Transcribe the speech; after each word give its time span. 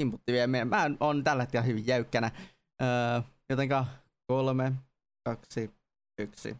inputti 0.00 0.32
vie 0.32 0.46
meidän. 0.46 0.68
Mä 0.68 0.90
on 1.00 1.24
tällä 1.24 1.42
hetkellä 1.42 1.64
hyvin 1.64 1.86
jäykkänä. 1.86 2.30
Öö, 2.82 3.22
jotenka 3.48 3.86
kolme, 4.26 4.72
kaksi, 5.24 5.70
yksi. 6.18 6.56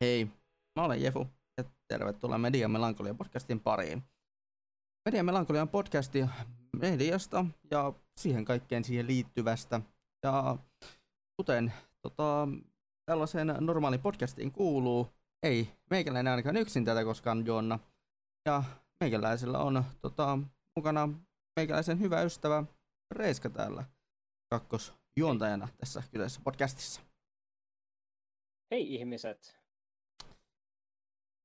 Hei, 0.00 0.24
mä 0.76 0.84
olen 0.84 1.02
Jefu 1.02 1.26
ja 1.58 1.64
tervetuloa 1.88 2.38
Media 2.38 2.68
Melankolia 2.68 3.14
podcastin 3.14 3.60
pariin. 3.60 4.02
Media 5.04 5.24
Melankolia 5.24 5.62
on 5.62 5.68
podcasti 5.68 6.24
mediasta 6.76 7.44
ja 7.70 7.92
siihen 8.20 8.44
kaikkeen 8.44 8.84
siihen 8.84 9.06
liittyvästä. 9.06 9.80
Ja 10.24 10.58
kuten 11.36 11.72
tota, 12.02 12.48
tällaiseen 13.06 13.54
normaaliin 13.60 14.02
podcastiin 14.02 14.52
kuuluu, 14.52 15.08
ei 15.42 15.68
meikäläinen 15.90 16.30
ainakaan 16.30 16.56
yksin 16.56 16.84
tätä 16.84 17.04
koskaan 17.04 17.46
juonna. 17.46 17.78
Ja 18.48 18.62
meikäläisellä 19.00 19.58
on 19.58 19.84
tota, 20.02 20.38
mukana 20.76 21.08
meikäläisen 21.56 22.00
hyvä 22.00 22.22
ystävä 22.22 22.64
Reiska 23.10 23.50
täällä 23.50 23.84
kakkosjuontajana 24.50 25.68
tässä 25.78 26.02
kyseisessä 26.12 26.40
podcastissa. 26.44 27.00
Hei 28.70 28.94
ihmiset! 28.94 29.60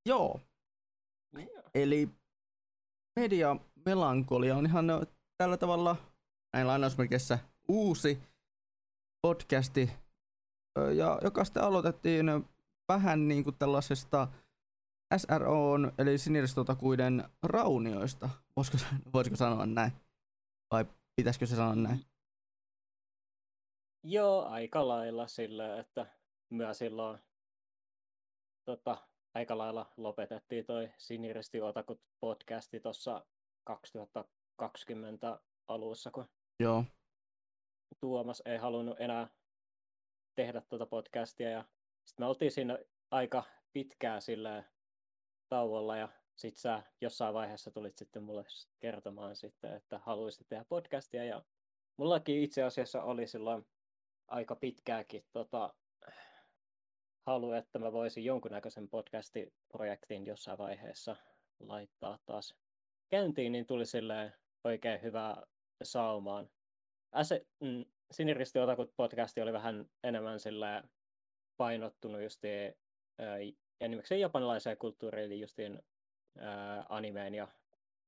Joo. 0.06 0.40
Joo. 1.32 1.62
Eli 1.74 2.08
media 3.20 3.56
melankolia 3.86 4.56
on 4.56 4.66
ihan 4.66 4.86
tällä 5.38 5.56
tavalla 5.56 5.96
näin 6.52 6.66
lainausmerkeissä 6.66 7.38
uusi 7.68 8.22
podcasti, 9.22 9.90
ja 10.96 11.18
joka 11.22 11.44
sitten 11.44 11.62
aloitettiin 11.62 12.26
vähän 12.88 13.28
niin 13.28 13.44
kuin 13.44 13.56
tällaisesta 13.58 14.28
SROn, 15.16 15.92
eli 15.98 16.18
siniristotakuiden 16.18 17.24
raunioista. 17.42 18.28
Voisiko, 18.56 18.78
voisiko 19.12 19.36
sanoa 19.36 19.66
näin? 19.66 19.92
Vai 20.70 20.84
pitäisikö 21.16 21.46
se 21.46 21.56
sanoa 21.56 21.74
näin? 21.74 22.00
Joo, 24.04 24.44
aika 24.44 24.88
lailla 24.88 25.26
sillä, 25.26 25.80
että 25.80 26.06
myös 26.50 26.78
silloin 26.78 27.18
tota, 28.64 28.98
aika 29.34 29.58
lailla 29.58 29.92
lopetettiin 29.96 30.66
toi 30.66 30.92
Siniristi 30.98 31.60
Otakut 31.60 32.00
podcasti 32.20 32.80
tuossa 32.80 33.26
2020 33.64 35.40
alussa, 35.68 36.10
kun 36.10 36.28
Joo. 36.60 36.84
Tuomas 38.02 38.42
ei 38.44 38.56
halunnut 38.58 39.00
enää 39.00 39.28
tehdä 40.34 40.62
tuota 40.68 40.86
podcastia 40.86 41.50
ja 41.50 41.64
sitten 42.04 42.24
me 42.24 42.28
oltiin 42.28 42.50
siinä 42.50 42.78
aika 43.10 43.44
pitkään 43.72 44.22
sillä 44.22 44.64
tauolla 45.48 45.96
ja 45.96 46.08
sit 46.36 46.56
sä 46.56 46.82
jossain 47.00 47.34
vaiheessa 47.34 47.70
tulit 47.70 47.96
sitten 47.96 48.22
mulle 48.22 48.44
kertomaan 48.80 49.36
sitten, 49.36 49.74
että 49.76 49.98
haluaisit 49.98 50.48
tehdä 50.48 50.64
podcastia 50.68 51.24
ja 51.24 51.44
mullakin 51.96 52.42
itse 52.42 52.62
asiassa 52.62 53.02
oli 53.02 53.26
silloin 53.26 53.66
aika 54.28 54.56
pitkääkin 54.56 55.24
tota, 55.32 55.74
halu, 57.26 57.52
että 57.52 57.78
mä 57.78 57.92
voisin 57.92 58.24
jonkunnäköisen 58.24 58.88
podcastiprojektin 58.88 60.26
jossain 60.26 60.58
vaiheessa 60.58 61.16
laittaa 61.60 62.18
taas 62.26 62.56
käyntiin, 63.08 63.52
niin 63.52 63.66
tuli 63.66 63.86
silleen 63.86 64.34
oikein 64.64 65.02
hyvää 65.02 65.42
saumaan. 65.82 66.50
Mm, 67.60 67.84
Siniristi 68.10 68.58
Otakut 68.58 68.96
podcasti 68.96 69.40
oli 69.40 69.52
vähän 69.52 69.86
enemmän 70.04 70.40
sillä 70.40 70.82
painottunut 71.56 72.20
ää, 73.18 73.36
enimmäkseen 73.80 74.20
japanilaiseen 74.20 74.76
kulttuuriin, 74.76 75.26
eli 75.26 75.40
justiin 75.40 75.82
animeen 76.88 77.34
ja 77.34 77.48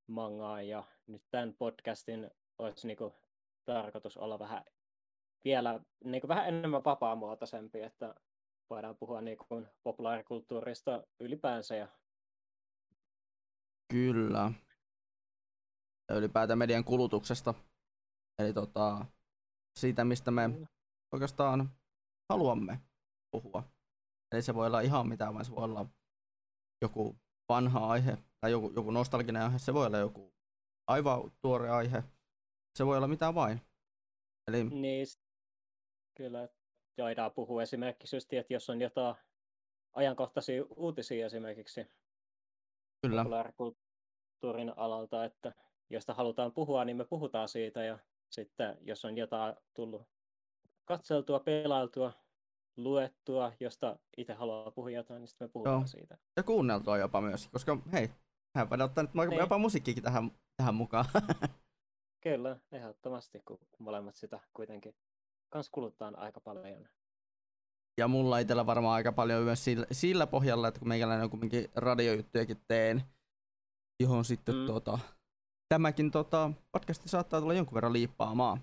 mangaan, 0.06 0.68
ja 0.68 0.84
nyt 1.06 1.22
tämän 1.30 1.54
podcastin 1.58 2.30
olisi 2.58 2.86
niinku 2.86 3.14
tarkoitus 3.64 4.16
olla 4.16 4.38
vähän 4.38 4.64
vielä 5.44 5.80
niinku 6.04 6.28
vähän 6.28 6.48
enemmän 6.48 6.84
vapaamuotoisempi, 6.84 7.82
että 7.82 8.14
voidaan 8.70 8.96
puhua 8.96 9.20
niinku 9.20 9.66
populaarikulttuurista 9.82 11.04
ylipäänsä 11.20 11.76
ja 11.76 11.88
Kyllä. 13.88 14.52
Ylipäätään 16.10 16.58
median 16.58 16.84
kulutuksesta. 16.84 17.54
Eli 18.38 18.52
tota, 18.52 19.06
siitä, 19.78 20.04
mistä 20.04 20.30
me 20.30 20.50
oikeastaan 21.12 21.70
haluamme 22.30 22.80
puhua. 23.30 23.62
Eli 24.32 24.42
se 24.42 24.54
voi 24.54 24.66
olla 24.66 24.80
ihan 24.80 25.08
mitä 25.08 25.34
vaan, 25.34 25.44
se 25.44 25.50
voi 25.50 25.64
olla 25.64 25.86
joku 26.82 27.16
vanha 27.48 27.90
aihe 27.90 28.18
tai 28.40 28.50
joku, 28.50 28.72
joku 28.76 28.90
nostalginen 28.90 29.42
aihe, 29.42 29.58
se 29.58 29.74
voi 29.74 29.86
olla 29.86 29.98
joku 29.98 30.34
aivan 30.86 31.32
tuore 31.42 31.70
aihe, 31.70 32.02
se 32.78 32.86
voi 32.86 32.96
olla 32.96 33.08
mitä 33.08 33.34
vain. 33.34 33.60
Eli 34.48 34.64
Niin, 34.64 35.06
kyllä 36.16 36.48
voidaan 36.98 37.32
puhua 37.32 37.62
esimerkiksi 37.62 38.16
just, 38.16 38.32
että 38.32 38.52
jos 38.52 38.70
on 38.70 38.80
jotain 38.80 39.16
ajankohtaisia 39.92 40.64
uutisia 40.76 41.26
esimerkiksi 41.26 41.86
kyllä, 43.02 43.22
populaarikulttuurin 43.22 44.72
alalta, 44.76 45.24
että 45.24 45.54
josta 45.90 46.14
halutaan 46.14 46.52
puhua, 46.52 46.84
niin 46.84 46.96
me 46.96 47.04
puhutaan 47.04 47.48
siitä 47.48 47.84
ja 47.84 47.98
sitten 48.34 48.78
jos 48.80 49.04
on 49.04 49.16
jotain 49.16 49.54
tullut 49.74 50.02
katseltua, 50.84 51.40
pelailtua, 51.40 52.12
luettua, 52.76 53.52
josta 53.60 53.98
itse 54.16 54.34
haluaa 54.34 54.70
puhua 54.70 54.90
jotain, 54.90 55.20
niin 55.20 55.28
sitten 55.28 55.48
me 55.48 55.52
puhutaan 55.52 55.80
Joo. 55.80 55.86
siitä. 55.86 56.18
ja 56.36 56.42
kuunneltua 56.42 56.98
jopa 56.98 57.20
myös, 57.20 57.48
koska 57.48 57.78
hei, 57.92 58.10
hän 58.56 58.70
voidaan 58.70 58.90
ottaa 58.90 59.04
nyt 59.04 59.14
Niin. 59.14 59.38
jopa 59.38 59.58
musiikkikin 59.58 60.02
tähän, 60.02 60.30
tähän 60.56 60.74
mukaan. 60.74 61.04
Kyllä, 62.24 62.56
ehdottomasti, 62.72 63.42
kun 63.44 63.58
molemmat 63.78 64.14
sitä 64.14 64.40
kuitenkin 64.52 64.94
kans 65.48 65.70
kuluttaa 65.70 66.12
aika 66.16 66.40
paljon. 66.40 66.88
Ja 67.98 68.08
mulla 68.08 68.38
itsellä 68.38 68.66
varmaan 68.66 68.94
aika 68.94 69.12
paljon 69.12 69.42
myös 69.42 69.64
sillä, 69.64 69.86
sillä 69.92 70.26
pohjalla, 70.26 70.68
että 70.68 70.80
kun 70.80 70.88
meikäläinen 70.88 71.24
on 71.24 71.30
kumminkin 71.30 71.70
radiojuttujakin 71.74 72.60
teen, 72.68 73.02
johon 74.00 74.24
sitten 74.24 74.54
mm. 74.54 74.66
tota, 74.66 74.98
tämäkin 75.74 76.10
tota, 76.10 76.50
podcasti 76.72 77.08
saattaa 77.08 77.40
tulla 77.40 77.54
jonkun 77.54 77.74
verran 77.74 77.92
liippaamaan. 77.92 78.60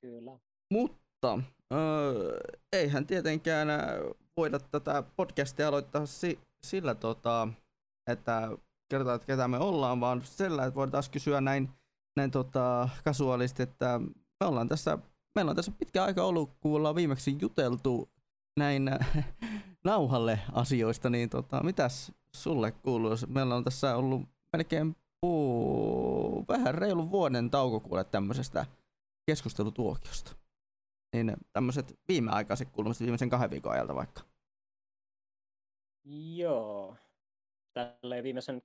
Kyllä. 0.00 0.38
Mutta 0.72 1.38
öö, 1.72 2.40
eihän 2.72 3.06
tietenkään 3.06 3.70
ö, 3.70 4.14
voida 4.36 4.58
tätä 4.58 5.02
podcastia 5.16 5.68
aloittaa 5.68 6.06
si- 6.06 6.38
sillä, 6.62 6.94
tota, 6.94 7.48
että 8.10 8.50
kerrotaan, 8.90 9.16
että 9.16 9.26
ketä 9.26 9.48
me 9.48 9.58
ollaan, 9.58 10.00
vaan 10.00 10.22
sillä, 10.22 10.64
että 10.64 10.74
voidaan 10.74 10.92
taas 10.92 11.08
kysyä 11.08 11.40
näin, 11.40 11.68
näin 12.16 12.30
tota, 12.30 12.88
kasuaalisti, 13.04 13.62
että 13.62 14.00
me 14.40 14.46
ollaan 14.46 14.68
tässä, 14.68 14.98
meillä 15.34 15.50
on 15.50 15.56
tässä 15.56 15.72
pitkä 15.78 16.04
aika 16.04 16.24
ollut, 16.24 16.50
kun 16.60 16.76
ollaan 16.76 16.94
viimeksi 16.94 17.36
juteltu 17.40 18.08
näin 18.56 18.88
äh, 18.88 19.34
nauhalle 19.84 20.40
asioista, 20.52 21.10
niin 21.10 21.30
tota, 21.30 21.62
mitäs 21.62 22.12
sulle 22.36 22.72
kuuluu? 22.72 23.12
Meillä 23.28 23.54
on 23.54 23.64
tässä 23.64 23.96
ollut 23.96 24.22
melkein 24.52 24.96
vähän 26.48 26.74
reilun 26.74 27.10
vuoden 27.10 27.50
tauko 27.50 27.80
kuule 27.80 28.04
tämmöisestä 28.04 28.66
keskustelutuokiosta. 29.26 30.36
Niin 31.12 31.36
tämmöiset 31.52 31.98
viimeaikaiset 32.08 32.70
kuulumiset 32.70 33.00
viimeisen 33.02 33.30
kahden 33.30 33.50
viikon 33.50 33.72
ajalta 33.72 33.94
vaikka. 33.94 34.22
Joo. 36.36 36.96
Tälleen 37.72 38.24
viimeisen... 38.24 38.62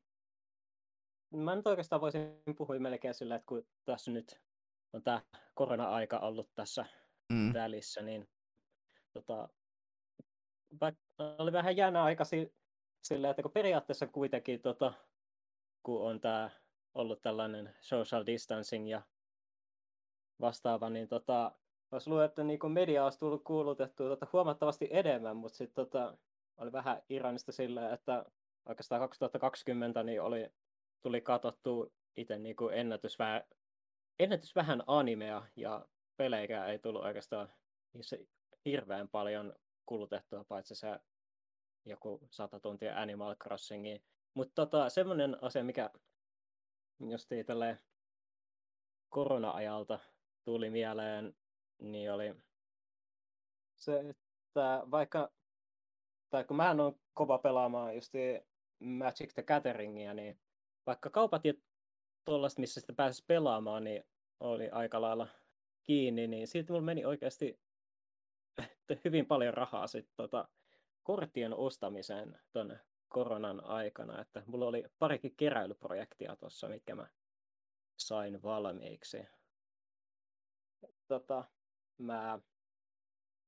Mä 1.35 1.55
nyt 1.55 1.67
oikeastaan 1.67 2.01
voisin 2.01 2.43
puhua 2.57 2.79
melkein 2.79 3.13
sillä, 3.13 3.35
että 3.35 3.45
kun 3.45 3.67
tässä 3.85 4.11
nyt 4.11 4.41
on 4.93 5.03
tämä 5.03 5.21
korona-aika 5.53 6.19
ollut 6.19 6.49
tässä 6.55 6.85
Mm. 7.31 7.53
välissä, 7.53 8.01
niin 8.01 8.29
tota, 9.13 9.49
oli 11.37 11.51
vähän 11.51 11.77
jännä 11.77 12.03
aika 12.03 12.25
si- 12.25 12.53
sillä, 13.03 13.29
että 13.29 13.41
kun 13.41 13.51
periaatteessa 13.51 14.07
kuitenkin, 14.07 14.61
tota, 14.61 14.93
kun 15.83 16.01
on 16.01 16.19
tämä 16.21 16.49
ollut 16.93 17.21
tällainen 17.21 17.75
social 17.81 18.25
distancing 18.25 18.89
ja 18.89 19.01
vastaava, 20.41 20.89
niin 20.89 21.07
tota, 21.07 21.51
olisi 21.91 22.09
luullut, 22.09 22.25
että 22.25 22.43
niin 22.43 22.71
media 22.71 23.03
olisi 23.03 23.19
tullut 23.19 23.43
kuulutettua 23.43 24.09
tota, 24.09 24.27
huomattavasti 24.33 24.87
enemmän, 24.91 25.37
mutta 25.37 25.57
sitten 25.57 25.85
tota, 25.85 26.17
oli 26.57 26.71
vähän 26.71 27.01
ironista 27.09 27.51
sillä, 27.51 27.93
että 27.93 28.25
oikeastaan 28.65 29.01
2020 29.01 30.03
niin 30.03 30.21
oli, 30.21 30.49
tuli 31.01 31.21
katsottu 31.21 31.93
itse 32.15 32.37
niin 32.37 32.55
ennätys, 32.73 33.19
vähän, 33.19 33.43
ennätys 34.19 34.55
vähän 34.55 34.83
animea 34.87 35.47
ja 35.55 35.85
pelejä 36.17 36.65
ei 36.65 36.79
tullut 36.79 37.03
oikeastaan 37.03 37.49
niissä 37.93 38.17
hirveän 38.65 39.09
paljon 39.09 39.53
kulutettua, 39.85 40.43
paitsi 40.43 40.75
se 40.75 40.99
joku 41.85 42.27
100 42.29 42.59
tuntia 42.59 43.01
Animal 43.01 43.35
Crossingiin. 43.35 44.03
Mutta 44.33 44.65
tota, 44.65 44.89
semmoinen 44.89 45.43
asia, 45.43 45.63
mikä 45.63 45.89
justiin 46.99 47.45
tälleen 47.45 47.79
korona-ajalta 49.09 49.99
tuli 50.45 50.69
mieleen, 50.69 51.35
niin 51.79 52.11
oli 52.11 52.35
se, 53.75 53.99
että 54.09 54.83
vaikka, 54.91 55.31
tai 56.29 56.43
kun 56.43 56.57
mä 56.57 56.69
on 56.69 56.99
kova 57.13 57.37
pelaamaan 57.37 57.95
just 57.95 58.13
Magic 58.79 59.33
the 59.33 59.43
Gatheringia, 59.43 60.13
niin 60.13 60.39
vaikka 60.85 61.09
kaupat 61.09 61.45
ja 61.45 61.53
tuollaista, 62.25 62.61
missä 62.61 62.81
sitä 62.81 62.93
pääsisi 62.93 63.25
pelaamaan, 63.27 63.83
niin 63.83 64.03
oli 64.39 64.69
aika 64.69 65.01
lailla 65.01 65.27
kiinni, 65.83 66.27
niin 66.27 66.47
silti 66.47 66.71
mulla 66.71 66.85
meni 66.85 67.05
oikeasti 67.05 67.59
hyvin 69.05 69.25
paljon 69.25 69.53
rahaa 69.53 69.87
sitten 69.87 70.13
tota, 70.17 70.47
korttien 71.03 71.53
ostamiseen 71.53 72.39
tuonne 72.51 72.79
koronan 73.11 73.65
aikana, 73.65 74.21
että 74.21 74.43
mulla 74.45 74.65
oli 74.65 74.83
parikin 74.99 75.35
keräilyprojektia 75.35 76.35
tuossa, 76.35 76.69
mitkä 76.69 76.95
mä 76.95 77.07
sain 77.97 78.43
valmiiksi. 78.43 79.17
Tota, 81.07 81.43
mä 81.97 82.39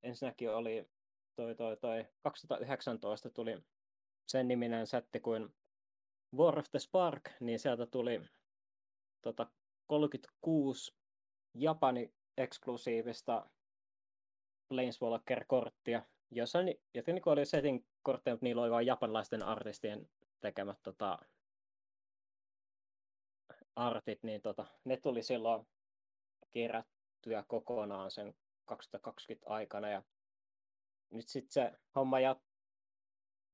ensinnäkin 0.03 0.49
oli 0.49 0.89
toi, 1.35 1.55
toi, 1.55 1.77
toi 1.77 2.05
2019 2.21 3.29
tuli 3.29 3.63
sen 4.27 4.47
niminen 4.47 4.87
setti 4.87 5.19
kuin 5.19 5.55
War 6.35 6.59
of 6.59 6.65
the 6.71 6.79
Spark, 6.79 7.29
niin 7.39 7.59
sieltä 7.59 7.85
tuli 7.85 8.21
tota, 9.21 9.47
36 9.87 10.95
Japani 11.53 12.13
eksklusiivista 12.37 13.49
Planeswalker-korttia, 14.69 16.01
jossa 16.31 16.63
niin 16.63 16.81
oli 17.25 17.45
setting 17.45 17.85
kortteja, 18.03 18.33
mutta 18.33 18.45
niillä 18.45 18.61
oli 18.61 18.71
vain 18.71 18.87
japanlaisten 18.87 19.43
artistien 19.43 20.09
tekemät 20.41 20.77
tota, 20.83 21.19
artit, 23.75 24.23
niin 24.23 24.41
tota, 24.41 24.65
ne 24.85 24.97
tuli 24.97 25.23
silloin 25.23 25.67
kerättyä 26.51 27.43
kokonaan 27.47 28.11
sen 28.11 28.35
2020 28.65 29.49
aikana. 29.49 29.89
Ja 29.89 30.03
nyt 31.09 31.27
sitten 31.27 31.51
se 31.51 31.79
homma 31.95 32.19
jat... 32.19 32.41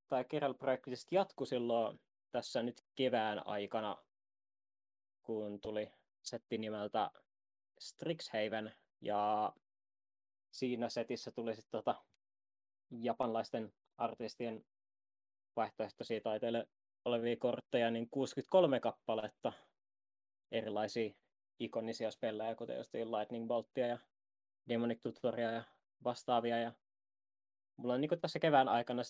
tai 0.07 0.25
keräilyprojekti 0.25 0.91
jatkui 1.11 1.47
silloin 1.47 1.99
tässä 2.31 2.63
nyt 2.63 2.81
kevään 2.95 3.47
aikana, 3.47 3.97
kun 5.23 5.61
tuli 5.61 5.91
setti 6.21 6.57
nimeltä 6.57 7.11
Strixhaven, 7.79 8.75
ja 9.01 9.53
siinä 10.51 10.89
setissä 10.89 11.31
tuli 11.31 11.55
sitten 11.55 11.71
tota 11.71 11.95
japanlaisten 12.91 13.73
artistien 13.99 14.65
vaihtoehtoisia 15.55 16.21
taiteille 16.21 16.67
olevia 17.05 17.37
kortteja, 17.37 17.91
niin 17.91 18.09
63 18.09 18.79
kappaletta 18.79 19.53
erilaisia 20.51 21.13
ikonisia 21.59 22.11
spellejä, 22.11 22.55
kuten 22.55 22.77
just 22.77 22.93
Lightning 22.93 23.47
Boltia 23.47 23.87
ja 23.87 23.97
Demonic 24.69 25.01
Tutoria 25.01 25.51
ja 25.51 25.63
vastaavia. 26.03 26.59
Ja 26.59 26.73
mulla 27.77 27.93
on 27.93 28.01
niin 28.01 28.19
tässä 28.21 28.39
kevään 28.39 28.69
aikana, 28.69 29.01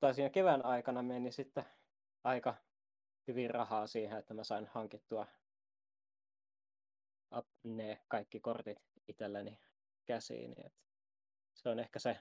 tai 0.00 0.14
siinä 0.14 0.30
kevään 0.30 0.64
aikana 0.64 1.02
meni 1.02 1.32
sitten 1.32 1.64
aika 2.24 2.54
hyvin 3.28 3.50
rahaa 3.50 3.86
siihen, 3.86 4.18
että 4.18 4.34
mä 4.34 4.44
sain 4.44 4.66
hankittua 4.66 5.26
ne 7.64 8.00
kaikki 8.08 8.40
kortit 8.40 8.78
itselleni 9.08 9.58
käsiin. 10.06 10.50
Niin 10.50 10.72
se 11.54 11.68
on 11.68 11.78
ehkä 11.78 11.98
se 11.98 12.18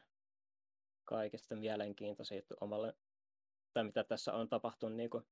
kaikista 1.10 1.56
mielenkiintoisin 1.56 2.36
juttu 2.36 2.56
omalle, 2.62 2.94
tai 3.74 3.84
mitä 3.84 4.04
tässä 4.04 4.34
on 4.34 4.50
tapahtunut 4.50 4.98
niin 4.98 5.10
kuin 5.10 5.24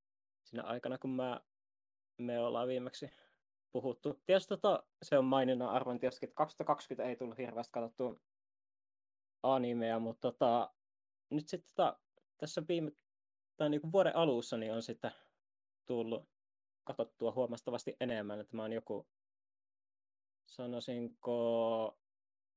siinä 0.44 0.64
aikana, 0.64 0.98
kun 0.98 1.10
mä, 1.10 1.42
me 2.18 2.40
ollaan 2.40 2.68
viimeksi 2.68 3.10
puhuttu. 3.72 4.22
Tietysti 4.26 4.50
tota, 4.50 4.84
se 5.04 5.18
on 5.18 5.26
maininnan 5.26 5.70
arvon 5.70 6.00
tietysti, 6.00 6.26
että 6.26 6.36
2020 6.36 7.10
ei 7.10 7.16
tullut 7.16 7.38
hirveästi 7.38 7.72
katsottua 7.72 8.16
animea, 9.44 10.00
mutta 10.00 10.32
tota, 10.32 10.74
nyt 11.30 11.48
sitten 11.48 11.74
tota, 11.76 12.00
tässä 12.38 12.64
viime, 12.68 12.92
tai 13.58 13.70
niin 13.70 13.82
kuin 13.82 13.92
vuoden 13.92 14.16
alussa 14.16 14.58
niin 14.58 14.74
on 14.74 14.82
sitten 14.82 15.12
tullut 15.86 16.30
katsottua 16.84 17.32
huomattavasti 17.32 17.98
enemmän, 18.00 18.40
että 18.40 18.56
mä 18.56 18.62
oon 18.62 18.74
joku, 18.74 19.08
sanoisinko, 20.46 21.98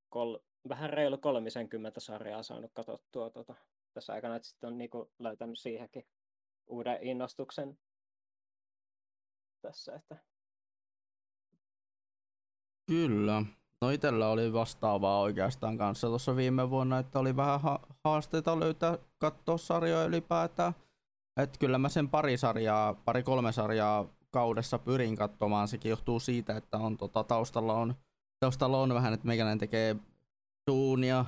kol, 0.09 0.39
vähän 0.69 0.91
reilu 0.91 1.19
30 1.19 2.01
sarjaa 2.01 2.43
saanut 2.43 2.71
katsottua 2.75 3.31
tota, 3.31 3.55
tässä 3.95 4.13
aikana, 4.13 4.37
että 4.37 4.49
sitten 4.49 4.69
on 4.69 4.79
niin 4.79 4.91
kuin 4.91 5.09
löytänyt 5.19 5.59
siihenkin 5.59 6.07
uuden 6.67 6.99
innostuksen 7.03 7.79
tässä, 9.63 9.95
että 9.95 10.17
Kyllä. 12.87 13.43
No 13.83 13.91
itellä 13.91 14.29
oli 14.29 14.53
vastaavaa 14.53 15.21
oikeastaan 15.21 15.79
kanssa 15.79 16.07
tuossa 16.07 16.37
viime 16.37 16.71
vuonna, 16.71 16.99
että 16.99 17.19
oli 17.19 17.37
vähän 17.37 17.61
ha- 17.61 17.87
haasteita 18.05 18.61
löytää 18.61 18.99
katsoa 19.19 19.59
sarjoja 19.59 20.05
ylipäätään. 20.05 20.73
Et 21.41 21.59
kyllä 21.59 21.79
mä 21.79 21.89
sen 21.89 22.09
pari 22.09 22.37
sarjaa, 22.37 22.95
pari 22.95 23.23
kolme 23.23 23.53
sarjaa 23.53 24.07
kaudessa 24.31 24.79
pyrin 24.79 25.17
katsomaan. 25.17 25.69
Sekin 25.69 25.91
johtuu 25.91 26.21
siitä, 26.21 26.57
että 26.57 26.79
on 26.79 26.97
tota, 26.97 27.25
taustalla, 27.25 27.75
on, 27.75 27.95
taustalla 28.41 28.81
on 28.81 28.95
vähän, 28.95 29.13
että 29.13 29.27
meikäläinen 29.27 29.59
tekee 29.59 29.97
duunia 30.71 31.25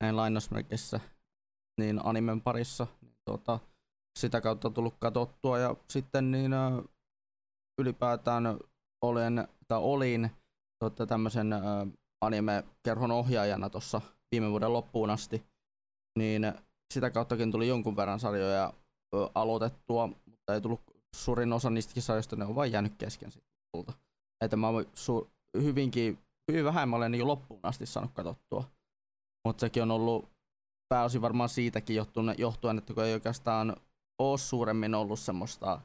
näin 0.00 0.16
lainausmerkissä 0.16 1.00
niin 1.80 2.00
animen 2.04 2.40
parissa. 2.40 2.86
Niin, 3.02 3.16
tota, 3.24 3.58
sitä 4.18 4.40
kautta 4.40 4.70
tullut 4.70 4.94
katsottua 4.98 5.58
ja 5.58 5.76
sitten 5.90 6.30
niin 6.30 6.52
ylipäätään 7.80 8.44
olen, 9.04 9.48
tai 9.68 9.78
olin 9.78 10.30
olette 10.80 11.06
tämmöisen 11.06 11.54
anime-kerhon 12.20 13.10
ohjaajana 13.10 13.70
tuossa 13.70 14.00
viime 14.32 14.50
vuoden 14.50 14.72
loppuun 14.72 15.10
asti, 15.10 15.46
niin 16.18 16.52
sitä 16.94 17.10
kauttakin 17.10 17.52
tuli 17.52 17.68
jonkun 17.68 17.96
verran 17.96 18.20
sarjoja 18.20 18.72
aloitettua, 19.34 20.06
mutta 20.06 20.54
ei 20.54 20.60
tullut 20.60 20.80
suurin 21.16 21.52
osa 21.52 21.70
niistäkin 21.70 22.02
sarjoista, 22.02 22.36
ne 22.36 22.44
on 22.44 22.54
vain 22.54 22.72
jäänyt 22.72 22.94
kesken 22.98 23.32
sitten 23.32 23.96
Että 24.44 24.56
mä 24.56 24.66
su- 24.82 25.28
hyvinkin, 25.62 26.18
hyvin 26.52 26.64
vähän 26.64 26.88
mä 26.88 26.96
olen 26.96 27.12
niin 27.12 27.26
loppuun 27.26 27.60
asti 27.62 27.86
saanut 27.86 28.12
katsottua. 28.12 28.75
Mutta 29.46 29.60
sekin 29.60 29.82
on 29.82 29.90
ollut 29.90 30.30
pääosin 30.88 31.22
varmaan 31.22 31.48
siitäkin 31.48 31.96
johtuen, 31.96 32.34
johtuen 32.38 32.78
että 32.78 32.94
kun 32.94 33.04
ei 33.04 33.14
oikeastaan 33.14 33.76
ole 34.18 34.38
suuremmin 34.38 34.94
ollut 34.94 35.18
semmoista 35.18 35.80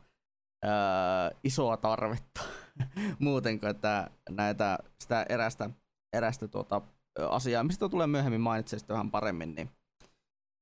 ää, 0.63 1.31
isoa 1.43 1.77
tarvetta 1.77 2.41
muuten 3.19 3.59
kuin 3.59 3.69
että 3.69 4.09
näitä, 4.29 4.79
sitä 5.03 5.25
erästä, 5.29 5.69
erästä 6.13 6.47
tuota, 6.47 6.81
asiaa, 7.29 7.63
mistä 7.63 7.89
tulee 7.89 8.07
myöhemmin 8.07 8.41
mainitse 8.41 8.79
sitten 8.79 8.93
vähän 8.93 9.11
paremmin, 9.11 9.55
niin 9.55 9.69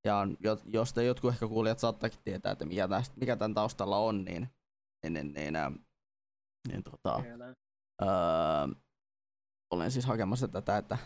ja 0.05 0.27
jos 0.65 0.93
te 0.93 1.03
jotkut 1.03 1.33
ehkä 1.33 1.47
kuulijat 1.47 1.79
saattakin 1.79 2.19
tietää, 2.23 2.51
että 2.51 2.65
mikä, 2.65 2.87
tästä, 2.87 3.15
mikä 3.19 3.35
tämän 3.35 3.53
taustalla 3.53 3.97
on, 3.97 4.25
niin, 4.25 4.49
niin, 5.03 5.13
niin, 5.13 5.33
niin, 5.33 5.53
niin, 5.53 5.85
niin 6.67 6.83
tota, 6.83 7.23
öö, 8.01 8.07
olen 9.73 9.91
siis 9.91 10.05
hakemassa 10.05 10.47
tätä, 10.47 10.77
että 10.77 10.97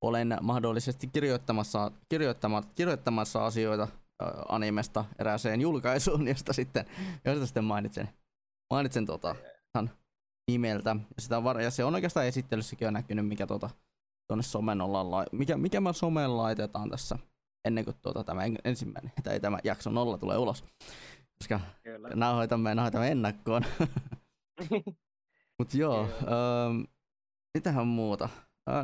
olen 0.00 0.36
mahdollisesti 0.40 1.06
kirjoittamassa, 1.06 1.90
kirjoittamassa, 2.08 2.70
kirjoittamassa 2.74 3.46
asioita 3.46 3.88
animesta 4.48 5.04
erääseen 5.18 5.60
julkaisuun, 5.60 6.28
josta 6.32 6.52
sitten, 6.52 6.86
josta 7.24 7.46
sitten 7.46 7.64
mainitsen, 7.64 8.08
mainitsen 8.72 9.06
tota, 9.06 9.36
nimeltä. 10.50 10.90
Ja, 10.90 11.22
sitä 11.22 11.44
var- 11.44 11.60
ja 11.60 11.70
se 11.70 11.84
on 11.84 11.94
oikeastaan 11.94 12.26
esittelyssäkin 12.26 12.86
jo 12.86 12.90
näkynyt, 12.90 13.28
mikä 13.28 13.46
tuota, 13.46 13.70
tuonne 14.28 14.42
somen 14.42 14.80
ollaan 14.80 15.10
la- 15.10 15.26
mikä, 15.32 15.56
mikä 15.56 15.80
me 15.80 15.92
someen 15.92 16.36
laitetaan 16.36 16.90
tässä 16.90 17.18
ennen 17.64 17.84
kuin 17.84 17.96
tuota, 18.02 18.24
tämä 18.24 18.42
ensimmäinen, 18.64 19.12
tai 19.22 19.40
tämä 19.40 19.58
jakso 19.64 19.90
nolla 19.90 20.18
tulee 20.18 20.38
ulos. 20.38 20.64
Koska 21.38 21.60
Kyllä. 21.82 22.08
nauhoitamme, 22.14 22.74
nauhoitamme 22.74 23.08
ennakkoon. 23.08 23.62
Mutta 25.58 25.76
joo, 25.78 26.08
öö, 26.22 26.88
mitähän 27.54 27.86
muuta? 27.86 28.28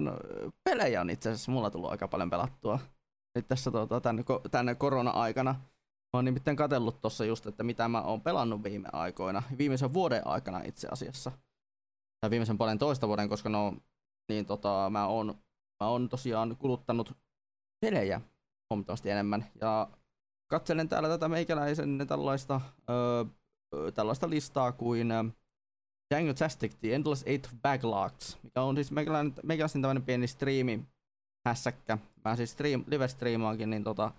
No, 0.01 0.17
pelejä 0.65 1.01
on 1.01 1.11
itse 1.11 1.31
asiassa 1.31 1.53
mulla 1.53 1.71
tullut 1.71 1.91
aika 1.91 2.09
paljon 2.09 2.31
pelattua. 2.31 2.79
Nyt 3.35 3.49
tässä 3.49 3.71
tuota, 3.71 4.01
tänne, 4.01 4.23
tänne 4.51 4.75
korona-aikana. 4.75 5.53
Mä 5.53 6.19
oon 6.19 6.25
nimittäin 6.25 6.57
katsellut 6.57 7.01
tuossa 7.01 7.25
just, 7.25 7.47
että 7.47 7.63
mitä 7.63 7.89
mä 7.89 8.03
oon 8.03 8.21
pelannut 8.21 8.63
viime 8.63 8.89
aikoina, 8.93 9.43
viimeisen 9.59 9.95
vuoden 9.95 10.27
aikana 10.27 10.61
itse 10.65 10.89
asiassa 10.89 11.33
tai 12.21 12.31
viimeisen 12.31 12.59
puolen 12.59 12.79
toista 12.79 13.09
vuoden, 13.09 13.29
koska 13.29 13.49
no, 13.49 13.77
niin 14.29 14.47
tota, 14.47 14.91
mä 14.91 15.07
oon, 15.07 15.27
mä 15.81 15.89
oon 15.89 16.09
tosiaan 16.09 16.57
kuluttanut 16.57 17.17
pelejä 17.81 18.21
huomattavasti 18.71 19.11
enemmän. 19.11 19.47
Ja 19.61 19.91
katselen 20.51 20.89
täällä 20.89 21.09
tätä 21.09 21.29
meikäläisen 21.29 22.05
tällaista, 22.09 22.61
öö, 22.91 23.25
tällaista 23.95 24.31
listaa 24.31 24.73
kuin 24.73 25.09
Daniel 26.15 26.35
Tastic, 26.35 26.75
The 26.81 26.95
Endless 26.95 27.23
Eight 27.27 27.49
Backlogs, 27.63 28.39
mikä 28.43 28.63
on 28.63 28.75
siis 28.75 28.91
meikäläisen 29.43 29.83
tämmöinen 29.83 30.03
pieni 30.03 30.27
striimi 30.27 30.85
hässäkkä. 31.49 31.99
Mä 32.25 32.37
siis 32.37 32.53
stream, 32.53 32.85
live-striimaankin, 32.87 33.71
niin 33.71 33.85
tota, 33.85 34.13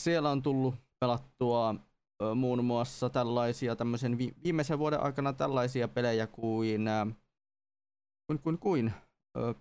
siellä 0.00 0.30
on 0.30 0.42
tullut 0.42 0.74
pelattua 1.00 1.74
ö, 2.22 2.34
muun 2.34 2.64
muassa 2.64 3.10
tällaisia 3.10 3.76
tämmöisen 3.76 4.18
vi- 4.18 4.34
viimeisen 4.44 4.78
vuoden 4.78 5.02
aikana 5.02 5.32
tällaisia 5.32 5.88
pelejä 5.88 6.26
kuin 6.26 6.88
ö, 6.88 7.06
kuin, 8.26 8.38
kuin, 8.42 8.58
kuin. 8.58 8.92
Öö, 9.38 9.54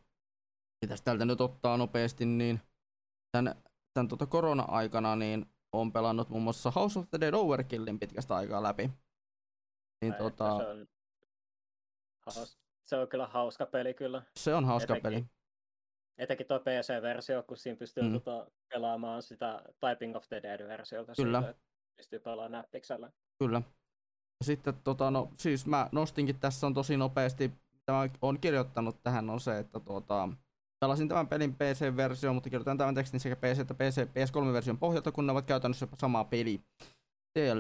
pitäisi 0.86 1.04
täältä 1.04 1.26
nyt 1.26 1.42
ottaa 1.42 1.78
nopeasti, 1.78 2.26
niin 2.26 2.60
tämän 3.32 3.56
tämän 3.94 4.08
tota 4.08 4.26
korona-aikana 4.26 5.16
niin 5.16 5.46
on 5.74 5.92
pelannut 5.92 6.30
muun 6.30 6.44
muassa 6.44 6.72
House 6.72 7.00
of 7.00 7.10
the 7.10 7.20
Dead 7.20 7.34
Overkillin 7.34 8.00
pitkästä 8.00 8.36
aikaa 8.36 8.64
läpi. 8.64 8.90
Niin, 10.02 10.14
Ai, 10.14 10.20
tota, 10.20 10.58
se, 10.58 10.68
on, 10.68 10.88
haus, 12.36 12.60
se 12.86 12.96
on 12.96 13.08
kyllä 13.08 13.28
hauska 13.28 13.66
peli 13.66 13.94
kyllä. 13.94 14.22
se 14.38 14.56
on 14.56 14.66
hauska 14.66 14.94
etenkin- 14.96 15.02
peli. 15.04 15.26
Etenkin 16.18 16.48
tuo 16.48 16.60
PC-versio, 16.60 17.44
kun 17.44 17.58
siinä 17.58 17.78
pystyy 17.78 18.04
Mm. 18.04 18.14
tota, 18.14 18.52
pelaamaan 18.74 19.22
sitä 19.24 19.62
Typing 19.80 20.16
of 20.16 20.28
the 20.30 20.42
Dead-versiota. 20.44 21.14
Kyllä. 21.18 21.42
Siitä, 21.42 21.60
pystyy 21.98 22.20
pelaamaan 22.20 22.52
näppiksellä. 22.52 23.12
Kyllä. 23.40 23.62
Ja 24.40 24.46
sitten 24.46 24.74
tota, 24.84 25.12
no, 25.12 25.32
siis 25.38 25.66
mä 25.66 25.90
nostinkin 25.92 26.40
tässä 26.40 26.68
on 26.68 26.74
tosi 26.74 26.98
nopeasti, 26.98 27.52
mitä 27.74 27.92
mä 27.92 28.08
oon 28.22 28.40
kirjoittanut 28.40 29.04
tähän 29.04 29.30
on 29.30 29.40
se, 29.40 29.58
että 29.60 29.80
tuota, 29.80 30.30
pelasin 30.80 31.10
tämän 31.10 31.28
pelin 31.28 31.56
PC-versio, 31.56 32.34
mutta 32.34 32.50
kirjoitan 32.50 32.78
tämän 32.78 32.96
tekstin 32.96 33.20
sekä 33.20 33.36
PC 33.36 33.60
että 33.60 33.74
PC, 33.74 34.08
PS3-version 34.08 34.78
pohjalta, 34.78 35.12
kun 35.12 35.26
ne 35.26 35.32
ovat 35.32 35.46
käytännössä 35.46 35.88
sama 35.98 36.24
peli. 36.24 36.62
TL, 37.34 37.60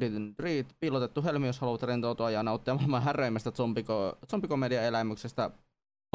Didn't 0.00 0.34
Read, 0.38 0.66
piilotettu 0.80 1.22
helmi, 1.22 1.46
jos 1.46 1.60
haluat 1.60 1.82
rentoutua 1.82 2.30
ja 2.30 2.42
nauttia 2.42 2.74
maailman 2.74 3.02
härreimmästä 3.02 3.50
zombiko, 3.50 4.18
zombikomedia-elämyksestä 4.30 5.50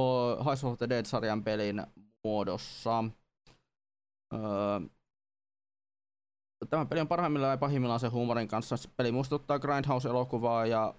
Ho- 0.02 0.44
House 0.44 0.68
of 0.68 0.78
the 0.78 0.90
Dead-sarjan 0.90 1.44
pelin 1.44 1.84
muodossa. 2.24 3.04
Öö, 4.34 4.80
Tämä 6.70 6.86
peli 6.86 7.02
on 7.02 7.08
parhaimmillaan 7.08 7.52
ja 7.52 7.58
pahimmillaan 7.58 8.00
se 8.00 8.08
huumorin 8.08 8.48
kanssa. 8.48 8.76
Peli 8.98 9.12
muistuttaa 9.12 9.60
Grindhouse-elokuvaa 9.60 10.66
ja, 10.66 10.94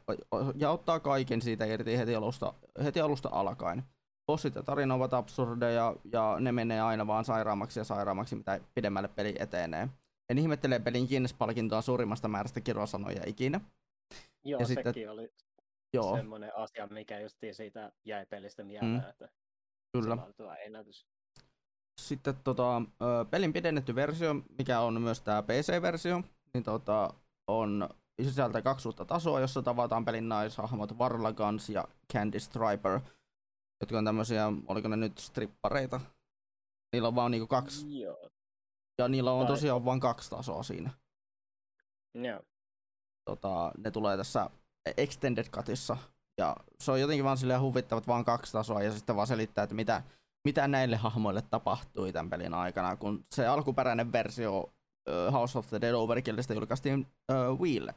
ja 0.55 0.71
ottaa 0.71 1.01
kaiken 1.01 1.43
siitä 1.43 1.65
irti 1.65 1.99
heti 1.99 2.15
alusta, 2.15 2.55
heti 2.85 3.01
alusta 3.01 3.29
alkaen. 3.33 3.83
Bossit 4.27 4.55
ja 4.55 4.63
tarina 4.63 4.95
ovat 4.95 5.15
absurdeja 5.15 5.97
ja 6.13 6.37
ne 6.41 6.53
menee 6.53 6.81
aina 6.81 7.07
vaan 7.07 7.25
sairaammaksi 7.25 7.81
ja 7.81 7.85
sairaammaksi, 7.85 8.37
mitä 8.37 8.61
pidemmälle 8.75 9.09
peli 9.09 9.35
etenee. 9.39 9.89
En 10.31 10.39
ihmettele 10.39 10.79
pelin 10.79 11.07
Guinness-palkintoa 11.09 11.83
suurimmasta 11.83 12.29
määrästä 12.29 12.61
kirosanoja 12.61 13.23
ikinä. 13.27 13.61
Joo, 14.45 14.59
Ja 14.59 14.63
ja 14.63 14.67
sitten- 14.67 14.85
sekin 14.95 15.11
oli 15.11 15.33
Joo, 15.95 16.17
semmoinen 16.17 16.57
asia, 16.57 16.87
mikä 16.87 17.21
justiin 17.21 17.55
siitä 17.55 17.93
jäi 18.05 18.27
pelistä 18.27 18.65
mieleen, 18.65 18.93
Mm, 19.03 19.09
että 19.11 19.29
kyllä. 19.93 20.17
se 20.37 20.63
ennätys. 20.65 21.07
Sitten 22.01 22.35
tota, 22.45 22.83
pelin 23.31 23.53
pidennetty 23.53 23.95
versio, 23.95 24.35
mikä 24.59 24.81
on 24.81 25.03
myös 25.03 25.21
tämä 25.21 25.43
PC-versio, 25.43 26.23
niin 26.55 26.65
tota, 26.65 27.15
on 27.47 27.89
sisältää 28.23 28.63
kaksi 28.63 28.89
uutta 28.89 29.05
tasoa, 29.05 29.41
jossa 29.41 29.63
tavataan 29.63 30.05
pelin 30.05 30.29
naishahmot 30.29 30.99
Varla 30.99 31.33
Guns 31.33 31.69
ja 31.69 31.85
Candy 32.13 32.41
Striper, 32.41 33.01
jotka 33.81 33.99
on 33.99 34.05
tämmöisiä, 34.05 34.53
oliko 34.67 34.89
ne 34.89 34.97
nyt 34.97 35.19
strippareita? 35.19 36.01
Niillä 36.93 37.09
on 37.09 37.15
vaan 37.15 37.31
niinku 37.31 37.47
kaksi, 37.47 38.01
Joo. 38.01 38.31
Ja 38.99 39.09
niillä 39.09 39.33
on 39.33 39.47
tosiaan 39.47 39.85
vain 39.85 40.01
kaksi 40.01 40.31
tasoa 40.31 40.63
siinä. 40.63 40.91
Joo. 42.15 42.41
Tota, 43.25 43.73
ne 43.79 43.91
tulee 43.91 44.17
tässä 44.17 44.51
Extended 44.97 45.45
Cutissa, 45.51 45.97
ja 46.39 46.57
se 46.81 46.93
on 46.93 47.01
jotenkin 47.01 47.25
vaan 47.25 47.37
silleen 47.39 47.61
huvittavat 47.61 48.07
vaan 48.07 48.25
kaksi 48.25 48.53
tasoa, 48.53 48.83
ja 48.83 48.93
sitten 48.93 49.17
vaan 49.17 49.27
selittää, 49.27 49.63
että 49.63 49.75
mitä, 49.75 50.03
mitä 50.45 50.69
näille 50.69 50.97
hahmoille 50.97 51.43
tapahtui 51.43 52.13
tämän 52.13 52.31
pelin 52.31 52.55
aikana, 52.55 52.97
kun 52.97 53.25
se 53.35 53.47
alkuperäinen 53.47 54.13
versio 54.13 54.73
House 55.33 55.59
of 55.59 55.69
the 55.69 55.81
Dead 55.81 55.95
Overkillista 55.95 56.55
julkaistiin 56.55 57.07
uh, 57.51 57.61
Wiille, 57.61 57.95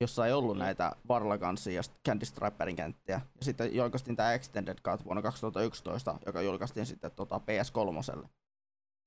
jossa 0.00 0.26
ei 0.26 0.32
ollut 0.32 0.56
Mm. 0.56 0.58
näitä 0.58 0.92
Varlagansia 1.08 1.74
ja 1.74 1.82
Candy 2.08 2.24
Striperin 2.24 2.76
kenttiä. 2.76 3.20
Ja 3.38 3.44
sitten 3.44 3.74
julkaistiin 3.76 4.16
tämä 4.16 4.32
Extended 4.32 4.78
Cut 4.80 5.04
vuonna 5.04 5.22
2011, 5.22 6.18
joka 6.26 6.42
julkaistiin 6.42 6.86
sitten 6.86 7.10
tota 7.10 7.38
PS3. 7.38 8.26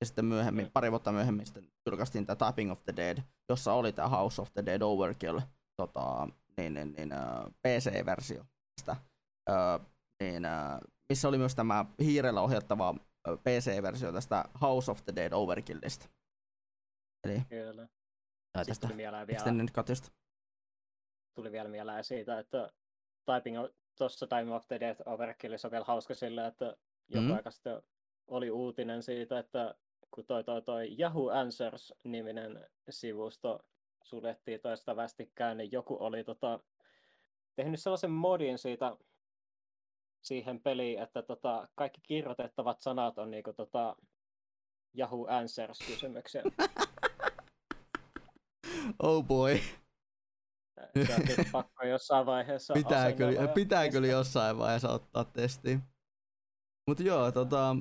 Ja 0.00 0.06
sitten 0.06 0.24
myöhemmin, 0.24 0.64
Mm. 0.66 0.70
pari 0.72 0.90
vuotta 0.90 1.12
myöhemmin 1.12 1.46
sitten 1.46 1.68
julkaistiin 1.90 2.26
tämä 2.26 2.36
Tapping 2.36 2.72
of 2.72 2.84
the 2.84 2.96
Dead, 2.96 3.18
jossa 3.48 3.72
oli 3.72 3.92
tämä 3.92 4.08
House 4.08 4.42
of 4.42 4.52
the 4.52 4.66
Dead 4.66 4.80
Overkill, 4.82 5.38
tota, 5.76 6.28
niin, 6.56 6.74
niin, 6.74 6.92
niin, 6.96 7.10
uh, 7.12 7.52
PC-versio. 7.62 8.44
Uh, 8.90 9.86
niin, 10.22 10.42
uh, 10.46 10.88
missä 11.08 11.28
oli 11.28 11.38
myös 11.38 11.54
tämä 11.54 11.84
hiirellä 12.02 12.40
ohjattava 12.40 12.94
PC-versio 13.44 14.12
tästä 14.12 14.44
House 14.60 14.90
of 14.90 15.04
the 15.04 15.12
Dead 15.16 15.32
Overkillista. 15.32 16.08
Eli 17.24 17.40
Kyllä. 17.48 17.82
Sitten 17.82 18.66
tästä 18.66 18.86
tuli 18.86 18.96
mieleen 18.96 19.26
vielä, 19.26 19.36
Extended 19.38 19.68
Cutista. 19.68 20.10
tuli 21.36 21.52
vielä 21.52 21.68
mieleen 21.68 22.04
siitä, 22.04 22.38
että 22.38 22.70
typing 23.26 23.56
tuossa 23.98 24.26
Time 24.26 24.54
of 24.54 24.66
the 24.68 24.80
Death 24.80 25.02
Overkillissä 25.06 25.68
on 25.68 25.72
vielä 25.72 25.84
hauska 25.84 26.14
sillä, 26.14 26.46
että 26.46 26.76
joku 27.08 27.26
Mm. 27.26 27.34
aika 27.34 27.50
sitten 27.50 27.82
oli 28.28 28.50
uutinen 28.50 29.02
siitä, 29.02 29.38
että 29.38 29.74
kun 30.14 30.24
toi, 30.26 30.44
toi, 30.44 30.62
toi 30.62 30.96
Yahoo 30.98 31.30
Answers-niminen 31.30 32.66
sivusto 32.90 33.60
suljettiin 34.02 34.60
toista 34.60 34.96
vastikään, 34.96 35.56
niin 35.56 35.72
joku 35.72 35.96
oli 36.00 36.24
tota, 36.24 36.60
tehnyt 37.56 37.80
sellaisen 37.80 38.10
modin 38.10 38.58
siitä 38.58 38.96
siihen 40.22 40.60
peliin, 40.62 41.02
että 41.02 41.22
tota, 41.22 41.68
kaikki 41.74 42.00
kirjoitettavat 42.02 42.80
sanat 42.80 43.18
on 43.18 43.30
niinku 43.30 43.52
tota 43.52 43.96
Yahoo 44.98 45.26
Answers-kysymyksiä. 45.28 46.42
Oh 49.02 49.24
boy. 49.24 49.60
Se 51.06 51.44
pakko 51.52 51.86
jossain 51.86 52.26
vaiheessa 52.26 52.74
Pitää 52.74 52.98
asennella 52.98 53.32
kyllä, 53.32 53.48
ja 53.48 53.54
pitää 53.54 53.88
kyllä 53.88 54.06
testata. 54.06 54.18
jossain 54.18 54.58
vaiheessa 54.58 54.90
ottaa 54.90 55.24
testiin. 55.24 55.82
Mutta 56.86 57.02
joo, 57.02 57.32
tota, 57.32 57.76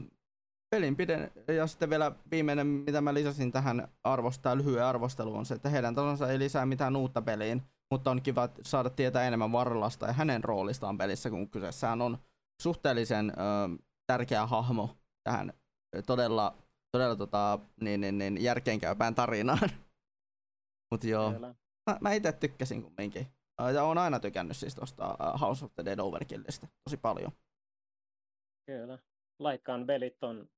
pelin 0.70 0.96
piden, 0.96 1.32
ja 1.48 1.68
sitten 1.68 1.90
vielä 1.90 2.12
viimeinen, 2.32 2.68
mitä 2.68 3.02
mä 3.02 3.14
lisäsin 3.14 3.52
tähän 3.52 3.88
arvostaa 4.04 4.58
lyhyen 4.58 4.86
arvosteluun, 4.86 5.38
on 5.38 5.46
se, 5.46 5.54
että 5.54 5.70
heidän 5.70 5.96
tasonsa 5.96 6.32
ei 6.32 6.40
lisää 6.40 6.66
mitään 6.66 6.96
uutta 6.96 7.22
peliin, 7.22 7.62
mutta 7.92 8.12
on 8.12 8.22
kiva 8.22 8.50
saada 8.62 8.90
tietää 8.90 9.28
enemmän 9.28 9.52
Varlasta 9.52 10.06
ja 10.06 10.14
hänen 10.14 10.44
roolistaan 10.44 10.98
pelissä, 10.98 11.30
kun 11.30 11.50
kyseessään 11.50 12.02
on 12.02 12.18
suhteellisen 12.62 13.30
ö, 13.30 13.34
tärkeä 14.08 14.46
hahmo 14.46 14.98
tähän 15.24 15.54
todella, 16.06 16.58
todella 16.92 17.16
tota, 17.16 17.60
niin, 17.82 18.02
niin, 18.02 18.18
niin, 18.18 18.44
järkeenkäypään 18.44 19.16
tarinaan. 19.16 19.70
Mutta 20.92 21.08
joo, 21.08 21.34
mä, 21.90 21.98
mä 22.02 22.14
itse 22.14 22.32
tykkäsin 22.32 22.84
kumminkin. 22.84 23.28
Ja 23.74 23.84
oon 23.84 23.98
aina 23.98 24.20
tykännyt 24.20 24.58
siis 24.58 24.76
tosta 24.76 25.16
ää, 25.20 25.38
House 25.38 25.66
of 25.66 25.72
the 25.76 25.86
Dead 25.86 26.00
Overkillistä 26.00 26.68
tosi 26.84 26.98
paljon. 26.98 27.32
Kyllä. 28.66 29.00
Laikkaan 29.40 29.86
pelit 29.86 30.24
on 30.24 30.50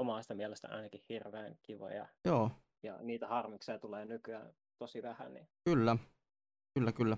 omasta 0.00 0.34
mielestä 0.34 0.68
ainakin 0.68 1.04
hirveän 1.08 1.56
kivoja 1.62 2.06
Joo, 2.24 2.50
ja 2.82 2.98
niitä 3.02 3.28
harmiksia 3.28 3.78
tulee 3.78 4.04
nykyään 4.04 4.52
tosi 4.78 5.02
vähän. 5.02 5.34
Niin... 5.34 5.48
kyllä. 5.64 5.96
Kyllä, 6.74 6.92
kyllä. 6.92 7.16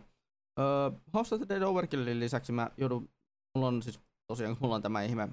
Öö, 0.59 0.91
House 1.15 1.35
of 1.35 1.41
the 1.41 1.49
Dead 1.49 1.63
Overkillin 1.63 2.21
lisäksi 2.21 2.53
mä 2.53 2.71
joudun, 2.77 3.09
mulla 3.55 3.69
on 3.69 3.83
siis 3.83 4.01
tosiaan, 4.27 4.57
mulla 4.61 4.75
on 4.75 4.83
tämä 4.83 5.03
ihme, 5.03 5.29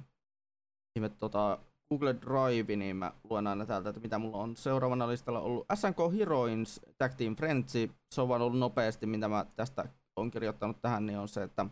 ihme 0.95 1.09
tota, 1.09 1.59
Google 1.89 2.15
Drive, 2.15 2.75
niin 2.75 2.95
mä 2.95 3.13
luen 3.29 3.47
aina 3.47 3.65
täältä, 3.65 3.89
että 3.89 4.01
mitä 4.01 4.19
mulla 4.19 4.37
on 4.37 4.57
seuraavana 4.57 5.07
listalla 5.07 5.39
ollut. 5.39 5.65
SNK 5.75 5.97
Heroines 6.17 6.81
Tag 6.97 7.13
Team 7.13 7.35
Frenzy, 7.35 7.89
se 8.15 8.21
on 8.21 8.29
vaan 8.29 8.41
ollut 8.41 8.59
nopeasti, 8.59 9.05
mitä 9.05 9.27
mä 9.27 9.45
tästä 9.55 9.89
on 10.15 10.31
kirjoittanut 10.31 10.81
tähän, 10.81 11.05
niin 11.05 11.19
on 11.19 11.27
se, 11.27 11.43
että 11.43 11.65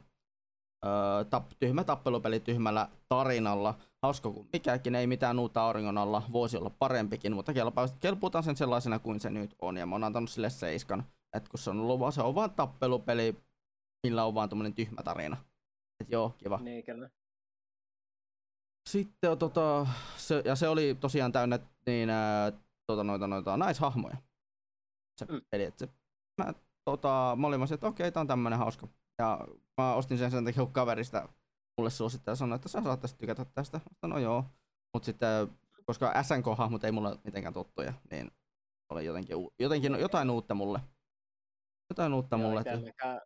öö, 0.85 1.23
tap, 1.29 1.49
tyhmä 1.59 1.83
tappelupeli 1.83 2.39
tyhmällä 2.39 2.89
tarinalla. 3.09 3.75
Hauska 4.03 4.31
kuin 4.31 4.49
mikäkin, 4.53 4.95
ei 4.95 5.07
mitään 5.07 5.39
uutta 5.39 5.61
auringon 5.61 5.97
alla, 5.97 6.23
voisi 6.31 6.57
olla 6.57 6.69
parempikin, 6.69 7.33
mutta 7.33 7.53
kelpuutan 7.99 8.43
sen 8.43 8.57
sellaisena 8.57 8.99
kuin 8.99 9.19
se 9.19 9.29
nyt 9.29 9.55
on, 9.61 9.77
ja 9.77 9.85
mä 9.85 9.95
oon 9.95 10.03
antanut 10.03 10.29
sille 10.29 10.49
seiskan. 10.49 11.05
Et 11.33 11.49
kun 11.49 11.59
se 11.59 11.69
on 11.69 11.79
ollut 11.79 12.13
se 12.13 12.21
on 12.21 12.35
vaan 12.35 12.51
tappelupeli, 12.51 13.35
millä 14.03 14.25
on 14.25 14.35
vaan 14.35 14.49
tommonen 14.49 14.73
tyhmä 14.73 15.03
tarina. 15.03 15.37
Et 15.99 16.09
joo, 16.09 16.35
kiva. 16.37 16.57
Niin, 16.57 16.83
kyllä. 16.83 17.09
Sitten 18.89 19.31
on 19.31 19.37
tota, 19.37 19.87
se, 20.17 20.41
ja 20.45 20.55
se 20.55 20.67
oli 20.67 20.97
tosiaan 20.99 21.31
täynnä 21.31 21.59
niin, 21.85 22.09
ää, 22.09 22.51
tota, 22.87 23.03
noita, 23.03 23.27
noita 23.27 23.57
naishahmoja. 23.57 24.17
Se 25.19 25.25
Mm. 25.25 25.41
peli, 25.49 25.63
että 25.63 25.79
se, 25.85 25.91
mä, 26.37 26.53
tota, 26.85 27.37
mä 27.39 27.47
olin 27.47 27.73
että 27.73 27.87
okei, 27.87 28.11
tää 28.11 28.21
on 28.21 28.27
tämmönen 28.27 28.59
hauska. 28.59 28.87
Ja 29.19 29.47
mä 29.81 29.93
ostin 29.93 30.17
sen 30.17 30.31
sen 30.31 30.45
takia, 30.45 30.63
kun 30.63 30.73
kaverista 30.73 31.29
mulle 31.77 31.89
suosittaja 31.89 32.35
sanoi, 32.35 32.55
että 32.55 32.69
sä 32.69 32.81
saattaisit 32.83 33.17
tykätä 33.17 33.45
tästä. 33.45 33.81
Sanoin, 34.01 34.23
no 34.23 34.29
joo. 34.29 34.45
Mut 34.93 35.03
sitten, 35.03 35.47
koska 35.85 36.13
SNK-hahmot 36.23 36.83
ei 36.83 36.91
mulle 36.91 37.17
mitenkään 37.23 37.53
tuttuja, 37.53 37.93
niin 38.11 38.31
oli 38.89 39.05
jotenkin, 39.05 39.37
jotenkin 39.59 39.99
jotain 39.99 40.29
uutta 40.29 40.53
mulle. 40.53 40.79
Jotain 41.89 42.13
uutta 42.13 42.35
Joo, 42.35 42.47
mulle. 42.47 42.59
Että, 42.61 43.21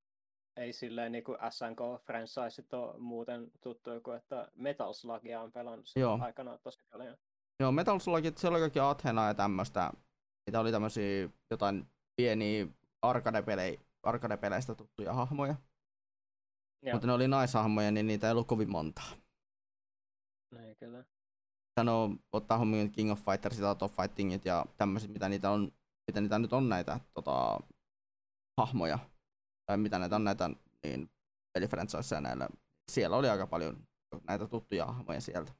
ei 0.58 0.74
silleen 0.74 1.12
niin 1.12 1.24
kuin 1.24 1.38
SNK-franchiseit 1.38 2.74
ole 2.74 3.00
muuten 3.00 3.51
tuttuja 3.62 4.00
kuin, 4.00 4.17
että 4.17 4.51
Metal 4.55 4.93
Slugia 4.93 5.41
on 5.41 5.51
pelannut 5.51 5.86
Joo. 5.96 6.20
aikana 6.22 6.58
tosi 6.58 6.84
paljon. 6.91 7.17
Joo, 7.60 7.72
Metal 7.72 8.00
Slugit, 8.00 8.38
siellä 8.38 8.55
oli 8.55 8.62
kaikki 8.62 8.79
Athena 8.79 9.27
ja 9.27 9.34
tämmöstä. 9.34 9.91
Niitä 10.48 10.60
oli 10.60 10.72
tämmösiä 10.72 11.29
jotain 11.51 11.88
pieniä 12.15 12.67
arcade-peleistä 14.03 14.75
tuttuja 14.75 15.13
hahmoja. 15.13 15.55
Joo, 16.81 16.93
Mutta 16.93 17.07
ne 17.07 17.13
oli 17.13 17.27
naishahmoja, 17.27 17.91
niin 17.91 18.07
niitä 18.07 18.27
ei 18.27 18.31
ollut 18.31 18.47
kovin 18.47 18.71
montaa. 18.71 19.11
niin 20.51 20.75
kyllä. 20.75 21.03
sanoo, 21.79 22.15
ottaa 22.31 22.57
huomioon 22.57 22.91
King 22.91 23.11
of 23.11 23.25
Fightersit, 23.25 23.63
Art 23.63 23.81
of 23.81 23.95
Fightingit 23.95 24.45
ja 24.45 24.65
tämmöiset, 24.77 25.11
mitä 25.11 25.29
niitä 25.29 25.51
on, 25.51 25.71
mitä 26.07 26.21
niitä 26.21 26.39
nyt 26.39 26.53
on 26.53 26.69
näitä 26.69 27.00
tota, 27.13 27.59
hahmoja, 28.57 29.00
tai 29.65 29.77
mitä 29.77 30.00
näitä 30.00 30.15
on 30.15 30.23
näitä 30.23 30.50
niin, 30.83 31.09
pelifranchiseja 31.53 32.21
näillä. 32.21 32.50
Siellä 32.91 33.17
oli 33.17 33.29
aika 33.29 33.47
paljon 33.47 33.88
näitä 34.27 34.47
tuttuja 34.47 34.85
hahmoja 34.85 35.21
sieltä. 35.21 35.51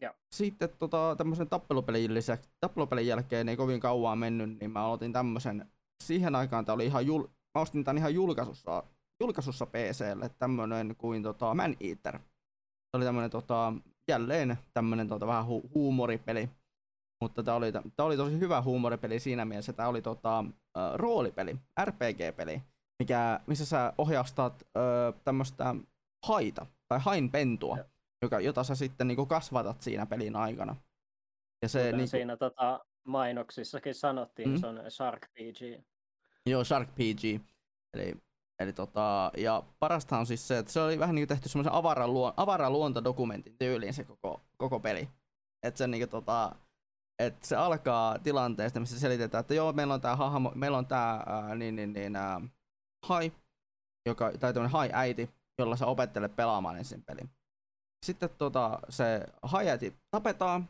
Ja. 0.00 0.14
Sitten 0.34 0.68
tota, 0.78 1.14
tämmöisen 1.18 1.48
tappelupelin 1.48 2.14
lisäksi, 2.14 2.50
tappelupelin 2.60 3.06
jälkeen 3.06 3.48
ei 3.48 3.56
kovin 3.56 3.80
kauan 3.80 4.18
mennyt, 4.18 4.58
niin 4.60 4.70
mä 4.70 4.84
aloitin 4.84 5.12
tämmöisen, 5.12 5.72
siihen 6.02 6.34
aikaan 6.34 6.64
tää 6.64 6.74
oli 6.74 6.86
ihan, 6.86 7.06
jul, 7.06 7.22
mä 7.24 7.62
ostin 7.62 7.84
tän 7.84 7.98
ihan 7.98 8.14
julkaisussa, 8.14 8.82
julkaisussa 9.22 9.66
PClle, 9.66 10.30
tämmönen 10.38 10.94
kuin 10.98 11.22
tota, 11.22 11.54
Man 11.54 11.76
Eater. 11.80 12.18
Se 12.90 12.96
oli 12.96 13.04
tämmönen 13.04 13.30
tota, 13.30 13.72
jälleen 14.08 14.58
tämmönen 14.74 15.08
tota, 15.08 15.26
vähän 15.26 15.44
hu- 15.44 15.70
huumoripeli, 15.74 16.50
mutta 17.20 17.42
tämä 17.42 17.56
oli, 17.56 17.72
tää 17.72 18.06
oli 18.06 18.16
tosi 18.16 18.38
hyvä 18.38 18.62
huumoripeli 18.62 19.20
siinä 19.20 19.44
mielessä, 19.44 19.72
tämä 19.72 19.88
oli 19.88 20.02
tota, 20.02 20.38
äh, 20.78 20.94
roolipeli, 20.94 21.56
RPG-peli, 21.84 22.62
mikä, 22.98 23.40
missä 23.46 23.66
sä 23.66 23.92
ohjastat 23.98 24.62
äh, 24.76 25.20
tämmöistä 25.24 25.74
haita, 26.26 26.66
tai 26.88 26.98
hainpentua, 27.02 27.76
Ja. 27.76 27.84
joka, 28.22 28.40
jota 28.40 28.64
sä 28.64 28.74
sitten 28.74 29.08
niinku 29.08 29.26
kasvatat 29.26 29.82
siinä 29.82 30.06
pelin 30.06 30.36
aikana. 30.36 30.76
Ja 31.62 31.68
se, 31.68 31.78
Kuten 31.78 31.96
niinku, 31.96 32.10
siinä 32.10 32.36
tota, 32.36 32.80
mainoksissakin 33.06 33.94
sanottiin, 33.94 34.48
Mm. 34.48 34.54
mm. 34.54 34.60
se 34.60 34.66
on 34.66 34.80
Shark 34.88 35.22
PG. 35.32 35.84
Joo, 36.46 36.64
Shark 36.64 36.88
PG. 36.94 37.40
Eli, 37.94 38.14
eli 38.58 38.72
tota, 38.72 39.30
ja 39.36 39.62
parasta 39.78 40.18
on 40.18 40.26
siis 40.26 40.48
se, 40.48 40.58
että 40.58 40.72
se 40.72 40.80
oli 40.80 40.98
vähän 40.98 41.14
niin 41.14 41.28
tehty 41.28 41.48
semmoisen 41.48 41.72
avaran, 41.72 42.12
luo, 42.12 42.34
avaran 42.36 42.72
luontodokumentin 42.72 43.56
tyyliin 43.58 43.94
se 43.94 44.04
koko, 44.04 44.40
koko 44.56 44.80
peli. 44.80 45.08
Että 45.62 45.78
se, 45.78 45.86
niin 45.86 46.08
tota, 46.08 46.54
et 47.18 47.44
se 47.44 47.56
alkaa 47.56 48.18
tilanteesta, 48.18 48.80
missä 48.80 49.00
selitetään, 49.00 49.40
että 49.40 49.54
joo, 49.54 49.72
meillä 49.72 49.94
on 49.94 50.00
tää 50.00 50.16
hahmo, 50.16 50.52
meillä 50.54 50.78
on 50.78 50.86
tää 50.86 51.22
ää, 51.26 51.54
niin, 51.54 51.76
niin, 51.76 51.92
niin, 51.92 52.16
ää, 52.16 52.40
hai, 53.08 53.32
joka, 54.06 54.32
tai 54.40 54.52
tämmönen 54.52 54.72
hai-äiti, 54.72 55.30
jolla 55.58 55.76
sä 55.76 55.86
opettelet 55.86 56.36
pelaamaan 56.36 56.78
ensin 56.78 57.02
pelin. 57.02 57.30
Sitten 58.06 58.30
tota, 58.38 58.78
se 58.88 59.26
hai-äiti 59.42 59.96
tapetaan, 60.10 60.68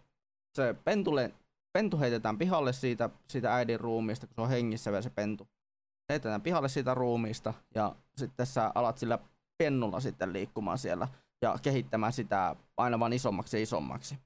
se 0.54 0.74
pentulle, 0.84 1.34
pentu 1.72 1.98
heitetään 1.98 2.38
pihalle 2.38 2.72
siitä, 2.72 3.10
siitä 3.28 3.54
äidin 3.54 3.80
ruumiista, 3.80 4.26
kun 4.26 4.34
se 4.34 4.40
on 4.40 4.48
hengissä 4.48 4.90
vielä 4.90 5.02
se 5.02 5.10
pentu. 5.10 5.48
Heitetään 6.12 6.42
pihalle 6.42 6.68
siitä 6.68 6.94
ruumiista 6.94 7.54
ja 7.74 7.96
sitten 8.16 8.46
sä 8.46 8.72
alat 8.74 8.98
sillä 8.98 9.18
pennulla 9.58 10.00
sitten 10.00 10.32
liikkumaan 10.32 10.78
siellä 10.78 11.08
ja 11.42 11.58
kehittämään 11.62 12.12
sitä 12.12 12.56
aina 12.76 13.00
vaan 13.00 13.12
isommaksi 13.12 13.56
ja 13.56 13.62
isommaksi. 13.62 14.18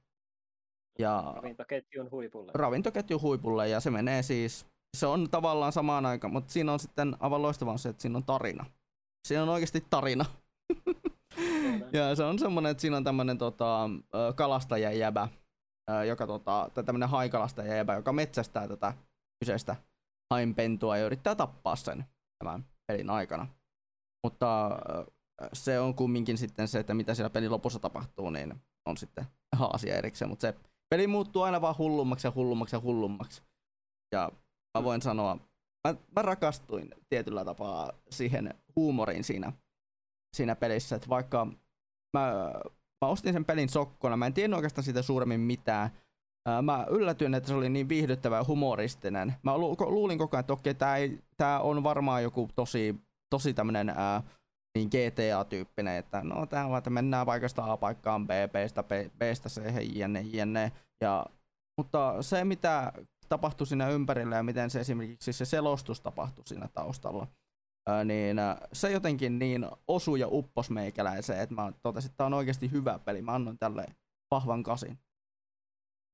Ja 0.99 1.33
Ravintoketjun 1.35 2.11
huipulle. 2.11 2.51
ravintoketju 2.55 3.21
huipulle 3.21 3.69
ja 3.69 3.79
se 3.79 3.89
menee 3.91 4.23
siis, 4.23 4.65
se 4.97 5.05
on 5.07 5.29
tavallaan 5.29 5.71
samaan 5.71 6.05
aikaan, 6.05 6.33
mutta 6.33 6.53
siinä 6.53 6.73
on 6.73 6.79
sitten 6.79 7.15
aivan 7.19 7.41
loistavaa 7.41 7.77
se, 7.77 7.89
että 7.89 8.01
siinä 8.01 8.17
on 8.17 8.23
tarina. 8.23 8.65
Siinä 9.27 9.43
on 9.43 9.49
oikeasti 9.49 9.85
tarina. 9.89 10.25
Ja 11.93 12.15
se 12.15 12.23
on 12.23 12.39
semmonen, 12.39 12.71
että 12.71 12.81
siinä 12.81 12.97
on 12.97 13.03
tämmönen 13.03 13.37
tota, 13.37 13.89
kalastajajäbä, 14.35 15.27
joka 16.07 16.27
tota, 16.27 16.69
tai 16.73 16.83
tämmönen 16.83 17.09
haikalastajajäbä, 17.09 17.95
joka 17.95 18.13
metsästää 18.13 18.67
tätä 18.67 18.93
kyseistä 19.39 19.75
hainpentua 20.33 20.97
ja 20.97 21.05
yrittää 21.05 21.35
tappaa 21.35 21.75
sen 21.75 22.05
tämän 22.39 22.65
pelin 22.87 23.09
aikana. 23.09 23.47
Mutta 24.23 24.67
ö, 24.67 25.05
se 25.53 25.79
on 25.79 25.95
kumminkin 25.95 26.37
sitten 26.37 26.67
se, 26.67 26.79
että 26.79 26.93
mitä 26.93 27.13
siellä 27.13 27.29
pelin 27.29 27.51
lopussa 27.51 27.79
tapahtuu, 27.79 28.29
niin 28.29 28.55
on 28.85 28.97
sitten 28.97 29.25
ihan 29.55 29.75
asia 29.75 29.95
erikseen, 29.95 30.29
mutta 30.29 30.41
se 30.41 30.55
peli 30.89 31.07
muuttuu 31.07 31.41
aina 31.41 31.61
vaan 31.61 31.77
hullummaksi 31.77 32.27
ja 32.27 32.31
hullummaksi 32.35 32.75
ja 32.75 32.81
hullummaksi. 32.81 33.41
Ja 34.11 34.31
mä 34.77 34.83
voin 34.83 35.01
sanoa, 35.01 35.35
mä, 35.87 35.95
mä 36.15 36.21
rakastuin 36.21 36.95
tietyllä 37.09 37.45
tapaa 37.45 37.91
siihen 38.09 38.53
huumoriin 38.75 39.23
siinä, 39.23 39.53
siinä 40.35 40.55
pelissä, 40.55 40.95
että 40.95 41.09
vaikka 41.09 41.45
mä, 42.17 42.51
mä 43.05 43.09
ostin 43.09 43.33
sen 43.33 43.45
pelin 43.45 43.69
sokkona, 43.69 44.17
mä 44.17 44.25
en 44.25 44.33
tiennyt 44.33 44.55
oikeastaan 44.55 44.85
siitä 44.85 45.01
suuremmin 45.01 45.39
mitään. 45.39 45.89
Ää, 46.47 46.61
Mä 46.61 46.85
yllätyin, 46.89 47.33
että 47.33 47.47
se 47.47 47.55
oli 47.55 47.69
niin 47.69 47.89
viihdyttävä 47.89 48.37
ja 48.37 48.45
humoristinen. 48.47 49.35
Mä 49.43 49.57
lu- 49.57 49.77
luulin 49.79 50.17
koko 50.17 50.37
ajan, 50.37 50.39
että 50.39 50.53
okei, 50.53 50.73
tää, 50.73 50.97
ei, 50.97 51.19
tää 51.37 51.59
on 51.59 51.83
varmaan 51.83 52.23
joku 52.23 52.49
tosi, 52.55 52.95
tosi 53.29 53.53
tämmönen 53.53 53.89
ää, 53.89 54.23
niin 54.77 54.89
GTA-tyyppinen, 54.89 55.97
että 55.97 56.21
no 56.23 56.45
tää 56.45 56.63
on 56.63 56.69
vaan, 56.69 56.77
että 56.77 56.89
mennään 56.89 57.25
paikasta 57.25 57.71
A 57.71 57.77
paikkaan 57.77 58.27
B, 58.27 58.29
Bstä, 58.29 58.83
Bstä 59.17 59.49
C, 59.49 59.61
jne, 59.95 60.21
jne. 60.21 60.71
Ja, 61.01 61.25
mutta 61.77 62.21
se, 62.21 62.43
mitä 62.43 62.93
tapahtui 63.29 63.67
siinä 63.67 63.89
ympärillä 63.89 64.35
ja 64.35 64.43
miten 64.43 64.69
se 64.69 64.79
esimerkiksi 64.79 65.33
se 65.33 65.45
selostus 65.45 66.01
tapahtui 66.01 66.47
siinä 66.47 66.67
taustalla, 66.73 67.27
ää, 67.89 68.03
niin 68.03 68.39
ää, 68.39 68.67
se 68.73 68.91
jotenkin 68.91 69.39
niin 69.39 69.67
osui 69.87 70.19
ja 70.19 70.27
uppos 70.31 70.69
meikäläiseen, 70.69 71.39
että 71.39 71.55
mä 71.55 71.73
totesin, 71.83 72.09
että 72.09 72.17
tää 72.17 72.27
on 72.27 72.33
oikeasti 72.33 72.71
hyvä 72.71 72.99
peli. 72.99 73.21
Mä 73.21 73.33
annoin 73.33 73.57
tälle 73.59 73.85
vahvan 74.31 74.63
kasin 74.63 74.99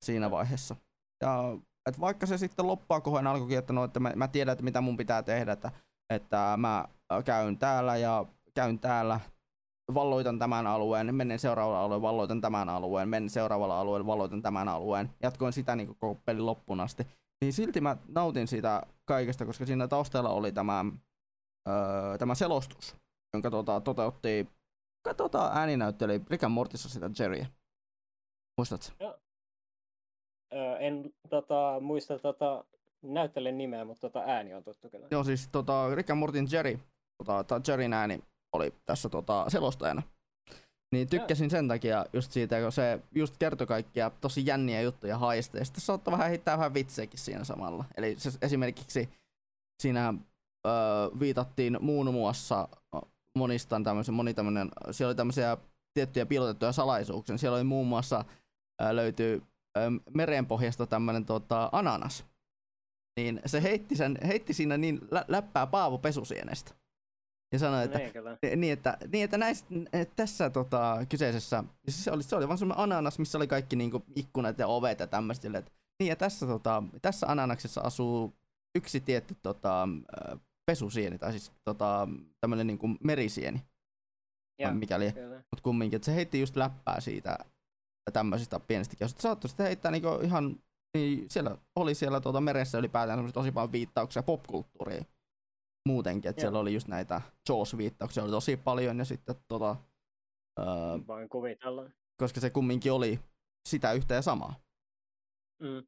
siinä 0.03 0.31
vaiheessa. 0.31 0.75
Ja 1.21 1.57
et 1.89 1.99
vaikka 1.99 2.25
se 2.25 2.37
sitten 2.37 2.67
loppua 2.67 3.01
kohoen 3.01 3.27
alkoikin, 3.27 3.57
että, 3.57 3.73
no, 3.73 3.83
että 3.83 3.99
mä, 3.99 4.11
mä 4.15 4.27
tiedän, 4.27 4.51
että 4.51 4.63
mitä 4.63 4.81
mun 4.81 4.97
pitää 4.97 5.23
tehdä, 5.23 5.51
että, 5.51 5.71
että 6.13 6.53
mä 6.57 6.87
ää, 7.09 7.23
käyn 7.23 7.57
täällä 7.57 7.97
ja 7.97 8.25
käyn 8.53 8.79
täällä, 8.79 9.19
valloitan 9.93 10.39
tämän 10.39 10.67
alueen, 10.67 11.15
menen 11.15 11.39
seuraavalle 11.39 11.79
alueelle, 11.79 12.01
valloitan 12.01 12.41
tämän 12.41 12.69
alueen, 12.69 13.09
menen 13.09 13.29
seuraavalla 13.29 13.79
alueelle, 13.79 14.05
valloitan 14.05 14.41
tämän 14.41 14.67
alueen. 14.67 15.09
Jatkoin 15.23 15.53
sitä 15.53 15.75
niin 15.75 15.87
koko 15.87 16.21
pelin 16.25 16.45
loppuun 16.45 16.79
asti. 16.79 17.07
Niin 17.41 17.53
silti 17.53 17.81
mä 17.81 17.97
nautin 18.07 18.47
siitä 18.47 18.83
kaikesta, 19.05 19.45
koska 19.45 19.65
siinä 19.65 19.87
taustalla 19.87 20.29
oli 20.29 20.51
tämä, 20.51 20.85
öö, 21.69 22.17
tämä 22.17 22.35
selostus, 22.35 22.95
jonka 23.33 23.51
tota, 23.51 23.81
toteutti, 23.81 24.47
kuka 25.03 25.13
tota 25.13 25.51
ääninäytteli 25.53 26.21
Rick 26.29 26.49
Mortissa 26.49 26.89
sitä 26.89 27.09
Jerryä. 27.19 27.45
Muistatko? 28.57 28.87
Öö, 29.01 29.22
en 30.79 31.13
tota, 31.29 31.77
muista 31.81 32.19
tota, 32.19 32.63
näyttelijän 33.01 33.57
nimeä, 33.57 33.85
mutta 33.85 34.09
tota, 34.09 34.25
ääni 34.25 34.53
on 34.53 34.63
tuttu 34.63 34.89
kyllä. 34.89 35.07
Joo, 35.11 35.23
siis 35.23 35.47
tota, 35.47 35.95
Rick 35.95 36.09
and 36.09 36.19
Mortin 36.19 36.47
Jerry, 36.51 36.79
tota, 37.25 37.61
Jerryn 37.67 37.93
ääni 37.93 38.19
oli 38.53 38.73
tässä 38.85 39.09
tota, 39.09 39.45
selostajana. 39.47 40.01
Niin 40.93 41.09
tykkäsin 41.09 41.49
sen 41.49 41.67
takia 41.67 42.05
just 42.13 42.31
siitä, 42.31 42.61
kun 42.61 42.71
se 42.71 42.99
just 43.15 43.37
kertoi 43.37 43.67
kaikkia 43.67 44.11
tosi 44.21 44.45
jänniä 44.45 44.81
juttuja 44.81 45.17
haista. 45.17 45.57
Ja 45.57 45.65
sitten 45.65 45.81
saattoi 45.81 46.11
vähän 46.11 46.29
heittää 46.29 46.57
vähän 46.57 46.73
vitsejäkin 46.73 47.19
siinä 47.19 47.43
samalla. 47.43 47.85
Eli 47.97 48.15
se 48.17 48.29
esimerkiksi 48.41 49.09
siinä 49.81 50.13
öö, 50.67 50.73
viitattiin 51.19 51.77
muun 51.81 52.13
muassa 52.13 52.67
monista 53.37 53.81
tämmöisen, 53.83 54.15
moni 54.15 54.33
tämmönen, 54.33 54.69
siellä 54.91 55.09
oli 55.09 55.15
tämmöisiä 55.15 55.57
tiettyjä 55.93 56.25
piilotettuja 56.25 56.71
salaisuuksia. 56.71 57.37
Siellä 57.37 57.55
oli 57.55 57.63
muun 57.63 57.87
muassa 57.87 58.25
öö, 58.81 58.95
löytyy 58.95 59.41
merenpohjasta 60.13 60.87
tämmöinen 60.87 61.25
tota, 61.25 61.69
ananas. 61.71 62.25
Niin 63.17 63.41
se 63.45 63.63
heitti, 63.63 63.95
sen, 63.95 64.17
heitti 64.27 64.53
siinä 64.53 64.77
niin 64.77 64.99
lä- 65.11 65.25
läppää 65.27 65.67
Paavo 65.67 65.97
Pesusienestä. 65.97 66.75
Ja 67.53 67.59
sanoi, 67.59 67.83
että 67.83 67.99
Niin, 68.41 68.61
niin, 68.61 68.73
että, 68.73 68.97
niin, 69.11 69.23
että 69.23 69.37
näissä, 69.37 69.65
tässä 70.15 70.49
tota, 70.49 70.97
kyseisessä, 71.09 71.63
siis 71.85 72.03
se 72.03 72.11
oli, 72.11 72.23
se 72.23 72.35
oli 72.35 72.47
vaan 72.47 72.57
semmoinen 72.57 72.83
ananas, 72.83 73.19
missä 73.19 73.37
oli 73.37 73.47
kaikki 73.47 73.75
niinku, 73.75 74.03
ikkunat 74.15 74.59
ja 74.59 74.67
ovet 74.67 74.99
ja 74.99 75.07
tämmöistä. 75.07 75.49
niin, 75.49 76.09
ja 76.09 76.15
tässä, 76.15 76.45
tota, 76.45 76.83
tässä 77.01 77.27
ananaksessa 77.27 77.81
asuu 77.81 78.33
yksi 78.75 78.99
tietty 78.99 79.35
tota, 79.41 79.87
pesusieni, 80.65 81.19
tai 81.19 81.31
siis 81.31 81.51
tota, 81.63 82.07
tämmöinen 82.41 82.67
niinku 82.67 82.87
merisieni, 83.03 83.61
Ja, 84.59 84.71
mikäli. 84.71 85.05
Mutta 85.35 85.63
kumminkin, 85.63 85.95
että 85.95 86.05
se 86.05 86.15
heitti 86.15 86.39
just 86.39 86.55
läppää 86.55 86.99
siitä 86.99 87.37
tämmöisistä 88.11 88.59
pienistäkin. 88.59 89.09
Sitten 89.09 89.21
saattoi 89.21 89.49
sitten 89.49 89.65
heittää 89.65 89.91
niinku 89.91 90.07
ihan, 90.23 90.55
niin 90.97 91.29
siellä 91.29 91.57
oli 91.75 91.95
siellä 91.95 92.21
tuota 92.21 92.41
meressä 92.41 92.77
ylipäätään 92.77 93.17
semmoisia 93.17 93.33
tosi 93.33 93.51
paljon 93.51 93.71
viittauksia 93.71 94.23
popkulttuuriin 94.23 95.07
muutenkin, 95.87 96.29
että 96.29 96.39
Joo. 96.39 96.43
siellä 96.43 96.59
oli 96.59 96.73
just 96.73 96.87
näitä 96.87 97.21
Jaws-viittauksia 97.49 98.23
oli 98.23 98.31
tosi 98.31 98.57
paljon 98.57 98.99
ja 98.99 99.05
sitten 99.05 99.35
tota, 99.47 99.75
öö, 100.59 100.65
Voin 101.07 101.29
kuvitella. 101.29 101.89
koska 102.17 102.39
se 102.39 102.49
kumminkin 102.49 102.91
oli 102.91 103.19
sitä 103.69 103.91
yhtä 103.93 104.13
ja 104.13 104.21
samaa. 104.21 104.55
Mm. 105.61 105.83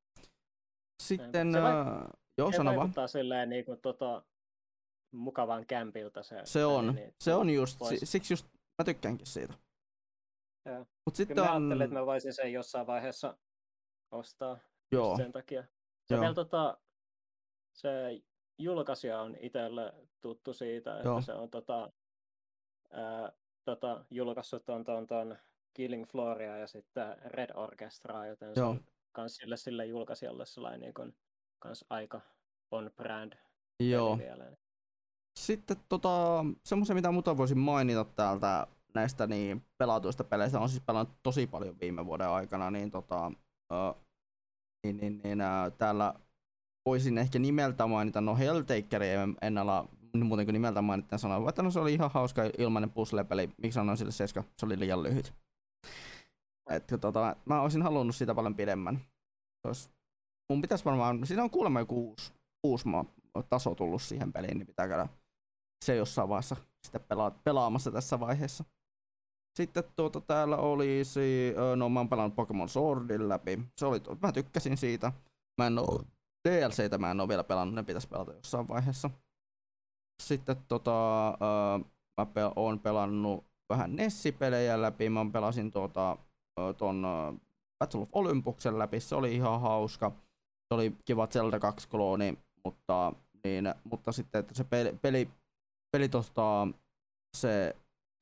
Sitten, 1.04 1.52
Se 1.54 1.62
vai- 1.62 1.72
öö, 1.74 2.08
joo 2.38 2.52
Se 2.52 2.58
sano 2.58 2.70
vaan. 2.70 2.78
vaikuttaa 2.80 3.08
silleen 3.08 3.50
niin 3.50 3.66
kuin, 3.66 3.82
tota, 3.82 4.24
mukavan 5.14 5.66
kämpiltä 5.66 6.24
se. 6.24 6.42
Se 6.44 6.66
on, 6.66 6.96
niin, 6.96 7.14
se 7.24 7.34
on 7.34 7.50
just, 7.50 7.80
siksi 8.04 8.34
just 8.34 8.46
mä 8.54 8.86
tykkäänkin 8.86 9.28
siitä. 9.28 9.54
Joo. 10.66 10.86
Mut 11.06 11.16
sitten 11.16 11.36
Kyllä 11.36 11.48
mä 11.48 11.54
on, 11.54 11.82
että 11.82 11.96
mä 11.96 12.06
voisin 12.06 12.34
sen 12.34 12.54
jossain 12.54 12.88
vaiheessa 12.88 13.38
ostaa 14.12 14.58
joo, 14.92 15.18
sen 15.18 15.32
takia. 15.32 15.64
Se 16.06 16.14
Joo. 16.14 16.22
vielä 16.22 16.34
tota, 16.34 16.78
se 17.74 17.90
julkaisija 18.58 19.22
on 19.22 19.36
itselle 19.40 19.94
tuttu 20.22 20.54
siitä, 20.54 20.98
että 20.98 21.10
Joo. 21.10 21.22
se 21.22 21.34
on 21.34 21.50
tota, 21.50 21.92
ää, 22.92 23.32
tota, 23.66 24.06
julkaissut 24.12 24.66
ton, 24.66 24.84
ton, 24.84 25.08
ton 25.08 25.38
Killing 25.74 26.06
Floria 26.08 26.58
ja 26.58 26.68
sitten 26.68 27.18
Red 27.26 27.50
Orchestraa, 27.54 28.28
joten 28.28 28.48
Joo. 28.48 28.56
se 28.56 28.64
on 28.64 28.86
kans 29.12 29.36
sille, 29.36 29.58
sille 29.58 29.86
julkaisijalle 29.86 30.46
sellainen 30.46 30.80
niin 30.80 30.94
kun, 30.94 31.14
kans 31.60 31.86
aika 31.90 32.22
on 32.72 32.92
brand 32.96 33.34
Joo. 33.80 34.18
Vielä. 34.18 34.52
Sitten 35.40 35.78
tota, 35.90 36.46
semmoisen, 36.64 36.96
mitä 36.96 37.12
muuta 37.12 37.38
voisin 37.38 37.60
mainita 37.60 38.06
täältä 38.06 38.68
näistä 38.96 39.28
niin 39.28 39.66
pelatuista 39.78 40.24
peleistä, 40.24 40.60
on 40.60 40.70
siis 40.70 40.84
pelannut 40.86 41.18
tosi 41.24 41.48
paljon 41.48 41.80
viime 41.82 42.06
vuoden 42.06 42.30
aikana, 42.30 42.72
niin, 42.72 42.92
tota, 42.92 43.28
uh, 43.74 44.02
niin, 44.84 44.98
niin, 44.98 45.22
niin 45.24 45.40
uh, 45.42 45.78
täällä 45.78 46.14
voisin 46.86 47.18
ehkä 47.18 47.40
nimeltä 47.40 47.88
mainita, 47.88 48.22
no 48.22 48.36
Helltakeri 48.36 49.10
en, 49.10 49.36
en 49.42 49.58
ala 49.58 49.88
muuten 50.24 50.46
kuin 50.46 50.54
nimeltä 50.54 50.82
mainittain 50.82 51.20
sanoa, 51.20 51.50
että 51.50 51.64
no 51.64 51.72
se 51.72 51.80
oli 51.80 51.94
ihan 51.94 52.12
hauska 52.14 52.42
ilmainen 52.58 52.92
puzzle-peli, 52.92 53.50
miksi 53.58 53.76
sanoin 53.76 53.98
sille 53.98 54.12
7, 54.12 54.50
se 54.60 54.66
oli 54.66 54.80
liian 54.80 55.04
lyhyt. 55.04 55.34
Että 56.70 56.98
tota, 56.98 57.36
mä 57.46 57.62
olisin 57.62 57.82
halunnut 57.82 58.16
sitä 58.16 58.36
paljon 58.36 58.56
pidemmän. 58.56 59.00
Olisi, 59.68 59.90
mun 60.50 60.62
pitäisi 60.62 60.86
varmaan, 60.86 61.28
siinä 61.28 61.44
on 61.44 61.50
kuulemma 61.50 61.80
joku 61.80 62.10
uusi, 62.10 62.34
uusi 62.64 62.86
taso 63.50 63.76
tullut 63.76 64.02
siihen 64.02 64.34
peliin, 64.34 64.58
niin 64.58 64.68
pitää 64.68 64.88
käydä 64.88 65.08
se 65.86 65.96
jossain 65.96 66.30
vaiheessa 66.30 66.56
sitten 66.86 67.02
pelaa, 67.08 67.32
pelaamassa 67.32 67.92
tässä 67.92 68.20
vaiheessa. 68.20 68.64
Sitten 69.56 69.84
tuota, 69.96 70.22
täällä 70.22 70.58
olisi, 70.58 71.54
no 71.76 71.90
mä 71.90 72.00
oon 72.00 72.10
pelannut 72.10 72.36
Pokemon 72.36 72.70
Swordin 72.70 73.30
läpi. 73.30 73.60
Se 73.78 73.86
oli, 73.86 74.02
mä 74.22 74.32
tykkäsin 74.32 74.78
siitä. 74.78 75.12
Mä 75.62 75.68
en 75.68 75.80
oo, 75.80 76.04
DLCtä 76.50 76.98
mä 76.98 77.12
en 77.12 77.22
oo 77.22 77.28
vielä 77.28 77.44
pelannut, 77.44 77.76
ne 77.76 77.84
pitäisi 77.84 78.08
pelata 78.08 78.34
jossain 78.34 78.68
vaiheessa. 78.68 79.10
Sitten 80.24 80.56
tota, 80.68 80.92
mä 82.22 82.24
pel- 82.24 82.54
oon 82.56 82.80
pelannut 82.80 83.46
vähän 83.70 83.96
Nessi-pelejä 83.96 84.82
läpi. 84.82 85.10
Mä 85.10 85.26
pelasin 85.34 85.72
tuota, 85.72 86.18
ton 86.78 87.04
Battle 87.80 88.02
of 88.02 88.10
Olympuksen 88.12 88.80
läpi. 88.80 89.00
Se 89.00 89.16
oli 89.16 89.36
ihan 89.36 89.62
hauska. 89.62 90.12
Se 90.68 90.76
oli 90.76 90.96
kiva 91.06 91.28
Zelda 91.28 91.60
2 91.60 91.90
klooni, 91.90 92.38
mutta, 92.66 93.14
niin, 93.44 93.74
mutta 93.84 94.12
sitten 94.12 94.40
että 94.40 94.54
se 94.54 94.64
peli, 94.64 95.00
peli, 95.02 95.30
peli 95.92 96.10
tota, 96.10 96.68
se 97.38 97.76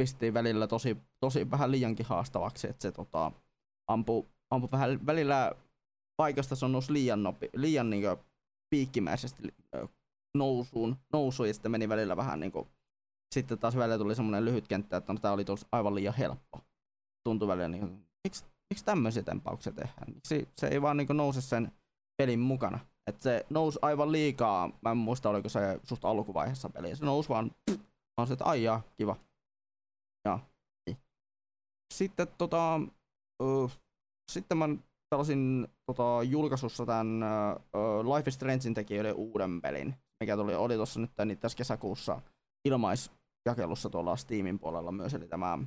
pisti 0.03 0.33
välillä 0.33 0.67
tosi, 0.67 0.97
tosi 1.19 1.51
vähän 1.51 1.71
liiankin 1.71 2.05
haastavaksi, 2.05 2.69
että 2.69 2.81
se 2.81 2.91
tota, 2.91 3.31
ampui, 3.87 4.25
ampui 4.49 4.71
vähän 4.71 5.05
välillä 5.05 5.51
paikasta 6.17 6.55
se 6.55 6.65
on 6.65 6.71
noussut 6.71 6.93
liian, 6.93 7.23
nopi, 7.23 7.49
liian 7.55 7.89
niin 7.89 8.03
piikkimäisesti 8.69 9.53
nousuun, 10.37 10.95
nousuun 11.13 11.47
ja 11.47 11.53
sitten 11.53 11.71
meni 11.71 11.89
välillä 11.89 12.17
vähän 12.17 12.39
niin 12.39 12.51
kuin, 12.51 12.67
sitten 13.35 13.59
taas 13.59 13.75
välillä 13.75 13.97
tuli 13.97 14.15
semmoinen 14.15 14.45
lyhyt 14.45 14.67
kenttä, 14.67 14.97
että 14.97 15.13
no, 15.13 15.19
tämä 15.19 15.33
oli 15.33 15.45
tosi 15.45 15.65
aivan 15.71 15.95
liian 15.95 16.13
helppo. 16.13 16.59
Tuntui 17.23 17.47
välillä 17.47 17.67
niin 17.67 18.07
miksi, 18.23 18.45
miksi 18.73 18.85
tämmöisiä 18.85 19.23
tempauksia 19.23 19.73
tehdään? 19.73 20.13
Miksi 20.13 20.49
se 20.57 20.67
ei 20.67 20.81
vaan 20.81 20.97
niin 20.97 21.07
kuin, 21.07 21.17
nouse 21.17 21.41
sen 21.41 21.71
pelin 22.17 22.39
mukana? 22.39 22.79
että 23.07 23.23
se 23.23 23.45
nousi 23.49 23.79
aivan 23.81 24.11
liikaa, 24.11 24.69
mä 24.81 24.91
en 24.91 24.97
muista 24.97 25.29
oliko 25.29 25.49
se 25.49 25.79
susta 25.83 26.09
alkuvaiheessa 26.09 26.69
peliä, 26.69 26.95
se 26.95 27.05
nousi 27.05 27.29
vaan, 27.29 27.51
pff, 27.71 27.81
on 28.17 28.27
se, 28.27 28.33
että 28.33 28.45
aijaa, 28.45 28.81
kiva. 28.97 29.15
Ja, 30.25 30.39
niin. 30.87 30.97
Sitten 31.93 32.27
tota, 32.37 32.81
uh, 33.43 33.71
sitten 34.31 34.57
mä 34.57 34.69
pelasin 35.09 35.67
tota, 35.85 36.23
julkaisussa 36.23 36.85
tämän 36.85 37.23
uh, 37.75 38.15
Life 38.15 38.29
is 38.29 38.33
Strangein 38.35 38.73
tekijöiden 38.73 39.15
uuden 39.15 39.61
pelin, 39.61 39.95
mikä 40.19 40.35
tuli, 40.35 40.55
oli 40.55 40.75
tuossa 40.75 40.99
nyt 40.99 41.11
niin 41.25 41.37
tässä 41.37 41.57
kesäkuussa 41.57 42.21
ilmaisjakelussa 42.65 43.89
tuolla 43.89 44.15
Steamin 44.15 44.59
puolella 44.59 44.91
myös, 44.91 45.13
eli 45.13 45.27
tämä 45.27 45.59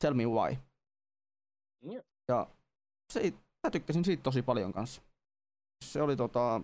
Tell 0.00 0.14
Me 0.14 0.26
Why. 0.26 0.56
Yeah. 1.92 2.04
Ja 2.28 2.46
se, 3.12 3.32
mä 3.66 3.70
tykkäsin 3.70 4.04
siitä 4.04 4.22
tosi 4.22 4.42
paljon 4.42 4.72
kanssa. 4.72 5.02
Se 5.84 6.02
oli 6.02 6.16
tota, 6.16 6.60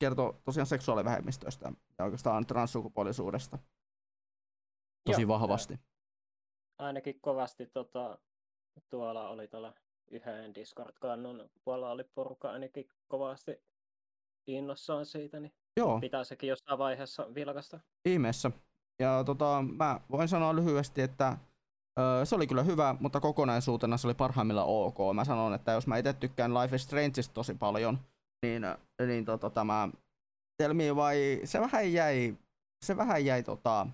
kerto 0.00 0.36
tosiaan 0.44 0.66
seksuaalivähemmistöistä 0.66 1.72
ja 1.98 2.04
oikeastaan 2.04 2.46
transsukupuolisuudesta 2.46 3.58
tosi 5.06 5.22
Joo, 5.22 5.28
vahvasti. 5.28 5.80
Ainakin 6.78 7.20
kovasti 7.20 7.66
tota, 7.66 8.18
tuolla 8.90 9.28
oli 9.28 9.48
tuolla 9.48 9.74
yhden 10.10 10.54
Discord-kannun 10.54 11.50
puolella 11.64 11.90
oli 11.90 12.04
porukka 12.04 12.50
ainakin 12.50 12.88
kovasti 13.08 13.62
innossaan 14.46 15.06
siitä, 15.06 15.40
niin 15.40 15.52
Joo. 15.76 16.00
pitää 16.00 16.24
sekin 16.24 16.48
jossain 16.48 16.78
vaiheessa 16.78 17.34
vilkasta. 17.34 17.80
Ihmeessä. 18.04 18.50
Ja 18.98 19.24
tota, 19.26 19.64
mä 19.76 20.00
voin 20.10 20.28
sanoa 20.28 20.56
lyhyesti, 20.56 21.02
että 21.02 21.38
ö, 21.98 22.24
se 22.24 22.34
oli 22.34 22.46
kyllä 22.46 22.62
hyvä, 22.62 22.96
mutta 23.00 23.20
kokonaisuutena 23.20 23.96
se 23.96 24.06
oli 24.06 24.14
parhaimmillaan 24.14 24.68
ok. 24.68 24.96
Mä 25.14 25.24
sanon, 25.24 25.54
että 25.54 25.72
jos 25.72 25.86
mä 25.86 25.96
itse 25.96 26.12
tykkään 26.12 26.54
Life 26.54 26.76
is 26.76 26.82
Strangeista 26.82 27.34
tosi 27.34 27.54
paljon, 27.54 27.98
niin, 28.42 28.62
niin 29.06 29.24
tota, 29.24 29.50
tämä 29.50 29.88
Telmi 30.62 30.96
vai 30.96 31.40
se 31.44 31.60
vähän 31.60 31.92
jäi, 31.92 32.36
se 32.84 32.96
vähän 32.96 33.24
jäi 33.24 33.42
tota, 33.42 33.86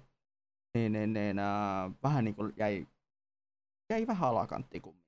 niin, 0.75 0.93
niin, 0.93 1.13
niin 1.13 1.39
äh, 1.39 1.93
vähän 2.03 2.25
niin 2.25 2.35
kuin 2.35 2.53
jäi, 2.57 2.87
jäi 3.91 4.07
vähän 4.07 4.29
alakanttiin 4.29 4.83
kumminkin. 4.83 5.05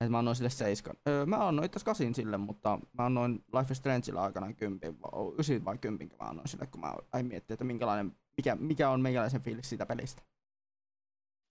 Et 0.00 0.10
mä 0.10 0.18
annoin 0.18 0.36
sille 0.36 0.50
seiskan. 0.50 0.96
Öö, 1.08 1.26
mä 1.26 1.48
annoin 1.48 1.66
itse 1.66 1.80
kasin 1.84 2.14
sille, 2.14 2.36
mutta 2.36 2.78
mä 2.98 3.06
annoin 3.06 3.44
Life 3.58 3.72
is 3.72 3.78
Strangeilla 3.78 4.22
aikana 4.22 4.52
kympin, 4.52 4.98
ysin 5.38 5.64
vai 5.64 5.78
kympin 5.78 6.10
mä 6.20 6.28
annoin 6.28 6.48
sille, 6.48 6.66
kun 6.66 6.80
mä 6.80 6.94
ai 7.12 7.22
miettiä, 7.22 7.54
että 7.54 7.64
minkälainen, 7.64 8.16
mikä, 8.36 8.56
mikä 8.56 8.90
on 8.90 9.00
meikäläisen 9.00 9.42
fiilis 9.42 9.68
siitä 9.68 9.86
pelistä. 9.86 10.22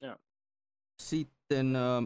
Joo. 0.01 0.15
Sitten, 1.01 1.75
öö, 1.75 2.01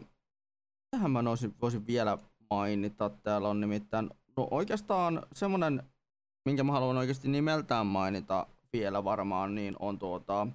tähän 0.92 1.12
mä 1.12 1.24
voisin, 1.24 1.56
voisin 1.62 1.88
vielä 1.88 2.18
mainita, 2.50 3.10
täällä 3.10 3.50
on 3.50 3.60
nimittäin, 3.60 4.10
no 4.38 4.48
oikeastaan 4.52 5.24
semmonen, 5.34 5.84
minkä 6.46 6.64
mä 6.64 6.72
haluan 6.72 6.98
oikeasti 6.98 7.28
nimeltään 7.28 7.86
mainita 7.86 8.48
vielä 8.74 9.04
varmaan, 9.04 9.56
niin 9.56 9.76
on 9.80 10.00
tuota, 10.00 10.48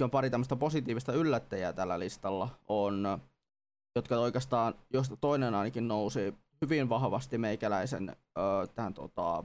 on 0.00 0.10
pari 0.10 0.30
tämmöistä 0.30 0.56
positiivista 0.56 1.12
yllättäjää 1.12 1.72
tällä 1.72 1.98
listalla. 1.98 2.48
On 2.68 3.20
jotka 3.96 4.16
oikeastaan, 4.16 4.74
josta 4.90 5.16
toinen 5.16 5.54
ainakin 5.54 5.88
nousi 5.88 6.34
hyvin 6.64 6.88
vahvasti 6.88 7.38
meikäläisen 7.38 8.08
ö, 8.08 8.66
tähän 8.74 8.94
tota, 8.94 9.44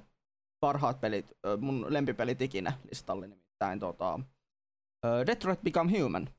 parhaat 0.59 1.01
pelit, 1.01 1.31
ö, 1.45 1.57
mun 1.57 1.85
lempipelit 1.89 2.41
ikinä 2.41 2.73
listalle 2.89 3.27
nimittäin 3.27 3.79
tota, 3.79 4.19
ö, 5.05 5.25
Detroit 5.25 5.61
Become 5.61 5.99
Human. 5.99 6.29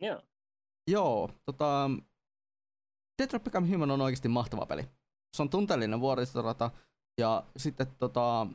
Joo. 0.00 0.10
Yeah. 0.10 0.22
Joo, 0.90 1.30
tota, 1.44 1.90
Detroit 3.22 3.44
Become 3.44 3.72
Human 3.72 3.90
on 3.90 4.00
oikeasti 4.00 4.28
mahtava 4.28 4.66
peli. 4.66 4.88
Se 5.36 5.42
on 5.42 5.50
tunteellinen 5.50 6.00
vuoristorata 6.00 6.70
ja 7.18 7.44
sitten 7.56 7.86
tota, 7.98 8.46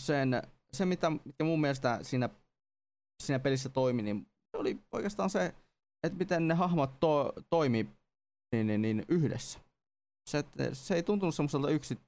sen, 0.00 0.42
se 0.72 0.84
mitä, 0.84 1.10
mitä 1.10 1.44
mun 1.44 1.60
mielestä 1.60 1.98
siinä, 2.02 2.28
siinä 3.20 3.38
pelissä 3.38 3.68
toimi, 3.68 4.02
niin 4.02 4.26
oli 4.56 4.78
oikeastaan 4.92 5.30
se, 5.30 5.54
että 6.06 6.18
miten 6.18 6.48
ne 6.48 6.54
hahmot 6.54 7.00
to, 7.00 7.32
toimii 7.50 7.88
niin, 8.52 8.66
niin, 8.66 8.82
niin 8.82 9.04
yhdessä. 9.08 9.60
Se, 10.30 10.44
se 10.72 10.94
ei 10.94 11.02
tuntunut 11.02 11.34
semmoiselta 11.34 11.70
yksi, 11.70 11.98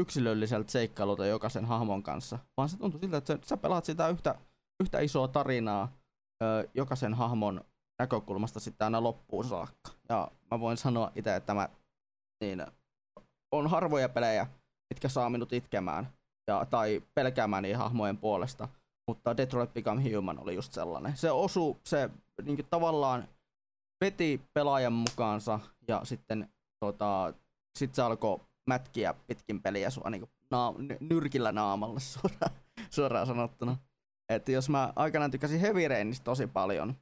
yksilölliseltä 0.00 0.72
seikkailulta 0.72 1.26
jokaisen 1.26 1.64
hahmon 1.64 2.02
kanssa, 2.02 2.38
vaan 2.56 2.68
se 2.68 2.78
tuntui 2.78 3.00
siltä, 3.00 3.16
että 3.16 3.38
sä 3.42 3.56
pelaat 3.56 3.84
sitä 3.84 4.08
yhtä, 4.08 4.34
yhtä 4.82 5.00
isoa 5.00 5.28
tarinaa 5.28 5.92
ö, 6.42 6.68
jokaisen 6.74 7.14
hahmon 7.14 7.64
näkökulmasta 7.98 8.60
sitten 8.60 8.84
aina 8.84 9.02
loppuun 9.02 9.44
saakka. 9.44 9.90
Ja 10.08 10.30
mä 10.50 10.60
voin 10.60 10.76
sanoa 10.76 11.12
itse, 11.14 11.36
että 11.36 11.54
mä, 11.54 11.68
niin, 12.40 12.66
on 13.52 13.70
harvoja 13.70 14.08
pelejä, 14.08 14.46
mitkä 14.94 15.08
saa 15.08 15.30
minut 15.30 15.52
itkemään 15.52 16.12
ja, 16.48 16.66
tai 16.70 17.02
pelkäämään 17.14 17.62
niiden 17.62 17.78
hahmojen 17.78 18.18
puolesta, 18.18 18.68
mutta 19.12 19.36
Detroit 19.36 19.74
Become 19.74 20.14
Human 20.14 20.38
oli 20.38 20.54
just 20.54 20.72
sellainen. 20.72 21.16
Se 21.16 21.30
osu, 21.30 21.80
se 21.84 22.10
niin 22.42 22.66
tavallaan 22.70 23.28
veti 24.04 24.40
pelaajan 24.54 24.92
mukaansa 24.92 25.60
ja 25.88 26.00
sitten 26.04 26.48
tota, 26.80 27.34
sit 27.78 27.94
se 27.94 28.02
alkoi 28.02 28.40
mätkiä 28.66 29.14
pitkin 29.26 29.62
peliä 29.62 29.90
sua 29.90 30.10
niin 30.10 30.30
na- 30.50 30.74
nyrkillä 31.00 31.52
naamalla 31.52 32.00
suoraan, 32.12 32.56
suoraan 32.90 33.26
sanottuna. 33.26 33.76
Että 34.28 34.52
jos 34.52 34.68
mä 34.68 34.92
aikanaan 34.96 35.30
tykkäsin 35.30 35.60
Heavy 35.60 35.88
Rainista 35.88 36.24
tosi 36.24 36.46
paljon, 36.46 36.94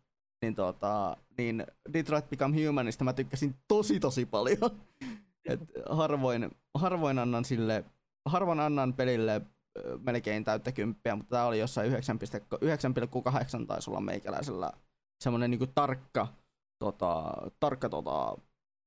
niin, 0.42 0.54
tota, 0.54 1.16
niin 1.38 1.66
Detroit 1.92 2.30
Become 2.30 2.66
Humanista 2.66 3.04
mä 3.04 3.12
tykkäsin 3.12 3.54
tosi 3.68 4.00
tosi 4.00 4.26
paljon. 4.26 4.70
Et 5.50 5.60
harvoin, 5.90 6.50
harvoin 6.74 7.18
annan 7.18 7.44
sille, 7.44 7.84
harvoin 8.26 8.60
annan 8.60 8.94
pelille 8.94 9.42
melkein 9.98 10.44
täyttä 10.44 10.72
kymppiä, 10.72 11.16
mutta 11.16 11.30
tää 11.30 11.46
oli 11.46 11.58
jossain 11.58 11.92
9,8 11.92 13.66
taisi 13.66 13.90
olla 13.90 14.00
meikäläisellä 14.00 14.72
semmonen 15.20 15.50
niinku 15.50 15.66
tarkka, 15.66 16.28
tota, 16.78 17.32
tarkka 17.60 17.88
tota, 17.88 18.36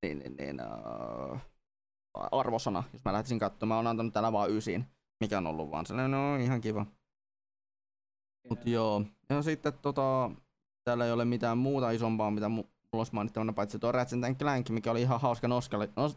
niin, 0.02 0.18
niin, 0.18 0.36
niin, 0.36 0.60
äh, 0.60 1.46
arvosana, 2.14 2.84
jos 2.92 3.04
mä 3.04 3.12
lähtisin 3.12 3.38
katsomaan. 3.38 3.76
Mä 3.76 3.78
oon 3.78 3.86
antanut 3.86 4.12
täällä 4.12 4.32
vaan 4.32 4.50
ysin, 4.50 4.86
mikä 5.20 5.38
on 5.38 5.46
ollut 5.46 5.70
vaan 5.70 5.86
sellainen, 5.86 6.10
no 6.10 6.36
ihan 6.36 6.60
kiva. 6.60 6.86
Mut 8.50 8.66
joo, 8.66 9.02
ja 9.30 9.42
sitten 9.42 9.72
tota, 9.82 10.30
täällä 10.84 11.06
ei 11.06 11.12
ole 11.12 11.24
mitään 11.24 11.58
muuta 11.58 11.90
isompaa, 11.90 12.30
mitä 12.30 12.46
mu- 12.46 12.68
ulos 12.92 13.12
mainittavana, 13.12 13.52
paitsi 13.52 13.78
tuo 13.78 13.92
Ratchet 13.92 14.38
Clank, 14.38 14.68
mikä 14.68 14.90
oli 14.90 15.02
ihan 15.02 15.20
hauska 15.20 15.48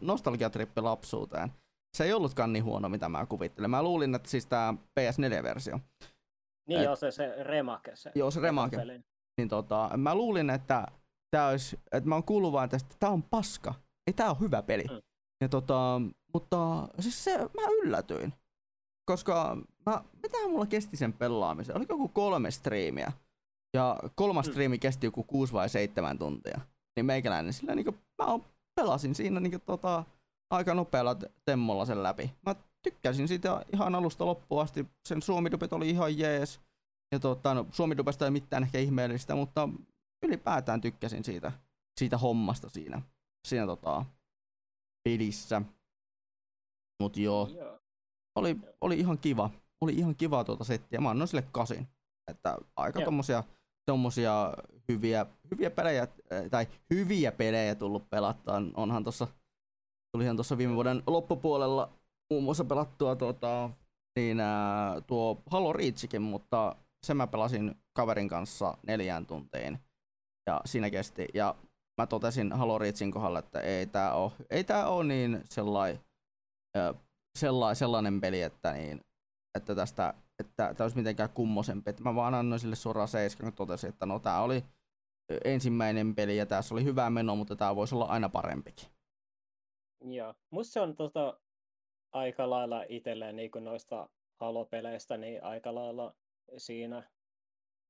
nostalgiatrippi 0.00 0.80
lapsuuteen. 0.80 1.52
Se 1.96 2.04
ei 2.04 2.12
ollutkaan 2.12 2.52
niin 2.52 2.64
huono, 2.64 2.88
mitä 2.88 3.08
mä 3.08 3.26
kuvittelin. 3.26 3.70
Mä 3.70 3.82
luulin, 3.82 4.14
että 4.14 4.28
siis 4.28 4.46
tää 4.46 4.74
PS4-versio. 5.00 5.80
Niin 6.68 6.78
Et, 6.78 6.84
joo, 6.84 6.96
se, 6.96 7.10
se 7.10 7.42
remake. 7.42 7.96
Se 7.96 8.12
joo, 8.14 8.30
se 8.30 8.40
remake. 8.40 8.76
Niin 9.38 9.48
tota, 9.48 9.90
mä 9.96 10.14
luulin, 10.14 10.50
että 10.50 10.86
tää 11.30 11.48
olisi, 11.48 11.78
että 11.92 12.08
mä 12.08 12.14
oon 12.14 12.24
kuullut 12.24 12.52
vaan 12.52 12.68
tästä, 12.68 12.86
että 12.86 12.96
tää 13.00 13.10
on 13.10 13.22
paska. 13.22 13.74
Ei 14.06 14.12
tää 14.12 14.30
on 14.30 14.40
hyvä 14.40 14.62
peli. 14.62 14.84
Mm. 14.84 15.00
Ja 15.40 15.48
tota, 15.48 16.00
mutta 16.34 16.88
siis 17.00 17.24
se, 17.24 17.38
mä 17.38 17.68
yllätyin. 17.82 18.32
Koska 19.04 19.56
mä, 19.86 20.04
mitä 20.22 20.48
mulla 20.48 20.66
kesti 20.66 20.96
sen 20.96 21.12
pelaamisen? 21.12 21.76
Oliko 21.76 21.92
joku 21.92 22.08
kolme 22.08 22.50
striimiä? 22.50 23.12
Ja 23.74 23.96
kolmas 24.14 24.46
mm. 24.46 24.50
striimi 24.50 24.78
kesti 24.78 25.06
joku 25.06 25.22
kuusi 25.22 25.52
vai 25.52 25.68
seitsemän 25.68 26.18
tuntia. 26.18 26.60
Niin 26.96 27.06
meikäläinen 27.06 27.52
sillä 27.52 27.74
niinku, 27.74 27.94
mä 28.22 28.38
pelasin 28.74 29.14
siinä 29.14 29.40
niinku 29.40 29.58
tota, 29.66 30.04
aika 30.50 30.74
nopealla 30.74 31.16
temmolla 31.44 31.84
sen 31.84 32.02
läpi. 32.02 32.32
Mä 32.46 32.54
tykkäsin 32.82 33.28
siitä 33.28 33.64
ihan 33.72 33.94
alusta 33.94 34.26
loppuun 34.26 34.62
asti. 34.62 34.86
Sen 35.08 35.22
suomidupet 35.22 35.72
oli 35.72 35.90
ihan 35.90 36.18
jees. 36.18 36.60
Ja 37.12 37.18
tota, 37.18 37.54
no, 37.54 37.66
suomidupesta 37.72 38.24
ei 38.24 38.30
mitään 38.30 38.62
ehkä 38.62 38.78
ihmeellistä, 38.78 39.34
mutta 39.34 39.68
ylipäätään 40.22 40.80
tykkäsin 40.80 41.24
siitä, 41.24 41.52
siitä 41.98 42.18
hommasta 42.18 42.68
siinä, 42.68 43.02
siinä 43.48 43.66
tota, 43.66 44.04
pelissä. 45.04 45.62
Mut 47.02 47.16
joo, 47.16 47.48
oli, 48.34 48.56
oli 48.80 48.98
ihan 48.98 49.18
kiva. 49.18 49.50
Oli 49.80 49.94
ihan 49.94 50.16
kiva 50.16 50.44
tuota 50.44 50.64
settiä. 50.64 51.00
Mä 51.00 51.10
annoin 51.10 51.28
sille 51.28 51.44
kasin. 51.52 51.88
Että 52.30 52.56
aika 52.76 53.00
tommosia, 53.00 53.44
tommosia 53.86 54.54
hyviä, 54.88 55.26
hyviä 55.50 55.70
pelejä, 55.70 56.08
tai 56.50 56.66
hyviä 56.90 57.32
pelejä 57.32 57.74
tullut 57.74 58.10
pelattua. 58.10 58.54
Onhan 58.74 59.04
tossa, 59.04 59.26
tulihan 60.12 60.36
tuossa 60.36 60.58
viime 60.58 60.74
vuoden 60.74 61.02
loppupuolella 61.06 61.92
muun 62.30 62.44
muassa 62.44 62.64
pelattua 62.64 63.16
tuota, 63.16 63.70
niin, 64.16 64.40
ää, 64.40 65.00
tuo 65.00 65.42
Halo 65.50 65.72
Reachikin, 65.72 66.22
mutta 66.22 66.76
sen 67.06 67.16
mä 67.16 67.26
pelasin 67.26 67.74
kaverin 67.92 68.28
kanssa 68.28 68.78
neljään 68.86 69.26
tuntiin. 69.26 69.78
Ja 70.46 70.60
siinä 70.64 70.90
kesti. 70.90 71.28
Ja 71.34 71.54
mä 72.00 72.06
totesin 72.06 72.52
Halo 72.52 72.78
Reachin 72.78 73.10
kohdalla, 73.10 73.38
että 73.38 73.60
ei 73.60 73.86
tää 73.86 74.14
oo, 74.14 74.32
ei 74.50 74.64
tää 74.64 74.88
oo 74.88 75.02
niin 75.02 75.42
sellai, 75.50 76.00
sellai, 77.38 77.76
sellainen 77.76 78.20
peli, 78.20 78.42
että, 78.42 78.72
niin, 78.72 79.00
että 79.58 79.74
tästä 79.74 80.14
että 80.38 80.74
tämä 80.74 80.84
olisi 80.84 80.96
mitenkään 80.96 81.30
kummosempi. 81.30 81.90
Että 81.90 82.02
mä 82.02 82.14
vaan 82.14 82.34
annoin 82.34 82.60
sille 82.60 82.76
suoraan 82.76 83.08
7, 83.08 83.52
kun 83.52 83.56
totesin, 83.56 83.88
että 83.88 84.06
no 84.06 84.18
tää 84.18 84.42
oli 84.42 84.64
ensimmäinen 85.44 86.14
peli 86.14 86.36
ja 86.36 86.46
tässä 86.46 86.74
oli 86.74 86.84
hyvä 86.84 87.10
meno, 87.10 87.36
mutta 87.36 87.56
tämä 87.56 87.76
voisi 87.76 87.94
olla 87.94 88.04
aina 88.04 88.28
parempikin. 88.28 88.88
Joo, 90.00 90.34
musta 90.50 90.72
se 90.72 90.80
on 90.80 90.96
tota, 90.96 91.40
aika 92.12 92.50
lailla 92.50 92.84
itselleen 92.88 93.36
niin 93.36 93.50
kuin 93.50 93.64
noista 93.64 94.08
halopeleistä, 94.40 95.16
niin 95.16 95.44
aika 95.44 95.74
lailla 95.74 96.14
siinä 96.56 97.10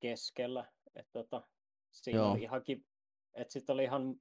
keskellä. 0.01 0.65
Että 0.95 1.13
tota, 1.13 1.43
siinä 1.93 2.19
Joo. 2.19 2.31
oli 2.31 2.43
ihan, 2.43 2.63
että 3.35 3.53
sit 3.53 3.71
oli 3.71 3.85
ihan 3.85 4.21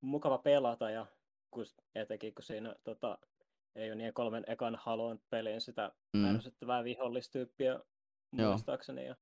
mukava 0.00 0.38
pelata 0.38 0.90
ja 0.90 1.06
kun, 1.50 1.64
etenkin 1.94 2.34
kun 2.34 2.42
siinä 2.42 2.76
tota, 2.84 3.18
ei 3.74 3.90
ole 3.90 3.94
niin 3.94 4.14
kolmen 4.14 4.44
ekan 4.46 4.76
halon 4.76 5.20
pelin 5.30 5.60
sitä 5.60 5.92
mm. 6.12 6.34
ärsyttävää 6.34 6.84
vihollistyyppiä 6.84 7.80
muistaakseni. 8.30 9.06
Ja, 9.06 9.16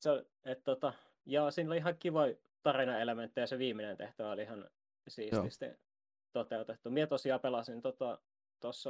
se, 0.00 0.10
et, 0.44 0.64
tota, 0.64 0.92
ja 1.26 1.50
siinä 1.50 1.70
oli 1.70 1.76
ihan 1.76 1.98
kiva 1.98 2.22
tarinaelementtejä 2.62 3.42
ja 3.42 3.46
se 3.46 3.58
viimeinen 3.58 3.96
tehtävä 3.96 4.30
oli 4.30 4.42
ihan 4.42 4.70
siististi 5.08 5.64
Joo. 5.64 5.74
Toteutettu. 6.32 6.90
Mie 6.90 7.06
tosiaan 7.06 7.40
pelasin 7.40 7.82
tuossa 7.82 8.18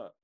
tota, 0.00 0.14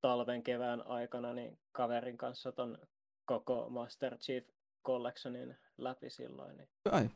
talven 0.00 0.42
kevään 0.42 0.86
aikana 0.86 1.32
niin 1.32 1.58
kaverin 1.72 2.18
kanssa 2.18 2.52
ton 2.52 2.78
koko 3.24 3.68
Master 3.70 4.18
Chief 4.18 4.44
Collectionin 4.86 5.56
läpi 5.78 6.10
silloin. 6.10 6.56
Niin... 6.56 6.68
Ai. 6.90 7.10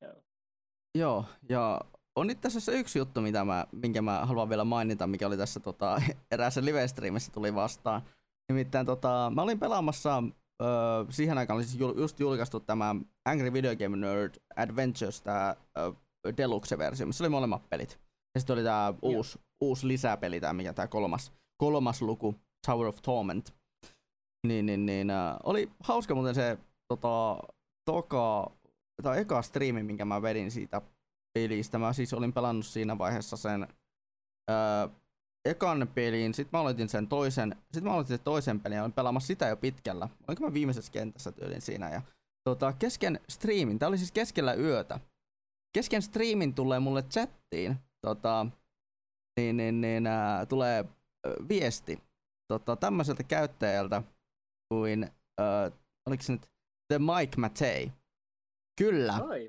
Joo. 0.00 0.22
Joo, 0.94 1.24
ja 1.48 1.80
on 2.16 2.30
itse 2.30 2.48
asiassa 2.48 2.72
yksi 2.72 2.98
juttu, 2.98 3.20
mitä 3.20 3.44
mä, 3.44 3.66
minkä 3.72 4.02
mä 4.02 4.26
haluan 4.26 4.48
vielä 4.48 4.64
mainita, 4.64 5.06
mikä 5.06 5.26
oli 5.26 5.36
tässä 5.36 5.60
tota, 5.60 6.02
eräässä 6.32 6.60
live-streamissä 6.60 7.32
tuli 7.32 7.54
vastaan. 7.54 8.02
Nimittäin 8.48 8.86
tota, 8.86 9.32
mä 9.34 9.42
olin 9.42 9.58
pelaamassa, 9.58 10.22
ö, 10.62 10.64
siihen 11.10 11.38
aikaan 11.38 11.56
oli 11.56 11.64
siis 11.64 11.80
just 11.96 12.20
julkaistu 12.20 12.60
tämä 12.60 12.94
Angry 13.24 13.52
Video 13.52 13.76
Game 13.76 13.96
Nerd 13.96 14.34
Adventures, 14.56 15.22
tämä 15.22 15.56
Deluxe-versio, 16.36 17.06
missä 17.06 17.24
oli 17.24 17.28
molemmat 17.28 17.68
pelit. 17.70 17.98
Ja 18.34 18.40
sitten 18.40 18.54
oli 18.54 18.62
tämä 18.62 18.94
uusi, 19.02 19.40
uusi 19.60 19.88
lisäpeli, 19.88 20.40
tämä 20.40 20.52
mikä 20.52 20.72
tämä 20.72 20.88
kolmas, 20.88 21.32
kolmas 21.56 22.02
luku, 22.02 22.34
Tower 22.66 22.86
of 22.86 22.96
Torment. 23.02 23.54
Niin, 24.46 24.66
niin, 24.66 24.86
niin 24.86 25.10
äh, 25.10 25.36
oli 25.44 25.70
hauska 25.80 26.14
muuten 26.14 26.34
se 26.34 26.58
tota, 26.88 27.38
toka, 27.84 28.50
tai 29.02 29.20
eka 29.20 29.42
striimi, 29.42 29.82
minkä 29.82 30.04
mä 30.04 30.22
vedin 30.22 30.50
siitä 30.50 30.82
pelistä. 31.34 31.78
Mä 31.78 31.92
siis 31.92 32.14
olin 32.14 32.32
pelannut 32.32 32.66
siinä 32.66 32.98
vaiheessa 32.98 33.36
sen 33.36 33.66
öö, 34.50 34.88
ekan 35.44 35.88
pelin, 35.94 36.34
sitten 36.34 36.58
mä 36.58 36.60
aloitin 36.60 36.88
sen 36.88 37.08
toisen, 37.08 37.56
sitten 37.62 37.84
mä 37.84 37.92
aloitin 37.92 38.16
sen 38.16 38.24
toisen 38.24 38.60
pelin 38.60 38.76
ja 38.76 38.82
olin 38.82 38.92
pelaamassa 38.92 39.26
sitä 39.26 39.48
jo 39.48 39.56
pitkällä. 39.56 40.08
Olinko 40.28 40.44
mä 40.44 40.54
viimeisessä 40.54 40.92
kentässä 40.92 41.32
tyylin 41.32 41.60
siinä 41.60 41.90
ja 41.90 42.02
tota, 42.44 42.72
kesken 42.72 43.20
striimin, 43.28 43.78
tää 43.78 43.88
oli 43.88 43.98
siis 43.98 44.12
keskellä 44.12 44.54
yötä. 44.54 45.00
Kesken 45.72 46.02
striimin 46.02 46.54
tulee 46.54 46.80
mulle 46.80 47.02
chattiin, 47.02 47.76
tota, 48.06 48.46
niin, 49.40 49.56
niin, 49.56 49.80
niin 49.80 50.06
ää, 50.06 50.46
tulee 50.46 50.84
ö, 51.26 51.48
viesti 51.48 51.98
tota, 52.48 52.76
tämmöiseltä 52.76 53.22
käyttäjältä 53.22 54.02
kuin, 54.68 55.10
ö, 55.40 55.70
oliko 56.06 56.22
se 56.22 56.32
nyt 56.32 56.50
The 56.88 56.98
Mike 56.98 57.36
Matei. 57.36 57.92
Kyllä. 58.78 59.14
Oi, 59.22 59.48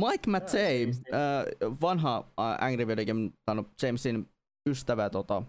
Mike 0.00 0.30
Mattei, 0.30 0.88
äh, 0.88 1.80
vanha 1.80 2.24
äh, 2.40 2.64
Angry 2.64 2.86
Video 2.86 3.06
Game, 3.06 3.30
Jamesin 3.82 4.28
ystävä 4.68 5.10
tota, 5.10 5.42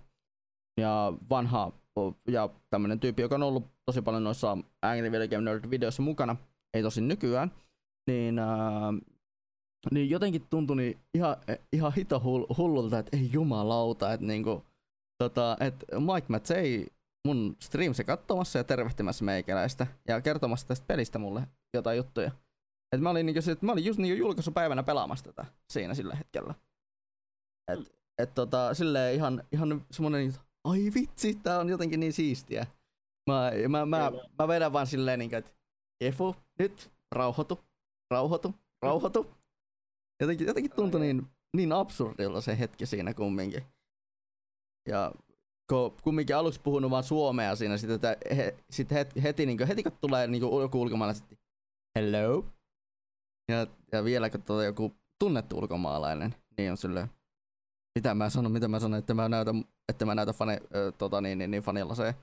ja 0.79 1.13
vanha 1.29 1.71
ja 2.27 2.49
tämmönen 2.69 2.99
tyyppi, 2.99 3.21
joka 3.21 3.35
on 3.35 3.43
ollut 3.43 3.65
tosi 3.85 4.01
paljon 4.01 4.23
noissa 4.23 4.57
Angry 4.81 5.11
Video 5.11 5.27
Game 5.27 5.51
Nerd-videoissa 5.51 6.01
mukana, 6.01 6.35
ei 6.73 6.81
tosin 6.81 7.07
nykyään, 7.07 7.51
niin, 8.07 8.39
äh, 8.39 8.47
niin 9.91 10.09
jotenkin 10.09 10.47
tuntui 10.49 10.75
niin 10.75 10.99
ihan, 11.13 11.35
ihan 11.73 11.93
hito 11.93 12.21
hullulta, 12.57 12.99
että 12.99 13.17
ei 13.17 13.29
jumalauta, 13.33 14.13
että 14.13 14.25
niinku, 14.25 14.63
tota, 15.17 15.57
et 15.59 15.85
Mike 15.99 16.27
Mattei 16.29 16.87
mun 17.27 17.55
streamissa 17.59 18.03
katsomassa 18.03 18.59
ja 18.59 18.63
tervehtimässä 18.63 19.25
meikäläistä 19.25 19.87
ja 20.07 20.21
kertomassa 20.21 20.67
tästä 20.67 20.87
pelistä 20.87 21.19
mulle 21.19 21.47
jotain 21.73 21.97
juttuja. 21.97 22.31
Et 22.95 23.01
mä, 23.01 23.09
olin 23.09 23.25
niinku, 23.25 23.41
sit, 23.41 23.61
mä 23.61 23.71
olin 23.71 23.85
just 23.85 23.99
niinku 23.99 24.17
julkaisupäivänä 24.17 24.83
pelaamassa 24.83 25.25
tätä 25.25 25.45
siinä 25.69 25.93
sillä 25.93 26.15
hetkellä. 26.15 26.53
Et, 27.71 27.79
mm. 27.79 27.85
et 28.17 28.33
tota, 28.33 28.73
silleen 28.73 29.15
ihan, 29.15 29.43
ihan 29.51 29.85
semmonen, 29.91 30.33
ai 30.63 30.91
vitsi, 30.93 31.35
tää 31.35 31.59
on 31.59 31.69
jotenkin 31.69 31.99
niin 31.99 32.13
siistiä. 32.13 32.67
Mä, 33.29 33.51
mä, 33.69 33.85
mä, 33.85 34.11
mä 34.39 34.47
vedän 34.47 34.73
vaan 34.73 34.87
silleen 34.87 35.19
niinku, 35.19 35.35
että 35.35 35.51
Efu, 36.01 36.35
nyt 36.59 36.91
rauhoitu, 37.11 37.59
rauhoitu, 38.11 38.55
rauhoitu. 38.81 39.42
Jotenkin, 40.23 40.47
jotenkin 40.47 40.71
tuntui 40.75 40.99
niin, 40.99 41.27
niin 41.57 41.71
absurdilla 41.71 42.41
se 42.41 42.59
hetki 42.59 42.85
siinä 42.85 43.13
kumminkin. 43.13 43.63
Ja 44.89 45.11
kun 45.69 45.97
kumminkin 46.01 46.35
aluksi 46.35 46.61
puhunut 46.61 46.91
vaan 46.91 47.03
suomea 47.03 47.55
siinä, 47.55 47.77
sitten 47.77 47.99
he, 48.35 48.57
sit 48.69 48.91
heti, 48.91 49.23
heti, 49.23 49.45
niin 49.45 49.57
kuin, 49.57 49.67
heti 49.67 49.83
kun 49.83 49.91
tulee 50.01 50.27
niin 50.27 50.41
kuin 50.41 50.61
joku 50.61 50.81
ulkomaalainen, 50.81 51.19
sitten 51.19 51.37
hello, 51.99 52.45
ja, 53.51 53.67
ja 53.91 54.03
vielä 54.03 54.29
kun 54.29 54.43
tuota 54.43 54.63
joku 54.63 54.95
tunnettu 55.19 55.57
ulkomaalainen, 55.57 56.35
niin 56.57 56.71
on 56.71 56.77
silleen, 56.77 57.07
mitä 57.99 58.13
mä 58.15 58.29
sanon, 58.29 58.51
mitä 58.51 58.67
mä 58.67 58.79
sanon, 58.79 58.99
että 58.99 59.13
mä 59.13 59.29
näytän, 59.29 59.65
että 59.89 60.05
mä 60.05 60.15
näytän 60.15 60.35
fani, 60.35 60.53
äh, 60.53 60.93
tota, 60.97 61.21
niin, 61.21 61.37
niin, 61.37 61.51
niin 61.51 61.63
fanilla 61.63 61.95
se. 61.95 62.15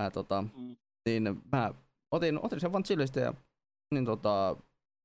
Mä, 0.00 0.10
tota, 0.10 0.42
mm. 0.42 0.76
niin 1.06 1.42
mä 1.52 1.74
otin, 2.14 2.44
otin 2.44 2.60
sen 2.60 2.72
vaan 2.72 2.82
chillistä 2.82 3.20
ja 3.20 3.34
niin 3.94 4.04
tota, 4.04 4.56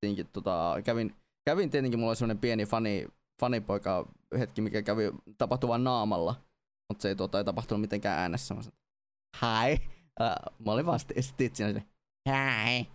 tietenkin, 0.02 0.28
tota, 0.34 0.76
kävin, 0.86 1.16
kävin 1.50 1.70
tietenkin, 1.70 2.00
mulla 2.00 2.10
oli 2.10 2.16
semmonen 2.16 2.40
pieni 2.40 2.66
fani, 2.66 3.08
fanipoika 3.42 4.06
hetki, 4.40 4.62
mikä 4.62 4.82
kävi 4.82 5.04
tapahtuvan 5.38 5.84
naamalla, 5.84 6.36
mutta 6.90 7.02
se 7.02 7.10
ei, 7.10 7.16
tota, 7.16 7.38
ei 7.38 7.44
tapahtunut 7.44 7.82
mitenkään 7.82 8.20
äänessä. 8.20 8.54
Mä 8.54 8.62
sanoin, 8.62 8.80
hi. 9.42 9.90
Uh, 10.22 10.66
mä 10.66 10.72
olin 10.72 10.86
vaan 10.86 11.00
stitchinä 11.20 11.82
hi. 12.30 12.88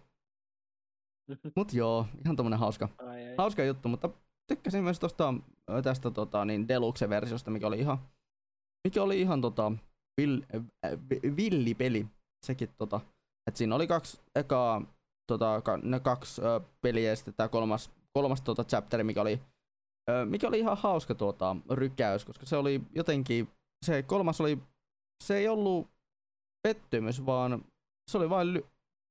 Mut 1.57 1.73
joo, 1.73 2.07
ihan 2.25 2.37
tommonen 2.37 2.59
hauska, 2.59 2.89
ai, 2.99 3.29
ai. 3.29 3.35
hauska 3.39 3.65
juttu, 3.65 3.89
mutta 3.89 4.11
tykkäsin 4.49 4.85
myös 4.85 5.01
tosta, 5.01 5.35
tästä 5.83 6.11
tota, 6.11 6.45
niin 6.45 6.69
Deluxe-versiosta, 6.69 7.51
mikä 7.51 7.67
oli 7.67 7.79
ihan, 7.79 7.99
mikä 8.89 9.03
oli 9.03 9.21
ihan 9.21 9.41
tota, 9.41 9.73
vill, 10.21 10.43
äh, 10.55 10.93
villipeli. 11.37 12.07
Sekin 12.47 12.69
tota, 12.79 13.01
että 13.49 13.59
siinä 13.59 13.75
oli 13.75 13.87
kaksi 13.87 14.21
ekaa, 14.35 14.83
tota, 15.27 15.63
ne 15.83 16.01
kaksi 16.01 16.43
äh, 16.43 16.71
peliä 16.81 17.11
ja 17.11 17.17
sitten 17.17 17.35
tää 17.35 17.49
kolmas, 17.49 17.91
kolmas 18.19 18.41
tuota 18.41 18.65
chapteri, 18.65 19.05
mikä 19.05 19.21
oli, 19.21 19.41
mikä 20.25 20.49
oli 20.49 20.59
ihan 20.59 20.77
hauska 20.77 21.15
tuota 21.15 21.57
rykäys, 21.71 22.25
koska 22.25 22.47
se 22.47 22.57
oli 22.57 22.81
jotenkin, 22.95 23.49
se 23.85 24.03
kolmas 24.03 24.41
oli, 24.41 24.59
se 25.25 25.37
ei 25.37 25.49
ollut 25.49 25.89
pettymys, 26.63 27.27
vaan 27.27 27.65
se 28.11 28.19
oli 28.19 28.31
vain, 28.31 28.55
ly, 28.55 28.67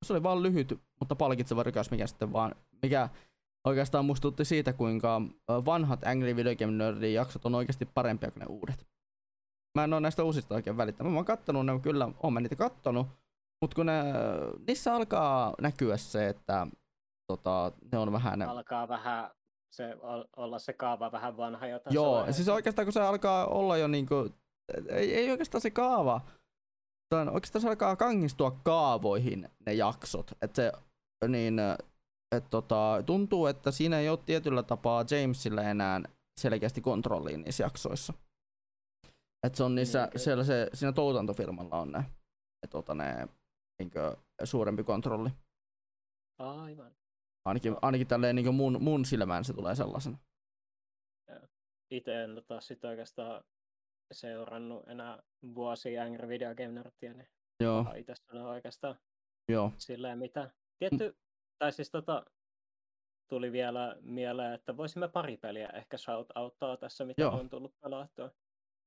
se 0.05 0.13
oli 0.13 0.23
vain 0.23 0.43
lyhyt, 0.43 0.79
mutta 0.99 1.15
palkitseva 1.15 1.63
rykäys, 1.63 1.91
mikä 1.91 2.07
sitten 2.07 2.33
vaan, 2.33 2.55
mikä 2.81 3.09
oikeastaan 3.67 4.05
muistutti 4.05 4.45
siitä, 4.45 4.73
kuinka 4.73 5.21
vanhat 5.49 6.03
Angry 6.03 6.35
Video 6.35 6.55
Game 6.55 6.71
Nerdin 6.71 7.13
jaksot 7.13 7.45
on 7.45 7.55
oikeasti 7.55 7.85
parempia 7.85 8.31
kuin 8.31 8.39
ne 8.39 8.45
uudet. 8.45 8.87
Mä 9.77 9.83
en 9.83 9.93
oo 9.93 9.99
näistä 9.99 10.23
uusista 10.23 10.55
oikein 10.55 10.77
välittänyt. 10.77 11.13
Mä 11.13 11.17
oon 11.17 11.25
kattonut 11.25 11.65
ne, 11.65 11.79
kyllä 11.79 12.09
oon 12.23 12.33
mä 12.33 12.39
niitä 12.39 12.55
kattonut, 12.55 13.07
mutta 13.61 13.75
kun 13.75 13.85
ne, 13.85 14.03
niissä 14.67 14.95
alkaa 14.95 15.53
näkyä 15.61 15.97
se, 15.97 16.27
että 16.27 16.67
tota, 17.27 17.71
ne 17.91 17.97
on 17.97 18.11
vähän... 18.11 18.39
Ne... 18.39 18.45
Alkaa 18.45 18.87
vähän 18.87 19.31
se, 19.75 19.97
olla 20.35 20.59
se 20.59 20.73
kaava 20.73 21.11
vähän 21.11 21.37
vanha 21.37 21.67
jo 21.67 21.79
tässä 21.79 21.95
Joo, 21.95 22.11
vaiheessa. 22.11 22.37
siis 22.37 22.49
oikeastaan 22.49 22.85
kun 22.85 22.93
se 22.93 23.01
alkaa 23.01 23.45
olla 23.45 23.77
jo 23.77 23.87
niinku, 23.87 24.29
ei, 24.89 25.15
ei 25.15 25.31
oikeastaan 25.31 25.61
se 25.61 25.69
kaava, 25.69 26.21
Tämän, 27.09 27.29
oikeastaan 27.29 27.61
se 27.61 27.67
alkaa 27.67 27.95
kangistua 27.95 28.51
kaavoihin 28.63 29.49
ne 29.65 29.73
jaksot, 29.73 30.31
että 30.41 30.55
se 30.55 30.71
niin, 31.27 31.59
et 32.35 32.49
tota, 32.49 33.03
tuntuu, 33.05 33.45
että 33.45 33.71
siinä 33.71 33.99
ei 33.99 34.09
ole 34.09 34.19
tietyllä 34.25 34.63
tapaa 34.63 35.05
Jamesille 35.11 35.71
enää 35.71 36.01
selkeästi 36.39 36.81
kontrolliin 36.81 37.41
niissä 37.41 37.63
jaksoissa. 37.63 38.13
Et 39.47 39.55
se 39.55 39.63
on 39.63 39.75
niissä, 39.75 40.05
niin, 40.05 40.19
siellä 40.19 40.43
se, 40.43 40.69
siinä 40.73 40.91
tuotantofirmalla 40.91 41.79
on 41.79 41.91
ne, 41.91 42.05
et, 42.63 42.69
tota, 42.69 42.95
ne 42.95 43.27
niinkö, 43.79 44.17
suurempi 44.43 44.83
kontrolli. 44.83 45.29
Aivan. 46.39 46.91
Ainakin, 47.45 47.75
ainakin 47.81 48.07
tälleen 48.07 48.35
niin 48.35 48.55
mun, 48.55 48.83
mun 48.83 49.05
silmään 49.05 49.43
se 49.43 49.53
tulee 49.53 49.75
sellaisena. 49.75 50.17
Itse 51.91 52.23
en 52.23 52.43
taas 52.47 52.67
sit 52.67 52.85
oikeastaan 52.85 53.43
seurannut 54.11 54.87
enää 54.87 55.23
vuosia 55.55 56.03
Angry 56.03 56.27
Video 56.27 56.55
Game 56.55 56.71
Nerdia, 56.71 57.13
niin 57.13 57.27
Joo. 57.59 57.85
itse 57.95 58.13
sanoa 58.15 58.49
oikeastaan 58.51 58.95
Joo. 59.49 59.71
silleen 59.77 60.19
mitä. 60.19 60.51
Tietty, 60.79 61.09
mm. 61.09 61.15
tai 61.59 61.71
siis 61.71 61.91
tota, 61.91 62.25
tuli 63.29 63.51
vielä 63.51 63.97
mieleen, 64.01 64.53
että 64.53 64.77
voisimme 64.77 65.07
pari 65.07 65.37
peliä 65.37 65.69
ehkä 65.69 65.97
shout 65.97 66.27
auttaa 66.35 66.77
tässä, 66.77 67.05
mitä 67.05 67.21
Joo. 67.21 67.39
on 67.39 67.49
tullut 67.49 67.75
pelattua. 67.81 68.29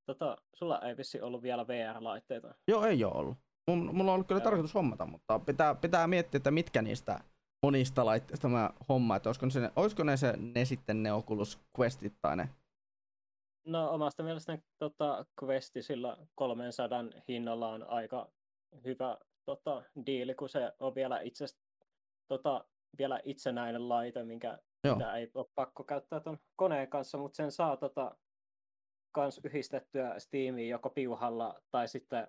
Tota, 0.07 0.37
sulla 0.55 0.81
ei 0.81 0.97
vissi 0.97 1.21
ollut 1.21 1.43
vielä 1.43 1.67
VR-laitteita. 1.67 2.55
Joo, 2.69 2.85
ei 2.85 3.05
ole 3.05 3.15
ollut. 3.15 3.39
Mulla 3.69 4.11
on 4.11 4.15
ollut 4.15 4.29
kyllä 4.29 4.41
Joo. 4.41 4.45
tarkoitus 4.45 4.75
hommata, 4.75 5.07
mutta 5.07 5.39
pitää, 5.39 5.75
pitää 5.75 6.07
miettiä, 6.07 6.37
että 6.37 6.51
mitkä 6.51 6.83
niistä 6.83 7.21
monista 7.63 8.07
laitteista 8.07 8.49
mä 8.49 8.71
hommaan, 8.89 9.17
että 9.17 9.29
olisiko, 9.29 9.51
se, 9.51 9.71
olisiko 9.77 10.05
ne, 10.05 10.17
se, 10.17 10.35
ne 10.37 10.65
sitten 10.65 11.03
ne 11.03 11.13
Oculus 11.13 11.59
Questit 11.79 12.15
tai 12.23 12.37
ne? 12.37 12.49
No 13.67 13.91
omasta 13.91 14.23
mielestäni 14.23 14.63
tota, 14.79 15.27
Questi 15.43 15.83
sillä 15.83 16.17
300 16.35 17.05
hinnalla 17.29 17.69
on 17.69 17.83
aika 17.89 18.31
hyvä 18.85 19.19
tota, 19.45 19.83
diili, 20.07 20.35
kun 20.35 20.49
se 20.49 20.73
on 20.81 20.95
vielä 20.95 21.21
itse 21.21 21.47
tota, 22.29 22.65
vielä 22.99 23.21
itsenäinen 23.25 23.89
laite, 23.89 24.25
minkä 24.25 24.59
mitä 24.95 25.17
ei 25.17 25.31
ole 25.35 25.47
pakko 25.55 25.85
käyttää 25.85 26.21
tuon 26.21 26.39
koneen 26.57 26.89
kanssa, 26.89 27.19
mutta 27.19 27.37
sen 27.37 27.53
saa 27.53 27.77
tota, 27.77 28.17
kans 29.13 29.41
yhdistettyä 29.45 30.19
Steamiin 30.19 30.69
joko 30.69 30.91
piuhalla 30.91 31.63
tai 31.71 31.89
sitten 31.89 32.29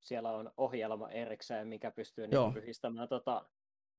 siellä 0.00 0.30
on 0.30 0.52
ohjelma 0.56 1.10
erikseen, 1.10 1.68
mikä 1.68 1.90
pystyy 1.90 2.26
niin 2.26 2.56
yhdistämään 2.56 3.08
tota, 3.08 3.44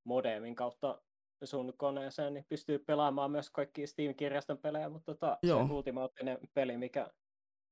modemin 0.07 0.55
kautta 0.55 1.01
sun 1.43 1.73
koneeseen, 1.77 2.33
niin 2.33 2.45
pystyy 2.49 2.79
pelaamaan 2.79 3.31
myös 3.31 3.49
kaikki 3.49 3.87
Steam-kirjaston 3.87 4.57
pelejä, 4.57 4.89
mutta 4.89 5.13
tota, 5.13 5.37
se 5.45 5.53
ultimaattinen 5.53 6.37
peli, 6.53 6.77
mikä 6.77 7.07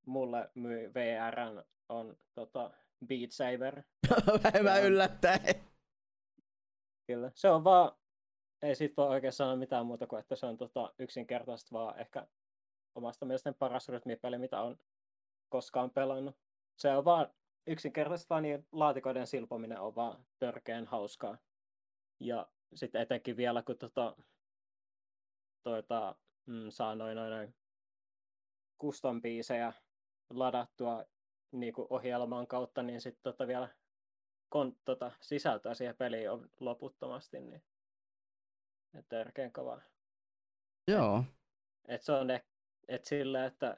mulle 0.05 0.49
myi 0.55 0.93
VRn, 0.93 1.63
on 1.89 2.17
tota, 2.33 2.71
Beat 3.07 3.31
Saber. 3.31 3.83
Vähemmän 4.43 4.83
yllättäen. 4.83 5.41
Kyllä. 7.07 7.31
Se 7.35 7.49
on 7.49 7.63
vaan, 7.63 7.91
ei 8.61 8.75
siitä 8.75 8.93
voi 8.97 9.07
oikein 9.07 9.33
sanoa 9.33 9.55
mitään 9.55 9.85
muuta 9.85 10.07
kuin, 10.07 10.19
että 10.19 10.35
se 10.35 10.45
on 10.45 10.57
tota, 10.57 10.93
yksinkertaisesti 10.99 11.71
vaan 11.71 11.99
ehkä 11.99 12.27
omasta 12.95 13.25
mielestäni 13.25 13.55
paras 13.59 13.89
rytmipeli, 13.89 14.37
mitä 14.37 14.61
on 14.61 14.79
koskaan 15.49 15.91
pelannut. 15.91 16.35
Se 16.77 16.97
on 16.97 17.05
vaan 17.05 17.33
yksinkertaisesti 17.67 18.29
vaan 18.29 18.43
niin 18.43 18.67
laatikoiden 18.71 19.27
silpominen 19.27 19.79
on 19.79 19.95
vaan 19.95 20.25
törkeän 20.39 20.85
hauskaa. 20.85 21.37
Ja 22.19 22.47
sitten 22.73 23.01
etenkin 23.01 23.37
vielä, 23.37 23.63
kun 23.63 23.77
tota, 23.77 24.15
toita, 25.63 26.15
mm, 26.45 26.69
saa 26.69 26.95
noin, 26.95 27.15
noin, 27.15 27.31
noin 27.31 27.55
custom 28.81 29.21
biisejä 29.21 29.73
ladattua 30.29 31.05
niin 31.51 31.73
kuin 31.73 31.87
ohjelman 31.89 32.47
kautta, 32.47 32.83
niin 32.83 33.01
sitten 33.01 33.23
tota 33.23 33.47
vielä 33.47 33.69
kon, 34.49 34.77
tota, 34.85 35.11
sisältöä 35.21 35.73
siihen 35.73 35.97
peliin 35.97 36.31
on 36.31 36.49
loputtomasti, 36.59 37.39
niin 37.39 37.63
että 38.93 39.09
törkeän 39.09 39.51
kovaa. 39.51 39.81
Joo. 40.87 41.23
Et, 41.87 41.95
et 41.95 42.03
se 42.03 42.11
on 42.11 42.31
et, 42.31 42.45
et 42.87 43.05
sillä, 43.05 43.45
että 43.45 43.77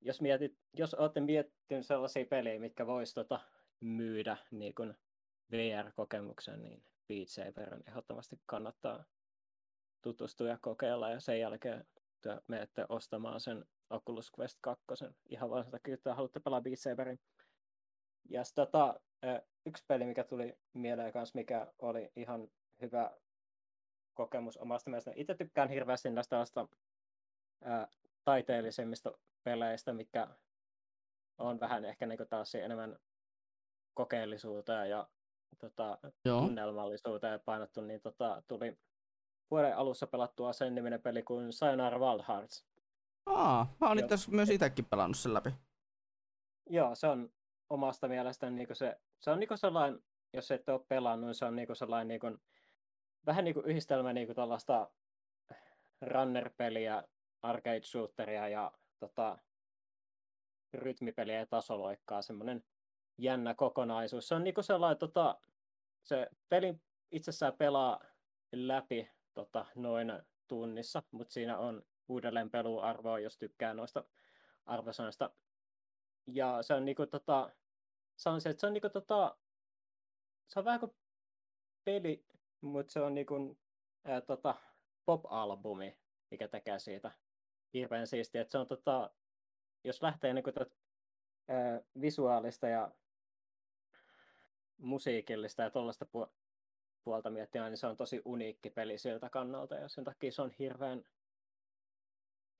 jos, 0.00 0.20
mietit, 0.20 0.58
jos 0.72 0.94
olette 0.94 1.20
miettinyt 1.20 1.86
sellaisia 1.86 2.26
pelejä, 2.26 2.60
mitkä 2.60 2.86
vois 2.86 3.14
tota, 3.14 3.40
myydä 3.80 4.36
niin 4.50 4.74
kuin 4.74 4.94
VR-kokemuksen, 5.50 6.62
niin 6.62 6.82
Beat 7.08 7.28
Saber 7.28 7.82
ehdottomasti 7.88 8.40
kannattaa 8.46 9.04
tutustua 10.02 10.48
ja 10.48 10.58
kokeilla 10.60 11.10
ja 11.10 11.20
sen 11.20 11.40
jälkeen 11.40 11.86
te 12.20 12.40
menette 12.48 12.86
ostamaan 12.88 13.40
sen 13.40 13.64
Oculus 13.90 14.32
Quest 14.38 14.58
2 14.60 14.84
ihan 15.26 15.50
vaan 15.50 15.64
sitä 15.64 15.78
että 15.92 16.14
haluatte 16.14 16.40
pelaa 16.40 16.60
Beat 16.60 16.78
Saberin. 16.78 17.20
Ja 18.30 18.42
tota, 18.54 19.00
yksi 19.66 19.84
peli, 19.88 20.06
mikä 20.06 20.24
tuli 20.24 20.58
mieleen 20.72 21.12
kanssa, 21.12 21.38
mikä 21.38 21.72
oli 21.78 22.12
ihan 22.16 22.48
hyvä 22.80 23.10
kokemus 24.14 24.56
omasta 24.56 24.90
mielestä. 24.90 25.12
Itse 25.14 25.34
tykkään 25.34 25.68
hirveästi 25.68 26.10
näistä 26.10 26.36
ää, 27.64 27.88
taiteellisemmista 28.24 29.12
peleistä, 29.44 29.92
mitkä 29.92 30.28
on 31.38 31.60
vähän 31.60 31.84
ehkä 31.84 32.06
niin 32.06 32.18
taas 32.30 32.54
enemmän 32.54 32.98
kokeellisuuteen 33.94 34.90
ja 34.90 35.08
tota, 35.56 35.98
tunnelmallisuuteen 36.22 37.40
painottu, 37.44 37.80
niin 37.80 38.00
tota, 38.00 38.42
tuli 38.48 38.78
vuoden 39.50 39.76
alussa 39.76 40.06
pelattua 40.06 40.52
sen 40.52 40.74
niminen 40.74 41.02
peli 41.02 41.22
kuin 41.22 41.52
Sayonara 41.52 41.98
Wild 41.98 42.22
Hearts. 42.28 42.66
Aa, 43.26 43.74
mä 43.80 43.88
oon 43.88 43.98
itse 43.98 44.16
myös 44.30 44.50
itsekin 44.50 44.84
pelannut 44.84 45.16
sen 45.16 45.34
läpi. 45.34 45.50
Joo, 46.70 46.94
se 46.94 47.06
on 47.06 47.32
omasta 47.70 48.08
mielestäni 48.08 48.56
niinku 48.56 48.74
se, 48.74 49.00
se 49.20 49.30
on 49.30 49.40
niinku 49.40 49.56
sellainen, 49.56 50.00
jos 50.32 50.50
et 50.50 50.68
ole 50.68 50.80
pelannut, 50.88 51.26
niin 51.26 51.34
se 51.34 51.44
on 51.44 51.56
niinku 51.56 51.74
sellainen 51.74 52.08
niinku, 52.08 52.38
vähän 53.26 53.44
niinku 53.44 53.60
yhdistelmä 53.60 54.12
niinku 54.12 54.34
tällaista 54.34 54.90
runner-peliä, 56.02 57.02
arcade 57.42 57.82
shooteria 57.82 58.48
ja 58.48 58.72
tota, 59.00 59.38
rytmipeliä 60.74 61.38
ja 61.38 61.46
tasoloikkaa, 61.46 62.22
semmoinen 62.22 62.64
jännä 63.18 63.54
kokonaisuus. 63.54 64.28
Se 64.28 64.34
on 64.34 64.44
niinku 64.44 64.62
sellainen, 64.62 64.98
tota, 64.98 65.40
se 66.02 66.28
peli 66.48 66.74
itsessään 67.10 67.52
pelaa 67.52 68.00
läpi 68.52 69.10
tota, 69.34 69.66
noin 69.74 70.12
tunnissa, 70.48 71.02
mutta 71.10 71.32
siinä 71.32 71.58
on 71.58 71.82
uudelleen 72.08 72.50
peluarvoa, 72.50 73.18
jos 73.18 73.38
tykkää 73.38 73.74
noista 73.74 74.04
arvosanoista. 74.66 75.30
Ja 76.26 76.62
se 76.62 76.74
on 76.74 76.84
niinku 76.84 77.06
tota, 77.06 77.50
sanoisin, 78.16 78.50
että 78.50 78.60
se 78.60 78.66
on 78.66 78.72
niinku 78.72 78.90
tota, 78.90 79.36
se 80.48 80.58
on 80.58 80.64
vähän 80.64 80.80
kuin 80.80 80.94
peli, 81.84 82.24
mutta 82.60 82.92
se 82.92 83.00
on 83.00 83.14
niinku 83.14 83.58
ää, 84.04 84.20
tota, 84.20 84.54
pop-albumi, 85.04 85.98
mikä 86.30 86.48
tekee 86.48 86.78
siitä 86.78 87.10
hirveän 87.74 88.06
siistiä. 88.06 88.40
Että 88.40 88.52
se 88.52 88.58
on 88.58 88.66
tota, 88.66 89.10
jos 89.84 90.02
lähtee 90.02 90.32
niinku 90.32 90.52
tot, 90.52 90.76
ää, 91.48 91.80
visuaalista 92.00 92.68
ja 92.68 92.90
musiikillista 94.78 95.62
ja 95.62 95.70
tuollaista 95.70 96.06
puolta 97.04 97.30
miettimään, 97.30 97.70
niin 97.70 97.78
se 97.78 97.86
on 97.86 97.96
tosi 97.96 98.22
uniikki 98.24 98.70
peli 98.70 98.98
siltä 98.98 99.30
kannalta 99.30 99.74
ja 99.74 99.88
sen 99.88 100.04
takia 100.04 100.32
se 100.32 100.42
on 100.42 100.50
hirveän 100.58 101.04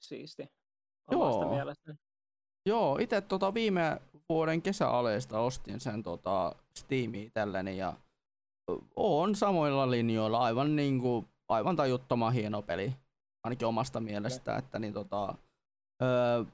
siisti 0.01 0.49
omasta 1.07 1.45
Joo. 1.45 1.55
mielestäni. 1.55 1.99
Joo, 2.67 2.99
itse 2.99 3.21
tota 3.21 3.55
viime 3.55 4.01
vuoden 4.29 4.62
kesäaleista 4.62 5.41
ostin 5.41 5.81
sen 5.81 6.03
tota 6.03 6.55
Steamiin 6.79 7.27
itselleni 7.27 7.79
ja 7.79 7.95
on 8.97 9.35
samoilla 9.35 9.91
linjoilla 9.91 10.39
aivan 10.39 10.77
niinku, 10.77 11.25
aivan 11.49 11.77
tajuttoman 11.77 12.33
hieno 12.33 12.62
peli, 12.62 12.93
ainakin 13.45 13.69
omasta 13.69 14.01
mielestä, 14.01 14.51
okay. 14.51 14.59
että 14.59 14.79
niin 14.79 14.93
tota, 14.93 15.35
öö, 16.03 16.45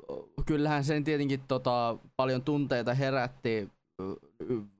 kyllähän 0.46 0.84
sen 0.84 1.04
tietenkin 1.04 1.40
tota, 1.48 1.98
paljon 2.16 2.42
tunteita 2.42 2.94
herätti 2.94 3.68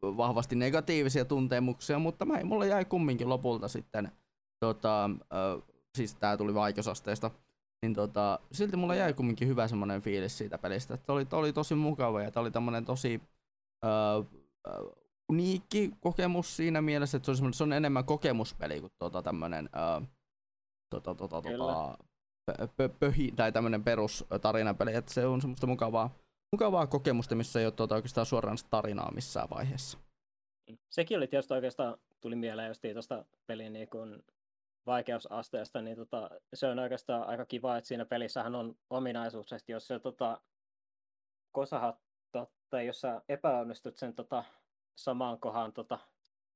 vahvasti 0.02 0.56
negatiivisia 0.56 1.24
tuntemuksia, 1.24 1.98
mutta 1.98 2.24
mä, 2.24 2.44
mulla 2.44 2.66
jäi 2.66 2.84
kumminkin 2.84 3.28
lopulta 3.28 3.68
sitten 3.68 4.12
tota, 4.60 5.10
siis 5.96 6.14
tää 6.14 6.36
tuli 6.36 6.54
vaikeusasteesta, 6.54 7.30
niin 7.82 7.94
tota, 7.94 8.38
silti 8.52 8.76
mulla 8.76 8.94
jäi 8.94 9.14
kumminkin 9.14 9.48
hyvä 9.48 9.68
semmonen 9.68 10.02
fiilis 10.02 10.38
siitä 10.38 10.58
pelistä. 10.58 10.94
Että 10.94 11.12
oli, 11.12 11.26
oli 11.32 11.52
tosi 11.52 11.74
mukava 11.74 12.22
ja 12.22 12.30
tää 12.30 12.40
oli 12.40 12.50
tämmönen 12.50 12.84
tosi 12.84 13.20
öö, 13.84 13.90
uniikki 15.28 15.90
kokemus 16.00 16.56
siinä 16.56 16.82
mielessä, 16.82 17.16
että 17.16 17.34
se 17.34 17.44
on, 17.44 17.54
se 17.54 17.64
on 17.64 17.72
enemmän 17.72 18.04
kokemuspeli 18.04 18.80
kuin 18.80 18.92
tota 18.98 19.22
tämmönen 19.22 19.68
öö, 19.76 20.06
tota, 20.90 21.14
tota, 21.14 21.42
tota, 21.42 21.98
pö, 22.76 22.88
pöhi, 22.88 23.32
tai 23.36 23.52
tämmönen 23.52 23.84
perus 23.84 24.24
tarinapeli, 24.40 24.94
että 24.94 25.14
se 25.14 25.26
on 25.26 25.40
semmoista 25.40 25.66
mukavaa, 25.66 26.10
mukavaa 26.52 26.86
kokemusta, 26.86 27.34
missä 27.34 27.60
ei 27.60 27.66
ole 27.66 27.72
tuota 27.72 27.94
oikeastaan 27.94 28.26
suoraan 28.26 28.58
tarinaa 28.70 29.12
missään 29.14 29.50
vaiheessa. 29.50 29.98
Sekin 30.90 31.16
oli 31.16 31.26
tietysti 31.26 31.54
oikeastaan, 31.54 31.98
tuli 32.20 32.36
mieleen 32.36 32.68
just 32.68 32.82
tuosta 32.92 33.24
pelin 33.46 33.72
niin 33.72 33.88
kun 33.88 34.22
vaikeusasteesta, 34.86 35.82
niin 35.82 35.96
tota, 35.96 36.30
se 36.54 36.66
on 36.66 36.78
oikeastaan 36.78 37.28
aika 37.28 37.46
kiva, 37.46 37.76
että 37.76 37.88
siinä 37.88 38.04
pelissähän 38.04 38.54
on 38.54 38.76
ominaisuus, 38.90 39.52
että 39.52 39.72
jos 39.72 39.86
se 39.86 39.98
tota, 39.98 40.40
kosahat, 41.52 41.98
tai 42.70 42.86
jos 42.86 43.00
sä 43.00 43.22
epäonnistut 43.28 43.96
sen 43.96 44.14
tota, 44.14 44.44
samaan 44.96 45.40
kohan 45.40 45.72
tota, 45.72 45.98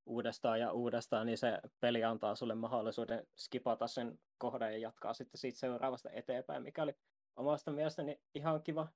uudestaan 0.07 0.61
ja 0.61 0.73
uudestaan, 0.73 1.27
niin 1.27 1.39
se 1.39 1.61
peli 1.81 2.05
antaa 2.05 2.35
sulle 2.35 2.55
mahdollisuuden 2.55 3.27
skipata 3.37 3.87
sen 3.87 4.19
kohdan 4.39 4.73
ja 4.73 4.79
jatkaa 4.79 5.15
sitten 5.15 5.39
siitä 5.39 5.59
seuraavasta 5.59 6.11
eteenpäin, 6.11 6.63
mikä 6.63 6.83
oli 6.83 6.95
omasta 7.37 7.73
mielestäni 7.73 8.21
ihan 8.35 8.63
kiva. 8.63 8.89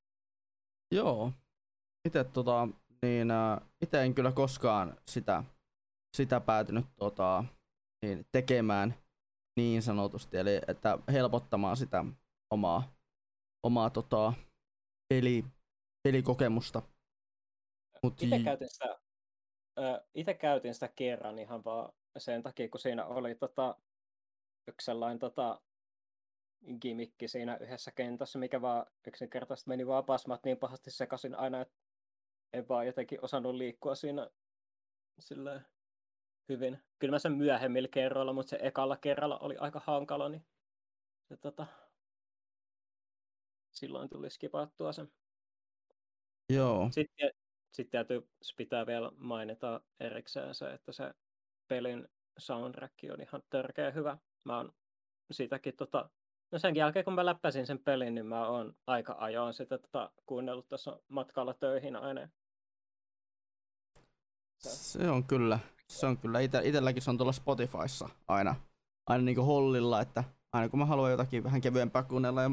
Joo. 0.93 1.33
Itse 2.09 2.25
tota, 2.25 2.69
niin, 3.03 3.31
äh, 3.31 3.61
ite 3.81 4.03
en 4.03 4.15
kyllä 4.15 4.33
koskaan 4.33 4.97
sitä, 5.11 5.45
sitä 6.17 6.41
päätynyt 6.41 6.87
tota, 6.97 7.45
niin, 8.03 8.27
tekemään 8.33 8.95
niin 9.57 9.83
sanotusti, 9.83 10.37
eli 10.37 10.61
että 10.69 10.99
helpottamaan 11.13 11.77
sitä 11.77 12.05
omaa, 12.51 12.93
omaa 13.67 13.91
tota, 13.91 14.33
peli, 15.09 15.45
pelikokemusta. 16.03 16.83
Mut 18.03 18.23
itse 18.23 18.39
käytin 18.45 18.69
sitä 18.69 18.99
itse 20.15 20.35
käytin 20.35 20.75
sitä 20.75 20.89
kerran 20.89 21.39
ihan 21.39 21.65
vaan 21.65 21.93
sen 22.19 22.43
takia, 22.43 22.69
kun 22.69 22.81
siinä 22.81 23.05
oli 23.05 23.35
tota, 23.35 23.77
yksi 24.69 24.85
sellainen 24.85 25.19
tota, 25.19 25.61
gimmikki 26.81 27.29
siinä 27.29 27.57
yhdessä 27.57 27.91
kentässä, 27.91 28.39
mikä 28.39 28.61
vaan 28.61 28.87
yksinkertaisesti 29.07 29.69
meni 29.69 29.87
vaan 29.87 30.05
pasmat 30.05 30.45
niin 30.45 30.57
pahasti 30.57 30.91
sekaisin 30.91 31.35
aina, 31.35 31.61
että 31.61 31.75
en 32.53 32.69
vaan 32.69 32.87
jotenkin 32.87 33.25
osannut 33.25 33.55
liikkua 33.55 33.95
siinä 33.95 34.31
silleen 35.19 35.67
hyvin. 36.49 36.79
Kyllä 36.99 37.13
mä 37.13 37.19
sen 37.19 37.33
myöhemmillä 37.33 37.89
kerroilla, 37.89 38.33
mutta 38.33 38.51
se 38.51 38.59
ekalla 38.63 38.97
kerralla 38.97 39.39
oli 39.39 39.57
aika 39.57 39.83
hankala, 39.87 40.29
niin 40.29 40.47
se, 41.29 41.37
tota, 41.37 41.67
silloin 43.71 44.09
tuli 44.09 44.31
skipattua 44.31 44.93
sen. 44.93 45.13
Joo. 46.49 46.89
Sitten 46.91 47.31
sitten 47.73 47.91
täytyy, 47.91 48.29
pitää 48.57 48.87
vielä 48.87 49.13
mainita 49.17 49.81
erikseen 50.01 50.55
se, 50.55 50.73
että 50.73 50.93
se 50.93 51.15
pelin 51.69 52.09
soundtrack 52.39 52.95
on 53.13 53.21
ihan 53.21 53.43
törkeä 53.51 53.91
hyvä. 53.91 54.19
Mä 54.45 54.57
oon 54.57 54.73
sitäkin 55.31 55.77
tota, 55.77 56.11
no 56.51 56.59
sen 56.59 56.77
jälkeen 56.77 57.05
kun 57.05 57.15
mä 57.15 57.27
läppäsin 57.27 57.67
sen 57.67 57.79
pelin, 57.79 58.15
niin 58.15 58.27
mä 58.27 58.49
oon 58.49 58.77
aika 58.87 59.17
ajoin 59.19 59.55
sitä 59.55 59.79
tota, 59.79 60.11
kuunnellut 60.27 60.69
tässä 60.69 60.99
matkalla 61.09 61.55
töihin 61.55 61.97
aina. 61.97 62.29
Se 64.59 65.11
on 65.11 65.25
kyllä, 65.25 65.59
se 65.89 66.07
on 66.07 66.19
kyllä, 66.19 66.41
ite, 66.41 66.61
itelläkin 66.65 67.03
se 67.03 67.11
on 67.11 67.19
tuolla 67.19 67.33
Spotifyssa 67.33 68.09
aina, 68.29 68.55
aina 69.07 69.25
niinku 69.25 69.43
hollilla, 69.43 70.01
että 70.01 70.25
aina 70.53 70.69
kun 70.69 70.79
mä 70.79 70.87
haluan 70.87 71.11
jotakin 71.11 71.45
vähän 71.45 71.61
kevyempää 71.61 72.03
kuunnella 72.03 72.43
ja 72.43 72.51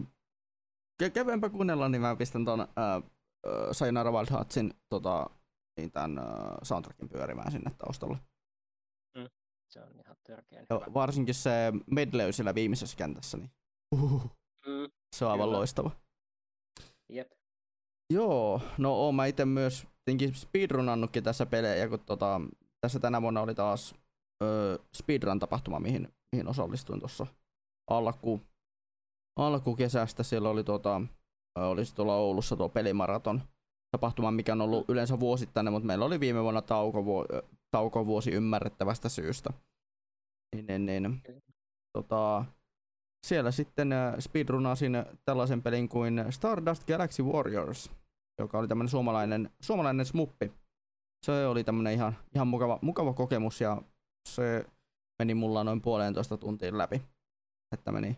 ke- 1.03 1.09
kevyempää 1.09 1.49
kuunnella, 1.49 1.89
niin 1.89 2.01
mä 2.01 2.15
pistän 2.15 2.45
ton 2.45 2.59
ää, 2.59 3.01
Sayonara 3.71 4.11
Wild 4.11 4.27
Heartsin 4.31 4.73
tota, 4.89 5.29
niin 5.77 5.91
tämän 5.91 6.19
uh, 6.19 6.57
soundtrackin 6.63 7.09
pyörimään 7.09 7.51
sinne 7.51 7.71
taustalle. 7.77 8.17
Mm, 9.17 9.29
se 9.67 9.81
on 9.81 9.99
ihan 9.99 10.17
törkeän 10.23 10.65
ja 10.69 10.81
Varsinkin 10.93 11.35
se 11.35 11.73
medley 11.91 12.31
siellä 12.31 12.55
viimeisessä 12.55 12.97
kentässä, 12.97 13.37
niin 13.37 13.51
uhuh, 13.93 14.21
mm, 14.65 14.89
se 15.15 15.25
on 15.25 15.31
aivan 15.31 15.47
kyllä. 15.47 15.57
loistava. 15.57 15.91
Jep. 17.09 17.31
Joo, 18.13 18.61
no 18.77 18.93
oon 18.93 19.15
mä 19.15 19.25
itse 19.25 19.45
myös 19.45 19.87
tietenkin 20.05 20.35
speedrunannutkin 20.35 21.23
tässä 21.23 21.45
pelejä, 21.45 21.87
kun 21.87 21.99
tota, 21.99 22.41
tässä 22.81 22.99
tänä 22.99 23.21
vuonna 23.21 23.41
oli 23.41 23.55
taas 23.55 23.95
ö, 24.43 24.79
speedrun-tapahtuma, 24.97 25.79
mihin, 25.79 26.13
mihin 26.35 26.47
osallistuin 26.47 26.99
tuossa 26.99 27.27
alku, 27.89 28.41
alkukesästä. 29.39 30.23
Siellä 30.23 30.49
oli 30.49 30.63
tota, 30.63 31.01
olisi 31.59 31.95
tuolla 31.95 32.15
Oulussa 32.15 32.55
tuo 32.55 32.69
pelimaraton 32.69 33.41
tapahtuma, 33.91 34.31
mikä 34.31 34.51
on 34.53 34.61
ollut 34.61 34.89
yleensä 34.89 35.19
vuosittainen, 35.19 35.73
mutta 35.73 35.87
meillä 35.87 36.05
oli 36.05 36.19
viime 36.19 36.43
vuonna 36.43 36.61
taukovuosi, 36.61 37.29
taukovuosi 37.71 38.31
ymmärrettävästä 38.31 39.09
syystä. 39.09 39.53
Niin, 40.55 40.85
niin, 40.85 41.03
niin. 41.03 41.21
Tota, 41.97 42.45
siellä 43.25 43.51
sitten 43.51 43.89
speedrunasin 44.19 44.93
tällaisen 45.25 45.61
pelin 45.61 45.89
kuin 45.89 46.25
Stardust 46.29 46.87
Galaxy 46.87 47.23
Warriors, 47.23 47.91
joka 48.39 48.59
oli 48.59 48.67
tämmöinen 48.67 48.89
suomalainen, 48.89 49.49
suomalainen 49.61 50.05
smuppi. 50.05 50.51
Se 51.25 51.47
oli 51.47 51.63
tämmöinen 51.63 51.93
ihan, 51.93 52.15
ihan 52.35 52.47
mukava, 52.47 52.79
mukava 52.81 53.13
kokemus 53.13 53.61
ja 53.61 53.81
se 54.29 54.65
meni 55.19 55.33
mulla 55.33 55.63
noin 55.63 55.81
puolentoista 55.81 56.37
tuntiin 56.37 56.77
läpi. 56.77 57.01
Että 57.75 57.91
meni. 57.91 58.17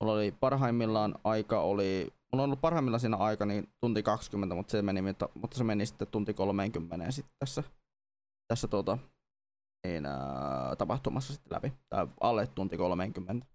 Mulla 0.00 0.14
oli 0.14 0.34
parhaimmillaan 0.40 1.14
aika 1.24 1.60
oli 1.60 2.12
mulla 2.32 2.42
on 2.42 2.48
ollut 2.48 2.60
parhaimmillaan 2.60 3.00
siinä 3.00 3.16
aika 3.16 3.46
niin 3.46 3.68
tunti 3.80 4.02
20, 4.02 4.54
mutta 4.54 4.70
se 4.70 4.82
meni, 4.82 5.02
mutta 5.34 5.58
se 5.58 5.64
meni 5.64 5.86
sitten 5.86 6.08
tunti 6.08 6.34
30 6.34 7.10
sitten 7.10 7.34
tässä, 7.38 7.62
tässä 8.48 8.68
tuota, 8.68 8.98
niin, 9.86 10.06
ää, 10.06 10.76
tapahtumassa 10.78 11.32
sitten 11.32 11.52
läpi. 11.54 11.72
Tai 11.88 12.06
alle 12.20 12.46
tunti 12.46 12.76
30. 12.76 13.51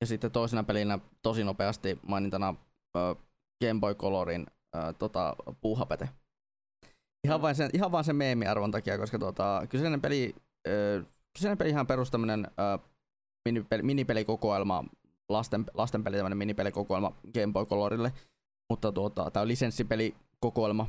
Ja 0.00 0.06
sitten 0.06 0.30
toisena 0.30 0.64
pelinä 0.64 0.98
tosi 1.22 1.44
nopeasti 1.44 1.98
mainintana 2.06 2.54
Game 3.64 3.80
Boy 3.80 3.94
Colorin 3.94 4.46
tota, 4.98 5.36
puuhapete. 5.60 6.08
Ihan, 7.24 7.42
vain 7.42 7.54
sen, 7.54 7.70
ihan 7.72 7.92
vain 7.92 8.04
sen 8.04 8.16
meemiarvon 8.16 8.70
takia, 8.70 8.98
koska 8.98 9.18
tota, 9.18 9.62
kyseinen 9.68 10.00
peli, 10.00 10.34
kyseinen 11.36 11.58
peli 11.58 11.70
ihan 11.70 11.86
perus 11.86 12.10
tämmönen 12.10 12.46
minipeli, 13.48 13.82
minipelikokoelma 13.82 14.84
lasten, 15.28 15.64
lastenpeli, 15.74 16.16
tämmöinen 16.16 16.38
minipelikokoelma 16.38 17.12
Game 17.34 17.52
Boy 17.52 17.66
Colorille, 17.66 18.12
mutta 18.70 18.92
tuota, 18.92 19.30
tämä 19.30 19.42
on 19.42 19.48
lisenssipelikokoelma 19.48 20.86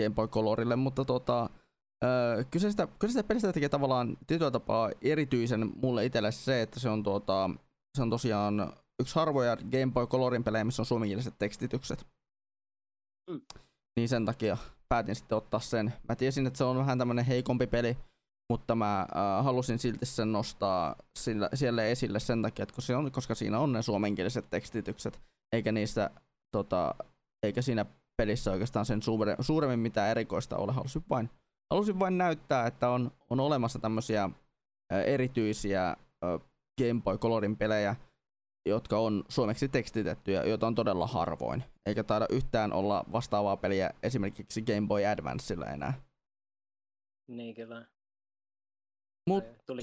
Game 0.00 0.14
Boy 0.14 0.28
Colorille, 0.28 0.76
mutta 0.76 1.04
tuota, 1.04 1.50
öö, 2.04 2.44
kyseistä, 2.50 2.88
kyseistä 2.98 3.28
pelistä 3.28 3.52
tekee 3.52 3.68
tavallaan 3.68 4.16
tietyllä 4.26 4.50
tapaa 4.50 4.90
erityisen 5.02 5.72
mulle 5.82 6.04
itselle 6.04 6.32
se, 6.32 6.62
että 6.62 6.80
se 6.80 6.88
on, 6.88 7.02
tuota, 7.02 7.50
se 7.96 8.02
on 8.02 8.10
tosiaan 8.10 8.72
yksi 9.00 9.14
harvoja 9.14 9.56
Game 9.56 9.92
Boy 9.92 10.06
Colorin 10.06 10.44
pelejä, 10.44 10.64
missä 10.64 10.82
on 10.82 10.86
suomenkieliset 10.86 11.34
tekstitykset. 11.38 12.06
Mm. 13.30 13.40
Niin 13.96 14.08
sen 14.08 14.24
takia 14.24 14.56
päätin 14.88 15.14
sitten 15.14 15.38
ottaa 15.38 15.60
sen. 15.60 15.92
Mä 16.08 16.16
tiesin, 16.16 16.46
että 16.46 16.58
se 16.58 16.64
on 16.64 16.78
vähän 16.78 16.98
tämmönen 16.98 17.24
heikompi 17.24 17.66
peli, 17.66 17.96
mutta 18.52 18.74
mä 18.74 19.00
äh, 19.00 19.44
halusin 19.44 19.78
silti 19.78 20.06
sen 20.06 20.32
nostaa 20.32 20.96
sillä, 21.18 21.48
siellä 21.54 21.84
esille 21.84 22.20
sen 22.20 22.42
takia, 22.42 22.62
että 22.62 22.80
se 22.80 22.96
on, 22.96 23.12
koska 23.12 23.34
siinä 23.34 23.58
on 23.58 23.72
ne 23.72 23.82
suomenkieliset 23.82 24.50
tekstitykset, 24.50 25.22
eikä 25.52 25.72
niistä, 25.72 26.10
tota, 26.56 26.94
eikä 27.42 27.62
siinä 27.62 27.86
pelissä 28.16 28.52
oikeastaan 28.52 28.86
sen 28.86 29.02
suure, 29.02 29.36
suuremmin 29.40 29.78
mitään 29.78 30.10
erikoista 30.10 30.56
ole. 30.56 30.72
Halusin 30.72 31.04
vain, 31.10 31.30
halusin 31.70 31.98
vain 31.98 32.18
näyttää, 32.18 32.66
että 32.66 32.88
on, 32.88 33.10
on 33.30 33.40
olemassa 33.40 33.78
tämmöisiä 33.78 34.30
erityisiä 35.06 35.96
Game 36.78 37.02
Boy 37.04 37.18
Colorin 37.18 37.56
pelejä, 37.56 37.96
jotka 38.66 38.98
on 38.98 39.24
suomeksi 39.28 39.68
tekstitettyjä, 39.68 40.44
joita 40.44 40.66
on 40.66 40.74
todella 40.74 41.06
harvoin. 41.06 41.64
Eikä 41.86 42.04
taida 42.04 42.26
yhtään 42.30 42.72
olla 42.72 43.04
vastaavaa 43.12 43.56
peliä 43.56 43.90
esimerkiksi 44.02 44.62
Game 44.62 44.88
Boy 44.88 45.06
Advancella 45.06 45.66
enää. 45.66 46.02
Niin 47.28 47.54
kyllä. 47.54 47.86
Mut, 49.28 49.44
tuli, 49.66 49.82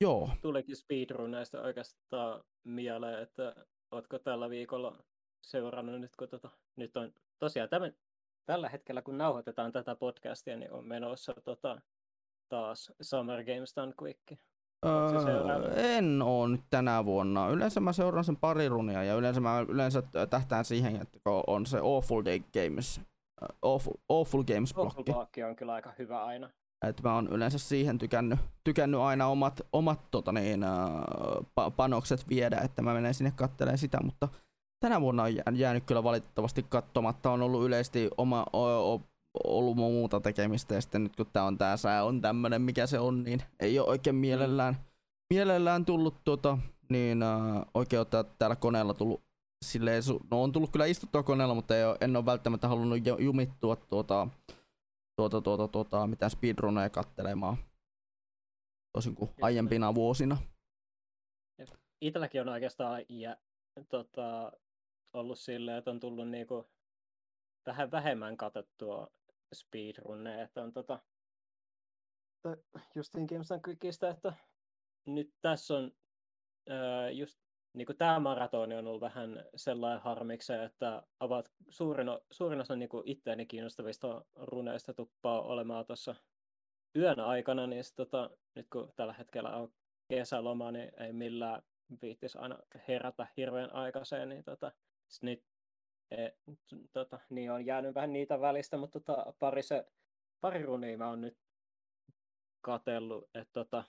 joo. 0.00 0.30
Tulikin 0.42 0.76
speedrunneista 0.76 1.60
oikeastaan 1.60 2.44
mieleen, 2.64 3.22
että 3.22 3.54
ootko 3.90 4.18
tällä 4.18 4.50
viikolla 4.50 5.04
seurannut 5.46 6.00
nyt, 6.00 6.16
kun 6.16 6.28
tota, 6.28 6.50
nyt 6.76 6.96
on 6.96 7.12
tosiaan 7.38 7.68
tämän, 7.68 7.92
tällä 8.48 8.68
hetkellä, 8.68 9.02
kun 9.02 9.18
nauhoitetaan 9.18 9.72
tätä 9.72 9.94
podcastia, 9.94 10.56
niin 10.56 10.72
on 10.72 10.86
menossa 10.86 11.34
tota, 11.44 11.80
taas 12.48 12.92
Summer 13.00 13.44
Games 13.44 13.76
Done 13.76 13.92
Quick. 14.02 14.40
Öö, 14.86 15.74
en 15.76 16.22
oo 16.22 16.46
nyt 16.46 16.60
tänä 16.70 17.04
vuonna. 17.04 17.48
Yleensä 17.48 17.80
mä 17.80 17.92
seuraan 17.92 18.24
sen 18.24 18.36
pari 18.36 18.68
runia 18.68 19.04
ja 19.04 19.14
yleensä 19.14 19.40
mä 19.40 19.66
yleensä 19.68 20.02
tähtään 20.30 20.64
siihen, 20.64 20.96
että 20.96 21.18
on 21.46 21.66
se 21.66 21.78
Awful 21.78 22.24
Day 22.24 22.40
Games, 22.40 23.00
Awful, 23.62 23.94
awful 24.08 24.42
Games 24.42 24.74
blokki. 24.74 25.12
Awful 25.12 25.44
on 25.48 25.56
kyllä 25.56 25.72
aika 25.72 25.92
hyvä 25.98 26.24
aina. 26.24 26.50
Et 26.86 27.02
mä 27.02 27.14
oon 27.14 27.28
yleensä 27.28 27.58
siihen 27.58 27.98
tykännyt, 27.98 28.38
tykännyt 28.64 29.00
aina 29.00 29.26
omat, 29.26 29.60
omat 29.72 30.10
tota 30.10 30.32
niin, 30.32 30.60
pa- 31.60 31.70
panokset 31.76 32.28
viedä, 32.28 32.60
että 32.64 32.82
mä 32.82 32.94
menen 32.94 33.14
sinne 33.14 33.32
kattelemaan 33.36 33.78
sitä, 33.78 33.98
mutta 34.02 34.28
tänä 34.80 35.00
vuonna 35.00 35.22
on 35.46 35.58
jäänyt 35.58 35.84
kyllä 35.84 36.04
valitettavasti 36.04 36.62
katsomatta. 36.62 37.30
On 37.30 37.42
ollut 37.42 37.66
yleisesti 37.66 38.10
oma, 38.18 38.46
o, 38.52 38.94
o, 38.94 39.02
ollut 39.44 39.76
muuta 39.76 40.20
tekemistä 40.20 40.74
ja 40.74 40.80
sitten 40.80 41.02
nyt 41.02 41.16
kun 41.16 41.26
tää 41.32 41.44
on 41.44 41.58
tää 41.58 41.76
sää 41.76 42.04
on 42.04 42.20
tämmönen 42.20 42.62
mikä 42.62 42.86
se 42.86 42.98
on, 42.98 43.24
niin 43.24 43.42
ei 43.60 43.78
ole 43.78 43.88
oikein 43.88 44.16
mielellään, 44.16 44.76
mielellään 45.34 45.84
tullut 45.84 46.14
tota, 46.24 46.58
niin 46.88 47.22
äh, 47.22 47.62
oikein 47.74 48.00
ottaa 48.00 48.24
täällä 48.24 48.56
koneella 48.56 48.94
tullut 48.94 49.22
silleen, 49.64 50.02
no 50.30 50.42
on 50.42 50.52
tullut 50.52 50.70
kyllä 50.70 50.86
istuttua 50.86 51.22
koneella, 51.22 51.54
mutta 51.54 51.76
ei 51.76 51.84
ole, 51.84 51.96
en 52.00 52.16
ole 52.16 52.26
välttämättä 52.26 52.68
halunnut 52.68 52.98
jumittua 53.18 53.76
tuota, 53.76 54.28
tuota, 55.16 55.40
tuota, 55.40 55.68
tuota, 55.68 56.06
mitään 56.06 56.30
speedruneja 56.30 56.90
kattelemaan. 56.90 57.56
Tosin 58.92 59.14
kuin 59.14 59.30
aiempina 59.42 59.94
vuosina. 59.94 60.36
Itselläkin 62.00 62.40
on 62.40 62.48
oikeastaan 62.48 63.02
ja, 63.08 63.36
tota, 63.88 64.52
ollut 65.12 65.38
silleen, 65.38 65.78
että 65.78 65.90
on 65.90 66.00
tullut 66.00 66.28
niinku 66.28 66.70
vähän 67.66 67.90
vähemmän 67.90 68.36
katsottua 68.36 69.08
speedrunneja, 69.54 70.42
että 70.44 70.62
on 70.62 70.72
tota, 70.72 70.98
justiin 72.94 73.26
Games 73.28 73.48
Quickistä, 73.66 74.10
että 74.10 74.32
nyt 75.06 75.34
tässä 75.40 75.74
on 75.74 75.92
ää, 76.68 77.10
just 77.10 77.38
niin 77.72 77.86
kuin 77.86 77.96
tämä 77.96 78.20
maratoni 78.20 78.74
on 78.74 78.86
ollut 78.86 79.00
vähän 79.00 79.44
sellainen 79.56 80.02
harmiksi, 80.02 80.52
että 80.52 81.02
ovat 81.20 81.50
suurin, 81.68 82.08
suurin 82.30 82.60
osa 82.60 82.76
niin 82.76 82.88
itseäni 83.04 83.46
kiinnostavista 83.46 84.24
runeista 84.34 84.94
tuppaa 84.94 85.42
olemaan 85.42 85.86
tuossa 85.86 86.14
yön 86.96 87.20
aikana, 87.20 87.66
niin 87.66 87.84
sit, 87.84 87.96
tota, 87.96 88.30
nyt 88.54 88.66
kun 88.72 88.92
tällä 88.96 89.12
hetkellä 89.12 89.56
on 89.56 89.72
kesäloma, 90.08 90.72
niin 90.72 90.90
ei 91.00 91.12
millään 91.12 91.62
viittisi 92.02 92.38
aina 92.38 92.58
herätä 92.88 93.26
hirveän 93.36 93.74
aikaiseen, 93.74 94.28
niin 94.28 94.44
tota, 94.44 94.72
nyt 95.22 95.44
e, 96.10 96.28
tota, 96.92 97.18
niin 97.30 97.52
on 97.52 97.66
jäänyt 97.66 97.94
vähän 97.94 98.12
niitä 98.12 98.40
välistä, 98.40 98.76
mutta 98.76 99.00
tota, 99.00 99.34
pari, 99.38 99.62
se, 99.62 99.86
pari 100.40 100.62
runia 100.62 100.98
mä 100.98 101.08
oon 101.08 101.20
nyt 101.20 101.38
katellut, 102.60 103.30
että 103.34 103.52
tota, 103.52 103.84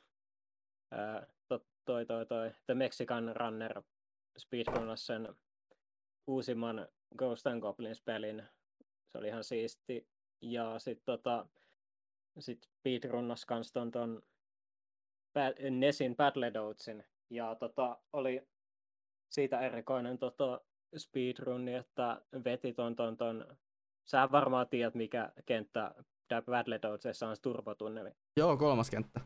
tot, 1.47 1.67
toi, 1.85 2.05
toi, 2.05 2.25
toi 2.25 2.51
The 2.65 2.73
Mexican 2.73 3.35
Runner 3.35 3.81
speedrunnas 4.37 5.05
sen 5.05 5.35
uusimman 6.27 6.87
Ghost 7.17 7.47
and 7.47 7.61
Goblins 7.61 8.01
pelin. 8.01 8.43
Se 9.07 9.17
oli 9.17 9.27
ihan 9.27 9.43
siisti. 9.43 10.07
Ja 10.41 10.79
sitten 10.79 11.05
tota, 11.05 11.47
sit 12.39 12.69
speedrunnas 12.79 13.45
kans 13.45 13.71
ton, 13.71 13.91
ton 13.91 14.21
Nesin 15.69 16.15
Battledoutsin. 16.15 17.03
Ja 17.29 17.55
tota, 17.55 17.97
oli 18.13 18.47
siitä 19.29 19.59
erikoinen 19.59 20.17
tota, 20.17 20.61
speedrunni, 20.97 21.73
että 21.73 22.21
veti 22.43 22.73
ton, 22.73 22.95
ton, 22.95 23.17
ton 23.17 23.45
Sä 24.09 24.31
varmaan 24.31 24.69
tiedät, 24.69 24.95
mikä 24.95 25.31
kenttä 25.45 25.95
Battledotesissa 26.45 27.27
on 27.27 27.35
turbotunneli. 27.41 28.11
Joo, 28.37 28.57
kolmas 28.57 28.89
kenttä. 28.89 29.21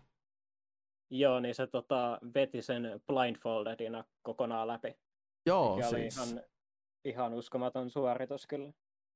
Joo, 1.11 1.39
niin 1.39 1.55
se 1.55 1.67
tota, 1.67 2.19
veti 2.33 2.61
sen 2.61 3.01
blindfoldedina 3.07 4.03
kokonaan 4.21 4.67
läpi. 4.67 4.97
Joo, 5.45 5.75
siis... 5.75 5.93
oli 5.93 6.07
ihan, 6.07 6.43
ihan 7.05 7.33
uskomaton 7.33 7.89
suoritus 7.89 8.47
kyllä. 8.47 8.73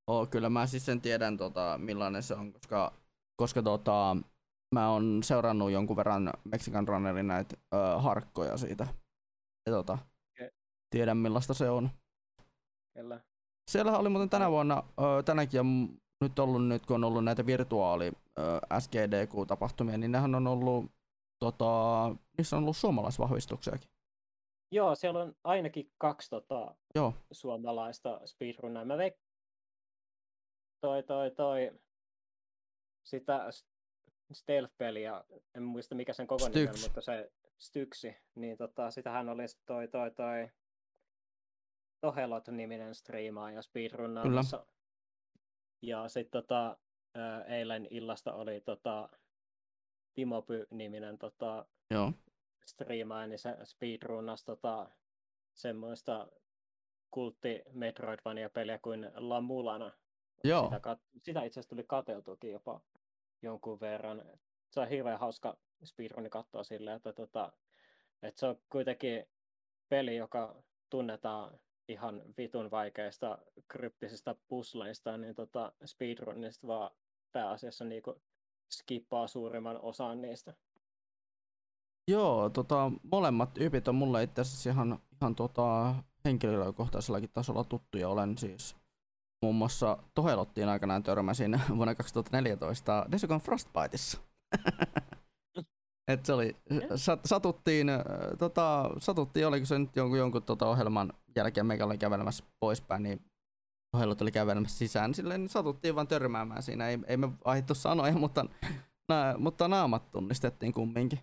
Oo, 0.08 0.26
kyllä 0.26 0.50
mä 0.50 0.68
siis 0.68 0.86
sen 0.86 1.02
tiedän, 1.02 1.38
tota, 1.38 1.78
millainen 1.78 2.24
se 2.24 2.34
on, 2.34 2.54
koska, 2.54 2.94
koska 3.36 3.62
tota, 3.62 4.18
mä 4.76 4.92
oon 4.92 5.24
seurannut 5.24 5.72
jonkun 5.72 5.96
verran 5.96 6.34
Mexican 6.44 6.88
Runnerin 6.88 7.28
näitä 7.28 7.58
ö, 7.74 7.78
harkkoja 7.98 8.58
siitä. 8.58 8.88
Ja 9.66 9.74
tota, 9.74 9.98
okay. 10.36 10.50
tiedän 10.90 11.18
millaista 11.18 11.54
se 11.54 11.70
on. 11.70 11.90
Kyllä. 12.98 13.20
Siellä 13.72 13.98
oli 13.98 14.10
muuten 14.10 14.30
tänä 14.30 14.52
vuonna, 14.52 14.84
tänäkin 15.26 15.60
on 15.60 15.98
nyt 16.22 16.40
ollut, 16.40 16.68
nyt 16.68 16.86
kun 16.86 16.96
on 16.96 17.04
ollut 17.04 17.24
näitä 17.24 17.46
virtuaali 17.46 18.12
SGDQ-tapahtumia, 18.80 19.98
niin 19.98 20.12
nehän 20.12 20.36
on 20.36 20.48
ollut 20.48 20.92
tota, 21.40 21.66
niissä 22.38 22.56
on 22.56 22.64
ollut 22.64 22.78
suomalaisvahvistuksiakin. 22.78 23.90
Joo, 24.72 24.96
siellä 24.96 25.20
on 25.20 25.36
ainakin 25.44 25.92
kaksi 25.98 26.30
tota, 26.30 26.76
Joo. 26.96 27.14
suomalaista 27.32 28.22
speedrunnaa. 28.26 28.86
Mä 28.86 28.98
veik... 28.98 29.14
Toi, 30.82 31.04
toi, 31.04 31.32
toi, 31.32 31.72
sitä 33.04 33.50
stealth-peliä, 34.34 35.24
en 35.56 35.64
muista 35.64 35.96
mikä 35.96 36.14
sen 36.14 36.28
koko 36.28 36.50
nimi 36.50 36.68
on, 36.68 36.80
mutta 36.84 37.02
se 37.02 37.32
Styksi, 37.58 38.16
niin 38.36 38.58
tota, 38.58 38.92
sitähän 38.92 39.30
oli 39.30 39.44
toi, 39.66 39.88
toi, 39.88 40.12
toi 40.12 40.50
Tohelot-niminen 42.02 42.96
striimaaja 42.96 43.62
speedrunnaamassa. 43.62 44.66
Ja 45.82 46.10
sitten 46.10 46.32
tota, 46.32 46.78
eilen 47.48 47.88
illasta 47.90 48.34
oli 48.34 48.62
tota, 48.62 49.10
Timo 50.14 50.42
Py-niminen 50.42 51.18
tota, 51.18 51.66
Joo. 51.92 52.12
striimaa, 52.66 53.28
niin 53.28 53.40
se 53.40 53.58
speedrunnas 53.64 54.44
tota, 54.44 54.90
semmoista 55.54 56.28
kultti 57.12 57.62
Metroidvania-peliä 57.72 58.80
kuin 58.82 59.12
La 59.16 59.42
Mulana. 59.42 59.92
Joo. 60.44 60.64
Sitä, 60.64 60.78
kat- 60.78 61.20
sitä 61.22 61.44
itse 61.44 61.60
asiassa 61.60 61.70
tuli 61.70 61.84
kateltukin 61.88 62.52
jopa 62.52 62.82
jonkun 63.42 63.80
verran. 63.80 64.24
Se 64.70 64.80
on 64.80 64.88
hirveän 64.88 65.20
hauska 65.20 65.58
speedruni 65.84 66.30
katsoa 66.30 66.64
silleen, 66.64 66.98
että, 66.98 67.14
tota, 67.14 67.54
että 68.22 68.40
se 68.40 68.46
on 68.48 68.60
kuitenkin 68.70 69.26
peli, 69.90 70.16
joka 70.16 70.64
tunnetaan 70.90 71.60
ihan 71.88 72.22
vitun 72.38 72.72
vaikeista 72.72 73.38
kryptisistä 73.68 74.36
pusleista, 74.48 75.18
niin 75.18 75.36
tota 75.36 75.74
speedrunista 75.86 76.68
vaan 76.68 76.92
pääasiassa 77.32 77.86
niinku 77.86 78.22
skippaa 78.72 79.28
suurimman 79.28 79.82
osan 79.82 80.22
niistä. 80.22 80.54
Joo, 82.08 82.50
tota, 82.50 82.92
molemmat 83.12 83.58
ypit 83.60 83.88
on 83.88 83.96
mulle 83.96 84.24
itse 84.24 84.42
asiassa 84.42 84.70
ihan, 84.70 85.00
ihan 85.22 85.36
tota, 85.36 85.96
henkilökohtaisellakin 86.26 87.30
tasolla 87.34 87.64
tuttuja. 87.64 88.10
Olen 88.10 88.38
siis 88.38 88.76
muun 89.42 89.56
muassa 89.56 89.98
Tohelottiin 90.14 90.70
aikanaan 90.70 91.04
törmäsin 91.04 91.62
vuonna 91.78 91.96
2014 91.96 93.06
Desugon 93.12 93.40
Frostbiteissa. 93.40 94.18
Et 96.08 96.26
se 96.26 96.34
oli, 96.34 96.56
sat, 96.96 97.20
satuttiin, 97.26 97.88
tota, 98.40 98.90
satuttiin, 99.00 99.48
oliko 99.48 99.66
se 99.66 99.80
nyt 99.80 99.96
jonkun, 99.96 100.18
jonkun 100.18 100.44
tota 100.44 100.68
ohjelman 100.68 101.14
jälkeen 101.36 101.66
meikä 101.66 101.86
oli 101.86 101.98
kävelemässä 101.98 102.44
poispäin, 102.60 103.04
niin 103.04 103.22
Tohelot 103.92 104.22
oli 104.22 104.32
kävelemässä 104.32 104.78
sisään, 104.78 105.10
niin 105.10 105.16
silleen 105.16 105.42
niin 105.42 105.50
satuttiin 105.50 105.96
vaan 105.96 106.08
törmäämään 106.08 106.64
siinä. 106.64 106.90
Ei, 106.90 107.00
ei 107.08 107.18
me 107.18 107.30
vaihdettu 107.46 107.76
sanoja, 107.76 108.14
mutta, 108.24 108.46
na, 109.10 109.36
mutta 109.38 109.68
naamat 109.68 110.12
tunnistettiin 110.12 110.74
kumminkin. 110.74 111.20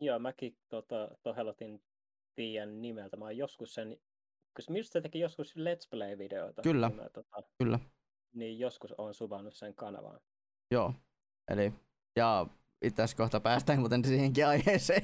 Joo, 0.00 0.18
mäkin 0.18 0.58
tota, 0.68 1.08
Tohelotin 1.22 1.82
tiedän 2.34 2.82
nimeltä. 2.82 3.16
Mä 3.16 3.24
oon 3.24 3.36
joskus 3.36 3.74
sen, 3.74 3.98
koska 4.56 4.72
minusta 4.72 4.92
se 4.92 5.00
teki 5.00 5.20
joskus 5.20 5.56
Let's 5.56 5.88
Play-videoita. 5.90 6.62
Kyllä, 6.62 6.88
niin 6.88 6.96
mä, 7.02 7.08
tota, 7.08 7.42
kyllä. 7.58 7.78
Niin 8.34 8.58
joskus 8.58 8.94
on 8.98 9.14
suvannut 9.14 9.54
sen 9.54 9.74
kanavaan. 9.74 10.20
Joo, 10.70 10.94
eli 11.48 11.72
ja 12.16 12.46
asiassa 12.86 13.16
kohta 13.16 13.40
päästään 13.40 13.78
muuten 13.78 14.04
siihenkin 14.04 14.46
aiheeseen. 14.46 15.02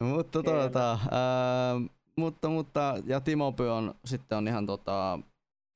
mutta 0.12 0.42
tuota, 0.42 0.90
ää, 0.90 1.74
mutta, 2.16 2.48
mutta, 2.48 2.94
ja 3.06 3.20
Timo 3.20 3.52
Py 3.52 3.68
on 3.68 3.94
sitten 4.04 4.38
on 4.38 4.48
ihan 4.48 4.66
tota, 4.66 5.18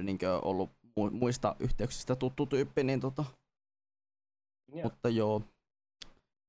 niin 0.03 0.18
ollut 0.42 0.70
muista 1.12 1.57
yhteyksistä 1.61 2.16
tuttu 2.16 2.46
tyyppi, 2.46 2.84
niin 2.84 3.01
tota, 3.01 3.24
yeah. 4.74 4.84
mutta 4.84 5.09
joo. 5.09 5.42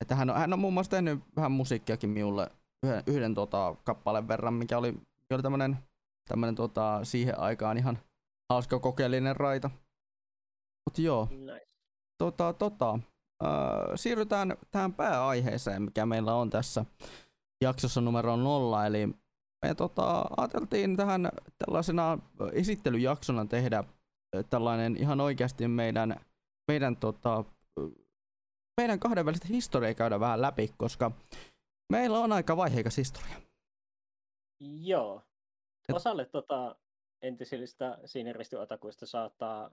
Että 0.01 0.15
hän 0.15 0.29
on, 0.29 0.35
hän 0.35 0.53
on 0.53 0.59
muun 0.59 0.73
muassa 0.73 0.89
tehnyt 0.89 1.19
vähän 1.35 1.51
musiikkiakin 1.51 2.09
minulle 2.09 2.51
yhden, 2.83 3.03
yhden 3.07 3.35
tota, 3.35 3.75
kappaleen 3.83 4.27
verran, 4.27 4.53
mikä 4.53 4.77
oli, 4.77 4.91
mikä 4.91 5.35
oli 5.35 5.41
tämmönen, 5.41 5.77
tämmönen 6.29 6.55
tota, 6.55 6.99
siihen 7.03 7.39
aikaan 7.39 7.77
ihan 7.77 7.99
hauska 8.49 8.79
kokeellinen 8.79 9.35
raita. 9.35 9.69
Mutta 10.85 11.01
joo, 11.01 11.27
nice. 11.31 11.67
tota, 12.17 12.53
tota, 12.53 12.99
äh, 13.43 13.49
siirrytään 13.95 14.57
tähän 14.71 14.93
pääaiheeseen, 14.93 15.81
mikä 15.81 16.05
meillä 16.05 16.33
on 16.33 16.49
tässä 16.49 16.85
jaksossa 17.61 18.01
numero 18.01 18.35
nolla, 18.35 18.85
eli 18.85 19.07
me 19.65 19.75
tota, 19.75 20.25
ajateltiin 20.37 20.97
tähän 20.97 21.29
tällaisena 21.57 22.17
esittelyjaksona 22.53 23.45
tehdä 23.45 23.83
tällainen 24.49 24.97
ihan 24.97 25.21
oikeasti 25.21 25.67
meidän, 25.67 26.25
meidän, 26.67 26.97
tota, 26.97 27.43
meidän 28.81 28.99
kahdenvälistä 28.99 29.47
historiaa 29.47 29.93
käydä 29.93 30.19
vähän 30.19 30.41
läpi, 30.41 30.73
koska 30.77 31.11
meillä 31.91 32.19
on 32.19 32.31
aika 32.31 32.57
vaiheikas 32.57 32.97
historia. 32.97 33.35
Joo. 34.59 35.21
Osalle 35.93 36.25
tota, 36.25 36.75
entisistä 37.21 37.97
siniristiotakuista 38.05 39.05
saattaa, 39.05 39.71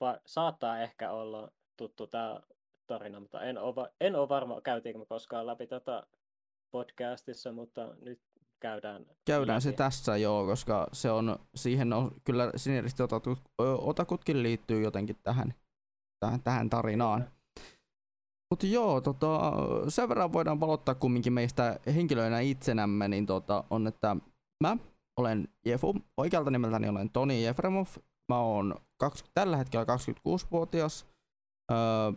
va, 0.00 0.18
saattaa 0.26 0.80
ehkä 0.80 1.10
olla 1.10 1.52
tuttu 1.76 2.06
tämä 2.06 2.40
tarina, 2.86 3.20
mutta 3.20 3.42
en 3.42 3.58
ole, 3.58 3.92
en 4.00 4.16
ole 4.16 4.28
varma, 4.28 4.60
käytiinkö 4.60 4.98
me 4.98 5.06
koskaan 5.06 5.46
läpi 5.46 5.66
tätä 5.66 6.06
podcastissa, 6.70 7.52
mutta 7.52 7.94
nyt 8.00 8.20
käydään 8.60 9.06
Käydään 9.24 9.56
läpi. 9.56 9.60
se 9.60 9.72
tässä 9.72 10.16
joo, 10.16 10.46
koska 10.46 10.88
se 10.92 11.10
on, 11.10 11.38
siihen 11.54 11.92
on 11.92 12.10
kyllä 12.24 12.52
siniristi 12.56 13.02
otakut, 13.02 13.38
otakutkin 13.78 14.42
liittyy 14.42 14.82
jotenkin 14.82 15.16
tähän, 15.22 15.54
tähän, 16.20 16.42
tähän 16.42 16.70
tarinaan. 16.70 17.30
Mutta 18.50 18.66
joo, 18.66 19.00
tota, 19.00 19.52
sen 19.88 20.08
verran 20.08 20.32
voidaan 20.32 20.60
valottaa 20.60 20.94
kumminkin 20.94 21.32
meistä 21.32 21.80
henkilöinä 21.94 22.40
itsenämme, 22.40 23.08
niin 23.08 23.26
tota, 23.26 23.64
on, 23.70 23.86
että 23.86 24.16
mä 24.64 24.76
olen 25.16 25.48
Jefu, 25.66 25.94
oikealta 26.16 26.50
nimeltäni 26.50 26.88
olen 26.88 27.10
Toni 27.10 27.44
Jefremov, 27.44 27.86
mä 28.32 28.38
oon 28.38 28.74
20, 29.00 29.40
tällä 29.40 29.56
hetkellä 29.56 29.84
26-vuotias, 29.84 31.06
öö, 31.72 32.12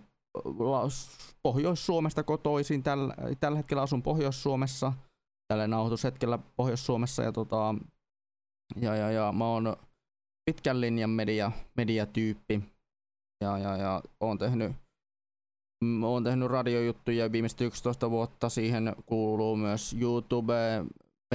Pohjois-Suomesta 1.44 2.24
kotoisin, 2.24 2.84
tällä, 2.84 3.14
tällä 3.40 3.58
hetkellä 3.58 3.82
asun 3.82 4.04
Pohjois-Suomessa, 4.04 4.94
tällä 5.48 5.68
nauhoitushetkellä 5.68 6.40
Pohjois-Suomessa, 6.56 7.24
ja, 7.24 7.32
tota, 7.32 7.76
ja, 8.82 8.96
ja, 8.96 9.12
ja 9.12 9.32
mä 9.32 9.46
oon 9.46 9.78
pitkän 10.46 10.82
linjan 10.82 11.10
media, 11.10 11.52
mediatyyppi, 11.78 12.64
ja, 13.44 13.58
ja, 13.58 13.78
ja 13.78 14.02
oon 14.20 14.38
tehnyt 14.38 14.72
olen 16.04 16.24
tehnyt 16.24 16.50
radiojuttuja 16.50 17.32
viimeiset 17.32 17.62
11 17.62 18.12
vuotta, 18.12 18.50
siihen 18.50 18.96
kuuluu 19.06 19.56
myös 19.56 19.94
YouTube, 20.02 20.54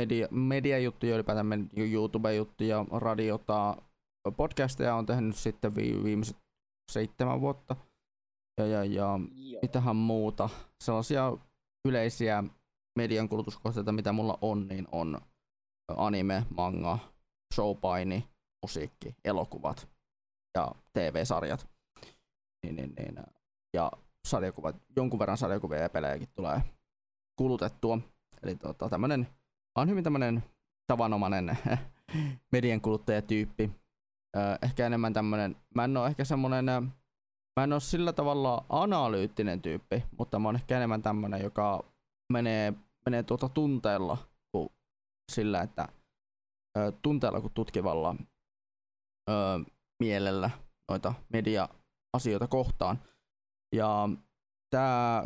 media, 0.01 0.29
mediajuttuja, 0.31 1.15
ylipäätään 1.15 1.71
YouTube-juttuja, 1.77 2.87
radiota, 2.91 3.77
podcasteja 4.37 4.95
on 4.95 5.07
tehnyt 5.07 5.37
sitten 5.37 5.77
vi, 5.77 6.05
viimeiset 6.05 6.37
seitsemän 6.93 7.41
vuotta. 7.41 7.77
Ja, 8.67 8.85
ja, 8.85 8.85
ja 8.85 9.59
mitähän 9.63 9.97
muuta. 9.97 10.49
Sellaisia 10.81 11.33
yleisiä 11.89 12.45
median 12.99 13.29
kulutuskohteita, 13.29 13.93
mitä 13.93 14.13
mulla 14.13 14.39
on, 14.41 14.69
niin 14.69 14.89
on 14.93 15.21
anime, 15.97 16.47
manga, 16.57 16.99
showpaini, 17.55 18.29
musiikki, 18.63 19.17
elokuvat 19.25 19.89
ja 20.55 20.73
TV-sarjat. 20.93 21.69
Niin, 22.63 22.77
niin, 22.77 22.95
niin. 22.99 23.17
Ja 23.75 23.93
sarjakuvat, 24.29 24.77
jonkun 24.97 25.19
verran 25.19 25.37
sarjakuvia 25.37 25.79
ja 25.79 25.89
pelejäkin 25.89 26.29
tulee 26.35 26.63
kulutettua. 27.37 27.99
Eli 28.43 28.57
tota, 28.57 28.89
tämmönen, 28.89 29.29
on 29.75 29.89
hyvin 29.89 30.05
tämmönen 30.05 30.45
tavanomainen 30.87 31.59
median 32.53 32.81
kuluttajatyyppi. 32.81 33.71
ehkä 34.63 34.87
enemmän 34.87 35.13
tämmönen, 35.13 35.57
mä 35.75 35.85
en 35.85 35.97
oo 35.97 36.07
ehkä 36.07 36.25
semmonen, 36.25 36.67
mä 37.61 37.65
en 37.65 37.73
oo 37.73 37.81
sillä 37.81 38.13
tavalla 38.13 38.65
analyyttinen 38.69 39.63
tyyppi, 39.63 40.05
mutta 40.19 40.39
mä 40.39 40.49
oon 40.49 40.57
ehkä 40.57 40.77
enemmän 40.77 41.03
tämmönen, 41.03 41.43
joka 41.43 41.85
menee, 42.33 42.73
menee 43.07 43.23
tuota 43.23 43.49
tunteella 43.49 44.19
kuin 44.53 44.69
sillä, 45.33 45.61
että 45.61 45.89
tunteella 47.03 47.41
kuin 47.41 47.53
tutkivalla 47.53 48.17
ö, 49.31 49.33
mielellä 50.03 50.51
noita 50.91 51.15
media-asioita 51.33 52.47
kohtaan. 52.47 52.99
Ja 53.75 54.09
tämä 54.71 55.25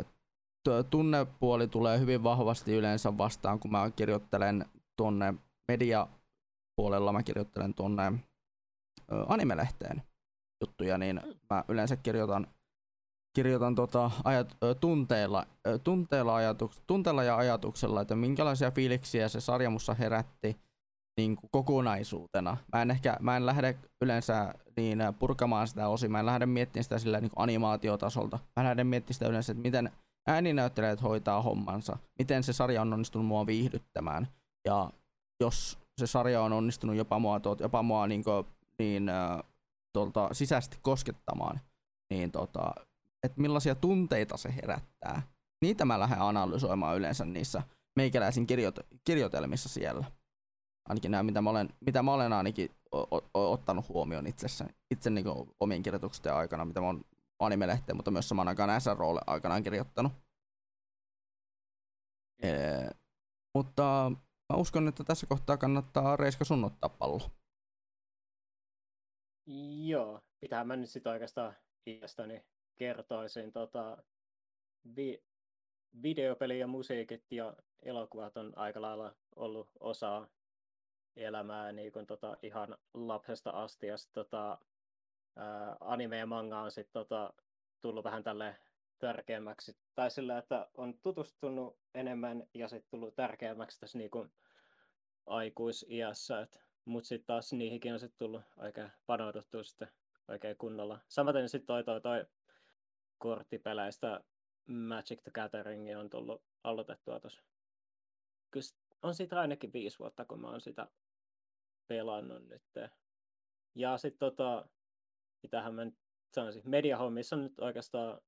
tunnepuoli 0.89 1.67
tulee 1.67 1.99
hyvin 1.99 2.23
vahvasti 2.23 2.73
yleensä 2.73 3.17
vastaan, 3.17 3.59
kun 3.59 3.71
mä 3.71 3.91
kirjoittelen 3.91 4.65
tuonne 4.97 5.33
mediapuolella, 5.71 7.13
mä 7.13 7.23
kirjoittelen 7.23 7.73
tuonne 7.73 8.13
animelehteen 9.27 10.06
juttuja, 10.61 10.97
niin 10.97 11.21
mä 11.49 11.63
yleensä 11.67 11.95
kirjoitan, 11.95 12.47
kirjoitan 13.35 13.75
tota 13.75 14.11
ajat, 14.23 14.57
tunteella, 14.79 15.45
tunteella, 15.83 16.35
ajatuks, 16.35 16.81
tunteella 16.87 17.23
ja 17.23 17.37
ajatuksella, 17.37 18.01
että 18.01 18.15
minkälaisia 18.15 18.71
fiiliksiä 18.71 19.29
se 19.29 19.41
sarja 19.41 19.69
mussa 19.69 19.93
herätti 19.93 20.57
niin 21.17 21.35
kuin 21.35 21.49
kokonaisuutena. 21.51 22.57
Mä 22.73 22.81
en 22.81 22.91
ehkä, 22.91 23.17
mä 23.19 23.37
en 23.37 23.45
lähde 23.45 23.77
yleensä 24.01 24.53
niin 24.77 24.99
purkamaan 25.19 25.67
sitä 25.67 25.87
osin, 25.87 26.11
mä 26.11 26.19
en 26.19 26.25
lähde 26.25 26.45
miettimään 26.45 26.83
sitä 26.83 26.99
sillä 26.99 27.21
niin 27.21 27.31
animaatiotasolta. 27.35 28.39
Mä 28.55 28.63
lähden 28.63 28.87
miettimään 28.87 29.13
sitä 29.13 29.27
yleensä, 29.27 29.51
että 29.51 29.61
miten 29.61 29.91
ääninäyttelijät 30.27 31.01
hoitaa 31.01 31.41
hommansa, 31.41 31.97
miten 32.19 32.43
se 32.43 32.53
sarja 32.53 32.81
on 32.81 32.93
onnistunut 32.93 33.27
mua 33.27 33.45
viihdyttämään. 33.45 34.27
Ja 34.65 34.91
jos 35.39 35.77
se 35.97 36.07
sarja 36.07 36.41
on 36.41 36.53
onnistunut 36.53 36.95
jopa 36.95 37.19
mua, 37.19 37.39
tuot, 37.39 37.59
jopa 37.59 37.83
mua 37.83 38.07
niin, 38.07 38.23
kuin, 38.23 38.45
niin 38.79 39.09
äh, 39.09 39.43
tuolta 39.93 40.29
sisäisesti 40.33 40.77
koskettamaan, 40.81 41.59
niin 42.09 42.31
tota, 42.31 42.73
että 43.23 43.41
millaisia 43.41 43.75
tunteita 43.75 44.37
se 44.37 44.55
herättää. 44.55 45.21
Niitä 45.61 45.85
mä 45.85 45.99
lähden 45.99 46.21
analysoimaan 46.21 46.97
yleensä 46.97 47.25
niissä 47.25 47.63
meikäläisin 47.95 48.47
kirjoit- 48.47 48.97
kirjoitelmissa 49.03 49.69
siellä 49.69 50.05
ainakin 50.89 51.11
nämä, 51.11 51.23
mitä 51.23 51.41
mä 51.41 51.49
olen, 51.49 51.69
mitä 51.85 52.03
mä 52.03 52.13
olen 52.13 52.33
ainakin 52.33 52.69
o, 52.91 53.17
o, 53.17 53.21
ottanut 53.33 53.89
huomioon 53.89 54.27
itsessä, 54.27 54.67
itse 54.91 55.09
niin 55.09 55.25
omien 55.59 55.83
kirjoitusten 55.83 56.33
aikana, 56.33 56.65
mitä 56.65 56.81
mä 56.81 56.85
oon 56.85 57.01
anime 57.39 57.81
mutta 57.93 58.11
myös 58.11 58.29
saman 58.29 58.47
aikaan 58.47 58.81
SROlle 58.81 59.21
aikanaan 59.27 59.63
kirjoittanut. 59.63 60.11
E, 62.43 62.49
mutta 63.55 64.11
mä 64.53 64.57
uskon, 64.57 64.87
että 64.87 65.03
tässä 65.03 65.27
kohtaa 65.27 65.57
kannattaa 65.57 66.15
Reiska 66.15 66.45
sun 66.45 66.71
pallo. 66.99 67.21
Joo, 69.85 70.21
pitää 70.39 70.63
mä 70.63 70.75
nyt 70.75 70.89
sitten 70.89 71.11
oikeastaan 71.11 71.55
itsestäni 71.85 72.45
kertoisin. 72.75 73.51
Tota, 73.51 74.03
vi- 74.95 75.23
videopeli 76.03 76.59
ja 76.59 76.67
musiikit 76.67 77.31
ja 77.31 77.53
elokuvat 77.83 78.37
on 78.37 78.53
aika 78.55 78.81
lailla 78.81 79.15
ollut 79.35 79.69
osa 79.79 80.27
elämää 81.15 81.71
niin 81.71 81.91
kuin, 81.91 82.05
tota, 82.05 82.37
ihan 82.41 82.77
lapsesta 82.93 83.49
asti. 83.49 83.87
Ja 83.87 83.97
sit, 83.97 84.13
tota, 84.13 84.57
ää, 85.35 85.77
anime 85.79 86.17
ja 86.17 86.25
manga 86.25 86.59
on 86.61 86.71
sit, 86.71 86.91
tota, 86.91 87.33
tullut 87.81 88.03
vähän 88.03 88.23
tälle 88.23 88.55
tärkeämmäksi. 88.99 89.77
Tai 89.95 90.11
sillä, 90.11 90.37
että 90.37 90.69
on 90.73 90.99
tutustunut 90.99 91.79
enemmän 91.93 92.47
ja 92.53 92.67
sitten 92.67 92.89
tullut 92.91 93.15
tärkeämmäksi 93.15 93.79
tässä 93.79 93.97
niin 93.97 94.11
kuin, 94.11 94.31
aikuisiässä. 95.25 96.47
Mutta 96.87 97.07
sitten 97.07 97.27
taas 97.27 97.53
niihinkin 97.53 97.93
on 97.93 97.99
sitten 97.99 98.17
tullut 98.17 98.41
oikein 98.57 98.91
panouduttu 99.05 99.63
sitten 99.63 99.87
oikein 100.27 100.57
kunnolla. 100.57 100.99
Samaten 101.07 101.49
sitten 101.49 101.67
toi, 101.67 101.83
toi, 101.83 102.01
toi 102.01 102.25
korttipeleistä 103.17 104.23
Magic 104.67 105.23
the 105.23 105.31
Gathering 105.31 105.99
on 105.99 106.09
tullut 106.09 106.43
aloitettua 106.63 107.19
tuossa. 107.19 107.41
Kyllä 108.51 108.65
on 109.01 109.15
siitä 109.15 109.39
ainakin 109.39 109.73
viisi 109.73 109.99
vuotta, 109.99 110.25
kun 110.25 110.41
mä 110.41 110.47
oon 110.47 110.61
sitä 110.61 110.87
pelannut 111.87 112.47
nyt. 112.47 112.63
Ja 113.75 113.97
sitten 113.97 114.19
tota, 114.19 114.67
mitähän 115.43 115.75
mä 115.75 115.85
nyt 115.85 115.97
sanoisin, 116.33 116.69
mediahommissa 116.69 117.35
on 117.35 117.43
nyt 117.43 117.59
oikeastaan, 117.59 118.21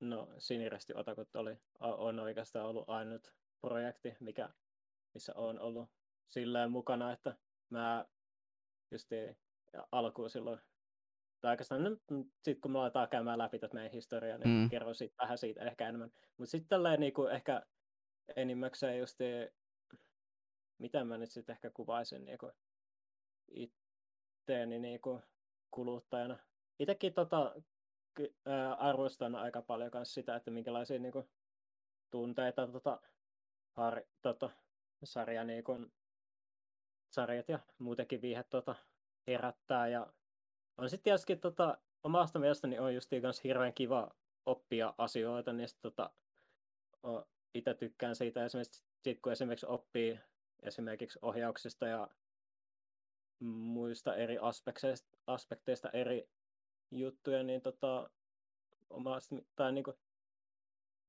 no 0.00 0.28
Siniresti 0.38 0.94
Otakut 0.96 1.36
oli, 1.36 1.58
on 1.80 2.20
oikeastaan 2.20 2.66
ollut 2.66 2.88
ainut 2.88 3.34
projekti, 3.60 4.16
mikä, 4.20 4.50
missä 5.14 5.32
on 5.36 5.60
ollut 5.60 5.90
silleen 6.28 6.70
mukana, 6.70 7.12
että 7.12 7.36
mä 7.70 8.04
just 8.90 9.08
alkuun 9.92 10.30
silloin, 10.30 10.60
tai 11.40 11.50
oikeastaan 11.50 11.84
no, 11.84 11.90
sitten 12.42 12.60
kun 12.60 12.70
me 12.70 12.78
aletaan 12.78 13.08
käymään 13.08 13.38
läpi 13.38 13.58
tätä 13.58 13.74
meidän 13.74 13.92
historiaa, 13.92 14.38
niin 14.38 14.62
mm. 14.62 14.70
kerron 14.70 14.94
siitä, 14.94 15.14
vähän 15.22 15.38
siitä 15.38 15.64
ehkä 15.64 15.88
enemmän. 15.88 16.10
Mutta 16.36 16.50
sitten 16.50 16.68
tälleen 16.68 17.00
niin 17.00 17.14
kuin 17.14 17.32
ehkä 17.32 17.62
enimmäkseen 18.36 18.98
just, 18.98 19.18
mitä 20.78 21.04
mä 21.04 21.18
nyt 21.18 21.30
sitten 21.30 21.52
ehkä 21.52 21.70
kuvaisin 21.70 22.24
niin 22.24 22.38
kuin 22.38 22.52
itteeni 23.48 24.78
niin 24.78 25.00
kuin 25.00 25.22
kuluttajana. 25.70 26.38
Itsekin 26.78 27.14
tota, 27.14 27.54
arvostan 28.78 29.34
aika 29.34 29.62
paljon 29.62 29.90
myös 29.94 30.14
sitä, 30.14 30.36
että 30.36 30.50
minkälaisia 30.50 30.98
niin 30.98 31.12
kuin, 31.12 31.30
tunteita 32.10 32.66
tota, 32.66 33.00
har, 33.76 34.02
tota, 34.22 34.50
sarja, 35.04 35.44
niin 35.44 35.64
kuin, 35.64 35.92
sarjat 37.14 37.48
ja 37.48 37.58
muutenkin 37.78 38.22
viihe 38.22 38.42
tota, 38.42 38.74
herättää. 39.26 39.88
Ja 39.88 40.12
on 40.76 40.90
sitten 40.90 41.04
tietysti 41.04 41.36
tota, 41.36 41.78
omasta 42.02 42.38
mielestäni 42.38 42.78
on 42.78 42.94
just 42.94 43.10
hirveän 43.44 43.74
kiva 43.74 44.14
oppia 44.46 44.94
asioita, 44.98 45.52
niin 45.52 45.68
sit, 45.68 45.80
tota, 45.82 46.10
itse 47.54 47.74
tykkään 47.74 48.16
siitä 48.16 48.44
esimerkiksi, 48.44 48.84
sit, 49.04 49.20
kun 49.20 49.32
esimerkiksi 49.32 49.66
oppii 49.66 50.20
esimerkiksi 50.62 51.18
ohjauksista 51.22 51.86
ja 51.86 52.08
muista 53.40 54.16
eri 54.16 54.38
aspekteista, 54.38 55.18
aspekteista 55.26 55.90
eri 55.90 56.28
juttuja, 56.90 57.42
niin 57.42 57.60
tota, 57.60 58.10
omasti, 58.90 59.46
tai 59.56 59.72
niinku, 59.72 59.94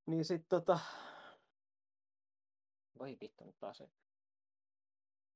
niin 0.05 0.25
sit 0.25 0.45
tota, 0.49 0.79
voi 2.99 3.17
vittu 3.21 3.43
nyt 3.43 3.55
taas. 3.59 3.83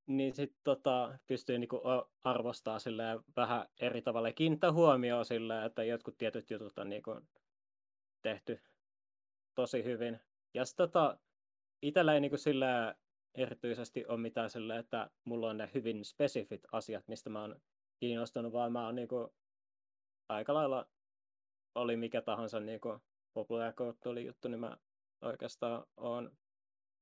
Niin 0.10 0.36
sit 0.36 0.56
tota, 0.64 1.20
pystyy 1.28 1.60
niinku 1.60 1.82
arvostaa 2.24 2.78
vähän 3.36 3.66
eri 3.80 4.02
tavalla 4.02 4.30
ja 4.30 4.34
kiinnittää 4.34 4.72
huomioon 4.72 5.26
silleen, 5.26 5.66
että 5.66 5.84
jotkut 5.84 6.18
tietyt 6.18 6.50
jutut 6.50 6.78
on 6.78 6.90
niinku 6.90 7.22
tehty 8.22 8.62
tosi 9.56 9.84
hyvin. 9.84 10.20
Ja 10.54 10.66
sitten 10.66 10.88
tota, 10.88 11.18
itsellä 11.82 12.14
ei 12.14 12.20
niin 12.20 12.32
kuin 12.32 12.40
sillä 12.40 12.96
erityisesti 13.36 14.06
ole 14.06 14.18
mitään 14.20 14.50
sillä, 14.50 14.78
että 14.78 15.10
mulla 15.24 15.50
on 15.50 15.58
ne 15.58 15.70
hyvin 15.74 16.06
spesifit 16.06 16.62
asiat, 16.72 17.08
mistä 17.08 17.30
mä 17.30 17.42
oon 17.42 17.62
kiinnostunut, 18.00 18.54
vaan 18.54 18.72
mä 18.72 18.86
oon 18.86 18.96
niin 18.96 19.08
kuin 19.08 19.28
aika 20.30 20.54
lailla 20.54 20.88
oli 21.76 21.98
mikä 21.98 22.22
tahansa 22.22 22.60
niin 22.60 22.82
kuin 22.82 23.00
populaarikulttuuri 23.34 24.26
juttu, 24.26 24.48
niin 24.48 24.60
mä 24.60 24.78
oikeastaan 25.22 25.86
oon 25.98 26.32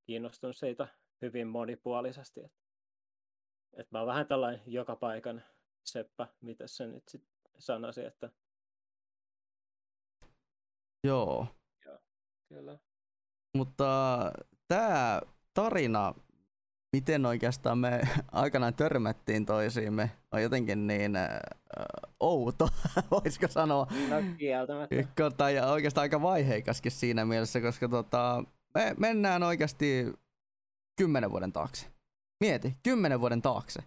kiinnostunut 0.04 0.58
siitä 0.58 0.88
hyvin 1.22 1.48
monipuolisesti. 1.48 2.40
Et, 2.44 2.67
et 3.74 3.92
mä 3.92 4.00
oon 4.00 4.08
vähän 4.08 4.28
tällainen 4.28 4.62
joka 4.66 4.96
paikan 4.96 5.44
seppä, 5.84 6.28
mitä 6.42 6.68
se 6.68 6.88
nyt 6.88 7.04
sit 7.08 7.24
sanoisi, 7.58 8.06
että 8.06 8.30
Joo. 11.04 11.48
Joo, 11.86 12.00
kyllä. 12.50 12.78
Mutta 13.58 14.32
tämä 14.68 15.22
tarina, 15.54 16.14
miten 16.94 17.26
oikeastaan 17.26 17.78
me 17.78 18.02
aikanaan 18.32 18.74
törmättiin 18.74 19.46
toisiimme, 19.46 20.12
on 20.32 20.42
jotenkin 20.42 20.88
niin 20.88 21.16
äh, 21.16 21.40
outo, 22.20 22.70
voisiko 23.12 23.48
sanoa. 23.48 23.88
No 24.10 24.16
kieltämättä. 24.38 24.96
Tai 25.38 25.60
oikeastaan 25.60 26.04
aika 26.04 26.22
vaiheikaskin 26.22 26.92
siinä 26.92 27.26
mielessä, 27.26 27.62
koska 27.62 27.88
tota, 27.88 28.44
me 28.74 28.96
mennään 28.98 29.44
oikeasti 29.44 30.14
kymmenen 30.96 31.32
vuoden 31.32 31.54
taakse. 31.54 31.97
Mieti, 32.40 32.78
kymmenen 32.84 33.22
vuoden 33.22 33.42
taakse. 33.42 33.84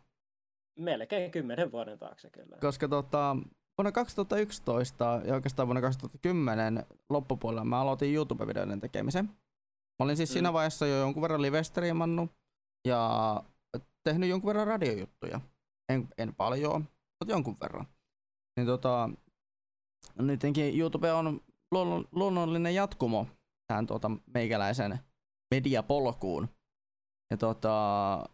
Melkein 0.78 1.30
kymmenen 1.30 1.72
vuoden 1.72 1.98
taakse 1.98 2.30
kyllä. 2.30 2.56
Koska 2.60 2.88
tota, 2.88 3.36
vuonna 3.78 3.92
2011 3.92 5.20
ja 5.24 5.34
oikeastaan 5.34 5.68
vuonna 5.68 5.80
2010 5.80 6.86
loppupuolella 7.10 7.64
mä 7.64 7.80
aloitin 7.80 8.14
YouTube-videoiden 8.14 8.80
tekemisen. 8.80 9.24
Mä 9.24 10.04
olin 10.04 10.16
siis 10.16 10.30
mm. 10.30 10.32
siinä 10.32 10.52
vaiheessa 10.52 10.86
jo 10.86 10.98
jonkun 10.98 11.22
verran 11.22 11.42
live-striimannut 11.42 12.30
ja 12.88 13.42
tehnyt 14.04 14.28
jonkun 14.28 14.48
verran 14.48 14.66
radiojuttuja. 14.66 15.40
En, 15.92 16.08
en 16.18 16.34
paljon, 16.34 16.82
mutta 16.82 17.32
jonkun 17.32 17.56
verran. 17.60 17.86
Niin 18.56 18.66
tota, 18.66 19.10
nytkin 20.18 20.78
YouTube 20.78 21.12
on 21.12 21.40
luonnollinen 22.12 22.74
jatkumo 22.74 23.26
tähän 23.66 23.86
tuota 23.86 24.10
meikäläisen 24.34 24.98
mediapolkuun. 25.54 26.48
Ja 27.30 27.36
tota, 27.36 28.24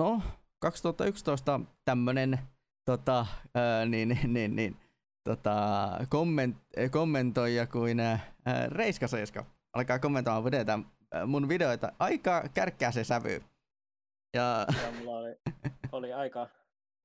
no, 0.00 0.22
2011 0.58 1.60
tämmönen 1.84 2.38
tota, 2.84 3.26
ää, 3.54 3.84
niin, 3.86 4.08
niin, 4.08 4.34
niin, 4.34 4.56
niin, 4.56 4.76
tota, 5.24 5.88
komment, 6.08 6.56
kommentoija 6.90 7.66
kuin 7.66 8.00
ää, 8.00 8.32
Reiska 8.68 9.08
Seiska 9.08 9.44
alkaa 9.72 9.98
kommentoimaan 9.98 10.44
videoita, 10.44 10.78
mun 11.26 11.48
videoita 11.48 11.92
aika 11.98 12.44
kärkkää 12.54 12.92
se 12.92 13.04
sävy. 13.04 13.42
Ja... 14.34 14.66
ja 14.82 14.92
mulla 14.92 15.18
oli, 15.18 15.36
oli 15.92 16.12
aika 16.12 16.48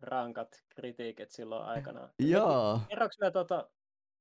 rankat 0.01 0.63
kritiikit 0.69 1.31
silloin 1.31 1.65
aikana. 1.65 2.09
Joo. 2.19 2.81
Kerroks 2.89 3.19
mä 3.19 3.31
tota, 3.31 3.69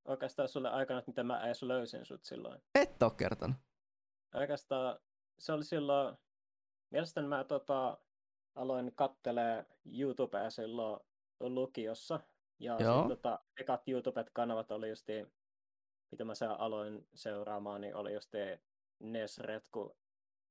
oikeastaan 0.05 0.49
sulle 0.49 0.71
aikana, 0.71 0.99
että 0.99 1.11
miten 1.11 1.27
mä 1.27 1.47
edes 1.47 1.63
löysin 1.63 2.05
sut 2.05 2.25
silloin? 2.25 2.63
Et 2.75 3.03
oo 3.03 3.11
kertonut. 3.11 3.57
Oikeastaan 4.35 4.99
se 5.39 5.53
oli 5.53 5.65
silloin, 5.65 6.17
mielestäni 6.91 7.29
mä 7.29 7.45
tota, 7.45 7.99
aloin 8.55 8.93
kattelee 8.95 9.67
YouTubea 9.99 10.51
silloin 10.51 11.01
lukiossa. 11.41 12.21
Ja 12.59 12.79
sitten 12.79 13.09
tota, 13.09 13.39
ekat 13.61 13.89
YouTube-kanavat 13.89 14.71
oli 14.71 14.89
just, 14.89 15.07
mitä 16.11 16.25
mä 16.25 16.33
aloin 16.59 17.09
seuraamaan, 17.15 17.81
niin 17.81 17.95
oli 17.95 18.15
just 18.15 18.33
Nesretku 18.99 19.97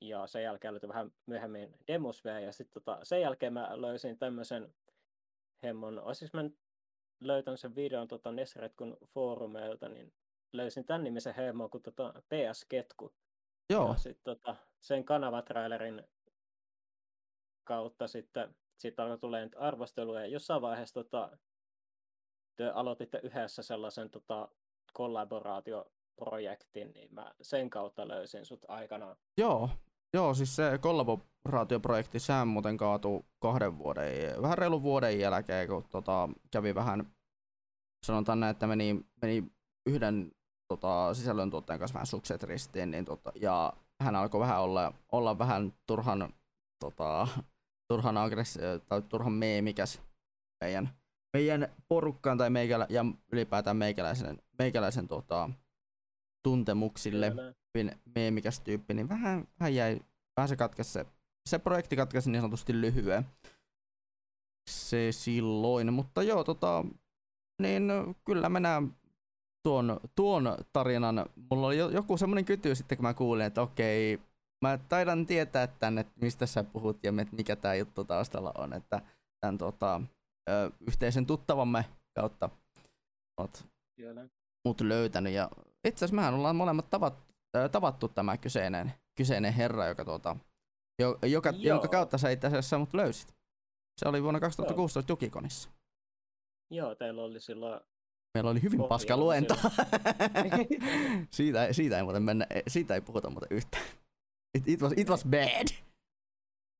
ja 0.01 0.27
sen 0.27 0.43
jälkeen 0.43 0.73
löytyi 0.73 0.89
vähän 0.89 1.11
myöhemmin 1.25 1.75
Demosve, 1.87 2.41
ja 2.41 2.51
sitten 2.51 2.73
tota, 2.73 2.99
sen 3.03 3.21
jälkeen 3.21 3.53
mä 3.53 3.81
löysin 3.81 4.17
tämmöisen 4.17 4.73
hemmon, 5.63 5.99
olisinko 5.99 6.37
mä 6.37 6.49
löytänyt 7.21 7.59
sen 7.59 7.75
videon 7.75 8.07
tota 8.07 8.31
Nesretkun 8.31 8.97
foorumeilta, 9.05 9.89
niin 9.89 10.13
löysin 10.53 10.85
tämän 10.85 11.03
nimisen 11.03 11.35
hemmon 11.35 11.69
kuin 11.69 11.83
tota 11.83 12.13
PS 12.13 12.65
Ketku. 12.65 13.13
Joo. 13.69 13.87
Ja 13.87 13.97
sitten 13.97 14.23
tota, 14.23 14.55
sen 14.79 15.05
kanavatrailerin 15.05 16.03
kautta 17.63 18.07
sitten 18.07 18.55
siitä 18.77 19.03
alkoi 19.03 19.17
tulee 19.17 19.43
nyt 19.43 19.55
arvosteluja. 19.57 20.21
Ja 20.21 20.27
jossain 20.27 20.61
vaiheessa 20.61 20.93
tota, 20.93 21.37
te 22.55 22.69
aloititte 22.69 23.19
yhdessä 23.23 23.63
sellaisen 23.63 24.09
tota, 24.09 24.49
kollaboraatioprojektin, 24.93 26.91
niin 26.93 27.13
mä 27.13 27.33
sen 27.41 27.69
kautta 27.69 28.07
löysin 28.07 28.45
sut 28.45 28.65
aikanaan. 28.67 29.15
Joo, 29.37 29.69
Joo, 30.13 30.33
siis 30.33 30.55
se 30.55 30.77
kollaboraatioprojekti, 30.81 32.19
sehän 32.19 32.47
muuten 32.47 32.77
kaatui 32.77 33.23
kahden 33.39 33.77
vuoden, 33.77 34.41
vähän 34.41 34.57
reilun 34.57 34.83
vuoden 34.83 35.19
jälkeen, 35.19 35.67
kun 35.67 35.83
tota, 35.89 36.29
kävi 36.51 36.75
vähän, 36.75 37.13
sanotaan 38.05 38.39
näin, 38.39 38.51
että 38.51 38.67
meni, 38.67 39.05
meni 39.21 39.43
yhden 39.85 40.31
tota, 40.67 41.13
sisällöntuottajan 41.13 41.79
kanssa 41.79 41.93
vähän 41.93 42.07
sukset 42.07 42.43
ristiin, 42.43 42.91
niin, 42.91 43.05
tota, 43.05 43.31
ja 43.35 43.73
hän 44.01 44.15
alkoi 44.15 44.39
vähän 44.39 44.61
olla, 44.61 44.93
olla 45.11 45.37
vähän 45.37 45.73
turhan, 45.87 46.33
tota, 46.79 47.27
turhan 47.87 48.17
aggressi- 48.17 48.59
tai 48.89 49.01
turhan 49.01 49.33
meemikäs 49.33 50.01
meidän, 50.63 50.89
meidän 51.33 51.67
porukkaan 51.87 52.37
tai 52.37 52.49
meikälä, 52.49 52.87
ja 52.89 53.05
ylipäätään 53.31 53.77
meikäläisen, 53.77 54.41
meikäläisen 54.59 55.07
tota, 55.07 55.49
tuntemuksille. 56.43 57.29
Kyllä 57.29 57.53
hyvin 57.73 57.91
meemikäs 58.15 58.59
tyyppi, 58.59 58.93
niin 58.93 59.09
vähän, 59.09 59.47
vähän 59.59 59.75
jäi, 59.75 59.99
vähän 60.37 60.49
se 60.49 60.55
katkesi 60.55 60.91
se, 60.91 61.05
se 61.49 61.59
projekti 61.59 61.95
katkesi 61.95 62.31
niin 62.31 62.41
sanotusti 62.41 62.81
lyhyen. 62.81 63.25
Se 64.69 65.11
silloin, 65.11 65.93
mutta 65.93 66.23
joo, 66.23 66.43
tota, 66.43 66.85
niin 67.61 67.91
kyllä 68.25 68.49
mä 68.49 68.59
näen 68.59 68.95
tuon, 69.63 69.99
tuon 70.15 70.57
tarinan. 70.73 71.25
Mulla 71.51 71.67
oli 71.67 71.77
joku 71.77 72.17
semmoinen 72.17 72.45
kyty 72.45 72.75
sitten, 72.75 72.97
kun 72.97 73.03
mä 73.03 73.13
kuulin, 73.13 73.45
että 73.45 73.61
okei, 73.61 74.19
mä 74.63 74.79
taidan 74.89 75.25
tietää 75.25 75.67
tänne, 75.67 76.01
että 76.01 76.13
mistä 76.21 76.45
sä 76.45 76.63
puhut 76.63 77.03
ja 77.03 77.11
mikä 77.11 77.55
tämä 77.55 77.75
juttu 77.75 78.03
taustalla 78.03 78.51
on, 78.57 78.73
että 78.73 79.01
tämän 79.41 79.57
tota, 79.57 80.01
ö, 80.49 80.71
yhteisen 80.87 81.25
tuttavamme 81.25 81.85
kautta 82.15 82.49
oot 83.37 83.67
mut 84.65 84.81
löytänyt. 84.81 85.33
Ja 85.33 85.49
itse 85.87 86.05
asiassa 86.05 86.15
mehän 86.15 86.33
ollaan 86.33 86.55
molemmat 86.55 86.89
tavat, 86.89 87.13
tavattu 87.71 88.07
tämä 88.07 88.37
kyseinen, 88.37 88.93
kyseinen 89.17 89.53
herra, 89.53 89.87
joka, 89.87 90.05
tuota, 90.05 90.35
jo, 90.99 91.19
joka, 91.25 91.53
jonka 91.57 91.87
kautta 91.87 92.17
sä 92.17 92.29
itse 92.29 92.47
asiassa 92.47 92.77
mut 92.77 92.93
löysit. 92.93 93.35
Se 93.99 94.09
oli 94.09 94.23
vuonna 94.23 94.39
2016 94.39 95.11
Joo. 95.11 95.13
Jukikonissa. 95.13 95.69
Joo, 96.71 96.95
teillä 96.95 97.21
oli 97.23 97.39
silloin... 97.39 97.81
Meillä 98.33 98.49
oli 98.49 98.61
hyvin 98.61 98.83
paska 98.83 99.17
luento. 99.17 99.55
siitä, 101.37 101.73
siitä 101.73 101.97
ei 101.97 102.03
muuten 102.03 102.23
mennä, 102.23 102.47
siitä 102.67 102.95
ei 102.95 103.01
puhuta 103.01 103.29
muuten 103.29 103.47
yhtään. 103.51 103.83
It, 104.57 104.67
it, 104.67 104.81
was, 104.81 104.93
it 104.97 105.09
was 105.09 105.25
bad. 105.25 105.67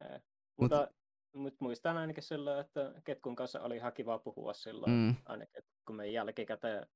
Eh, 0.05 0.21
mutta, 0.59 0.87
Mut 1.35 1.55
muistan 1.59 1.97
ainakin 1.97 2.23
silloin, 2.23 2.59
että 2.59 2.93
Ketkun 3.03 3.35
kanssa 3.35 3.61
oli 3.61 3.75
ihan 3.75 3.93
kiva 3.93 4.19
puhua 4.19 4.53
silloin, 4.53 4.91
mm. 4.91 5.15
ainakin 5.25 5.63
kun 5.85 5.95
me 5.95 6.07
jälkikäteen 6.07 6.87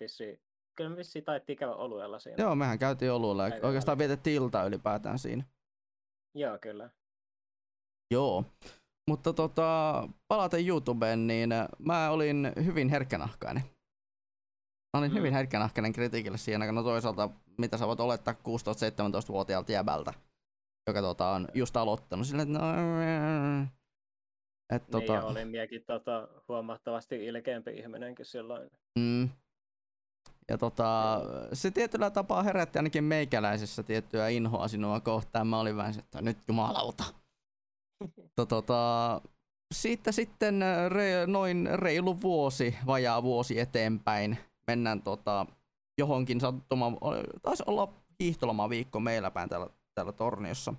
vissi 0.00 0.40
kyllä 0.80 0.90
me 0.90 0.96
vissiin 0.96 1.24
taittiin 1.24 1.58
käydä 1.58 1.74
oluella 1.74 2.18
siinä. 2.18 2.44
Joo, 2.44 2.54
mehän 2.54 2.78
käytiin 2.78 3.12
oluella 3.12 3.48
ja 3.48 3.54
oikeastaan 3.62 3.98
vietettiin 3.98 4.36
iltaa 4.36 4.64
ylipäätään 4.64 5.18
siinä. 5.18 5.44
Joo, 6.34 6.58
kyllä. 6.58 6.90
Joo. 8.10 8.44
Mutta 9.10 9.32
tota, 9.32 10.08
palaten 10.28 10.68
YouTubeen, 10.68 11.26
niin 11.26 11.50
mä 11.78 12.10
olin 12.10 12.52
hyvin 12.64 12.88
herkkänahkainen. 12.88 13.62
Mä 14.92 14.98
olin 14.98 15.10
mm. 15.10 15.16
hyvin 15.16 15.32
herkkänahkainen 15.32 15.92
kritiikille 15.92 16.38
siinä, 16.38 16.72
no 16.72 16.82
toisaalta 16.82 17.30
mitä 17.60 17.78
sä 17.78 17.86
voit 17.86 18.00
olettaa 18.00 18.34
16-17-vuotiaalta 18.34 19.72
jäbältä, 19.72 20.14
joka 20.86 21.00
tota, 21.00 21.30
on 21.30 21.48
just 21.54 21.76
aloittanut. 21.76 22.26
Sille, 22.26 22.42
että 22.42 22.58
no, 22.58 22.64
et, 24.70 24.82
niin, 24.82 25.06
tota... 25.06 25.24
olin 25.24 25.48
miekin 25.48 25.84
tota, 25.86 26.28
huomattavasti 26.48 27.26
ilkeämpi 27.26 27.70
ihminenkin 27.70 28.26
silloin. 28.26 28.70
Mm. 28.98 29.28
Ja 30.48 30.58
tota, 30.58 31.20
se 31.52 31.70
tietyllä 31.70 32.10
tapaa 32.10 32.42
herätti 32.42 32.78
ainakin 32.78 33.04
meikäläisessä 33.04 33.82
tiettyä 33.82 34.28
inhoa 34.28 34.68
sinua 34.68 35.00
kohtaan. 35.00 35.46
Mä 35.46 35.60
olin 35.60 35.76
vähän 35.76 35.98
että 35.98 36.22
nyt 36.22 36.38
jumalauta. 36.48 37.04
to, 38.36 38.46
tota, 38.46 39.20
siitä 39.74 40.12
sitten 40.12 40.60
re, 40.88 41.26
noin 41.26 41.68
reilu 41.72 42.20
vuosi, 42.20 42.76
vajaa 42.86 43.22
vuosi 43.22 43.60
eteenpäin, 43.60 44.38
mennään 44.66 45.02
tota, 45.02 45.46
johonkin 45.98 46.40
sattumaan. 46.40 46.96
Taisi 47.42 47.62
olla 47.66 48.68
viikko 48.70 49.00
meillä 49.00 49.30
päin 49.30 49.48
täällä, 49.48 49.66
täällä 49.94 50.12
Torniossa 50.12 50.74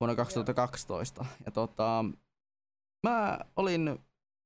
vuonna 0.00 0.16
2012. 0.16 1.24
Ja 1.46 1.52
tota, 1.52 2.04
mä 3.06 3.38
olin 3.56 3.98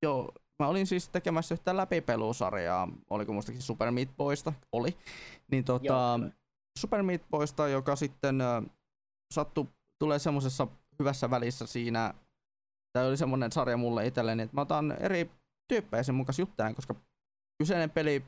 jo 0.03 0.29
mä 0.63 0.69
olin 0.69 0.87
siis 0.87 1.09
tekemässä 1.09 1.55
yhtä 1.55 1.77
läpipelusarjaa, 1.77 2.89
oliko 3.11 3.33
muistakin 3.33 3.63
Super 3.63 3.91
Meat 3.91 4.17
Boysta, 4.17 4.53
oli, 4.73 4.97
niin 5.51 5.65
tota, 5.65 5.85
Joo, 5.85 6.31
Super 6.79 7.03
Meat 7.03 7.23
Boysta, 7.31 7.69
joka 7.69 7.97
sitten 7.97 8.41
äh, 8.41 8.65
sattu, 9.35 9.69
tulee 9.99 10.19
semmoisessa 10.19 10.67
hyvässä 10.99 11.31
välissä 11.31 11.67
siinä, 11.67 12.15
tämä 12.93 13.07
oli 13.07 13.17
semmoinen 13.17 13.53
sarja 13.53 13.77
mulle 13.77 14.07
itselleni, 14.07 14.43
että 14.43 14.57
mä 14.57 14.61
otan 14.61 14.93
eri 14.93 15.31
tyyppejä 15.69 16.03
sen 16.03 16.15
mukaan 16.15 16.35
juttelen, 16.39 16.75
koska 16.75 16.95
kyseinen 17.63 17.91
peli, 17.91 18.25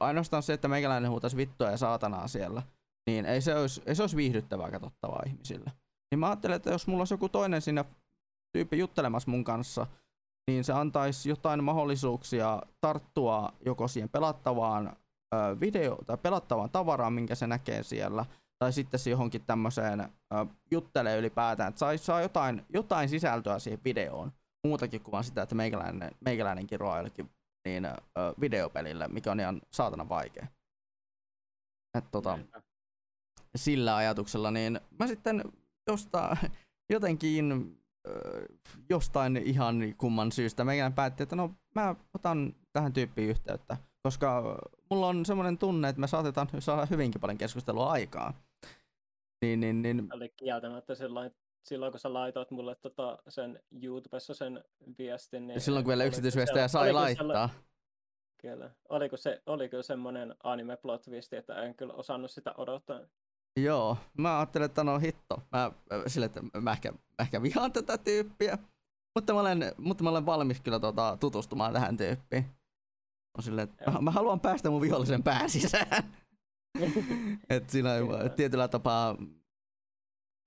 ainoastaan 0.00 0.42
se, 0.42 0.52
että 0.52 0.68
meikäläinen 0.68 1.10
huutaisi 1.10 1.36
vittua 1.36 1.70
ja 1.70 1.76
saatanaa 1.76 2.28
siellä, 2.28 2.62
niin 3.06 3.26
ei 3.26 3.40
se 3.40 3.54
olisi, 3.54 3.82
ei 3.86 3.94
se 3.94 4.02
olisi 4.02 4.16
viihdyttävää 4.16 4.70
katsottavaa 4.70 5.22
ihmisille. 5.26 5.72
Niin 6.10 6.18
mä 6.18 6.26
ajattelin, 6.26 6.56
että 6.56 6.70
jos 6.70 6.86
mulla 6.86 7.00
olisi 7.00 7.14
joku 7.14 7.28
toinen 7.28 7.62
siinä 7.62 7.84
tyyppi 8.52 8.78
juttelemassa 8.78 9.30
mun 9.30 9.44
kanssa, 9.44 9.86
niin 10.46 10.64
se 10.64 10.72
antaisi 10.72 11.28
jotain 11.28 11.64
mahdollisuuksia 11.64 12.62
tarttua 12.80 13.52
joko 13.66 13.88
siihen 13.88 14.08
pelattavaan 14.08 14.96
ö, 15.34 15.60
video 15.60 15.98
tai 16.06 16.16
pelattavaan 16.16 16.70
tavaraan, 16.70 17.12
minkä 17.12 17.34
se 17.34 17.46
näkee 17.46 17.82
siellä, 17.82 18.26
tai 18.58 18.72
sitten 18.72 19.00
se 19.00 19.10
johonkin 19.10 19.42
tämmöiseen 19.46 20.08
juttelee 20.70 21.18
ylipäätään, 21.18 21.68
että 21.68 21.78
saa, 21.78 21.96
saa 21.96 22.20
jotain, 22.20 22.66
jotain 22.68 23.08
sisältöä 23.08 23.58
siihen 23.58 23.80
videoon, 23.84 24.32
muutakin 24.64 25.00
kuin 25.00 25.12
vaan 25.12 25.24
sitä, 25.24 25.42
että 25.42 25.54
meikäläinen, 25.54 26.10
meikäläinen 26.20 26.66
kiroaa 26.66 26.96
jollekin 26.96 27.30
niin, 27.64 27.84
ö, 27.84 27.94
videopelille, 28.40 29.08
mikä 29.08 29.30
on 29.30 29.40
ihan 29.40 29.60
saatana 29.70 30.08
vaikea. 30.08 30.46
Et, 31.98 32.04
tota, 32.10 32.38
sillä 33.56 33.96
ajatuksella, 33.96 34.50
niin 34.50 34.80
mä 34.98 35.06
sitten 35.06 35.44
jostain, 35.86 36.38
jotenkin 36.94 37.76
ö, 38.08 38.46
jostain 38.90 39.36
ihan 39.36 39.76
kumman 39.98 40.32
syystä 40.32 40.64
meidän 40.64 40.92
päätti, 40.92 41.22
että 41.22 41.36
no 41.36 41.54
mä 41.74 41.94
otan 42.14 42.54
tähän 42.72 42.92
tyyppiin 42.92 43.30
yhteyttä, 43.30 43.76
koska 44.02 44.58
mulla 44.90 45.06
on 45.06 45.26
semmoinen 45.26 45.58
tunne, 45.58 45.88
että 45.88 46.00
me 46.00 46.06
saatetaan 46.06 46.48
saada 46.58 46.86
hyvinkin 46.86 47.20
paljon 47.20 47.38
keskustelua 47.38 47.90
aikaa. 47.90 48.34
Niin, 49.42 49.60
niin, 49.60 49.82
niin, 49.82 50.08
oli 50.12 50.28
kieltämättä 50.28 50.94
silloin, 50.94 51.34
silloin 51.64 51.92
kun 51.92 52.00
sä 52.00 52.12
laitoit 52.12 52.50
mulle 52.50 52.74
tota, 52.74 53.18
sen 53.28 53.60
YouTubessa 53.82 54.34
sen 54.34 54.64
viestin. 54.98 55.46
Niin 55.46 55.60
silloin 55.60 55.84
kun 55.84 55.88
vielä 55.90 56.04
yksityisviestejä 56.04 56.68
sai 56.68 56.82
oliko 56.90 57.00
laittaa. 57.00 57.26
sella- 57.26 57.50
Kyllä. 58.42 58.70
Oliko 58.88 59.16
se, 59.16 59.42
oliko 59.46 59.82
semmoinen 59.82 60.34
anime 60.44 60.76
plot 60.76 61.02
twisti, 61.02 61.36
että 61.36 61.62
en 61.62 61.74
kyllä 61.74 61.94
osannut 61.94 62.30
sitä 62.30 62.54
odottaa. 62.56 63.00
Joo, 63.60 63.96
mä 64.18 64.38
ajattelin, 64.38 64.64
että 64.66 64.84
no 64.84 64.98
hitto. 64.98 65.42
Mä, 65.52 65.72
sille, 66.06 66.26
että 66.26 66.40
mä 66.60 66.72
ehkä, 66.72 66.92
mä 66.92 66.98
ehkä 67.20 67.42
vihaan 67.42 67.72
tätä 67.72 67.98
tyyppiä. 67.98 68.58
Mutta 69.14 69.34
mä 69.34 69.40
olen, 69.40 69.72
mutta 69.78 70.04
mä 70.04 70.10
olen 70.10 70.26
valmis 70.26 70.60
kyllä 70.60 70.80
tota, 70.80 71.16
tutustumaan 71.20 71.72
tähän 71.72 71.96
tyyppiin. 71.96 72.46
On 73.38 73.42
silleen, 73.42 73.68
että 73.68 73.90
mä, 73.90 74.00
mä, 74.00 74.10
haluan 74.10 74.40
päästä 74.40 74.70
mun 74.70 74.80
vihollisen 74.80 75.22
pään 75.22 75.50
sisään. 75.50 76.14
Et 77.50 77.70
siinä 77.70 77.92
on 77.92 78.06
Kyllä. 78.08 78.28
tietyllä 78.28 78.68
tapaa... 78.68 79.16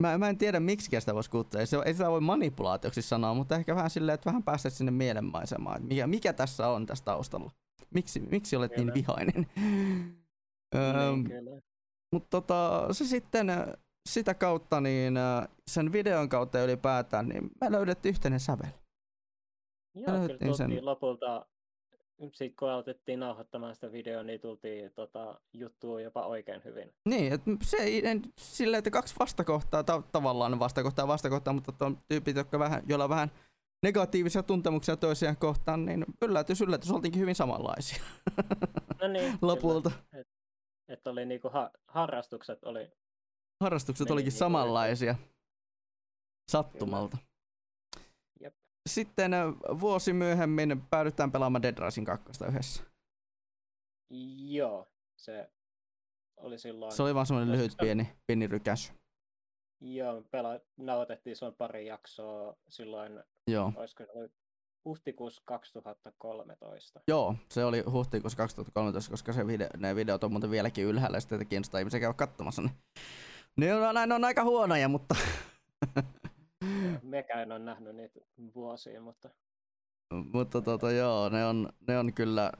Mä, 0.04 0.18
mä 0.18 0.30
en 0.30 0.38
tiedä 0.38 0.60
miksi 0.60 1.00
sitä 1.00 1.16
voisi 1.16 1.30
kutsua. 1.30 1.60
Ei, 1.62 1.68
se, 1.68 1.78
ei 1.86 1.94
sitä 1.94 2.12
voi 2.12 2.22
manipulaatioksi 2.22 3.02
sanoa, 3.02 3.34
mutta 3.34 3.56
ehkä 3.56 3.76
vähän 3.76 3.90
silleen, 3.90 4.14
että 4.14 4.30
vähän 4.30 4.44
päästä 4.44 4.70
sinne 4.70 4.92
mielenmaisemaan. 4.92 5.76
Että 5.76 5.88
mikä, 5.88 6.08
mikä 6.08 6.34
tässä 6.34 6.68
on 6.68 6.86
tässä 6.86 7.06
taustalla? 7.06 7.52
Miksi, 7.94 8.20
miksi 8.20 8.56
olet 8.56 8.72
niin 8.72 8.82
Kyllä. 8.82 8.94
vihainen? 8.94 9.48
Niin, 10.76 11.24
kyllä. 11.24 11.62
mutta 12.14 12.28
tota, 12.30 12.88
se 12.92 13.06
sitten 13.06 13.50
äh, 13.50 13.66
sitä 14.10 14.34
kautta, 14.34 14.82
niin 14.82 15.18
äh, 15.18 15.48
sen 15.68 15.92
videon 15.92 16.30
kautta 16.30 16.64
ylipäätään, 16.64 17.30
niin 17.30 17.52
me 17.62 17.72
löydettiin 17.72 18.10
yhteinen 18.10 18.40
sävel. 18.40 18.72
Joo, 19.96 20.38
kyllä 20.40 20.56
sen- 20.56 20.86
lopulta, 20.86 21.46
sitten 22.20 22.56
kun 22.60 22.70
aloitettiin 22.70 23.20
nauhoittamaan 23.20 23.76
sitä 23.76 23.92
videoa, 23.92 24.24
niin 24.24 24.42
tultiin 24.42 24.92
tota, 24.94 25.42
juttuun 25.54 26.04
jopa 26.04 26.26
oikein 26.26 26.62
hyvin. 26.66 26.94
Niin, 27.10 27.34
että 27.34 27.52
se 27.64 27.78
ei 27.78 28.08
en, 28.08 28.22
silleen, 28.38 28.80
että 28.80 28.92
kaksi 28.92 29.16
vastakohtaa, 29.20 29.84
ta- 29.84 30.04
tavallaan 30.12 30.60
vastakohtaa 30.60 31.08
vastakohtaa, 31.08 31.54
mutta 31.54 31.86
on 31.86 31.98
tyypit, 32.08 32.36
jotka 32.36 32.60
vähän, 32.60 32.84
joilla 32.88 33.04
on 33.04 33.10
vähän 33.10 33.32
negatiivisia 33.84 34.44
tuntemuksia 34.44 34.98
toisiaan 34.98 35.38
kohtaan, 35.38 35.86
niin 35.86 36.06
yllätys, 36.22 36.62
yllätys, 36.62 36.92
oltiinkin 36.92 37.22
hyvin 37.22 37.36
samanlaisia 37.36 38.04
No 39.02 39.08
niin, 39.08 39.24
kyllä. 39.24 39.38
lopulta. 39.42 39.92
Että 40.88 41.10
oli 41.10 41.26
niinku 41.26 41.50
ha- 41.50 41.72
harrastukset 41.88 42.64
oli, 42.64 42.92
Harrastukset 43.64 44.06
Meni 44.06 44.14
olikin 44.14 44.30
niinku 44.30 44.40
samanlaisia 44.40 45.16
sattumalta. 46.52 47.18
Jep. 47.18 47.28
Sitten 48.90 49.32
vuosi 49.80 50.14
myöhemmin 50.14 50.82
päädytään 50.90 51.32
pelaamaan 51.32 51.62
Dead 51.64 51.78
Rising 51.86 52.08
2 52.08 52.46
yhdessä. 52.50 52.84
joo, 54.50 54.88
se 55.18 55.50
oli 56.38 56.60
silloin, 56.60 56.92
Se 56.92 57.04
oli 57.04 57.16
vaan 57.16 57.26
semmoinen 57.26 57.56
lyhyt 57.58 57.72
se- 57.72 57.78
pieni, 57.82 58.10
pieni 58.28 58.48
rykäs. 58.48 58.94
joo, 59.82 60.22
pela- 60.22 60.66
nauhoitettiin 60.78 61.36
silloin 61.36 61.56
pari 61.58 61.86
jaksoa 61.88 62.56
silloin, 62.70 63.24
Joo. 63.48 63.74
olisiko 63.76 64.04
se 64.06 64.12
ollut 64.14 64.32
huhtikuussa 64.86 65.42
2013. 65.46 67.02
Joo, 67.08 67.36
se 67.52 67.66
oli 67.66 67.82
huhtikuussa 67.92 68.38
2013, 68.38 69.12
koska 69.12 69.34
se 69.34 69.48
video, 69.48 69.68
ne 69.78 69.96
videot 69.96 70.24
on 70.24 70.32
muuten 70.32 70.52
vieläkin 70.52 70.86
ylhäällä, 70.86 71.18
ja 71.18 71.22
sitten 71.22 71.48
kiinnostaa 71.48 71.80
ihmisiä 71.80 72.00
käydä 72.00 72.14
katsomassa. 72.14 72.62
Niin. 72.62 72.76
Ne 73.58 73.76
on, 73.76 73.96
näin 73.96 74.12
on 74.12 74.24
aika 74.24 74.44
huonoja, 74.44 74.88
mutta, 74.90 75.16
Mekään 77.04 77.42
en 77.42 77.52
ole 77.52 77.60
nähnyt 77.60 77.96
niitä 77.96 78.20
vuosiin, 78.56 79.02
mutta 79.02 79.30
mutta 80.34 80.62
tota, 80.62 80.92
joo, 80.92 81.30
ne 81.30 81.46
on, 81.46 81.70
ne 81.88 82.00
on 82.00 82.14
kyllä, 82.14 82.52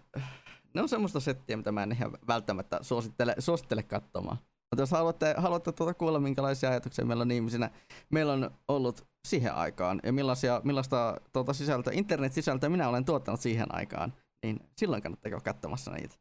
ne 0.74 0.82
on 0.82 0.90
semmoista 0.90 1.20
settiä, 1.20 1.58
mitä 1.58 1.72
mä 1.72 1.84
en 1.84 1.92
ihan 1.92 2.18
välttämättä 2.28 2.80
suosittele, 2.82 3.36
suosittele 3.40 3.84
katsomaan. 3.84 4.38
Mutta 4.38 4.82
jos 4.82 4.92
haluatte, 4.92 5.36
haluatte 5.38 5.72
tuota 5.72 5.94
kuulla, 5.94 6.20
minkälaisia 6.20 6.70
ajatuksia 6.70 7.06
meillä 7.06 7.22
on 7.22 7.32
ihmisinä, 7.32 7.70
meillä 8.10 8.34
on 8.34 8.52
ollut 8.68 9.08
siihen 9.28 9.56
aikaan, 9.56 10.00
ja 10.04 10.14
millaisia, 10.14 10.62
millaista 10.64 11.22
tuota 11.34 11.54
sisältöä, 11.54 11.94
internet-sisältöä 11.94 12.70
minä 12.70 12.90
olen 12.90 13.06
tuottanut 13.06 13.40
siihen 13.40 13.76
aikaan, 13.76 14.14
niin 14.46 14.60
silloin 14.78 15.02
kannattaa 15.02 15.30
käydä 15.30 15.44
katsomassa 15.44 15.92
niitä. 15.92 16.16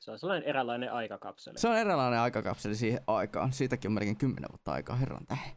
se 0.00 0.10
on 0.10 0.18
sellainen 0.18 0.48
eräänlainen 0.48 0.92
aikakapseli. 0.92 1.58
Se 1.58 1.68
on 1.68 1.76
eräänlainen 1.76 2.20
aikakapseli 2.20 2.74
siihen 2.74 3.00
aikaan. 3.06 3.52
Siitäkin 3.52 3.88
on 3.88 3.92
melkein 3.92 4.16
10 4.16 4.50
vuotta 4.52 4.72
aikaa, 4.72 4.96
herran 4.96 5.26
tähden. 5.26 5.56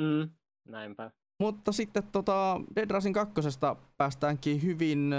Mm, 0.00 0.30
näinpä. 0.70 1.10
Mutta 1.40 1.72
sitten 1.72 2.02
tota, 2.12 2.60
Dead 2.76 2.90
Rising 2.90 3.14
2. 3.14 3.34
päästäänkin 3.96 4.62
hyvin 4.62 5.10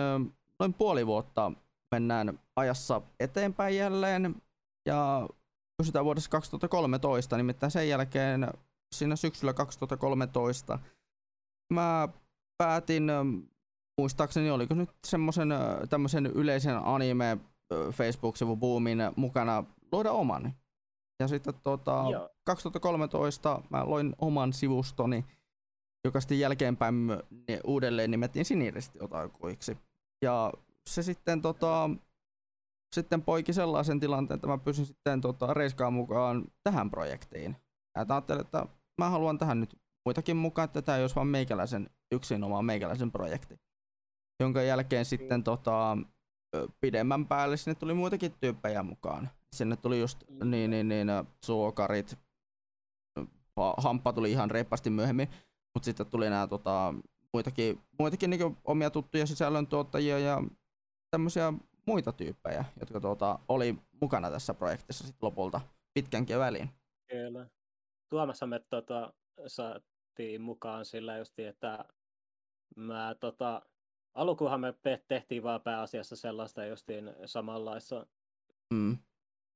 noin 0.60 0.74
puoli 0.74 1.08
vuotta 1.08 1.52
mennään 1.92 2.40
ajassa 2.56 3.02
eteenpäin 3.20 3.78
jälleen. 3.78 4.36
Ja 4.86 5.30
pysytään 5.78 6.06
vuodessa 6.06 6.30
2013, 6.30 7.38
nimittäin 7.38 7.72
sen 7.72 7.90
jälkeen 7.90 8.48
siinä 8.96 9.16
syksyllä 9.16 9.54
2013 9.54 10.80
mä 11.72 12.08
päätin, 12.58 13.12
muistaakseni 13.98 14.52
oliko 14.52 14.74
nyt 14.74 14.90
semmoisen 15.08 15.50
tämmöisen 15.90 16.26
yleisen 16.26 16.78
anime 16.78 17.38
Facebook-sivun 17.92 18.60
boomin 18.60 19.00
mukana 19.16 19.64
luoda 19.92 20.12
oman. 20.12 20.54
Ja 21.20 21.28
sitten 21.28 21.54
tota, 21.64 22.06
Joo. 22.12 22.30
2013 22.44 23.62
mä 23.70 23.90
loin 23.90 24.16
oman 24.18 24.54
sivustoni, 24.54 25.26
joka 26.06 26.20
sitten 26.20 26.40
jälkeenpäin 26.40 27.08
ne 27.48 27.60
uudelleen 27.68 28.12
nimettiin 28.12 28.46
siniristiotakuiksi. 28.46 29.78
Ja 30.26 30.54
se 30.90 31.04
sitten 31.04 31.42
tota, 31.42 31.90
sitten 32.96 33.22
poiki 33.22 33.54
sellaisen 33.54 34.00
tilanteen, 34.00 34.36
että 34.36 34.48
mä 34.48 34.58
pysyn 34.58 34.86
sitten 34.86 35.22
tota, 35.22 35.54
reiskaan 35.54 35.94
mukaan 35.94 36.46
tähän 36.64 36.92
projektiin. 36.92 37.56
Ja 37.98 38.06
ajattelin, 38.10 38.42
että 38.42 38.66
mä 39.02 39.10
haluan 39.10 39.38
tähän 39.38 39.60
nyt 39.60 39.76
muitakin 40.06 40.38
mukaan, 40.38 40.66
että 40.66 40.82
tämä 40.82 40.98
ei 40.98 41.04
olisi 41.04 41.16
vaan 41.16 41.28
meikäläisen, 41.28 41.90
yksinomaan 42.14 42.66
meikäläisen 42.66 43.12
projekti. 43.12 43.60
Jonka 44.44 44.62
jälkeen 44.62 45.06
sitten 45.06 45.44
tota, 45.44 45.98
pidemmän 46.82 47.28
päälle 47.28 47.58
sinne 47.58 47.76
tuli 47.76 47.94
muitakin 47.94 48.34
tyyppejä 48.40 48.84
mukaan. 48.84 49.30
Sinne 49.56 49.76
tuli 49.76 50.00
just 50.00 50.24
niin, 50.44 50.72
niin, 50.72 50.88
niin, 50.88 51.08
suokarit, 51.46 52.20
Ha- 53.58 53.76
Hamppa 53.78 54.14
tuli 54.14 54.32
ihan 54.32 54.52
reippaasti 54.52 54.90
myöhemmin, 54.90 55.28
mutta 55.74 55.86
sitten 55.86 56.06
tuli 56.06 56.30
nämä 56.30 56.48
tota, 56.48 56.94
muitakin, 57.34 57.82
muitakin 58.00 58.30
niinku 58.30 58.58
omia 58.64 58.90
tuttuja 58.90 59.28
sisällöntuottajia 59.28 60.20
ja 60.20 60.44
tämmöisiä 61.12 61.54
muita 61.88 62.12
tyyppejä, 62.12 62.66
jotka 62.80 63.00
tuota, 63.00 63.40
oli 63.48 63.78
mukana 64.02 64.32
tässä 64.32 64.54
projektissa 64.54 65.08
sit 65.08 65.16
lopulta 65.22 65.62
pitkänkin 65.94 66.40
väliin. 66.40 66.70
Kyllä. 67.08 67.48
Tuomassa 68.10 68.48
me 68.48 68.60
tota, 68.70 69.14
saatiin 69.48 70.42
mukaan 70.42 70.86
sillä 70.86 71.18
justi, 71.18 71.46
että 71.46 71.86
mä 72.76 73.16
tota, 73.20 73.62
alkuunhan 74.14 74.62
me 74.62 74.74
tehtiin 75.08 75.44
vaan 75.44 75.62
pääasiassa 75.62 76.16
sellaista 76.16 76.66
justiin 76.66 77.14
samanlaista 77.26 78.06
Mm, 78.74 78.98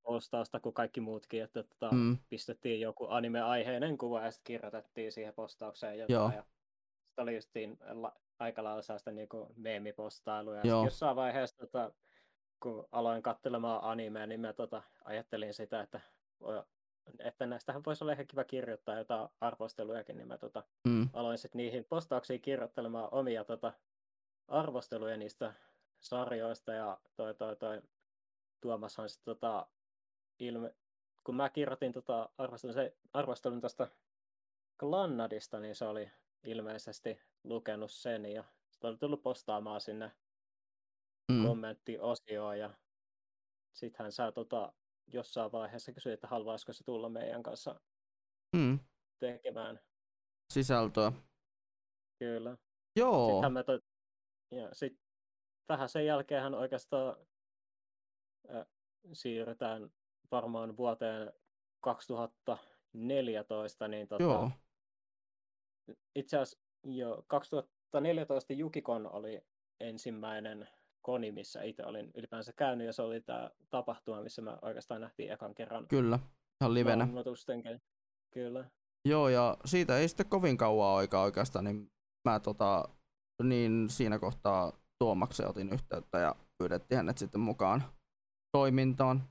postausta 0.06 0.60
kuin 0.60 0.72
kaikki 0.74 1.00
muutkin, 1.00 1.42
että 1.42 1.62
tota, 1.62 1.90
mm, 1.92 2.18
pistettiin 2.28 2.80
joku 2.80 3.06
anime-aiheinen 3.10 3.98
kuva 3.98 4.20
ja 4.24 4.30
sitten 4.30 4.44
kirjoitettiin 4.54 5.12
siihen 5.12 5.34
postaukseen 5.34 5.98
jotain. 5.98 6.14
Joo. 6.14 6.30
Ja 6.36 6.42
sitten 7.04 7.22
oli 7.22 7.34
justiin 7.34 7.78
la- 7.90 8.16
aika 8.38 8.64
lailla 8.64 8.82
sellaista 8.82 9.10
niinku 9.10 9.46
meemipostailuja. 9.56 10.60
Joo. 10.64 10.84
Jossain 10.84 11.16
vaiheessa, 11.16 11.56
tota, 11.56 11.92
kun 12.62 12.88
aloin 12.92 13.22
katselemaan 13.22 13.80
animea, 13.84 14.26
niin 14.26 14.40
mä 14.40 14.52
tota, 14.52 14.82
ajattelin 15.04 15.54
sitä, 15.54 15.80
että, 15.80 16.00
voi, 16.40 16.62
että 17.18 17.46
näistähän 17.46 17.82
voisi 17.86 18.04
olla 18.04 18.12
ihan 18.12 18.26
kiva 18.26 18.44
kirjoittaa 18.44 18.98
jotain 18.98 19.28
arvostelujakin, 19.40 20.16
niin 20.16 20.28
mä 20.28 20.38
tota, 20.38 20.62
Mm. 20.88 21.08
aloin 21.12 21.38
sitten 21.38 21.58
niihin 21.58 21.84
postauksiin 21.84 22.40
kirjoittelemaan 22.40 23.08
omia 23.12 23.44
tota, 23.44 23.72
arvosteluja 24.48 25.16
niistä 25.16 25.54
sarjoista 26.00 26.72
ja 26.72 26.98
toi, 27.16 27.34
toi, 27.34 27.56
toi 27.56 27.82
Tuomashan 28.60 29.08
sitten 29.08 29.34
tota, 29.34 29.66
ilme... 30.38 30.74
kun 31.24 31.36
mä 31.36 31.48
kirjoitin 31.50 31.92
tota 31.92 32.30
arvostelun, 32.38 32.74
se, 32.74 32.96
arvostelun 33.12 33.60
tästä 33.60 33.88
Glannadista, 34.78 35.60
niin 35.60 35.74
se 35.76 35.84
oli 35.84 36.10
ilmeisesti 36.44 37.20
lukenut 37.44 37.90
sen 37.90 38.26
ja 38.26 38.44
sitten 38.70 38.88
oli 38.90 38.96
tullut 38.98 39.22
postaamaan 39.22 39.80
sinne 39.80 40.12
Mm. 41.32 41.46
kommenttiosioon 41.46 42.58
ja 42.58 42.70
sittenhän 43.72 44.12
sä 44.12 44.32
tota, 44.32 44.72
jossain 45.06 45.52
vaiheessa 45.52 45.92
kysyit, 45.92 46.14
että 46.14 46.26
haluaisiko 46.26 46.72
se 46.72 46.84
tulla 46.84 47.08
meidän 47.08 47.42
kanssa 47.42 47.80
Mm. 48.56 48.78
tekemään. 49.18 49.80
Sisältöä. 50.52 51.12
Kyllä. 52.18 52.56
Joo. 52.96 53.26
Sittenhän 53.28 53.52
me 53.52 53.62
to... 53.64 53.72
ja 54.50 54.68
sit 54.74 55.00
vähän 55.68 55.88
sen 55.88 56.06
jälkeenhän 56.06 56.54
oikeastaan 56.54 57.16
äh, 58.54 58.66
siirrytään 59.12 59.90
varmaan 60.30 60.76
vuoteen 60.76 61.32
2014, 61.80 63.88
niin 63.88 64.08
tota, 64.08 64.22
Joo. 64.22 64.50
itse 66.14 66.38
asiassa 66.38 66.66
jo 66.84 67.24
2014 67.26 68.52
Jukikon 68.52 69.12
oli 69.12 69.42
ensimmäinen 69.80 70.68
koni, 71.02 71.32
missä 71.32 71.62
itse 71.62 71.86
olin 71.86 72.10
ylipäänsä 72.14 72.52
käynyt, 72.52 72.86
ja 72.86 72.92
se 72.92 73.02
oli 73.02 73.20
tämä 73.20 73.50
tapahtuma, 73.70 74.22
missä 74.22 74.42
me 74.42 74.58
oikeastaan 74.62 75.00
nähtiin 75.00 75.32
ekan 75.32 75.54
kerran 75.54 75.88
Kyllä. 75.88 76.18
Ihan 76.60 76.74
livenä. 76.74 77.08
Kyllä. 78.32 78.70
Joo, 79.08 79.28
ja 79.28 79.56
siitä 79.64 79.98
ei 79.98 80.08
sitten 80.08 80.28
kovin 80.28 80.56
kauan 80.56 80.98
aikaa 80.98 81.22
oikeastaan, 81.22 81.64
niin 81.64 81.92
mä 82.28 82.40
tota, 82.40 82.88
niin 83.42 83.90
siinä 83.90 84.18
kohtaa 84.18 84.72
Tuomakseen 84.98 85.48
otin 85.48 85.72
yhteyttä 85.72 86.18
ja 86.18 86.34
pyydettiin 86.58 86.96
hänet 86.96 87.18
sitten 87.18 87.40
mukaan 87.40 87.84
toimintaan. 88.52 89.28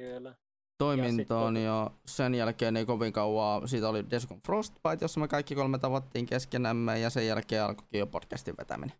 Kyllä. 0.00 0.34
toimintaan 0.78 1.56
sit 1.56 1.64
ja, 1.64 1.90
sen 2.06 2.34
jälkeen 2.34 2.76
ei 2.76 2.86
kovin 2.86 3.12
kauan, 3.12 3.68
siitä 3.68 3.88
oli 3.88 4.10
Descon 4.10 4.40
Frostbite, 4.46 5.04
jossa 5.04 5.20
me 5.20 5.28
kaikki 5.28 5.54
kolme 5.54 5.78
tavattiin 5.78 6.26
keskenämme 6.26 6.98
ja 6.98 7.10
sen 7.10 7.26
jälkeen 7.26 7.64
alkoikin 7.64 7.98
jo 7.98 8.06
podcastin 8.06 8.54
vetäminen. 8.58 8.96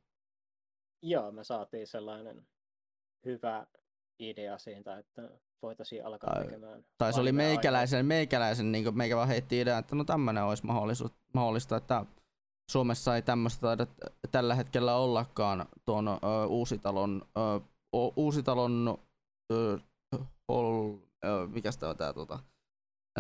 Joo, 1.03 1.33
me 1.33 1.45
saatiin 1.45 1.87
sellainen 1.87 2.47
hyvä 3.27 3.67
idea 4.19 4.59
siitä, 4.59 4.99
että 4.99 5.31
voitaisiin 5.63 6.07
alkaa 6.07 6.35
Tai- 6.35 6.45
tekemään. 6.45 6.85
Tai 6.99 7.13
se 7.13 7.21
oli 7.21 7.33
meikäläisen, 7.33 8.07
meikäläisen 8.07 8.73
niin 8.73 8.97
meikä 8.97 9.17
vaan 9.17 9.29
heitti 9.29 9.61
idean, 9.61 9.79
että 9.79 9.95
no 9.95 10.05
tämmönen 10.05 10.45
olisi 10.45 10.67
mahdollisuus, 10.67 11.13
mahdollista, 11.35 11.77
että 11.77 12.05
Suomessa 12.71 13.17
ei 13.17 13.23
tämmöistä 13.23 13.61
taida 13.61 13.87
tällä 14.31 14.55
hetkellä 14.55 14.97
ollakaan 14.97 15.67
tuon 15.85 16.09
ö, 16.09 16.47
Uusitalon, 16.47 17.23
ö, 17.37 17.61
Uusitalon 18.17 18.99
ö, 19.53 19.79
hol, 20.49 20.97
mikä 21.47 21.71
sitä 21.73 21.89
on 21.89 21.97
tää 21.97 22.13
tota, 22.13 22.39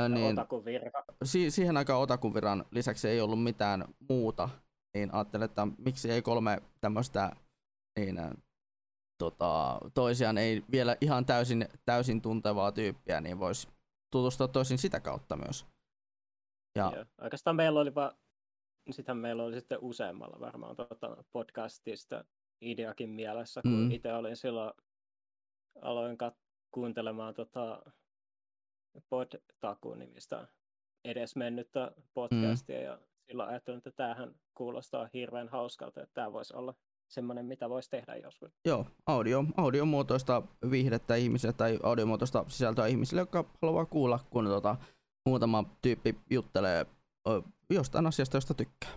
niin, 0.09 0.37
virka. 0.65 1.05
si- 1.25 1.51
siihen 1.51 1.77
aikaan 1.77 2.01
Otakuviran 2.01 2.65
lisäksi 2.71 3.09
ei 3.09 3.21
ollut 3.21 3.43
mitään 3.43 3.95
muuta, 4.09 4.49
niin 4.95 5.15
ajattelin, 5.15 5.45
että 5.45 5.67
miksi 5.79 6.11
ei 6.11 6.23
kolme 6.23 6.63
tämmöistä 6.81 7.37
niin, 7.99 8.17
tota, 9.19 9.79
toisiaan 9.95 10.39
ei 10.39 10.65
vielä 10.71 10.97
ihan 11.01 11.27
täysin, 11.27 11.69
täysin 11.85 12.23
tuntevaa 12.23 12.73
tyyppiä, 12.73 13.21
niin 13.21 13.39
voisi 13.39 13.69
tutustua 14.13 14.49
toisin 14.49 14.79
sitä 14.79 15.01
kautta 15.01 15.37
myös. 15.37 15.67
Ja, 16.79 16.93
Joo. 16.95 17.05
Oikeastaan 17.21 17.57
meillä 17.57 17.81
oli 17.81 17.95
vaan, 17.95 18.13
sitähän 18.91 19.17
meillä 19.19 19.43
oli 19.43 19.55
sitten 19.55 19.79
useammalla 19.81 20.41
varmaan 20.41 20.77
tota 20.77 21.25
podcastista 21.33 22.25
ideakin 22.61 23.11
mielessä, 23.11 23.63
kun 23.63 23.71
Mm. 23.73 23.79
mm. 23.79 23.91
itse 23.91 24.13
olin 24.13 24.37
silloin, 24.37 24.73
aloin 25.83 26.17
kat- 26.19 26.50
kuuntelemaan 26.71 27.35
tota 27.35 27.83
Podtaku 29.09 29.95
nimistä 29.95 30.49
edesmennyttä 31.05 31.93
podcastia 32.15 32.79
mm. 32.79 32.85
ja 32.85 32.99
silloin 33.27 33.49
ajattelin, 33.49 33.79
että 33.79 33.91
tämähän 33.91 34.35
kuulostaa 34.55 35.09
hirveän 35.15 35.49
hauskalta, 35.49 36.03
että 36.03 36.15
tämä 36.15 36.33
voisi 36.33 36.57
olla 36.57 36.75
semmoinen, 37.09 37.47
mitä 37.47 37.71
voisi 37.71 37.91
tehdä 37.91 38.17
joskus. 38.17 38.51
joo, 38.65 38.87
audio, 39.07 39.45
audiomuotoista 39.57 40.43
viihdettä 40.71 41.15
ihmisille 41.15 41.53
tai 41.53 41.79
audiomuotoista 41.83 42.45
sisältöä 42.49 42.87
ihmisille, 42.87 43.23
jotka 43.23 43.45
haluaa 43.63 43.87
kuulla, 43.87 44.19
kun 44.31 44.45
tota, 44.45 44.77
muutama 45.27 45.65
tyyppi 45.83 46.15
juttelee 46.31 46.87
jostain 47.71 48.07
asiasta, 48.07 48.37
josta 48.37 48.55
tykkää. 48.55 48.91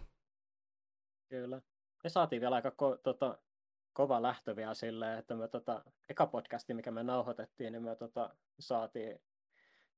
Kyllä. 1.29 1.61
Me 2.03 2.09
saatiin 2.09 2.41
vielä 2.41 2.55
aika 2.55 2.69
ko- 2.69 2.97
tota, 3.03 3.37
kova 3.93 4.21
lähtö 4.21 4.55
vielä 4.55 4.73
silleen, 4.73 5.19
että 5.19 5.35
me 5.35 5.47
tota, 5.47 5.83
eka 6.09 6.27
podcasti, 6.27 6.73
mikä 6.73 6.91
me 6.91 7.03
nauhoitettiin, 7.03 7.73
niin 7.73 7.83
me 7.83 7.95
tota, 7.95 8.35
saatiin 8.59 9.19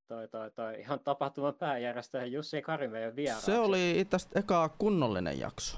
toi, 0.08 0.28
toi, 0.28 0.52
toi, 0.52 0.80
ihan 0.80 1.00
tapahtuman 1.00 1.56
pääjärjestäjä 1.56 2.26
Jussi 2.26 2.62
Kari 2.62 2.88
meidän 2.88 3.16
vieraaksi. 3.16 3.46
Se 3.46 3.58
oli 3.58 4.00
itse 4.00 4.16
asiassa 4.16 4.40
eka 4.40 4.70
kunnollinen 4.70 5.40
jakso. 5.40 5.78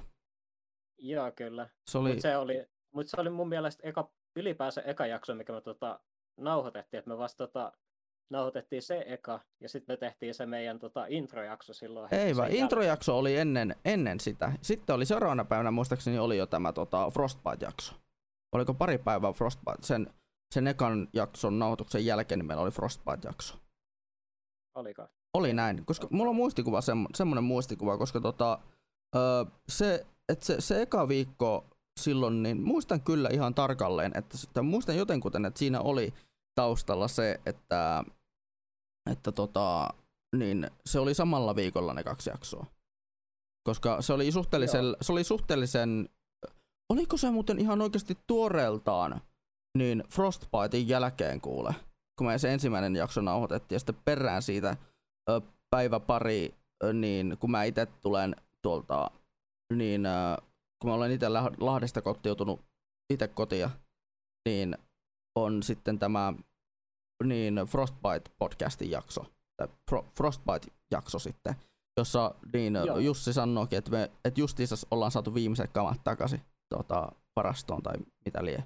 Joo, 0.98 1.32
kyllä. 1.32 1.70
Se 1.86 1.98
oli, 1.98 2.10
Mutta 2.10 2.22
se, 2.22 2.38
oli, 2.38 2.68
mut 2.92 3.08
se 3.08 3.22
oli 3.22 3.30
mun 3.30 3.50
mielestä 3.50 3.88
eka, 3.88 4.10
ylipäänsä 4.36 4.82
eka 4.82 5.06
jakso, 5.06 5.36
mikä 5.36 5.54
me 5.54 5.62
tota, 5.62 6.00
nauhoitettiin. 6.38 7.00
Että 7.00 7.10
me 7.10 7.18
vasta 7.18 7.48
tota, 7.48 7.72
nauhoitettiin 8.30 8.82
se 8.82 9.04
eka, 9.08 9.40
ja 9.60 9.70
sitten 9.70 9.94
me 9.94 9.98
tehtiin 9.98 10.34
se 10.34 10.46
meidän 10.46 10.80
tota, 10.80 11.06
introjakso 11.10 11.74
silloin. 11.74 12.14
ei 12.14 12.36
vaan, 12.36 12.52
introjakso 12.52 13.18
oli 13.18 13.38
ennen, 13.38 13.76
ennen 13.86 14.20
sitä. 14.20 14.52
Sitten 14.62 14.96
oli 14.96 15.06
seuraavana 15.06 15.46
päivänä, 15.46 15.72
muistaakseni 15.72 16.20
oli 16.20 16.38
jo 16.38 16.46
tämä 16.46 16.74
tota, 16.74 17.10
Frostbite-jakso. 17.10 17.96
Oliko 18.52 18.74
pari 18.74 18.98
päivää 18.98 19.34
Frostbite? 19.34 19.78
Sen, 19.82 20.14
sen 20.54 20.68
ekan 20.68 21.08
jakson 21.14 21.60
nauhoituksen 21.60 22.06
jälkeen 22.06 22.40
niin 22.40 22.48
meillä 22.48 22.64
oli 22.64 22.72
Frostbite-jakso. 22.72 23.56
Oliko? 24.76 25.08
Oli 25.34 25.54
näin, 25.54 25.86
koska 25.86 26.08
mulla 26.12 26.30
on 26.30 26.36
muistikuva, 26.36 26.82
semmo, 26.82 27.10
semmoinen 27.16 27.44
muistikuva, 27.44 27.98
koska 27.98 28.22
tota, 28.22 28.60
öö, 29.16 29.46
se, 29.70 30.06
et 30.30 30.44
se, 30.44 30.62
se 30.62 30.82
eka 30.82 31.08
viikko 31.08 31.68
silloin, 32.00 32.44
niin 32.44 32.62
muistan 32.62 33.02
kyllä 33.02 33.30
ihan 33.32 33.56
tarkalleen, 33.56 34.12
että, 34.16 34.38
tai 34.54 34.64
muistan 34.64 34.98
jotenkuten, 34.98 35.46
että 35.46 35.60
siinä 35.60 35.82
oli 35.82 36.14
taustalla 36.56 37.08
se, 37.08 37.40
että, 37.46 38.04
että 39.12 39.32
tota, 39.32 39.90
niin 40.36 40.72
se 40.86 41.00
oli 41.00 41.14
samalla 41.14 41.56
viikolla 41.56 41.94
ne 41.94 42.04
kaksi 42.04 42.30
jaksoa. 42.30 42.66
Koska 43.64 44.02
se 44.02 44.14
oli 44.14 44.32
suhteellisen, 44.32 44.86
se 45.02 45.12
oli 45.12 45.24
suhteellisen, 45.24 46.10
oliko 46.90 47.18
se 47.18 47.32
muuten 47.32 47.60
ihan 47.60 47.82
oikeasti 47.82 48.18
tuoreeltaan, 48.28 49.22
niin 49.78 50.04
Frostbitein 50.10 50.88
jälkeen 50.88 51.42
kuule, 51.42 51.76
kun 52.18 52.28
me 52.28 52.38
se 52.38 52.54
ensimmäinen 52.54 52.96
jakso 52.96 53.22
nauhoitettiin 53.22 53.76
ja 53.76 53.80
sitten 53.80 54.02
perään 54.06 54.42
siitä 54.42 54.78
ö, 55.30 55.42
päivä 55.70 56.00
pari, 56.00 56.56
ö, 56.84 56.94
niin 56.94 57.38
kun 57.40 57.52
mä 57.52 57.64
itse 57.64 57.86
tulen 57.86 58.36
tuolta, 58.62 59.12
niin 59.74 60.06
ö, 60.06 60.38
kun 60.82 60.90
mä 60.90 60.96
olen 60.96 61.12
itse 61.12 61.28
Lah- 61.28 61.56
Lahdesta 61.58 62.02
kotiutunut 62.02 62.62
itse 63.14 63.28
kotia, 63.28 63.70
niin 64.50 64.78
on 65.40 65.64
sitten 65.64 66.00
tämä 66.00 66.34
niin 67.24 67.56
Frostbite-podcastin 67.56 68.90
jakso, 68.90 69.26
tai 69.58 69.68
Fro- 69.92 70.06
Frostbite-jakso 70.16 71.20
sitten, 71.20 71.56
jossa 72.00 72.36
niin 72.54 72.74
Joo. 72.86 72.98
Jussi 72.98 73.34
sanookin, 73.34 73.78
että, 73.78 73.92
me, 73.92 74.12
että 74.26 74.42
justiinsa 74.42 74.76
ollaan 74.92 75.12
saatu 75.12 75.34
viimeiset 75.34 75.72
kamat 75.72 76.04
takaisin 76.04 76.42
tota, 76.70 77.12
varastoon 77.36 77.84
tai 77.84 77.96
mitä 78.26 78.46
lie. 78.46 78.64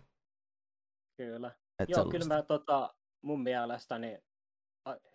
Kyllä. 1.18 1.48
Et 1.80 1.90
Joo, 1.90 1.96
sellaista. 1.96 2.12
kyllä 2.20 2.36
mä 2.36 2.44
tota, 2.44 2.96
mun 3.22 3.44
mielestäni 3.44 4.20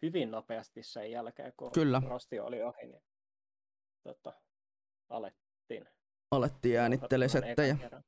hyvin 0.02 0.30
nopeasti 0.30 0.82
sen 0.82 1.10
jälkeen, 1.10 1.52
kun 1.56 1.72
Kyllä. 1.72 2.02
Rosti 2.08 2.40
oli 2.40 2.62
ohi, 2.62 2.86
niin 2.86 3.02
tota, 4.02 4.32
alettiin. 5.08 5.88
Alettiin 6.30 6.80
äänittelee 6.80 7.28
nauhoittamaan 7.28 7.78
settejä. 7.78 8.00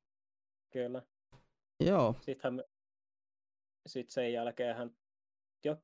Kyllä. 0.73 1.03
Joo, 1.81 2.15
Sittenhän 2.21 2.55
me, 2.55 2.65
sit 3.87 4.11
sen 4.11 4.33
jälkeenhän 4.33 4.97
jo, 5.65 5.77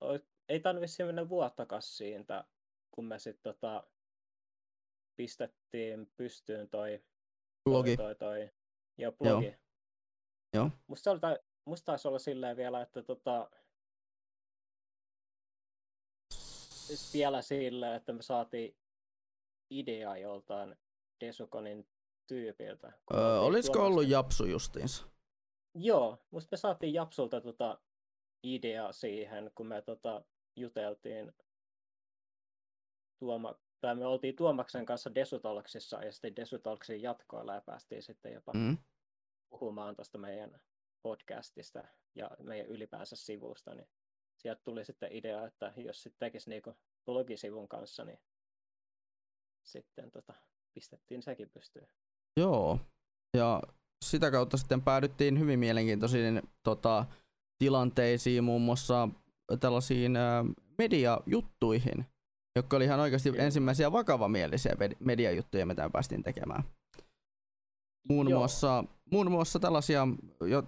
oi- 0.00 0.26
ei 0.48 0.60
tarvitse 0.60 1.04
mennä 1.04 1.28
vuottakas 1.28 1.96
siitä, 1.96 2.44
kun 2.90 3.04
me 3.04 3.18
sitten 3.18 3.54
tota, 3.54 3.86
pistettiin 5.16 6.12
pystyyn 6.16 6.68
toi, 6.68 7.04
blogi. 7.64 7.96
toi, 7.96 8.14
toi, 8.14 8.38
toi 8.38 8.50
jo 8.98 9.12
blogi. 9.12 9.54
Joo. 10.54 10.70
Musta, 10.86 11.04
se 11.04 11.10
oli, 11.10 11.38
musta 11.64 11.84
taisi 11.84 12.08
olla 12.08 12.18
silleen 12.18 12.56
vielä, 12.56 12.82
että 12.82 13.02
tota, 13.02 13.50
vielä 17.12 17.42
silleen, 17.42 17.94
että 17.94 18.12
me 18.12 18.22
saatiin 18.22 18.76
idea 19.70 20.16
joltain 20.16 20.76
Desukonin 21.20 21.88
tyypiltä. 22.26 22.92
Öö, 23.14 23.40
olisiko 23.40 23.86
ollut 23.86 24.08
Japsu 24.08 24.46
justiinsa? 24.46 25.06
Joo, 25.74 26.18
musta 26.30 26.48
me 26.52 26.56
saatiin 26.56 26.94
Japsulta 26.94 27.40
tota 27.40 27.78
idea 28.42 28.92
siihen, 28.92 29.50
kun 29.54 29.66
me 29.66 29.82
tota 29.82 30.24
juteltiin 30.56 31.32
Tuoma, 33.18 33.54
tai 33.82 33.94
me 33.94 34.06
oltiin 34.06 34.36
Tuomaksen 34.36 34.86
kanssa 34.86 35.14
Desutalksissa 35.14 36.04
ja 36.04 36.12
sitten 36.12 36.36
Desutalksin 36.36 37.02
jatkoilla 37.02 37.54
ja 37.54 37.60
päästiin 37.60 38.02
sitten 38.02 38.32
jopa 38.32 38.52
mm. 38.52 38.78
puhumaan 39.50 39.96
tuosta 39.96 40.18
meidän 40.18 40.60
podcastista 41.02 41.84
ja 42.14 42.30
meidän 42.42 42.66
ylipäänsä 42.66 43.16
sivusta, 43.16 43.74
niin 43.74 43.88
sieltä 44.36 44.62
tuli 44.64 44.84
sitten 44.84 45.12
idea, 45.12 45.46
että 45.46 45.72
jos 45.76 46.02
sitten 46.02 46.18
tekisi 46.18 46.50
niinku 46.50 46.74
blogisivun 47.04 47.68
kanssa, 47.68 48.04
niin 48.04 48.18
sitten 49.62 50.10
tota, 50.10 50.34
pistettiin 50.74 51.22
sekin 51.22 51.50
pystyyn. 51.50 51.88
Joo, 52.36 52.78
ja 53.36 53.62
sitä 54.04 54.30
kautta 54.30 54.56
sitten 54.56 54.82
päädyttiin 54.82 55.38
hyvin 55.38 55.58
mielenkiintoisiin 55.58 56.42
tota, 56.62 57.06
tilanteisiin, 57.58 58.44
muun 58.44 58.62
muassa 58.62 59.08
tällaisiin 59.60 60.16
ä, 60.16 60.44
mediajuttuihin, 60.78 62.06
jotka 62.56 62.76
oli 62.76 62.84
ihan 62.84 63.00
oikeasti 63.00 63.30
Kyllä. 63.30 63.44
ensimmäisiä 63.44 63.92
vakavamielisiä 63.92 64.76
mediajuttuja, 65.00 65.66
mitä 65.66 65.82
me 65.82 65.90
päästiin 65.90 66.22
tekemään. 66.22 66.64
Muun 68.08 68.26
muassa, 68.32 68.84
muun 69.12 69.30
muassa 69.30 69.58
tällaisia, 69.58 70.08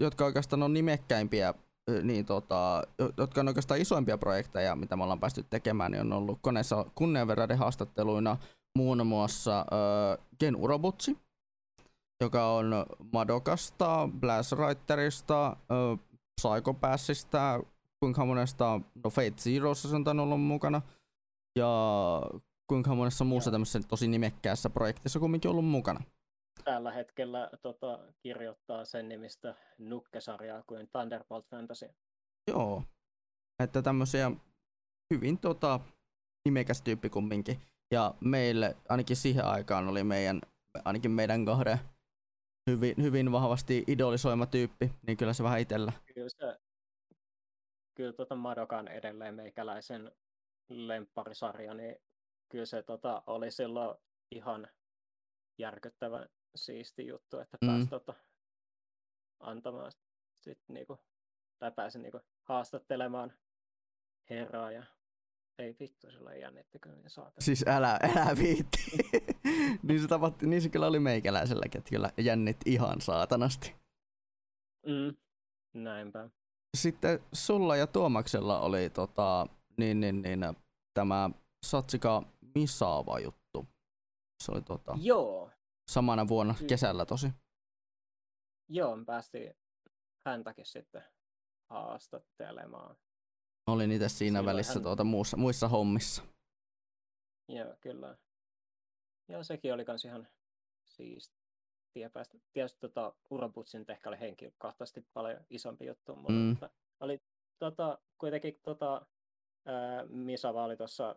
jotka 0.00 0.24
oikeastaan 0.24 0.62
on 0.62 0.74
nimekkäimpiä, 0.74 1.54
niin 2.02 2.24
tota, 2.24 2.82
jotka 3.16 3.40
on 3.40 3.48
oikeastaan 3.48 3.80
isoimpia 3.80 4.18
projekteja, 4.18 4.76
mitä 4.76 4.96
me 4.96 5.02
ollaan 5.02 5.20
päästy 5.20 5.44
tekemään, 5.50 5.92
niin 5.92 6.00
on 6.00 6.12
ollut 6.12 6.38
koneessa 6.42 6.86
kunnianverraiden 6.94 7.58
haastatteluina 7.58 8.36
muun 8.78 9.06
muassa 9.06 9.58
äh, 9.60 10.26
Gen 10.40 10.56
Urobutsi, 10.56 11.18
joka 12.20 12.46
on 12.46 12.86
Madokasta, 13.12 14.08
Blazwriterista, 14.20 15.46
äh, 15.46 15.98
Psycho 16.40 16.74
Passista, 16.74 17.60
kuinka 18.00 18.24
monesta, 18.24 18.80
no 19.04 19.10
Fate 19.10 19.34
Zerossa 19.38 19.88
se 19.88 19.96
on 19.96 20.20
ollut 20.20 20.40
mukana, 20.40 20.82
ja 21.58 22.22
kuinka 22.66 22.94
monessa 22.94 23.24
muussa 23.24 23.50
tämmöisessä 23.50 23.88
tosi 23.88 24.08
nimekkäässä 24.08 24.70
projektissa 24.70 25.20
kumminkin 25.20 25.50
ollut 25.50 25.64
mukana. 25.64 26.00
Tällä 26.64 26.92
hetkellä 26.92 27.50
tota, 27.62 27.98
kirjoittaa 28.22 28.84
sen 28.84 29.08
nimistä 29.08 29.54
nukkesarjaa 29.78 30.62
kuin 30.66 30.88
Thunderbolt 30.88 31.46
Fantasy. 31.50 31.90
Joo, 32.50 32.82
että 33.62 33.82
tämmöisiä 33.82 34.30
hyvin 35.14 35.38
tota, 35.38 35.80
nimekäs 36.44 36.82
tyyppi 36.82 37.10
kumminkin. 37.10 37.60
Ja 37.90 38.14
meille, 38.20 38.76
ainakin 38.88 39.16
siihen 39.16 39.44
aikaan 39.44 39.88
oli 39.88 40.04
meidän, 40.04 40.40
ainakin 40.84 41.10
meidän 41.10 41.44
kahden 41.44 41.78
hyvin, 42.70 42.94
hyvin 43.02 43.32
vahvasti 43.32 43.84
idolisoima 43.86 44.46
tyyppi, 44.46 44.92
niin 45.06 45.16
kyllä 45.16 45.32
se 45.32 45.42
vähän 45.42 45.60
itsellä. 45.60 45.92
Kyllä 46.14 46.28
se, 46.28 46.58
kyllä 47.94 48.12
tota 48.12 48.34
Madokan 48.34 48.88
edelleen 48.88 49.34
meikäläisen 49.34 50.12
lempparisarja, 50.68 51.74
niin 51.74 51.96
kyllä 52.48 52.66
se 52.66 52.82
tota, 52.82 53.22
oli 53.26 53.50
silloin 53.50 53.98
ihan 54.30 54.68
järkyttävän 55.58 56.28
siisti 56.56 57.06
juttu, 57.06 57.38
että 57.38 57.58
mm. 57.62 57.66
pääsi 57.66 57.86
tota, 57.86 58.14
antamaan 59.40 59.92
sit, 60.40 60.58
niinku, 60.68 60.98
tai 61.58 61.72
pääsi 61.72 61.98
niinku, 61.98 62.20
haastattelemaan 62.42 63.32
herraa 64.30 64.72
ja 64.72 64.84
ei 65.58 65.76
vittu, 65.80 66.06
ei 66.32 66.40
jännitti 66.40 66.78
kyllä 66.78 66.96
niin 66.96 67.10
saatana. 67.10 67.40
Siis 67.40 67.64
älä, 67.66 67.98
älä 68.02 68.36
viitti. 68.38 68.78
niin, 69.82 70.00
se 70.00 70.08
tapahtui, 70.08 70.48
niin 70.48 70.62
se 70.62 70.68
kyllä 70.68 70.86
oli 70.86 71.00
meikäläiselläkin, 71.00 71.78
että 71.78 71.90
kyllä 71.90 72.10
jännit 72.18 72.56
ihan 72.66 73.00
saatanasti. 73.00 73.74
Mm, 74.86 75.16
näinpä. 75.74 76.30
Sitten 76.76 77.20
sulla 77.32 77.76
ja 77.76 77.86
Tuomaksella 77.86 78.60
oli 78.60 78.90
tota, 78.90 79.46
niin, 79.76 80.00
niin, 80.00 80.22
niin, 80.22 80.40
tämä 80.94 81.30
Satsika 81.66 82.22
Misaava 82.54 83.18
juttu. 83.18 83.68
Se 84.42 84.52
oli 84.52 84.62
tota, 84.62 84.98
Joo. 85.00 85.50
samana 85.90 86.28
vuonna 86.28 86.54
Ky- 86.58 86.66
kesällä 86.66 87.06
tosi. 87.06 87.28
Joo, 88.68 88.96
me 88.96 89.04
päästiin 89.04 89.54
häntäkin 90.26 90.66
sitten 90.66 91.04
haastattelemaan. 91.70 92.96
Olin 93.66 93.92
itse 93.92 94.08
siinä 94.08 94.38
Silloin 94.38 94.46
välissä 94.46 94.74
hän... 94.74 94.82
tuota, 94.82 95.04
muussa, 95.04 95.36
muissa 95.36 95.68
hommissa. 95.68 96.22
Joo, 97.48 97.76
kyllä. 97.80 98.16
Ja 99.28 99.44
sekin 99.44 99.74
oli 99.74 99.84
kans 99.84 100.04
ihan 100.04 100.28
siistiä 100.84 102.10
päästä. 102.12 102.38
Tietysti 102.52 102.80
tota, 102.80 103.14
Urabutsin 103.30 103.84
ehkä 103.88 104.08
oli 104.08 104.20
henkilökohtaisesti 104.20 105.06
paljon 105.12 105.40
isompi 105.50 105.86
juttu, 105.86 106.16
mutta 106.16 106.32
mm. 106.66 106.70
oli 107.00 107.22
tota, 107.58 107.98
kuitenkin 108.18 108.60
tota, 108.62 109.06
ää, 109.64 110.06
Misava 110.06 110.64
oli 110.64 110.76
tuossa 110.76 111.16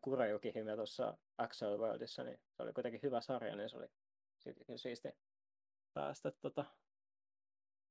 Kurejuki 0.00 0.52
Hime 0.54 0.76
tuossa 0.76 1.18
Axel 1.38 1.78
Worldissa, 1.78 2.24
niin 2.24 2.40
se 2.50 2.62
oli 2.62 2.72
kuitenkin 2.72 3.02
hyvä 3.02 3.20
sarja, 3.20 3.56
niin 3.56 3.70
se 3.70 3.76
oli 3.76 3.88
siisti 4.76 5.08
päästä 5.94 6.30
tota, 6.30 6.64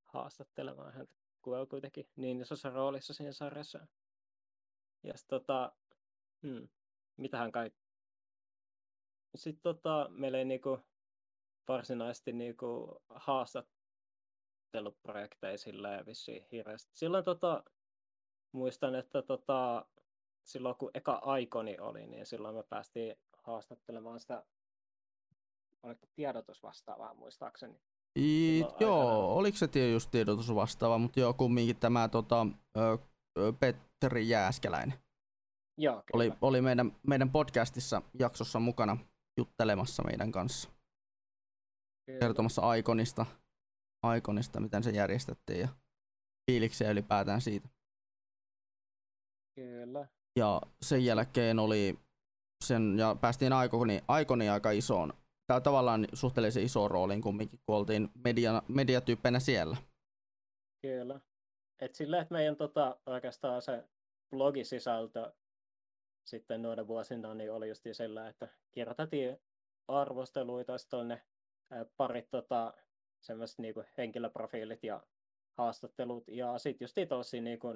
haastattelemaan 0.05 0.93
häntä 0.93 1.21
kun 1.41 1.57
on 1.57 1.67
kuitenkin 1.67 2.09
niin 2.15 2.41
isossa 2.41 2.69
roolissa 2.69 3.13
siinä 3.13 3.31
sarjassa. 3.31 3.87
Ja 5.03 5.17
sit, 5.17 5.27
tota, 5.27 5.71
hmm, 6.43 6.67
mitähän 7.17 7.51
kai... 7.51 7.71
Sitten 9.35 9.61
tota, 9.61 10.07
meillä 10.09 10.37
ei 10.37 10.45
niinku 10.45 10.79
varsinaisesti 11.67 12.33
niinku 12.33 13.01
haastatteluprojekteja 13.09 15.57
silleen 15.57 16.05
vissiin 16.05 16.45
hirveästi. 16.51 16.91
Silloin 16.93 17.23
tota, 17.23 17.63
muistan, 18.51 18.95
että 18.95 19.21
tota, 19.21 19.85
silloin 20.43 20.75
kun 20.75 20.91
eka 20.93 21.19
Aikoni 21.21 21.79
oli, 21.79 22.07
niin 22.07 22.25
silloin 22.25 22.55
me 22.55 22.63
päästiin 22.63 23.15
haastattelemaan 23.37 24.19
sitä 24.19 24.43
oliko 25.83 26.07
tiedotusvastaavaa 26.15 27.13
muistaakseni. 27.13 27.81
I, 28.19 28.59
joo, 28.79 28.99
aikana. 28.99 29.17
oliko 29.17 29.57
se 29.57 29.91
just 29.91 30.11
tiedotus 30.11 30.55
vastaava, 30.55 30.97
mutta 30.97 31.19
joo, 31.19 31.33
kumminkin 31.33 31.75
tämä 31.75 32.07
tota, 32.07 32.47
ö, 32.77 32.97
Petteri 33.59 34.29
Jääskeläinen. 34.29 34.99
Joo, 35.77 36.03
oli, 36.13 36.33
oli 36.41 36.61
meidän, 36.61 36.91
meidän 37.07 37.31
podcastissa 37.31 38.01
jaksossa 38.19 38.59
mukana 38.59 38.97
juttelemassa 39.37 40.03
meidän 40.03 40.31
kanssa. 40.31 40.69
Kyllä. 42.05 42.19
Kertomassa 42.19 42.61
Aikonista, 42.61 43.25
Aikonista, 44.03 44.59
miten 44.59 44.83
se 44.83 44.89
järjestettiin 44.89 45.59
ja 45.59 45.67
fiiliksiä 46.51 46.91
ylipäätään 46.91 47.41
siitä. 47.41 47.69
Kyllä. 49.55 50.07
Ja 50.35 50.61
sen 50.81 51.05
jälkeen 51.05 51.59
oli 51.59 51.99
sen, 52.63 52.99
ja 52.99 53.15
päästiin 53.21 53.53
Aikoni, 53.53 54.01
Aikoni 54.07 54.49
aika 54.49 54.71
isoon 54.71 55.13
tai 55.47 55.61
tavallaan 55.61 56.07
suhteellisen 56.13 56.63
iso 56.63 56.87
roolin 56.87 57.21
kumminkin, 57.21 57.59
kun 57.65 57.75
oltiin 57.75 58.09
media, 58.23 58.63
mediatyyppeinä 58.67 59.39
siellä. 59.39 59.77
Kyllä. 60.81 61.19
Et 61.79 61.95
sillä, 61.95 62.21
että 62.21 62.33
meidän 62.33 62.55
tota, 62.55 62.97
oikeastaan 63.05 63.61
se 63.61 63.83
blogisisältö 64.29 65.31
sitten 66.27 66.61
noiden 66.61 66.87
vuosina 66.87 67.33
niin 67.33 67.51
oli 67.51 67.69
just 67.69 67.83
sillä, 67.91 68.29
että 68.29 68.47
kirjoitettiin 68.71 69.37
arvosteluita, 69.87 70.77
sitten 70.77 71.07
ne 71.07 71.21
parit 71.97 72.29
tota, 72.29 72.73
semmoiset 73.21 73.59
niinku 73.59 73.83
henkilöprofiilit 73.97 74.83
ja 74.83 75.03
haastattelut, 75.57 76.23
ja 76.27 76.57
sitten 76.57 76.85
just 76.85 76.97
tosi 77.09 77.41
niinku 77.41 77.67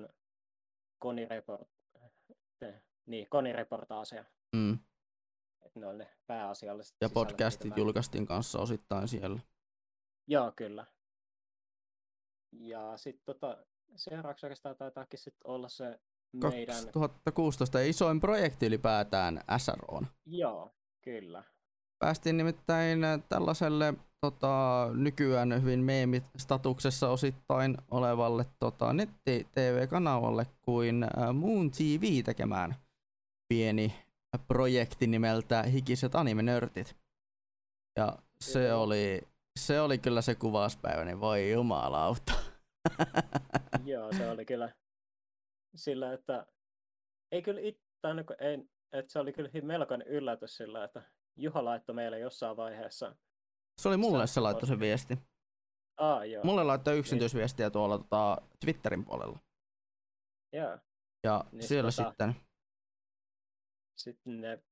konireport, 1.06 1.68
niin, 3.06 3.28
konireportaaseja. 3.30 4.26
Mm 4.56 4.80
ne 5.76 5.88
on 5.88 5.98
ne 5.98 6.08
pääasialliset. 6.28 6.96
Ja 7.02 7.10
podcastit 7.10 7.78
julkaistiin 7.78 8.26
kanssa 8.26 8.60
osittain 8.60 9.08
siellä. 9.08 9.40
Joo, 10.28 10.52
kyllä. 10.56 10.86
Ja 12.52 12.98
sitten 12.98 13.26
tota, 13.26 13.66
seuraavaksi 13.96 14.46
oikeastaan 14.46 14.76
taitaakin 14.76 15.20
sit 15.20 15.36
olla 15.44 15.70
se 15.70 16.00
meidän... 16.34 16.76
2016 16.76 17.80
isoin 17.80 18.20
projekti 18.20 18.66
ylipäätään 18.66 19.42
SRO. 19.58 20.02
Joo, 20.26 20.72
kyllä. 21.02 21.44
Päästiin 22.00 22.38
nimittäin 22.38 23.00
tällaiselle 23.30 23.94
tota, 24.22 24.88
nykyään 24.94 25.62
hyvin 25.62 25.80
meemit-statuksessa 25.80 27.10
osittain 27.10 27.78
olevalle 27.92 28.46
tota, 28.60 28.94
netti-tv-kanavalle 28.94 30.46
kuin 30.62 31.08
Moon 31.34 31.72
TV 31.72 32.24
tekemään 32.26 32.76
pieni 33.54 34.06
projekti 34.48 35.08
nimeltä 35.08 35.64
Hikiset 35.64 36.16
anime-nörtit. 36.16 36.96
Ja 37.98 38.18
se 38.42 38.74
oli, 38.74 39.22
se 39.60 39.82
oli 39.82 39.98
kyllä 39.98 40.22
se 40.22 40.36
kuvauspäivä, 40.36 41.06
niin 41.06 41.20
voi 41.20 41.52
jumalauta. 41.52 42.34
Joo, 43.86 44.14
se 44.14 44.30
oli 44.30 44.46
kyllä 44.46 44.70
sillä, 45.76 46.14
että 46.14 46.46
ei 47.32 47.42
kyllä 47.42 47.62
itse, 47.62 47.82
ei, 48.40 48.70
että 48.92 49.12
se 49.12 49.20
oli 49.20 49.34
kyllä 49.34 49.50
melkoinen 49.62 50.08
yllätys 50.08 50.58
sillä, 50.58 50.84
että 50.84 51.02
Juha 51.36 51.66
laittoi 51.66 51.96
meille 51.96 52.20
jossain 52.20 52.58
vaiheessa 52.58 53.16
Se 53.82 53.88
oli 53.88 53.98
mulle 53.98 54.28
se 54.28 54.40
laittoi 54.40 54.68
se 54.68 54.80
viesti. 54.80 55.18
Ah, 55.98 56.28
joo. 56.30 56.44
Mulle 56.44 56.64
laittoi 56.64 56.98
yksityisviestiä 56.98 57.70
tuolla 57.70 57.98
tota, 57.98 58.42
Twitterin 58.60 59.06
puolella. 59.06 59.40
Joo. 60.54 60.78
Ja 61.24 61.46
Niin 61.52 61.64
siellä 61.64 61.90
tota- 61.90 61.92
sitten, 62.10 62.36
Sitten 63.96 64.42
ne 64.42 64.64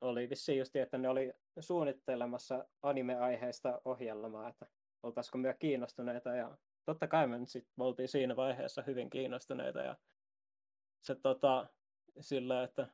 oli 0.00 0.30
vissiin 0.30 0.58
just, 0.58 0.76
että 0.76 0.98
ne 0.98 1.08
oli 1.08 1.32
suunnittelemassa 1.60 2.68
anime-aiheista 2.82 3.80
ohjelmaa, 3.84 4.48
että 4.48 4.66
oltaisiko 5.02 5.38
me 5.38 5.54
kiinnostuneita 5.58 6.30
ja 6.30 6.58
totta 6.84 7.08
kai 7.08 7.26
me 7.26 7.38
nyt 7.38 7.48
sit 7.48 7.68
oltiin 7.78 8.08
siinä 8.08 8.36
vaiheessa 8.36 8.82
hyvin 8.82 9.10
kiinnostuneita 9.10 9.78
ja 9.78 9.96
se 11.02 11.14
tota, 11.14 11.66
sillä, 12.20 12.62
että 12.64 12.88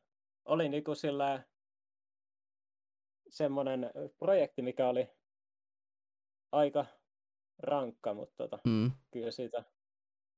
oli 0.45 0.69
niinku 0.69 0.95
sillä 0.95 1.43
semmoinen 3.33 3.91
projekti, 4.19 4.63
mikä 4.63 4.89
oli 4.89 5.09
aika 6.53 6.87
rankka, 7.59 8.15
mutta 8.15 8.35
tota, 8.37 8.59
mm, 8.65 8.91
kyllä 9.11 9.31
siitä 9.31 9.65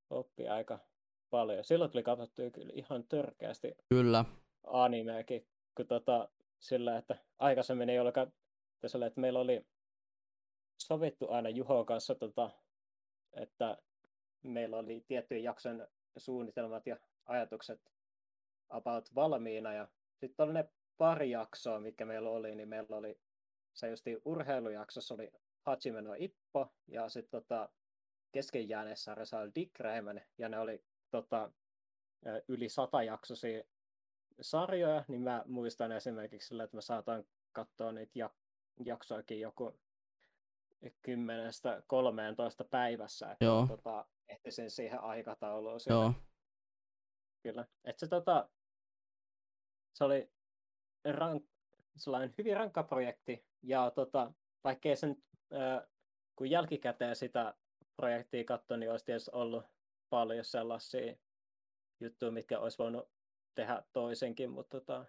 oppi 0.09 0.47
aika 0.47 0.79
paljon. 1.29 1.63
Silloin 1.63 1.91
tuli 1.91 2.03
katsottua 2.03 2.51
kyllä 2.51 2.73
ihan 2.75 3.03
törkeästi 3.07 3.75
kyllä, 3.89 4.25
animeakin, 4.63 5.47
kun 5.75 5.87
tota, 5.87 6.29
sillä, 6.59 6.97
että 6.97 7.17
aikaisemmin 7.39 7.89
ei 7.89 7.99
olekaan 7.99 8.33
sillä, 8.87 9.05
että 9.05 9.21
meillä 9.21 9.39
oli 9.39 9.65
sovittu 10.77 11.31
aina 11.31 11.49
Juhon 11.49 11.85
kanssa, 11.85 12.15
tota, 12.15 12.49
että 13.33 13.77
meillä 14.43 14.77
oli 14.77 15.03
tiettyjen 15.07 15.43
jakson 15.43 15.87
suunnitelmat 16.17 16.87
ja 16.87 16.97
ajatukset 17.25 17.91
about 18.69 19.15
valmiina 19.15 19.73
ja 19.73 19.87
sitten 20.19 20.43
oli 20.43 20.53
ne 20.53 20.69
pari 20.97 21.31
jaksoa, 21.31 21.79
mikä 21.79 22.05
meillä 22.05 22.29
oli, 22.29 22.55
niin 22.55 22.69
meillä 22.69 22.95
oli 22.95 23.19
se 23.73 23.89
justi 23.89 24.21
urheilujaksossa 24.25 25.13
oli 25.13 25.31
Hachime 25.61 26.01
no 26.01 26.13
Ippo 26.17 26.73
ja 26.87 27.09
sitten 27.09 27.41
tota, 27.41 27.69
kesken 28.31 28.69
jääneessä 28.69 29.03
sarjassa 29.03 29.39
oli 29.39 29.51
Dick 29.55 29.79
Rayman 29.79 30.21
ja 30.37 30.49
ne 30.49 30.59
oli 30.59 30.83
tota, 31.11 31.51
yli 32.47 32.69
sata 32.69 33.03
jaksoisia 33.03 33.63
sarjoja, 34.41 35.05
niin 35.07 35.21
mä 35.21 35.43
muistan 35.47 35.91
esimerkiksi 35.91 36.47
sillä, 36.47 36.63
että 36.63 36.77
mä 36.77 36.81
saatan 36.81 37.23
katsoa 37.51 37.91
niitä 37.91 38.19
jak- 38.19 38.85
jaksoakin 38.85 39.39
joku 39.39 39.79
10-13 40.85 40.89
päivässä, 42.69 43.31
että 43.31 43.45
Joo. 43.45 43.67
tota, 43.67 44.05
ehtisin 44.29 44.71
siihen 44.71 45.01
aikatauluun. 45.01 45.79
Joo, 45.89 46.13
Kyllä. 47.43 47.65
Et 47.83 47.99
se, 47.99 48.07
tota, 48.07 48.49
se 49.93 50.03
oli 50.03 50.34
rank, 51.11 51.43
sellainen 51.95 52.33
hyvin 52.37 52.57
rankka 52.57 52.83
projekti, 52.83 53.45
ja 53.63 53.91
tota, 53.91 54.33
vaikkei 54.63 54.95
sen, 54.95 55.23
kun 56.35 56.49
jälkikäteen 56.49 57.15
sitä 57.15 57.53
projektia 57.95 58.43
katsoi, 58.43 58.77
niin 58.77 58.91
olisi 58.91 59.05
tietysti 59.05 59.31
ollut 59.33 59.63
paljon 60.09 60.45
sellaisia 60.45 61.15
juttuja, 61.99 62.31
mitkä 62.31 62.59
olisi 62.59 62.77
voinut 62.77 63.09
tehdä 63.55 63.83
toisenkin, 63.93 64.49
mutta 64.49 64.79
tota, 64.79 65.05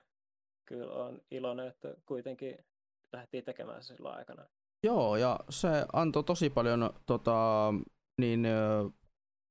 kyllä 0.64 0.94
on 0.94 1.22
iloinen, 1.30 1.66
että 1.66 1.94
kuitenkin 2.06 2.64
lähdettiin 3.12 3.44
tekemään 3.44 3.82
se 3.82 3.96
silloin 3.96 4.16
aikana. 4.16 4.46
joo, 4.82 5.16
ja 5.16 5.40
se 5.50 5.68
antoi 5.92 6.24
tosi 6.24 6.50
paljon 6.50 6.90
tota, 7.06 7.74
niin, 8.20 8.46
ö, 8.46 8.90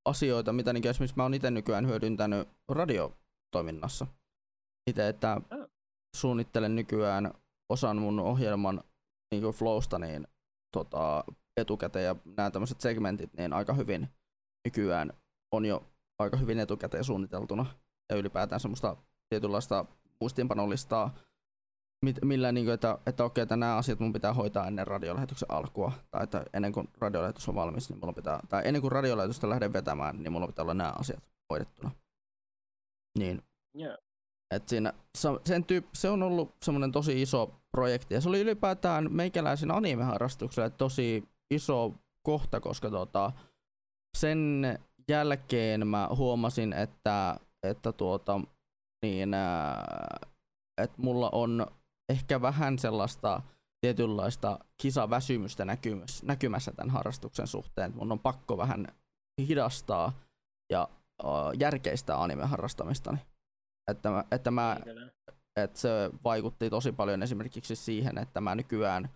asioita, 0.05 0.53
mitä 0.53 0.73
niin 0.73 0.87
esimerkiksi 0.87 1.17
mä 1.17 1.23
oon 1.23 1.33
itse 1.33 1.51
nykyään 1.51 1.87
hyödyntänyt 1.87 2.47
radiotoiminnassa. 2.69 4.07
Itse, 4.89 5.07
että 5.07 5.31
Ah. 5.31 5.64
Suunnittelen 6.15 6.75
nykyään 6.75 7.33
osan 7.69 7.97
mun 7.97 8.19
ohjelman 8.19 8.83
niin 9.31 9.43
kuin 9.43 9.55
flowsta 9.55 9.99
niin, 9.99 10.27
tota, 10.71 11.23
etukäteen 11.57 12.05
ja 12.05 12.15
nämä 12.37 12.51
tämmöiset 12.51 12.81
segmentit 12.81 13.33
niin 13.33 13.53
aika 13.53 13.73
hyvin 13.73 14.07
nykyään 14.65 15.13
on 15.51 15.65
jo 15.65 15.83
aika 16.19 16.37
hyvin 16.37 16.59
etukäteen 16.59 17.03
suunniteltuna 17.03 17.65
ja 18.09 18.15
ylipäätään 18.15 18.59
semmoista 18.59 18.97
tietynlaista 19.29 19.85
muistiinpanolistaa, 20.21 21.15
mit, 22.05 22.19
millä 22.23 22.51
niin 22.51 22.65
kuin, 22.65 22.73
että, 22.73 22.97
että 23.05 23.23
okei, 23.23 23.41
että 23.41 23.57
nämä 23.57 23.77
asiat 23.77 23.99
mun 23.99 24.13
pitää 24.13 24.33
hoitaa 24.33 24.67
ennen 24.67 24.87
radiolähetyksen 24.87 25.51
alkua, 25.51 25.91
tai 26.11 26.23
että 26.23 26.45
ennen 26.53 26.71
kuin 26.71 26.87
radiolähetys 26.97 27.49
on 27.49 27.55
valmis, 27.55 27.89
niin 27.89 27.99
mulla 27.99 28.13
pitää, 28.13 28.39
tai 28.49 28.61
ennen 28.65 28.81
kuin 28.81 28.91
radiolähetystä 28.91 29.49
lähden 29.49 29.73
vetämään, 29.73 30.23
niin 30.23 30.31
mulla 30.31 30.47
pitää 30.47 30.63
olla 30.63 30.73
nämä 30.73 30.93
asiat 30.99 31.23
hoidettuna. 31.49 31.91
Niin, 33.17 33.41
Joo. 33.73 33.97
Et 34.55 34.69
siinä, 34.69 34.93
se- 35.17 35.39
sen 35.45 35.63
tyyp, 35.63 35.85
se 35.93 36.09
on 36.09 36.23
ollut 36.23 36.55
semmoinen 36.63 36.91
tosi 36.91 37.21
iso 37.21 37.51
projekti, 37.71 38.13
ja 38.13 38.21
se 38.21 38.29
oli 38.29 38.41
ylipäätään 38.41 39.07
meikäläisen 39.11 39.71
animeharrastukselle 39.71 40.69
tosi 40.69 41.23
iso 41.51 41.93
kohta, 42.23 42.59
koska 42.59 42.89
tota, 42.89 43.31
sen 44.17 44.63
jälkeen 45.09 45.87
mä 45.87 46.09
huomasin, 46.15 46.73
että, 46.73 47.39
että 47.63 47.91
tuota, 47.91 48.41
niin, 49.05 49.33
ää, 49.33 50.27
että 50.81 51.01
mulla 51.01 51.29
on 51.29 51.67
ehkä 52.09 52.41
vähän 52.41 52.79
sellaista 52.79 53.41
tietynlaista 53.81 54.59
kisaväsymystä 54.81 55.65
näkymässä, 55.65 56.25
näkymässä 56.25 56.71
tämän 56.71 56.89
harrastuksen 56.89 57.47
suhteen. 57.47 57.95
Mun 57.95 58.11
on 58.11 58.19
pakko 58.19 58.57
vähän 58.57 58.87
hidastaa 59.39 60.13
ja 60.71 60.87
äh, 61.25 61.29
järkeistää 61.59 62.23
anime-harrastamistani. 62.23 63.17
Että 63.91 64.09
mä, 64.09 64.23
että 64.31 64.51
mä 64.51 64.77
Niin 64.85 65.11
että 65.55 65.79
se 65.79 65.89
vaikutti 66.23 66.69
tosi 66.69 66.91
paljon 66.91 67.23
esimerkiksi 67.23 67.75
siihen, 67.75 68.17
että 68.17 68.41
mä 68.41 68.55
nykyään 68.55 69.09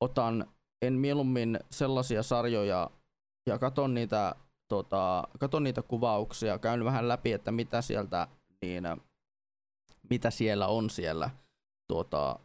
otan 0.00 0.46
en 0.82 0.92
mieluummin 0.92 1.58
sellaisia 1.70 2.22
sarjoja 2.22 2.90
ja 3.46 3.58
katon 3.58 3.94
niitä, 3.94 4.34
tota, 4.68 5.28
katon 5.38 5.64
niitä 5.64 5.82
kuvauksia, 5.82 6.58
käyn 6.58 6.84
vähän 6.84 7.08
läpi, 7.08 7.32
että 7.32 7.52
mitä 7.52 7.82
sieltä 7.82 8.28
niin, 8.62 8.84
mitä 10.10 10.30
siellä 10.30 10.66
on 10.66 10.90
siellä 10.90 11.30
tuota, 11.88 12.38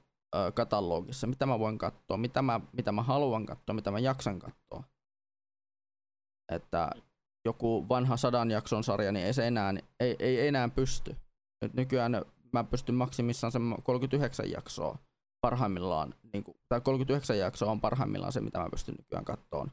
katalogissa, 0.54 1.28
mitä 1.28 1.46
mä 1.46 1.60
voin 1.60 1.78
katsoa, 1.78 2.18
mitä 2.18 2.42
mä, 2.42 2.60
mitä 2.74 2.92
mä 2.92 3.04
haluan 3.04 3.46
katsoa, 3.46 3.74
mitä 3.74 3.92
mä 3.92 4.00
jaksan 4.00 4.40
katsoa. 4.40 4.84
Että 6.52 6.90
joku 7.46 7.90
vanha 7.90 8.18
sadan 8.18 8.52
jakson 8.52 8.84
sarja, 8.84 9.12
niin 9.12 9.26
ei 9.26 9.34
se 9.34 9.48
enää, 9.48 9.74
ei, 10.00 10.16
ei 10.20 10.48
enää 10.48 10.70
pysty. 10.70 11.16
Nyt 11.62 11.74
nykyään 11.74 12.12
mä 12.54 12.64
pystyn 12.64 12.96
maksimissaan 12.96 13.52
sen 13.52 13.62
39 13.84 14.52
jaksoa 14.52 14.98
parhaimmillaan, 15.42 16.16
niin 16.34 16.44
kuin, 16.44 16.58
tai 16.70 16.82
39 16.82 17.38
jaksoa 17.38 17.72
on 17.72 17.82
parhaimmillaan 17.82 18.32
se, 18.34 18.42
mitä 18.42 18.60
mä 18.60 18.70
pystyn 18.72 18.96
nykyään 18.96 19.26
kattoon 19.26 19.72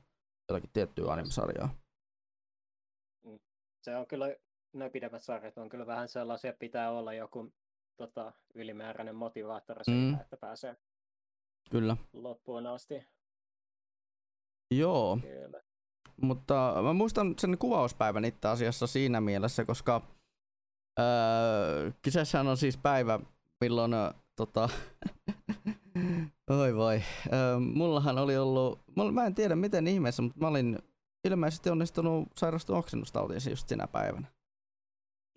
jotakin 0.48 0.70
tiettyä 0.72 1.12
anime-sarjaa. 1.12 1.74
Se 3.82 3.96
on 3.96 4.06
kyllä, 4.06 4.36
ne 4.72 4.90
pidemmät 4.90 5.22
sarjat 5.22 5.58
on 5.58 5.68
kyllä 5.68 5.86
vähän 5.86 6.08
sellaisia, 6.08 6.50
että 6.50 6.60
pitää 6.60 6.90
olla 6.90 7.12
joku 7.12 7.52
tota, 7.96 8.32
ylimääräinen 8.54 9.16
motivaattori 9.16 9.84
siitä, 9.84 10.16
Mm. 10.16 10.20
että 10.20 10.36
pääsee 10.36 10.76
Kyllä. 11.70 11.96
loppuun 12.12 12.66
asti. 12.66 13.06
Joo, 14.70 15.18
Kyllä. 15.22 15.62
mutta 16.20 16.74
mä 16.82 16.92
muistan 16.92 17.34
sen 17.38 17.58
kuvauspäivän 17.58 18.24
itse 18.24 18.48
asiassa 18.48 18.86
siinä 18.86 19.20
mielessä, 19.20 19.64
koska 19.64 20.02
öö, 20.98 21.90
kyseessähän 22.02 22.48
on 22.48 22.56
siis 22.56 22.76
päivä, 22.76 23.20
milloin 23.60 23.94
ö, 23.94 24.14
tota, 24.36 24.68
oi 26.50 26.76
voi, 26.76 27.02
öö, 27.32 27.58
mullahan 27.58 28.18
oli 28.18 28.36
ollut, 28.36 28.80
mulla, 28.96 29.12
mä 29.12 29.26
en 29.26 29.34
tiedä 29.34 29.56
miten 29.56 29.86
ihmeessä, 29.86 30.22
mutta 30.22 30.40
mä 30.40 30.48
olin 30.48 30.78
ilmeisesti 31.24 31.70
onnistunut 31.70 32.28
sairastua 32.36 32.78
oksennustautiin 32.78 33.40
se 33.40 33.50
just 33.50 33.68
sinä 33.68 33.86
päivänä. 33.86 34.26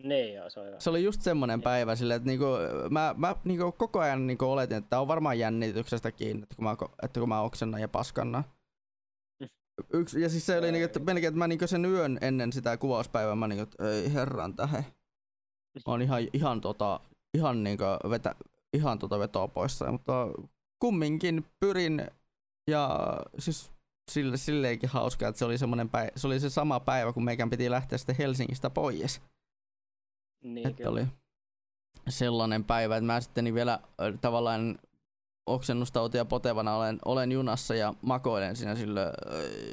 Niin 0.04 0.34
joo, 0.34 0.50
se 0.50 0.60
on. 0.60 0.68
Se 0.80 0.90
oli 0.90 1.04
just 1.04 1.22
semmonen 1.22 1.62
päivä 1.62 1.96
sille, 1.96 2.16
että 2.16 2.28
niinku, 2.28 2.46
mä, 2.90 3.16
mä 3.18 3.36
niinku 3.44 3.72
koko 3.72 4.00
ajan 4.00 4.28
niinku 4.28 4.46
oletin, 4.46 4.78
että 4.78 4.90
tää 4.90 5.02
on 5.02 5.08
varmaan 5.08 5.40
jännityksestä 5.40 6.12
kiinni, 6.12 6.44
että 6.44 6.56
kun 6.56 6.64
mä, 6.64 6.76
että 7.04 7.20
kun 7.20 7.30
mä 7.30 7.42
oksennan 7.42 7.82
ja 7.82 7.88
paskannan. 7.88 8.44
Mm. 9.42 9.48
Yksi, 9.94 10.22
ja 10.22 10.30
siis 10.30 10.46
se 10.46 10.58
oli 10.58 10.72
niinku, 10.72 10.86
että 10.86 11.00
melkein, 11.00 11.28
että 11.28 11.38
mä 11.40 11.48
niinku 11.48 11.68
sen 11.68 11.86
yön 11.86 12.18
ennen 12.22 12.54
sitä 12.54 12.78
kuvauspäivää, 12.78 13.36
mä 13.36 13.48
niinku, 13.48 13.64
että 13.64 13.90
ei 13.90 14.14
herran 14.14 14.56
tähe. 14.56 14.86
Mä 15.88 15.92
oon 15.92 16.02
ihan, 16.02 16.28
ihan 16.34 16.62
tota, 16.62 17.00
ihan 17.34 17.64
niinku 17.64 17.84
vetä, 18.10 18.36
ihan 18.74 19.00
tota 19.00 19.20
vetoa 19.20 19.48
poissa, 19.48 19.92
mutta 19.92 20.28
kumminkin 20.80 21.46
pyrin 21.60 22.08
ja 22.70 23.00
siis 23.40 23.72
sille, 24.12 24.38
silleenkin 24.38 24.90
hauskaa, 24.90 25.30
että 25.30 25.40
se 25.40 25.46
oli 25.46 25.56
päivä, 25.92 26.12
se 26.16 26.28
oli 26.28 26.40
se 26.40 26.50
sama 26.50 26.80
päivä, 26.80 27.14
kun 27.14 27.24
meikän 27.24 27.50
piti 27.50 27.70
lähteä 27.72 27.98
sitten 27.98 28.16
Helsingistä 28.16 28.70
pois. 28.70 29.22
Niin, 30.44 30.68
Että 30.68 30.78
kyllä. 30.78 30.90
oli 30.90 31.08
sellainen 32.10 32.64
päivä, 32.64 32.98
että 32.98 33.06
mä 33.06 33.22
sitten 33.22 33.54
vielä 33.54 33.80
tavallaan 34.22 34.80
oksennustautia 35.50 36.26
potevana 36.26 36.76
olen, 36.76 37.00
olen 37.06 37.32
junassa 37.32 37.76
ja 37.76 37.94
makoilen 38.02 38.56
siinä 38.56 38.76
sille 38.76 39.14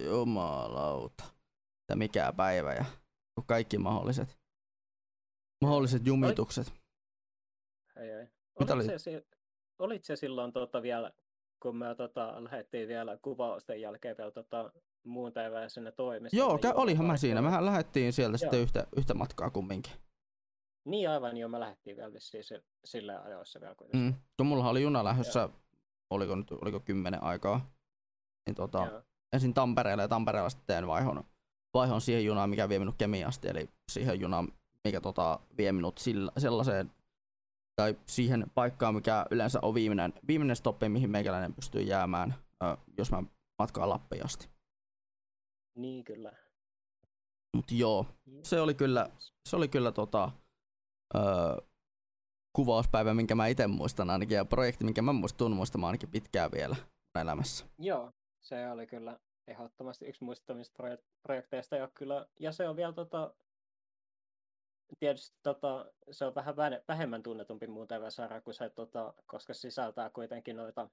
jumalauta, 0.04 1.24
että 1.82 1.96
mikä 1.96 2.32
päivä 2.36 2.72
ja 2.72 2.84
kaikki 3.46 3.78
mahdolliset, 3.78 4.38
mahdolliset 5.60 6.06
jumitukset. 6.06 6.72
Ei, 7.96 8.10
ei. 8.10 8.26
Mitä 8.60 8.74
Olit, 8.74 8.88
oli? 8.88 8.98
se, 8.98 9.26
olit 9.78 10.04
se 10.04 10.16
silloin 10.16 10.52
tota 10.52 10.82
vielä 10.82 11.12
kun 11.62 11.76
me 11.76 11.94
tota, 11.94 12.44
lähdettiin 12.44 12.88
vielä 12.88 13.18
kuvausten 13.22 13.80
jälkeen 13.80 14.16
vielä 14.18 14.30
tota, 14.30 14.72
muun 15.04 15.32
päivää 15.32 15.68
sinne 15.68 15.92
toimistoon. 15.92 16.38
Joo, 16.38 16.56
niin 16.56 16.64
kä- 16.64 16.76
olihan 16.76 17.06
mä 17.06 17.16
siinä. 17.16 17.42
Mehän 17.42 17.66
lähdettiin 17.66 18.12
sieltä 18.12 18.32
Joo. 18.32 18.38
sitten 18.38 18.60
yhtä, 18.60 18.86
yhtä 18.96 19.14
matkaa 19.14 19.50
kumminkin. 19.50 19.92
Niin 20.84 21.10
aivan, 21.10 21.36
joo, 21.36 21.48
me 21.48 21.60
lähdettiin 21.60 21.96
vielä 21.96 22.12
vissiin 22.12 22.44
si- 22.44 22.64
sillä 22.84 23.20
ajoissa 23.22 23.60
vielä 23.60 23.74
kuitenkin. 23.74 24.00
Mm. 24.10 24.14
Kun 24.36 24.46
mulla 24.46 24.68
oli 24.68 24.82
juna 24.82 25.04
lähdössä, 25.04 25.48
oliko 26.10 26.36
nyt 26.36 26.50
oliko 26.52 26.80
kymmenen 26.80 27.22
aikaa, 27.22 27.70
niin 28.46 28.54
tota, 28.54 28.86
Joo. 28.90 29.02
ensin 29.32 29.54
Tampereelle 29.54 30.02
ja 30.02 30.08
Tampereella 30.08 30.50
sitten 30.50 30.86
vaihon, 30.86 31.24
vaihon 31.74 32.00
siihen 32.00 32.24
junaan, 32.24 32.50
mikä 32.50 32.68
vie 32.68 32.78
minut 32.78 32.94
Kemiin 32.98 33.26
asti, 33.26 33.48
eli 33.48 33.68
siihen 33.92 34.20
junaan, 34.20 34.48
mikä 34.86 35.00
tota, 35.00 35.40
vie 35.58 35.72
minut 35.72 35.98
sillä, 35.98 36.32
sellaiseen, 36.38 36.92
tai 37.76 37.96
siihen 38.06 38.46
paikkaan, 38.54 38.94
mikä 38.94 39.26
yleensä 39.30 39.58
on 39.62 39.74
viimeinen, 39.74 40.12
viimeinen 40.28 40.56
stoppi, 40.56 40.88
mihin 40.88 41.10
meikäläinen 41.10 41.54
pystyy 41.54 41.82
jäämään, 41.82 42.34
ö, 42.62 42.76
jos 42.98 43.10
mä 43.10 43.22
matkaan 43.58 43.88
Lappiin 43.88 44.24
asti. 44.24 44.48
Niin 45.74 46.04
kyllä. 46.04 46.32
Mut 47.56 47.70
joo, 47.70 48.06
se 48.42 48.60
oli 48.60 48.74
kyllä, 48.74 49.10
se 49.48 49.56
oli 49.56 49.68
kyllä 49.68 49.92
tota, 49.92 50.30
ö, 51.14 51.18
kuvauspäivä, 52.52 53.14
minkä 53.14 53.34
mä 53.34 53.46
itse 53.46 53.66
muistan 53.66 54.10
ainakin, 54.10 54.36
ja 54.36 54.44
projekti, 54.44 54.84
minkä 54.84 55.02
mä 55.02 55.12
muistan 55.12 55.52
muistamaan 55.52 55.88
ainakin 55.88 56.10
pitkään 56.10 56.50
vielä 56.52 56.76
elämässä. 57.20 57.66
Joo, 57.78 58.10
se 58.40 58.70
oli 58.70 58.86
kyllä 58.86 59.18
ehdottomasti 59.46 60.06
yksi 60.06 60.24
muistamista 60.24 60.82
proje- 60.82 61.04
projekteista. 61.22 61.76
Ja, 61.76 61.88
kyllä, 61.94 62.26
ja 62.40 62.52
se 62.52 62.68
on 62.68 62.76
vielä 62.76 62.92
tota, 62.92 63.34
tietysti 64.98 65.36
tota, 65.42 65.92
se 66.10 66.24
on 66.24 66.34
vähän 66.34 66.54
vä- 66.54 66.84
vähemmän 66.88 67.22
tunnetumpi 67.22 67.66
muun 67.66 67.88
TV-sarja 67.88 68.40
kuin 68.40 68.54
se, 68.54 68.70
tota, 68.70 69.14
koska 69.26 69.54
se 69.54 69.60
sisältää 69.60 70.10
kuitenkin 70.10 70.56
noita 70.56 70.90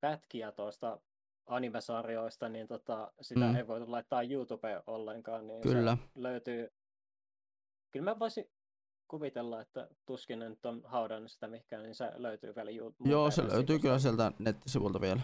pätkiä 0.00 0.52
tuosta 0.52 1.00
animesarjoista, 1.46 2.48
niin 2.48 2.68
tota, 2.68 3.12
sitä 3.20 3.40
Mm. 3.48 3.56
ei 3.56 3.66
voitu 3.66 3.90
laittaa 3.90 4.22
YouTubeen 4.22 4.82
ollenkaan. 4.86 5.46
Niin 5.46 5.60
Kyllä. 5.62 5.96
Se 5.96 6.08
löytyy. 6.22 6.68
Kyllä 7.90 8.04
mä 8.04 8.18
voisin 8.18 8.50
kuvitella, 9.10 9.60
että 9.60 9.88
tuskin 10.06 10.38
nyt 10.38 10.66
on 10.66 10.82
haudannut 10.84 11.32
sitä 11.32 11.48
mihinkään, 11.48 11.82
niin 11.82 11.94
se 11.94 12.12
löytyy 12.14 12.54
vielä 12.54 12.70
Yout- 12.70 12.94
muun 12.98 13.10
Joo, 13.10 13.30
se 13.30 13.48
löytyy 13.48 13.78
kyllä 13.78 13.98
sieltä 13.98 14.32
nettisivulta 14.38 15.00
vielä. 15.00 15.20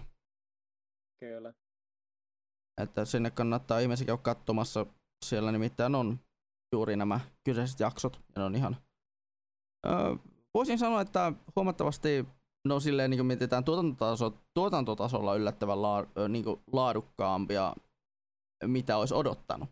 Kyllä. 1.21 1.55
Että 2.83 3.05
sinne 3.05 3.31
kannattaa 3.31 3.79
ihmisiä 3.79 4.07
käydä 4.07 4.23
katsomassa. 4.23 4.87
Siellä 5.25 5.53
nimittäin 5.53 5.95
on 5.95 6.19
juuri 6.75 6.97
nämä 6.97 7.21
kyseiset 7.45 7.81
jaksot. 7.81 8.17
Ja 8.17 8.41
ne 8.41 8.45
on 8.45 8.55
ihan... 8.55 8.77
Öö, 9.87 10.17
voisin 10.55 10.79
sanoa, 10.79 11.01
että 11.01 11.33
huomattavasti 11.57 12.27
no 12.65 12.81
silleen 12.81 13.11
niin 13.11 13.19
kuin 13.19 13.27
mietitään 13.27 13.65
tuotantotaso, 13.65 14.31
tuotantotasolla 14.55 15.35
yllättävän 15.35 15.83
laa, 15.83 16.07
niin 16.29 16.45
kuin 16.45 16.61
laadukkaampia, 16.73 17.75
mitä 18.67 18.97
olisi 18.97 19.15
odottanut. 19.15 19.69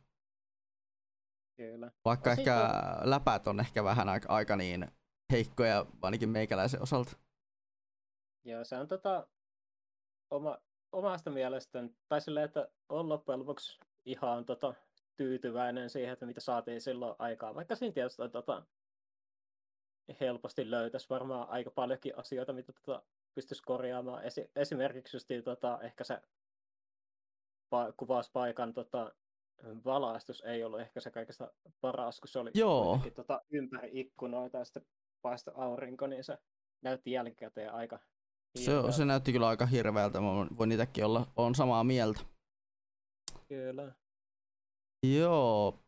Kyllä. 1.57 1.91
Vaikka 2.05 2.31
No 2.31 2.33
ehkä 2.33 2.57
siitä- 2.59 3.01
läpät 3.05 3.47
on 3.47 3.61
ehkä 3.61 3.85
vähän 3.85 4.09
aika, 4.09 4.29
aika 4.35 4.57
niin 4.57 4.91
heikkoja, 5.33 5.87
ainakin 6.03 6.29
meikäläisen 6.29 6.83
osalta. 6.83 7.17
Joo, 8.45 8.65
se 8.65 8.79
on 8.79 8.89
tota, 8.89 9.27
oma, 10.31 10.59
omasta 10.93 11.31
mielestäni, 11.31 11.95
tai 12.09 12.21
silleen, 12.21 12.45
että 12.45 12.69
on 12.89 13.09
loppujen 13.09 13.41
lopuksi 13.41 13.79
ihan 14.05 14.45
tota, 14.45 14.75
tyytyväinen 15.17 15.91
siihen, 15.91 16.13
että 16.13 16.27
mitä 16.27 16.41
saatiin 16.41 16.81
silloin 16.81 17.15
aikaa. 17.19 17.55
Vaikka 17.55 17.77
siinä 17.77 17.93
tietysti 17.93 18.29
tota, 18.29 18.63
helposti 20.21 20.71
löytäisi 20.71 21.09
varmaan 21.11 21.49
aika 21.49 21.71
paljonkin 21.71 22.19
asioita, 22.19 22.53
mitä 22.53 22.73
tota, 22.73 23.03
pystyisi 23.35 23.63
korjaamaan. 23.63 24.25
Esi- 24.25 24.51
esimerkiksi 24.57 25.17
just, 25.17 25.29
tota, 25.45 25.79
ehkä 25.83 26.05
se 26.05 26.15
pa- 27.75 27.93
kuvauspaikan 27.97 28.73
tota, 28.75 29.13
valaistus 29.85 30.41
ei 30.41 30.65
ollut 30.65 30.81
ehkä 30.81 31.01
se 31.01 31.11
kaikista 31.11 31.53
paras, 31.81 32.21
kun 32.21 32.29
se 32.29 32.39
oli 32.39 32.51
Joo. 32.55 33.01
tota, 33.15 33.43
ympäri 33.51 33.91
ikkunoita 33.93 34.59
ja 34.59 34.65
sitten 34.65 34.87
paistoi 35.23 35.55
aurinko, 35.57 36.07
niin 36.07 36.25
se 36.25 36.39
näytti 36.83 37.13
jälkikäteen 37.13 37.73
aika 37.73 37.99
Se, 38.59 38.73
se 38.91 39.05
näytti 39.05 39.33
kyllä 39.33 39.49
aika 39.49 39.67
hirveältä, 39.67 40.21
mä 40.21 40.27
voin 40.59 40.73
itsekin 40.73 41.05
olla 41.05 41.27
on 41.37 41.55
samaa 41.55 41.85
mieltä. 41.85 42.21
Kyllä. 43.49 43.93
Joo, 45.07 45.79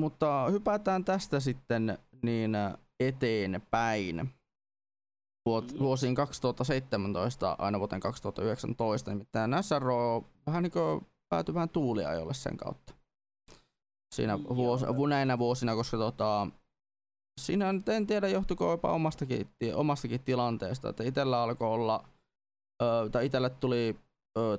mutta 0.00 0.46
hypätään 0.50 1.04
tästä 1.04 1.40
sitten 1.40 1.98
niin 2.22 2.56
eteenpäin. 3.00 4.30
Vuot, 5.48 5.72
Yes. 5.72 5.80
vuosiin 5.80 6.14
2017 6.14 7.56
aina 7.58 7.78
vuoteen 7.78 8.00
2019, 8.00 9.10
nimittäin 9.10 9.50
SRO 9.62 10.24
vähän 10.46 10.62
niin 10.62 10.70
kuin 10.70 11.06
päätyi 11.28 11.54
vähän 11.54 11.68
tuuliajolle 11.68 12.34
sen 12.34 12.56
kautta. 12.56 12.94
Siinä 14.14 14.32
Joo. 14.32 14.56
vuos, 14.56 14.82
vu- 14.96 15.06
näinä 15.06 15.38
vuosina, 15.38 15.74
koska 15.74 15.96
tota, 15.96 16.46
siinä 17.40 17.72
nyt 17.72 17.88
en 17.88 18.06
tiedä 18.06 18.28
johtuiko 18.28 18.70
jopa 18.70 18.92
omastakin, 18.92 19.48
omastakin 19.74 20.20
tilanteesta, 20.24 20.88
että 20.88 21.04
itsellä 21.04 21.42
alkoi 21.42 21.68
olla, 21.68 22.04
ö, 22.82 23.10
tai 23.12 23.26
itselle 23.26 23.50
tuli 23.50 23.96
ö, 24.38 24.58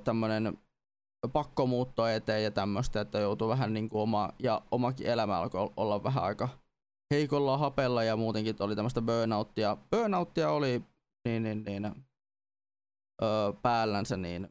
tämmönen 1.20 1.32
pakkomuutto 1.32 2.06
eteen 2.06 2.44
ja 2.44 2.50
tämmöistä, 2.50 3.00
että 3.00 3.18
joutui 3.18 3.48
vähän 3.48 3.74
niin 3.74 3.88
kuin 3.88 4.02
oma, 4.02 4.32
ja 4.38 4.62
omakin 4.70 5.06
elämä 5.06 5.38
alkoi 5.38 5.70
olla 5.76 6.02
vähän 6.02 6.24
aika 6.24 6.48
heikolla 7.14 7.58
hapella 7.58 8.04
ja 8.04 8.16
muutenkin 8.16 8.56
oli 8.60 8.76
tämmöistä 8.76 9.02
burnouttia. 9.02 9.76
Burnouttia 9.90 10.50
oli 10.50 10.82
niin, 11.28 11.42
niin, 11.42 11.64
niin, 11.64 11.84
öö, 13.22 13.52
päällänsä, 13.62 14.16
niin 14.16 14.48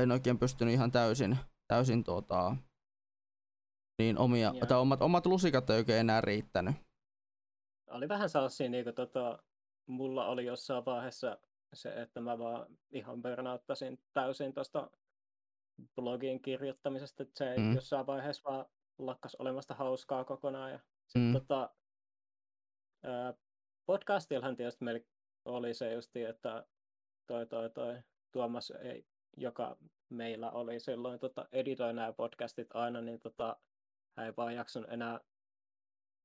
en 0.00 0.12
oikein 0.12 0.38
pystynyt 0.38 0.74
ihan 0.74 0.92
täysin, 0.92 1.36
täysin 1.68 2.04
tuota, 2.04 2.56
niin 3.98 4.18
omia, 4.18 4.52
Joo. 4.54 4.66
tai 4.66 4.78
omat, 4.78 5.02
omat 5.02 5.26
lusikat 5.26 5.70
ei 5.70 5.76
oikein 5.76 6.00
enää 6.00 6.20
riittänyt. 6.20 6.74
Oli 7.90 8.08
vähän 8.08 8.30
sellaisia, 8.30 8.68
niin 8.68 8.84
kuin, 8.84 8.94
tota, 8.94 9.42
mulla 9.86 10.26
oli 10.26 10.44
jossain 10.44 10.84
vaiheessa 10.84 11.38
se, 11.74 12.02
että 12.02 12.20
mä 12.20 12.38
vaan 12.38 12.66
ihan 12.90 13.22
burnouttasin 13.22 13.98
täysin 14.14 14.54
tuosta 14.54 14.90
blogin 15.94 16.42
kirjoittamisesta, 16.42 17.22
että 17.22 17.38
se 17.38 17.56
Mm. 17.58 17.74
jossain 17.74 18.06
vaiheessa 18.06 18.50
vaan 18.50 18.66
lakkas 18.98 19.34
olemasta 19.34 19.74
hauskaa 19.74 20.24
kokonaan. 20.24 20.70
Ja 20.72 20.80
sit, 21.06 21.22
Mm. 21.22 21.32
tota, 21.32 21.70
ää, 23.02 23.34
podcastillahan 23.86 24.56
tietysti 24.56 24.84
meillä 24.84 25.00
oli 25.44 25.74
se 25.74 25.92
justi, 25.92 26.22
että 26.24 26.66
toi, 27.26 27.46
toi, 27.46 27.70
toi 27.70 27.98
Tuomas, 28.32 28.70
ei, 28.70 29.06
joka 29.36 29.76
meillä 30.08 30.50
oli 30.50 30.80
silloin, 30.80 31.18
tota, 31.18 31.48
editoi 31.52 31.94
nämä 31.94 32.12
podcastit 32.12 32.68
aina, 32.74 33.00
niin 33.00 33.20
tota, 33.20 33.56
hän 34.16 34.26
ei 34.26 34.32
vaan 34.36 34.54
jaksanut 34.54 34.90
enää 34.92 35.20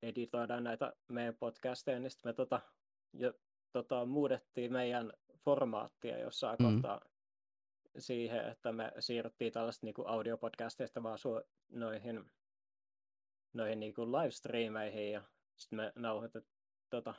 editoida 0.02 0.60
näitä 0.60 0.94
meidän 1.08 1.36
podcasteja, 1.36 2.00
niin 2.00 2.12
sitten 2.12 2.30
me 2.30 2.34
tota, 2.34 2.60
jo, 3.14 3.34
tota, 3.72 4.06
muutettiin 4.06 4.74
meidän 4.74 5.14
formaattia 5.46 6.20
jossain 6.20 6.56
mm. 6.60 6.66
kohtaa 6.66 7.02
siihen, 7.98 8.46
että 8.48 8.72
me 8.72 8.92
siirryttiin 9.00 9.54
tällaista 9.54 9.86
niin 9.86 9.96
audiopodcasteista 10.06 11.04
vaan 11.04 11.18
su- 11.18 11.48
noihin, 11.70 12.32
noihin 13.54 13.80
niin 13.80 13.94
kuin 13.94 14.12
livestreameihin 14.12 15.12
ja 15.12 15.24
sitten 15.56 15.78
me 15.78 15.94
nauhoitettiin 15.96 16.64
tota, 16.90 17.14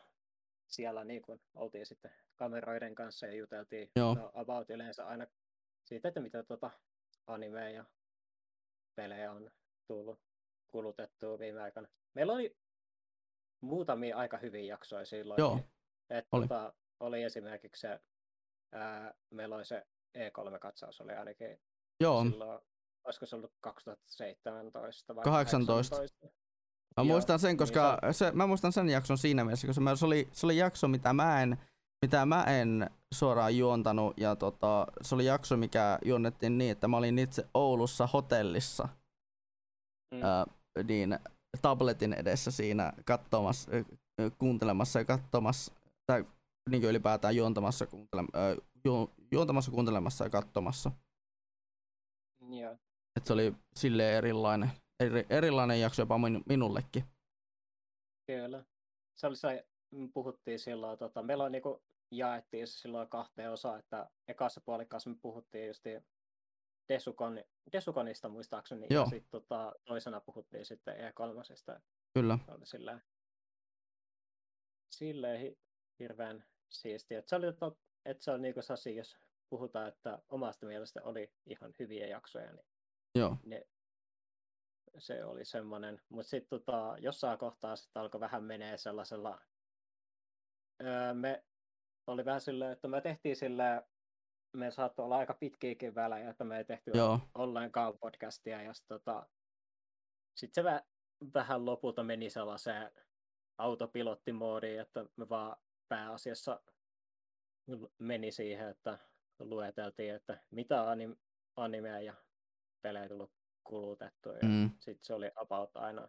siellä 0.66 1.04
niin 1.04 1.22
kuin 1.22 1.40
oltiin 1.54 1.86
sitten 1.86 2.10
kameroiden 2.36 2.94
kanssa 2.94 3.26
ja 3.26 3.34
juteltiin 3.34 3.90
Joo. 3.96 4.14
no, 4.14 4.30
about 4.34 4.70
yleensä 4.70 5.06
aina 5.06 5.26
siitä, 5.84 6.08
että 6.08 6.20
mitä 6.20 6.42
tota 6.42 6.70
anime 7.26 7.72
ja 7.72 7.84
pelejä 8.94 9.32
on 9.32 9.50
tullut 9.86 10.20
kulutettua 10.68 11.38
viime 11.38 11.62
aikana. 11.62 11.88
Meillä 12.14 12.32
oli 12.32 12.56
muutamia 13.60 14.16
aika 14.16 14.38
hyviä 14.38 14.64
jaksoja 14.64 15.04
silloin. 15.04 15.38
Joo, 15.38 15.60
Et, 16.10 16.26
oli. 16.32 16.48
Tota, 16.48 16.74
oli 17.00 17.22
esimerkiksi 17.22 17.80
se, 17.80 18.00
ää, 18.72 19.14
meillä 19.30 19.56
oli 19.56 19.64
se 19.64 19.86
E3-katsaus 20.18 21.00
oli 21.00 21.12
ainakin 21.12 21.60
Joo, 22.00 22.24
silloin, 22.24 22.60
olisiko 23.04 23.26
se 23.26 23.36
ollut 23.36 23.52
2017 23.60 25.14
vai 25.16 25.24
18. 25.24 25.96
18? 25.96 26.26
Mä 26.96 27.02
Joo, 27.02 27.04
muistan 27.04 27.38
sen, 27.38 27.48
niin 27.48 27.56
koska 27.56 27.98
se- 28.02 28.12
se, 28.12 28.32
mä 28.32 28.46
muistan 28.46 28.72
sen 28.72 28.88
jakson 28.88 29.18
siinä 29.18 29.44
mielessä, 29.44 29.66
koska 29.66 29.96
se 29.96 30.06
oli, 30.06 30.28
se 30.32 30.46
oli 30.46 30.56
jakso, 30.56 30.88
mitä 30.88 31.12
mä 31.12 31.42
en, 31.42 31.56
mitä 32.06 32.26
mä 32.26 32.44
en 32.44 32.90
suoraan 33.14 33.56
juontanut, 33.56 34.18
ja 34.18 34.36
tota, 34.36 34.86
se 35.02 35.14
oli 35.14 35.24
jakso, 35.24 35.56
mikä 35.56 35.98
juonnettiin 36.04 36.58
niin, 36.58 36.72
että 36.72 36.88
mä 36.88 36.96
olin 36.96 37.18
itse 37.18 37.44
Oulussa 37.54 38.06
hotellissa, 38.06 38.88
Mm. 40.14 40.22
ää, 40.22 40.46
niin 40.88 41.18
tabletin 41.62 42.12
edessä 42.12 42.50
siinä 42.50 42.92
katsomassa, 43.04 43.70
kuuntelemassa 44.38 44.98
ja 44.98 45.04
katsomassa, 45.04 45.72
tai 46.06 46.24
niin 46.70 46.84
ylipäätään 46.84 47.36
juontamassa, 47.36 47.86
kuuntelem, 47.86 48.26
ö, 48.34 48.56
ju, 48.84 49.14
juontamassa, 49.30 49.70
kuuntelemassa 49.70 50.24
ja 50.24 50.30
katsomassa. 50.30 50.90
Joo. 52.50 52.76
Et 53.16 53.24
se 53.24 53.32
oli 53.32 53.54
silleen 53.76 54.16
erilainen, 54.16 54.70
eri, 55.00 55.26
erilainen 55.30 55.80
jakso 55.80 56.02
jopa 56.02 56.18
min, 56.18 56.42
minullekin. 56.48 57.04
Kyllä. 58.26 58.64
Se 59.14 59.26
oli 59.26 59.36
se, 59.36 59.66
me 59.90 60.08
puhuttiin 60.14 60.58
silloin, 60.58 60.98
tota, 60.98 61.22
meillä 61.22 61.44
on 61.44 61.52
niinku 61.52 61.82
jaettiin 62.10 62.66
se 62.66 62.72
silloin 62.72 63.08
kahteen 63.08 63.52
osaan, 63.52 63.78
että 63.78 64.10
ekassa 64.28 64.60
puolikkaassa 64.60 65.10
me 65.10 65.16
puhuttiin 65.22 65.66
just 65.66 65.84
Desukon, 66.88 67.44
Desukonista 67.72 68.28
muistaakseni, 68.28 68.86
Joo. 68.90 69.04
ja 69.04 69.10
sitten 69.10 69.30
tota, 69.30 69.72
toisena 69.84 70.20
puhuttiin 70.20 70.64
sitten 70.64 70.96
E3. 70.96 71.80
Kyllä. 72.14 72.38
Se 72.46 72.52
oli 72.52 72.66
silleen, 72.66 73.02
silleen 74.90 75.56
hirveän 75.98 76.44
siistiä. 76.68 77.22
Se 77.26 77.36
oli, 77.36 77.46
että 78.04 78.24
se 78.24 78.30
on 78.30 78.42
niin 78.42 78.54
kuin 78.54 78.64
sasi, 78.64 78.96
jos 78.96 79.16
puhutaan, 79.50 79.88
että 79.88 80.18
omasta 80.28 80.66
mielestä 80.66 81.02
oli 81.02 81.32
ihan 81.46 81.74
hyviä 81.78 82.06
jaksoja, 82.06 82.52
niin 82.52 82.66
Joo. 83.14 83.36
Ne, 83.44 83.66
se 84.98 85.24
oli 85.24 85.44
semmoinen. 85.44 86.02
Mutta 86.08 86.30
sitten 86.30 86.48
tota, 86.48 86.96
jossain 86.98 87.38
kohtaa 87.38 87.76
sitten 87.76 88.02
alkoi 88.02 88.20
vähän 88.20 88.44
menee 88.44 88.76
sellaisella... 88.76 89.40
Öö, 90.82 91.14
me 91.14 91.44
oli 92.06 92.24
vähän 92.24 92.40
silleen, 92.40 92.72
että 92.72 92.88
me 92.88 93.00
tehtiin 93.00 93.36
silleen, 93.36 93.82
me 94.52 94.70
saattoi 94.70 95.04
olla 95.04 95.16
aika 95.16 95.34
pitkiäkin 95.34 95.94
välejä, 95.94 96.30
että 96.30 96.44
me 96.44 96.58
ei 96.58 96.64
tehty 96.64 96.90
Joo. 96.94 97.20
ollenkaan 97.34 97.98
podcastia. 97.98 98.62
Ja 98.62 98.74
sitten 98.74 98.98
tota, 98.98 99.26
sit 100.34 100.54
se 100.54 100.62
vä- 100.62 100.86
vähän 101.34 101.66
lopulta 101.66 102.02
meni 102.02 102.30
sellaiseen 102.30 102.90
autopilottimoodiin, 103.58 104.80
että 104.80 105.06
me 105.16 105.28
vaan 105.28 105.56
pääasiassa 105.88 106.60
meni 107.98 108.32
siihen, 108.32 108.68
että 108.68 108.98
lueteltiin, 109.38 110.14
että 110.14 110.40
mitä 110.50 110.84
anim- 110.94 111.16
animea 111.56 112.00
ja 112.00 112.14
pelejä 112.82 113.08
tullut 113.08 113.32
kulutettu. 113.64 114.28
Ja 114.28 114.48
mm. 114.48 114.70
sitten 114.80 115.04
se 115.04 115.14
oli 115.14 115.30
about 115.34 115.70
aina 115.76 116.08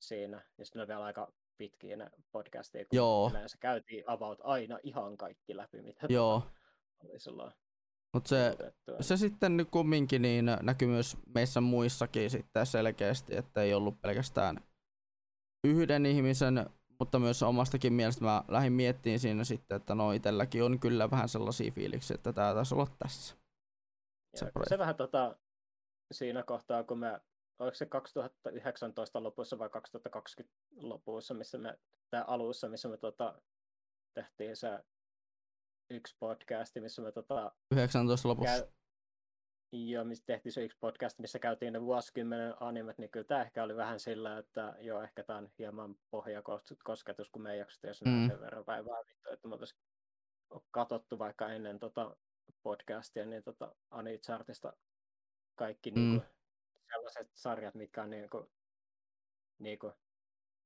siinä. 0.00 0.42
Ja 0.58 0.64
sitten 0.64 0.80
oli 0.80 0.88
vielä 0.88 1.04
aika 1.04 1.32
pitkiä 1.58 1.96
ne 1.96 2.10
podcastia, 2.32 2.84
kun 2.84 2.96
Joo. 2.96 3.30
yleensä 3.30 3.58
käytiin 3.60 4.04
about 4.06 4.38
aina 4.42 4.78
ihan 4.82 5.16
kaikki 5.16 5.56
läpi, 5.56 5.82
mitä 5.82 6.06
Joo. 6.10 6.42
oli 7.04 7.20
silloin 7.20 7.52
mutta 8.14 8.28
se, 8.28 8.56
se 9.00 9.16
sitten 9.16 9.66
kumminkin 9.70 10.22
niin 10.22 10.46
näkyy 10.62 10.88
myös 10.88 11.16
meissä 11.34 11.60
muissakin 11.60 12.30
sitten 12.30 12.66
selkeästi, 12.66 13.36
että 13.36 13.62
ei 13.62 13.74
ollut 13.74 14.00
pelkästään 14.02 14.60
yhden 15.64 16.06
ihmisen, 16.06 16.66
mutta 16.98 17.18
myös 17.18 17.42
omastakin 17.42 17.92
mielestä 17.92 18.24
mä 18.24 18.44
lähdin 18.48 18.72
miettimään 18.72 19.18
siinä 19.18 19.44
sitten, 19.44 19.76
että 19.76 19.94
no 19.94 20.12
itselläkin 20.12 20.64
on 20.64 20.80
kyllä 20.80 21.10
vähän 21.10 21.28
sellaisia 21.28 21.70
fiiliksiä, 21.70 22.14
että 22.14 22.32
tämä 22.32 22.54
taisi 22.54 22.74
olla 22.74 22.86
tässä. 22.98 23.36
Se, 24.36 24.50
se 24.68 24.78
vähän 24.78 24.96
tota, 24.96 25.36
siinä 26.12 26.42
kohtaa, 26.42 26.84
kun 26.84 26.98
me, 26.98 27.20
oliko 27.58 27.74
se 27.74 27.86
2019 27.86 29.22
lopussa 29.22 29.58
vai 29.58 29.70
2020 29.70 30.56
lopussa, 30.76 31.34
missä 31.34 31.58
me, 31.58 31.78
tai 32.10 32.24
alussa, 32.26 32.68
missä 32.68 32.88
me 32.88 32.96
tota, 32.96 33.42
tehtiin 34.14 34.56
se 34.56 34.84
yksi 35.90 36.16
podcasti, 36.18 36.80
missä 36.80 37.02
me 37.02 37.12
tota, 37.12 37.52
19 37.72 38.28
lopussa. 38.28 38.54
Käy, 38.54 38.68
Joo, 39.76 40.04
missä 40.04 40.24
tehtiin 40.26 40.52
se 40.52 40.64
yksi 40.64 40.78
podcast, 40.80 41.18
missä 41.18 41.38
käytiin 41.38 41.72
ne 41.72 41.82
vuosikymmenen 41.82 42.54
animet, 42.60 42.98
niin 42.98 43.10
kyllä 43.10 43.26
tämä 43.26 43.42
ehkä 43.42 43.62
oli 43.62 43.76
vähän 43.76 44.00
sillä, 44.00 44.38
että 44.38 44.74
joo, 44.80 45.02
ehkä 45.02 45.22
tämä 45.22 45.38
on 45.38 45.48
hieman 45.58 45.96
pohjakosketus, 46.10 47.30
kun 47.32 47.42
me 47.42 47.52
ei 47.52 47.58
jaksa 47.58 47.88
mm. 48.04 48.28
sen 48.28 48.40
verran 48.40 48.64
päivää 48.64 48.98
vittu, 49.08 49.30
että 49.32 49.48
me 49.48 49.54
oltaisiin 49.54 49.80
katsottu 50.70 51.18
vaikka 51.18 51.48
ennen 51.48 51.78
tota 51.78 52.16
podcastia, 52.62 53.26
niin 53.26 53.42
tota 53.42 53.74
Anichartista 53.90 54.72
kaikki 55.54 55.90
mm. 55.90 55.94
niin 55.94 56.20
kuin, 56.20 56.30
sellaiset 56.92 57.30
sarjat, 57.34 57.74
mitkä 57.74 58.02
on 58.02 58.10
niin 58.10 58.30
kuin, 58.30 58.46
niin 59.58 59.78
kuin, 59.78 59.92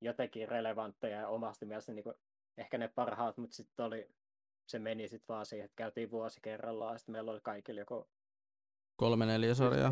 jotenkin 0.01 0.48
relevantteja 0.48 1.20
ja 1.20 1.28
omasti 1.28 1.66
mielestä 1.66 1.93
niin 1.93 2.05
kuin, 2.05 2.16
ehkä 2.56 2.78
ne 2.78 2.89
parhaat, 2.89 3.36
mutta 3.36 3.56
sitten 3.56 3.86
oli, 3.86 4.09
se 4.66 4.78
meni 4.78 5.09
sitten 5.09 5.35
vaan 5.35 5.47
siihen, 5.47 5.64
että 5.64 5.76
käytiin 5.76 6.10
vuosi 6.10 6.40
kerrallaan, 6.43 6.94
ja 6.94 6.98
sitten 6.98 7.12
meillä 7.12 7.30
oli 7.30 7.40
kaikilla 7.43 7.80
joku... 7.80 8.09
Kolme 9.00 9.26
neljä 9.26 9.54
sarjaa. 9.54 9.90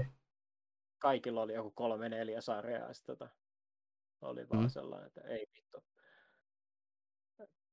Kaikilla 0.98 1.42
oli 1.42 1.54
joku 1.54 1.70
kolme 1.70 2.08
neljä 2.08 2.40
sarjaa, 2.40 2.88
ja 2.88 2.94
tota, 3.06 3.28
oli 4.20 4.48
vaan 4.48 4.62
mm. 4.62 4.68
sellainen, 4.68 5.06
että 5.06 5.20
ei 5.20 5.46
vittu. 5.56 5.84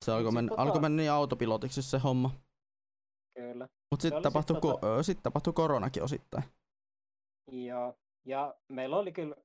Se 0.05 0.11
alkoi 0.11 0.31
mennä, 0.31 0.49
tota... 0.49 0.61
alkoi 0.61 0.81
mennä 0.81 1.01
niin 1.01 1.11
autopilotiksi 1.11 1.81
se 1.81 1.97
homma. 1.97 2.31
Kyllä. 3.35 3.67
Mutta 3.91 4.01
sitten 4.01 4.21
tapahtui, 4.21 4.55
sit, 4.55 4.61
tota... 4.61 5.03
sit 5.03 5.23
tapahtui 5.23 5.53
koronakin 5.53 6.03
osittain. 6.03 6.43
Joo, 7.51 7.99
ja 8.25 8.55
meillä 8.67 8.97
oli 8.97 9.11
kyllä 9.11 9.35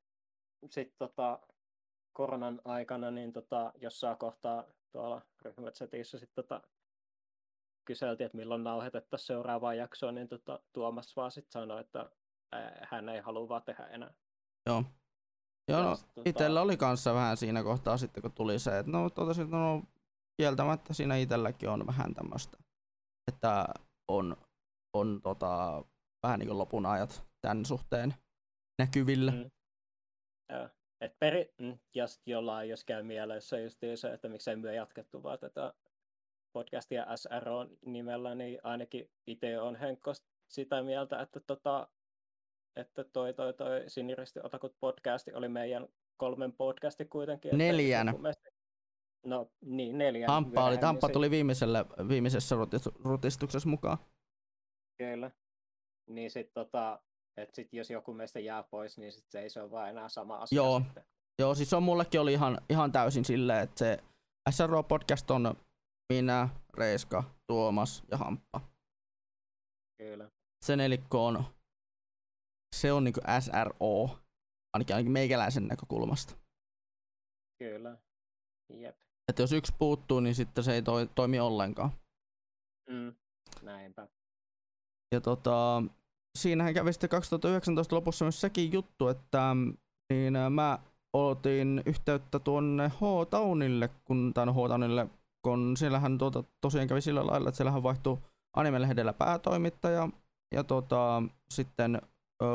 sitten 0.70 0.98
tota, 0.98 1.40
koronan 2.12 2.60
aikana 2.64 3.10
niin 3.10 3.32
tota, 3.32 3.72
jossain 3.76 4.18
kohtaa 4.18 4.64
tuolla 4.92 5.22
ryhmätsetissä 5.42 6.18
sitten 6.18 6.44
tota, 6.44 6.68
kyseltiin, 7.88 8.26
että 8.26 8.36
milloin 8.36 8.64
nauhoitettaisiin 8.64 9.26
seuraavaa 9.26 9.74
jaksoa, 9.74 10.12
niin 10.12 10.28
tota, 10.28 10.60
Tuomas 10.72 11.16
vaan 11.16 11.30
sitten 11.30 11.52
sanoi, 11.52 11.80
että 11.80 12.10
hän 12.82 13.08
ei 13.08 13.20
halua 13.20 13.48
vaan 13.48 13.62
tehdä 13.62 13.86
enää. 13.86 14.14
Joo. 14.66 14.84
Joo, 15.68 15.82
no, 15.82 15.96
tota... 15.96 16.30
itsellä 16.30 16.62
oli 16.62 16.76
kanssa 16.76 17.14
vähän 17.14 17.36
siinä 17.36 17.62
kohtaa 17.62 17.96
sitten, 17.96 18.22
kun 18.22 18.32
tuli 18.32 18.58
se, 18.58 18.78
että 18.78 18.92
no 18.92 19.10
totesin, 19.10 19.50
no 19.50 19.82
kieltämättä 20.36 20.94
siinä 20.94 21.16
itselläkin 21.16 21.68
on 21.68 21.86
vähän 21.86 22.14
tämmöistä, 22.14 22.58
että 23.28 23.66
on, 24.08 24.36
on 24.96 25.20
tota, 25.22 25.84
vähän 26.22 26.38
niin 26.38 26.48
kuin 26.48 26.58
lopun 26.58 26.86
ajat 26.86 27.22
tämän 27.40 27.64
suhteen 27.64 28.14
näkyvillä. 28.78 29.30
Mm. 29.30 29.50
Joo. 30.52 30.68
Et 31.00 31.18
peri, 31.18 31.54
mm, 31.60 31.78
jos 31.94 32.20
jollain, 32.26 32.68
jos 32.68 32.84
käy 32.84 33.02
mielessä 33.02 33.58
just 33.58 33.78
se, 33.94 34.12
että 34.12 34.28
miksei 34.28 34.56
myö 34.56 34.72
jatkettu 34.72 35.22
vaan 35.22 35.38
tätä 35.38 35.74
podcastia 36.52 37.16
SRO 37.16 37.66
nimellä, 37.86 38.34
niin 38.34 38.58
ainakin 38.62 39.10
itse 39.26 39.60
on 39.60 39.76
Henkko 39.76 40.12
sitä 40.48 40.82
mieltä, 40.82 41.22
että, 41.22 41.40
tota, 41.40 41.88
että 42.76 43.04
toi, 43.04 43.34
toi, 43.34 43.54
toi 43.54 43.84
Siniristi 43.88 44.40
Otakut 44.42 44.76
podcasti 44.80 45.32
oli 45.34 45.48
meidän 45.48 45.88
kolmen 46.16 46.52
podcasti 46.52 47.04
kuitenkin. 47.04 47.58
Neljän. 47.58 48.08
Että 48.08 48.50
no 49.26 49.50
niin, 49.60 49.98
neljän. 49.98 50.30
Hamppa, 50.30 50.64
oli, 50.64 50.76
Hamppa 50.76 51.08
tuli 51.08 51.30
viimeisellä, 51.30 51.84
viimeisessä 52.08 52.56
rutistuksessa 53.04 53.68
mukaan. 53.68 53.98
Kyllä. 54.98 55.30
Niin 56.10 56.30
sitten 56.30 56.54
tota, 56.54 57.02
että 57.36 57.56
sit 57.56 57.72
jos 57.72 57.90
joku 57.90 58.14
meistä 58.14 58.40
jää 58.40 58.62
pois, 58.62 58.98
niin 58.98 59.12
sit 59.12 59.24
se 59.30 59.40
ei 59.40 59.50
se 59.50 59.62
ole 59.62 59.70
vaan 59.70 59.90
enää 59.90 60.08
sama 60.08 60.36
asia. 60.36 60.56
Joo, 60.56 60.80
sitten. 60.84 61.04
Joo 61.38 61.54
siis 61.54 61.72
on 61.72 61.82
mullekin 61.82 62.20
oli 62.20 62.32
ihan, 62.32 62.58
ihan 62.70 62.92
täysin 62.92 63.24
silleen, 63.24 63.62
että 63.62 63.78
se 63.78 63.98
SRO-podcast 64.50 65.30
on 65.30 65.54
minä, 66.08 66.48
Reiska, 66.74 67.24
Tuomas 67.46 68.02
ja 68.10 68.16
Hamppa. 68.16 68.60
Kyllä. 69.98 70.30
Se 70.64 70.76
nelikko 70.76 71.26
on, 71.26 71.44
se 72.76 72.92
on 72.92 73.04
niinku 73.04 73.20
SRO, 73.40 74.18
ainakin, 74.72 74.96
ainakin 74.96 75.12
meikäläisen 75.12 75.68
näkökulmasta. 75.68 76.36
Kyllä, 77.58 77.98
jep. 78.72 78.96
Että 79.28 79.42
jos 79.42 79.52
yksi 79.52 79.74
puuttuu, 79.78 80.20
niin 80.20 80.34
sitten 80.34 80.64
se 80.64 80.74
ei 80.74 80.82
toi, 80.82 81.08
toimi 81.14 81.40
ollenkaan. 81.40 81.90
Mm, 82.90 83.14
näinpä. 83.62 84.08
Ja 85.14 85.20
tota, 85.20 85.82
siinähän 86.38 86.74
kävi 86.74 86.92
sitten 86.92 87.10
2019 87.10 87.96
lopussa 87.96 88.24
myös 88.24 88.40
sekin 88.40 88.72
juttu, 88.72 89.08
että 89.08 89.56
niin 90.12 90.34
mä 90.50 90.78
otin 91.12 91.82
yhteyttä 91.86 92.38
tuonne 92.38 92.88
H-Townille, 92.88 93.88
kun, 94.04 94.34
tai 94.34 94.46
no 94.46 94.52
H-Townille, 94.52 95.08
kun 95.42 95.76
siellähän 95.76 96.18
tuota, 96.18 96.44
tosiaan 96.60 96.88
kävi 96.88 97.00
sillä 97.00 97.26
lailla, 97.26 97.48
että 97.48 97.56
siellähän 97.56 97.82
vaihtui 97.82 98.18
Anime-lehdellä 98.56 99.12
päätoimittaja, 99.12 100.08
ja 100.54 100.64
tota, 100.64 101.22
sitten 101.50 102.02
ö, 102.42 102.46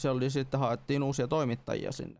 se 0.00 0.10
oli 0.10 0.30
sitten 0.30 0.60
haettiin 0.60 1.02
uusia 1.02 1.28
toimittajia 1.28 1.92
sinne, 1.92 2.18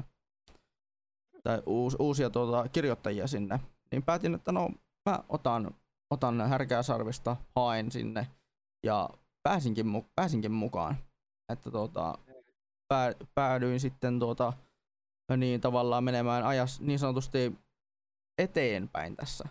tai 1.42 1.62
uus, 1.66 1.96
uusia 1.98 2.30
tuota, 2.30 2.68
kirjoittajia 2.68 3.26
sinne, 3.26 3.60
niin 3.92 4.02
päätin, 4.02 4.34
että 4.34 4.52
no 4.52 4.70
mä 5.10 5.24
otan, 5.28 5.74
otan 6.10 6.40
härkää 6.48 6.82
sarvista, 6.82 7.36
haen 7.56 7.92
sinne, 7.92 8.26
ja 8.86 9.10
pääsinkin, 9.42 9.86
pääsinkin 10.14 10.52
mukaan. 10.52 10.96
Että 11.52 11.70
tuota, 11.70 12.18
pää, 12.88 13.12
päädyin 13.34 13.80
sitten 13.80 14.18
tuota, 14.18 14.52
niin 15.36 15.60
tavallaan 15.60 16.04
menemään 16.04 16.44
ajas 16.44 16.80
niin 16.80 16.98
sanotusti 16.98 17.58
eteenpäin 18.38 19.16
tässä 19.16 19.48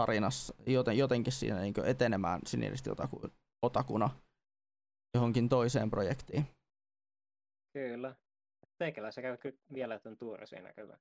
tarinassa, 0.00 0.54
joten, 0.66 0.98
jotenkin 0.98 1.32
siinä 1.32 1.60
niin 1.60 1.74
etenemään 1.84 2.40
siniristi 2.46 2.90
otaku, 2.90 3.22
otakuna 3.62 4.10
johonkin 5.14 5.48
toiseen 5.48 5.90
projektiin. 5.90 6.46
Kyllä. 7.72 8.14
Teikäläisen 8.78 9.22
käy 9.22 9.52
vielä 9.74 9.98
tämän 9.98 10.18
tuuri 10.18 10.46
siinä 10.46 10.72
kyllä. 10.72 10.98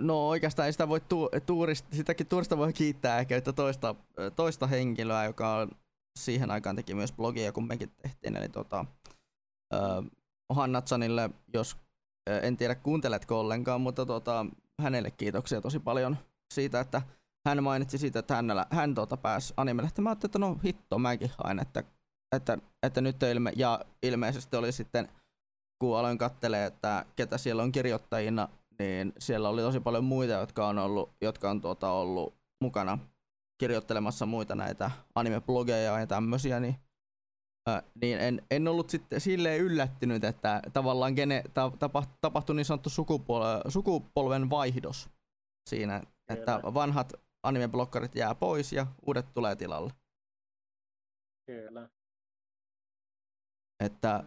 No 0.00 0.28
oikeastaan 0.28 0.66
ei 0.66 0.72
sitä 0.72 0.88
voi 0.88 1.00
tu- 1.00 1.30
tuurista, 1.46 1.96
sitäkin 1.96 2.26
tuurista 2.26 2.58
voi 2.58 2.72
kiittää 2.72 3.18
ehkä 3.18 3.36
että 3.36 3.52
toista, 3.52 3.94
toista 4.36 4.66
henkilöä, 4.66 5.24
joka 5.24 5.56
on 5.56 5.70
siihen 6.18 6.50
aikaan 6.50 6.76
teki 6.76 6.94
myös 6.94 7.12
blogia, 7.12 7.52
kun 7.52 7.66
mekin 7.66 7.90
tehtiin. 8.02 8.36
Eli 8.36 8.48
tota, 8.48 8.84
uh, 9.74 10.06
Hannatsanille, 10.54 11.30
jos 11.54 11.76
en 12.42 12.56
tiedä 12.56 12.74
kuunteletko 12.74 13.40
ollenkaan, 13.40 13.80
mutta 13.80 14.06
tota, 14.06 14.46
hänelle 14.82 15.10
kiitoksia 15.10 15.60
tosi 15.60 15.78
paljon 15.78 16.16
siitä, 16.54 16.80
että 16.80 17.02
hän 17.48 17.62
mainitsi 17.62 17.98
siitä, 17.98 18.18
että 18.18 18.36
hänellä, 18.36 18.66
hän 18.70 18.94
tuota 18.94 19.16
pääsi 19.16 19.54
animelehteen. 19.56 20.02
Mä 20.02 20.10
ajattelin, 20.10 20.28
että 20.28 20.38
no 20.38 20.58
hitto, 20.64 20.98
mäkin 20.98 21.30
hain, 21.44 21.58
että, 21.58 21.84
että, 22.36 22.58
että 22.82 23.00
nyt 23.00 23.22
ilme, 23.22 23.52
ja 23.56 23.80
ilmeisesti 24.02 24.56
oli 24.56 24.72
sitten, 24.72 25.08
kun 25.78 25.98
aloin 25.98 26.18
kattelee, 26.18 26.66
että 26.66 27.06
ketä 27.16 27.38
siellä 27.38 27.62
on 27.62 27.72
kirjoittajina, 27.72 28.48
niin 28.78 29.12
siellä 29.18 29.48
oli 29.48 29.60
tosi 29.60 29.80
paljon 29.80 30.04
muita, 30.04 30.32
jotka 30.32 30.68
on 30.68 30.78
ollut, 30.78 31.10
jotka 31.20 31.50
on 31.50 31.60
tuota 31.60 31.90
ollut 31.90 32.34
mukana 32.62 32.98
kirjoittelemassa 33.60 34.26
muita 34.26 34.54
näitä 34.54 34.90
anime-blogeja 35.14 36.00
ja 36.00 36.06
tämmöisiä, 36.06 36.60
niin, 36.60 36.76
ää, 37.68 37.82
niin 38.02 38.18
en, 38.20 38.42
en 38.50 38.68
ollut 38.68 38.90
sitten 38.90 39.20
silleen 39.20 39.60
yllättynyt, 39.60 40.24
että 40.24 40.62
tavallaan 40.72 41.14
gene, 41.14 41.42
ta, 41.54 41.72
tapa, 41.78 42.04
tapahtui 42.20 42.56
niin 42.56 42.64
sanottu 42.64 42.90
sukupolven, 42.90 43.60
sukupolven 43.68 44.50
vaihdos 44.50 45.10
siinä, 45.70 46.02
että 46.28 46.60
vanhat 46.62 47.12
anime-blokkarit 47.42 48.14
jää 48.14 48.34
pois 48.34 48.72
ja 48.72 48.86
uudet 49.06 49.26
tulee 49.34 49.56
tilalle. 49.56 49.92
Kyllä. 51.46 51.88
Että 53.84 54.24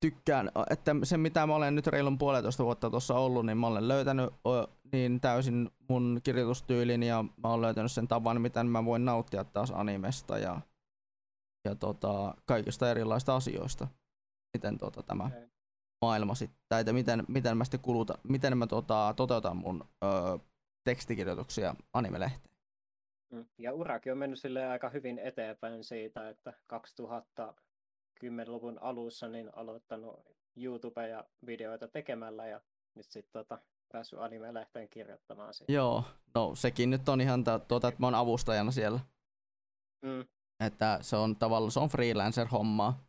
tykkään, 0.00 0.50
että 0.70 0.96
se 1.02 1.16
mitä 1.16 1.46
mä 1.46 1.54
olen 1.54 1.74
nyt 1.74 1.86
reilun 1.86 2.18
puolitoista 2.18 2.64
vuotta 2.64 2.90
tuossa 2.90 3.14
ollut, 3.14 3.46
niin 3.46 3.58
mä 3.58 3.66
olen 3.66 3.88
löytänyt 3.88 4.30
niin 4.92 5.20
täysin 5.20 5.70
mun 5.88 6.20
kirjoitustyylin 6.22 7.02
ja 7.02 7.22
mä 7.22 7.48
olen 7.48 7.60
löytänyt 7.60 7.92
sen 7.92 8.08
tavan, 8.08 8.40
miten 8.40 8.66
mä 8.66 8.84
voin 8.84 9.04
nauttia 9.04 9.44
taas 9.44 9.72
animesta 9.74 10.38
ja, 10.38 10.60
ja 11.64 11.74
tota, 11.74 12.34
kaikista 12.44 12.90
erilaisista 12.90 13.36
asioista. 13.36 13.88
Miten 14.56 14.78
tota, 14.78 15.02
tämä 15.02 15.24
okay. 15.24 15.48
maailma 16.04 16.34
sitten, 16.34 16.58
tai 16.68 16.84
miten, 16.92 17.24
miten 17.28 17.56
mä 17.56 17.64
sitten 17.64 17.80
kuluta, 17.80 18.18
miten 18.28 18.58
mä 18.58 18.66
tota, 18.66 19.14
toteutan 19.16 19.56
mun 19.56 19.84
ö, 20.04 20.38
tekstikirjoituksia 20.86 21.74
animelehteen. 21.92 22.56
Mm. 23.32 23.46
Ja 23.58 23.72
urakin 23.72 24.12
on 24.12 24.18
mennyt 24.18 24.40
sille 24.40 24.66
aika 24.66 24.88
hyvin 24.88 25.18
eteenpäin 25.18 25.84
siitä, 25.84 26.28
että 26.28 26.52
2010-luvun 26.72 28.78
alussa 28.80 29.28
niin 29.28 29.50
aloittanut 29.56 30.20
YouTube 30.56 31.08
ja 31.08 31.24
videoita 31.46 31.88
tekemällä 31.88 32.46
ja 32.46 32.60
nyt 32.94 33.10
sitten 33.10 33.32
tota, 33.32 33.58
päässyt 33.92 34.18
anime-lehteen 34.18 34.88
kirjoittamaan 34.88 35.54
siitä. 35.54 35.72
Joo, 35.72 36.04
no 36.34 36.54
sekin 36.54 36.90
nyt 36.90 37.08
on 37.08 37.20
ihan 37.20 37.44
tuota, 37.68 37.88
että 37.88 38.00
mä 38.00 38.06
oon 38.06 38.14
avustajana 38.14 38.70
siellä. 38.70 39.00
Mm. 40.02 40.24
Että 40.60 40.98
se 41.00 41.16
on 41.16 41.36
tavallaan 41.36 41.70
se 41.70 41.80
on 41.80 41.88
freelancer-hommaa. 41.88 43.05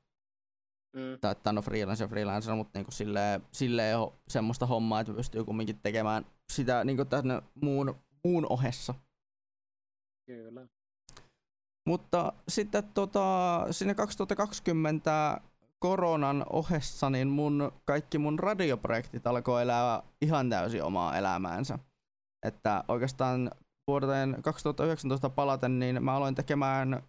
Mm. 0.96 1.20
Tai 1.22 1.32
että 1.32 1.52
no 1.52 1.62
freelancer, 1.62 2.08
freelancer, 2.08 2.56
mutta 2.56 2.80
niinku 2.80 2.92
silleen, 2.92 3.42
silleen 3.52 3.98
semmoista 4.28 4.66
hommaa, 4.66 5.00
että 5.00 5.14
pystyy 5.14 5.44
kumminkin 5.44 5.80
tekemään 5.80 6.26
sitä 6.54 6.84
niinku 6.84 7.06
tänne 7.06 7.42
muun, 7.62 7.96
muun 8.24 8.48
ohessa. 8.50 8.94
Kyllä. 10.26 10.68
Mutta 11.88 12.34
sitten 12.48 12.84
tota, 12.84 13.68
sinne 13.72 13.96
2020 13.96 15.42
koronan 15.80 16.46
ohessa, 16.50 17.10
niin 17.10 17.28
mun, 17.28 17.72
kaikki 17.86 18.18
mun 18.18 18.40
radioprojektit 18.40 19.28
alkoi 19.28 19.62
elää 19.62 20.04
ihan 20.22 20.50
täysin 20.50 20.84
omaa 20.84 21.18
elämäänsä. 21.18 21.80
Että 22.46 22.84
oikeastaan 22.88 23.52
vuoteen 23.88 24.38
2019 24.42 25.30
palaten, 25.30 25.80
niin 25.80 26.04
mä 26.04 26.16
aloin 26.16 26.36
tekemään 26.36 27.04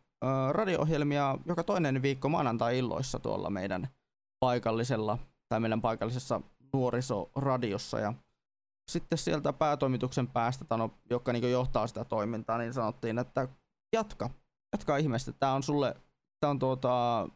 radio-ohjelmia 0.50 1.38
joka 1.46 1.64
toinen 1.64 2.02
viikko 2.02 2.28
maanantai-illoissa 2.28 3.18
tuolla 3.18 3.50
meidän 3.50 3.88
paikallisella, 4.40 5.18
tai 5.48 5.60
meidän 5.60 5.80
paikallisessa 5.80 6.40
nuorisoradiossa. 6.72 8.00
Ja 8.00 8.14
sitten 8.90 9.18
sieltä 9.18 9.52
päätoimituksen 9.52 10.26
päästä, 10.26 10.64
tano, 10.64 10.90
joka 11.10 11.32
niin 11.32 11.52
johtaa 11.52 11.86
sitä 11.86 12.04
toimintaa, 12.04 12.58
niin 12.58 12.72
sanottiin, 12.72 13.18
että 13.18 13.48
jatka, 13.92 14.30
jatka 14.72 14.96
ihmeestä. 14.96 15.32
Tämä 15.32 15.52
on 15.52 15.62
sulle, 15.62 15.96
tämä 16.40 16.50
on 16.50 16.58
tuota, 16.58 17.28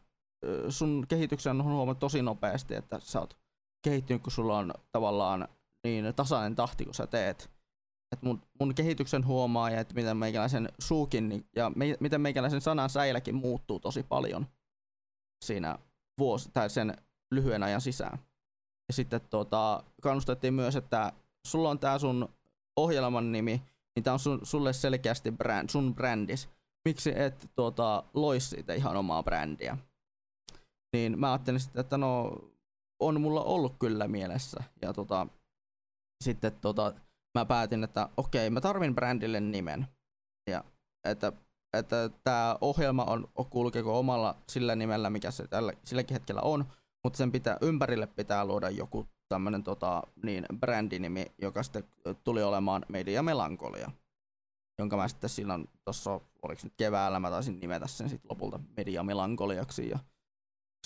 sun 0.69 1.05
kehityksen 1.07 1.61
on 1.61 1.63
huomannut 1.63 1.99
tosi 1.99 2.21
nopeasti, 2.21 2.75
että 2.75 2.99
sä 2.99 3.19
oot 3.19 3.37
kehittynyt, 3.83 4.23
kun 4.23 4.31
sulla 4.31 4.57
on 4.57 4.73
tavallaan 4.91 5.47
niin 5.83 6.15
tasainen 6.15 6.55
tahti, 6.55 6.85
kun 6.85 6.93
sä 6.93 7.07
teet. 7.07 7.52
Et 8.13 8.21
mun, 8.21 8.41
mun 8.59 8.75
kehityksen 8.75 9.25
huomaa 9.25 9.69
ja 9.69 9.79
että 9.79 9.93
miten 9.93 10.17
meikäläisen 10.17 10.69
suukin 10.79 11.29
niin, 11.29 11.45
ja 11.55 11.71
me, 11.75 11.97
miten 11.99 12.21
meikäläisen 12.21 12.61
sanan 12.61 12.89
säiläkin 12.89 13.35
muuttuu 13.35 13.79
tosi 13.79 14.03
paljon 14.03 14.47
siinä 15.45 15.79
vuosi, 16.17 16.49
tai 16.53 16.69
sen 16.69 16.97
lyhyen 17.31 17.63
ajan 17.63 17.81
sisään. 17.81 18.19
Ja 18.87 18.93
sitten 18.93 19.21
tota, 19.29 19.83
kannustettiin 20.01 20.53
myös, 20.53 20.75
että 20.75 21.13
sulla 21.47 21.69
on 21.69 21.79
tää 21.79 21.99
sun 21.99 22.29
ohjelman 22.75 23.31
nimi, 23.31 23.61
niin 23.95 24.03
tää 24.03 24.13
on 24.13 24.19
sun, 24.19 24.39
sulle 24.43 24.73
selkeästi 24.73 25.31
brand, 25.31 25.69
sun 25.69 25.95
brändis. 25.95 26.49
Miksi 26.85 27.19
et 27.19 27.51
tuota, 27.55 28.03
lois 28.13 28.49
siitä 28.49 28.73
ihan 28.73 28.97
omaa 28.97 29.23
brändiä? 29.23 29.77
Niin 30.93 31.19
mä 31.19 31.31
ajattelin 31.31 31.59
sitten, 31.59 31.81
että 31.81 31.97
no 31.97 32.37
on 32.99 33.21
mulla 33.21 33.43
ollut 33.43 33.75
kyllä 33.79 34.07
mielessä. 34.07 34.63
Ja 34.81 34.93
tota, 34.93 35.27
sitten 36.23 36.51
tota, 36.61 36.93
mä 37.35 37.45
päätin, 37.45 37.83
että 37.83 38.09
okei, 38.17 38.49
mä 38.49 38.61
tarvin 38.61 38.95
brändille 38.95 39.39
nimen. 39.39 39.87
Ja 40.49 40.63
että 41.03 41.31
että 41.77 42.09
tämä 42.23 42.57
ohjelma 42.61 43.03
on, 43.03 43.27
kulkeeko 43.49 43.99
omalla 43.99 44.35
sillä 44.49 44.75
nimellä, 44.75 45.09
mikä 45.09 45.31
se 45.31 45.47
tällä, 45.47 45.73
silläkin 45.83 46.15
hetkellä 46.15 46.41
on, 46.41 46.65
mutta 47.03 47.17
sen 47.17 47.31
pitää, 47.31 47.57
ympärille 47.61 48.07
pitää 48.07 48.45
luoda 48.45 48.69
joku 48.69 49.07
tämmöinen 49.29 49.63
tota, 49.63 50.03
niin, 50.23 50.45
brändinimi, 50.59 51.25
joka 51.41 51.63
sitten 51.63 51.83
tuli 52.23 52.43
olemaan 52.43 52.85
Media 52.89 53.23
Melankolia, 53.23 53.91
jonka 54.79 54.97
mä 54.97 55.07
sitten 55.07 55.29
silloin 55.29 55.69
tuossa, 55.85 56.11
oliko 56.41 56.61
nyt 56.63 56.73
keväällä, 56.77 57.19
mä 57.19 57.29
taisin 57.29 57.59
nimetä 57.59 57.87
sen 57.87 58.09
sitten 58.09 58.29
lopulta 58.29 58.59
Media 58.77 59.03
Melankoliaksi. 59.03 59.89
Ja 59.89 59.99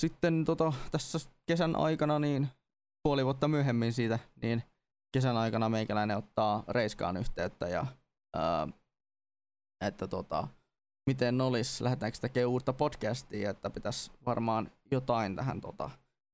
sitten 0.01 0.45
tota, 0.45 0.73
tässä 0.91 1.19
kesän 1.45 1.75
aikana, 1.75 2.19
niin 2.19 2.47
puoli 3.03 3.25
vuotta 3.25 3.47
myöhemmin 3.47 3.93
siitä, 3.93 4.19
niin 4.41 4.63
kesän 5.11 5.37
aikana 5.37 5.69
meikäläinen 5.69 6.17
ottaa 6.17 6.63
Reiskaan 6.67 7.17
yhteyttä 7.17 7.67
ja 7.67 7.85
ää, 8.35 8.67
että 9.85 10.07
tota, 10.07 10.47
miten 11.09 11.41
olisi, 11.41 11.83
lähdetäänkö 11.83 12.17
tekemään 12.21 12.49
uutta 12.49 12.73
podcastia, 12.73 13.49
että 13.49 13.69
pitäisi 13.69 14.11
varmaan 14.25 14.71
jotain 14.91 15.35
tähän 15.35 15.61
tota, 15.61 15.89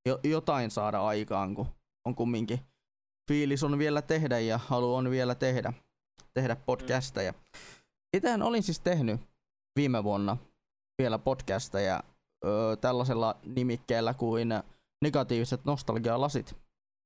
jo, 0.06 0.20
jotain 0.24 0.72
saada 0.72 1.02
aikaan, 1.02 1.56
kun 1.56 1.68
on 2.06 2.16
kumminkin 2.16 2.60
fiilis 3.28 3.64
on 3.64 3.78
vielä 3.78 4.02
tehdä 4.02 4.40
ja 4.40 4.58
halu 4.58 4.96
on 4.96 5.10
vielä 5.10 5.36
tehdä, 5.36 5.74
tehdä 6.34 6.56
podcasteja. 6.56 7.34
Itsehän 8.14 8.42
olin 8.42 8.64
siis 8.64 8.80
tehnyt 8.80 9.22
viime 9.76 10.04
vuonna 10.04 10.38
vielä 11.02 11.20
podcasteja 11.20 12.04
ö, 12.46 12.78
tällaisella 12.82 13.36
nimikkeellä 13.46 14.14
kuin 14.14 14.50
negatiiviset 15.04 15.66
nostalgialasit. 15.66 16.63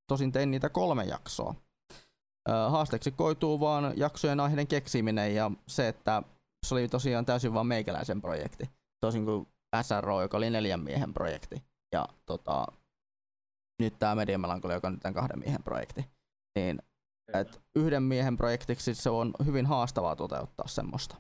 Tosin 0.08 0.32
tein 0.32 0.52
niitä 0.52 0.70
kolme 0.70 1.04
jaksoa. 1.04 1.56
Haasteeksi 2.70 3.12
koituu 3.12 3.60
vaan 3.60 3.94
jaksojen 3.96 4.40
aiheiden 4.40 4.68
keksiminen 4.68 5.36
ja 5.36 5.52
se, 5.68 5.88
että 5.88 6.24
se 6.66 6.76
oli 6.76 6.88
tosiaan 6.88 7.26
täysin 7.26 7.54
vaan 7.54 7.68
meikäläisen 7.68 8.22
projekti. 8.22 8.70
Tosin 9.02 9.26
kuin 9.26 9.48
SRO, 9.82 10.22
joka 10.22 10.38
oli 10.38 10.50
neljän 10.50 10.80
miehen 10.80 11.14
projekti. 11.14 11.64
Ja 11.92 12.08
tota, 12.26 12.66
nyt 13.80 14.00
tämä 14.00 14.16
Mediamelankoli, 14.16 14.74
joka 14.74 14.88
on 14.88 14.94
nyt 14.94 15.14
kahden 15.14 15.40
miehen 15.40 15.64
projekti. 15.64 16.06
Niin 16.56 16.82
et 17.34 17.62
yhden 17.76 18.04
miehen 18.04 18.38
projektiksi 18.38 18.96
se 18.96 19.10
on 19.10 19.34
hyvin 19.46 19.66
haastavaa 19.66 20.16
toteuttaa 20.16 20.68
semmoista. 20.68 21.16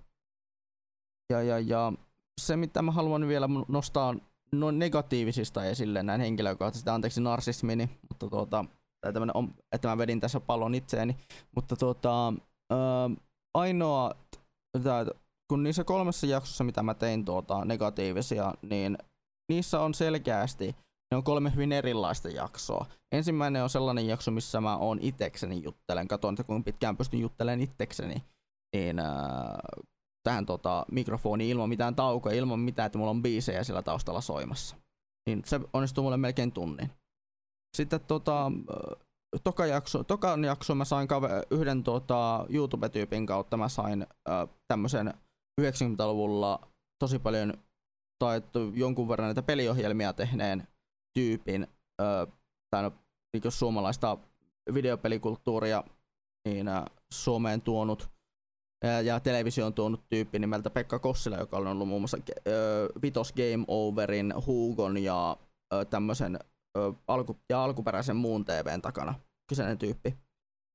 Ja, 1.29 1.41
ja, 1.41 1.59
ja 1.59 1.93
se, 2.41 2.57
mitä 2.57 2.81
mä 2.81 2.91
haluan 2.91 3.27
vielä 3.27 3.49
nostaa 3.67 4.15
no 4.51 4.71
negatiivisista 4.71 5.65
esille 5.65 6.03
näin 6.03 6.21
henkilökohtaisesti, 6.21 6.89
anteeksi 6.89 7.21
narsismini, 7.21 7.89
mutta 8.09 8.29
tuota, 8.29 8.65
tai 9.01 9.13
on, 9.33 9.53
että 9.71 9.87
mä 9.87 9.97
vedin 9.97 10.19
tässä 10.19 10.39
pallon 10.39 10.75
itseeni, 10.75 11.17
mutta 11.55 11.75
tuota, 11.75 12.33
ää, 12.71 13.09
ainoa, 13.57 14.11
tää, 14.83 15.05
kun 15.49 15.63
niissä 15.63 15.83
kolmessa 15.83 16.27
jaksossa, 16.27 16.63
mitä 16.63 16.83
mä 16.83 16.93
tein 16.93 17.25
tuota, 17.25 17.65
negatiivisia, 17.65 18.53
niin 18.61 18.97
niissä 19.51 19.79
on 19.79 19.93
selkeästi, 19.93 20.75
ne 21.11 21.17
on 21.17 21.23
kolme 21.23 21.51
hyvin 21.55 21.71
erilaista 21.71 22.29
jaksoa. 22.29 22.85
Ensimmäinen 23.11 23.63
on 23.63 23.69
sellainen 23.69 24.07
jakso, 24.07 24.31
missä 24.31 24.61
mä 24.61 24.77
oon 24.77 24.99
itekseni 25.01 25.63
juttelen, 25.63 26.07
katon, 26.07 26.33
että 26.33 26.43
kuinka 26.43 26.65
pitkään 26.65 26.97
pystyn 26.97 27.19
juttelemaan 27.19 27.61
itekseni, 27.61 28.23
niin 28.75 28.99
ää, 28.99 29.59
tähän 30.27 30.45
tota, 30.45 30.85
mikrofoniin 30.91 31.49
ilman 31.49 31.69
mitään 31.69 31.95
taukoa, 31.95 32.31
ilman 32.31 32.59
mitään, 32.59 32.85
että 32.85 32.97
mulla 32.97 33.11
on 33.11 33.23
biisejä 33.23 33.63
siellä 33.63 33.81
taustalla 33.81 34.21
soimassa. 34.21 34.75
Niin 35.29 35.41
se 35.45 35.59
onnistuu 35.73 36.03
mulle 36.03 36.17
melkein 36.17 36.51
tunnin. 36.51 36.89
Sitten 37.77 37.99
tota, 37.99 38.51
toka 39.43 39.65
jakso, 39.65 40.03
tokan 40.03 40.43
jakso 40.43 40.75
mä 40.75 40.85
sain 40.85 41.07
kave, 41.07 41.29
yhden 41.51 41.83
tota, 41.83 42.45
YouTube-tyypin 42.49 43.25
kautta, 43.25 43.57
mä 43.57 43.69
sain 43.69 44.01
äh, 44.01 44.49
tämmöisen 44.67 45.13
90-luvulla 45.61 46.67
tosi 46.99 47.19
paljon 47.19 47.53
tai 48.19 48.41
jonkun 48.73 49.09
verran 49.09 49.27
näitä 49.27 49.41
peliohjelmia 49.41 50.13
tehneen 50.13 50.67
tyypin, 51.13 51.67
äh, 52.01 52.33
tai 52.69 52.91
niin 53.33 53.51
suomalaista 53.51 54.17
videopelikulttuuria 54.73 55.83
niin 56.47 56.67
äh, 56.67 56.85
Suomeen 57.13 57.61
tuonut 57.61 58.16
ja, 58.83 59.01
ja 59.01 59.19
televisioon 59.19 59.73
tuonut 59.73 60.09
tyyppi 60.09 60.39
nimeltä 60.39 60.69
Pekka 60.69 60.99
Kossila, 60.99 61.37
joka 61.37 61.57
on 61.57 61.67
ollut 61.67 61.87
muun 61.87 62.01
muassa 62.01 62.17
Vitos 63.01 63.33
Game 63.33 63.65
Overin, 63.67 64.33
Hugon 64.45 64.97
ja 64.97 65.37
tämmöisen 65.89 66.39
ö, 66.77 66.93
alku, 67.07 67.37
ja 67.49 67.63
alkuperäisen 67.63 68.15
muun 68.15 68.45
TVn 68.45 68.81
takana. 68.81 69.13
Kyseinen 69.49 69.77
tyyppi. 69.77 70.17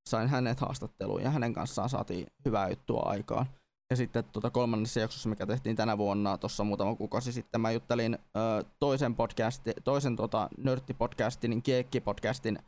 Sain 0.08 0.28
hänet 0.28 0.60
haastatteluun 0.60 1.22
ja 1.22 1.30
hänen 1.30 1.52
kanssaan 1.52 1.88
saatiin 1.88 2.26
hyvää 2.44 2.68
juttua 2.68 3.02
aikaan. 3.06 3.46
Ja 3.90 3.96
sitten 3.96 4.24
tuota 4.24 4.50
kolmannessa 4.50 5.00
jaksossa, 5.00 5.28
mikä 5.28 5.46
tehtiin 5.46 5.76
tänä 5.76 5.98
vuonna, 5.98 6.38
tuossa 6.38 6.64
muutama 6.64 6.96
kuukausi 6.96 7.32
sitten, 7.32 7.60
mä 7.60 7.70
juttelin 7.70 8.14
ö, 8.14 8.64
toisen 8.78 9.14
podcasti, 9.14 9.72
toisen 9.84 10.16
tota, 10.16 10.48
nörttipodcastin, 10.58 11.62
Kiekki-podcastin 11.62 12.58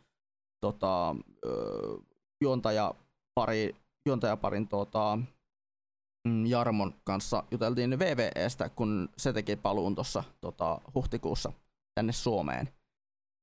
tota, 0.61 1.17
ö, 1.47 1.51
juontaja 2.43 2.95
pari, 3.35 3.77
juontajaparin 4.07 4.69
tota, 4.69 5.19
mm, 6.29 6.47
Jarmon 6.47 6.95
kanssa 7.05 7.45
juteltiin 7.51 7.99
VVEstä, 7.99 8.69
kun 8.69 9.09
se 9.17 9.33
teki 9.33 9.57
paluun 9.57 9.95
tuossa 9.95 10.25
tota, 10.41 10.81
huhtikuussa 10.95 11.53
tänne 11.95 12.13
Suomeen 12.13 12.69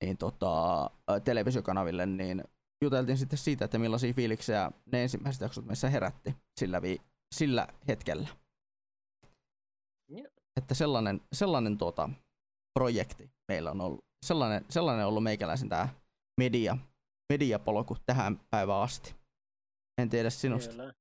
niin 0.02 0.18
tota, 0.18 0.90
televisiokanaville, 1.24 2.06
niin 2.06 2.44
juteltiin 2.84 3.18
sitten 3.18 3.40
siitä, 3.40 3.66
että 3.66 3.80
millaisia 3.80 4.14
fiiliksiä 4.14 4.72
ne 4.92 5.04
ensimmäiset 5.04 5.42
jaksot 5.42 5.66
meissä 5.66 5.90
herätti 5.90 6.36
sillä, 6.60 6.82
vi- 6.82 7.02
sillä 7.36 7.68
hetkellä. 7.88 8.30
Joo. 10.10 10.28
Että 10.58 10.74
sellainen, 10.74 11.22
sellainen 11.34 11.78
tuota, 11.78 12.10
projekti 12.80 13.32
meillä 13.48 13.72
on 13.72 13.82
ollut. 13.82 14.06
Sellainen, 14.26 14.66
sellainen 14.70 15.06
on 15.06 15.10
ollut 15.10 15.24
meikäläisen 15.24 15.70
tämä 15.70 15.90
media, 16.40 16.78
mediapolku 17.34 17.98
tähän 18.06 18.40
päivään 18.50 18.82
asti. 18.82 19.21
En 20.02 20.10
tiedä 20.10 20.30
sinusta. 20.30 20.72
Kyllä. 20.72 20.94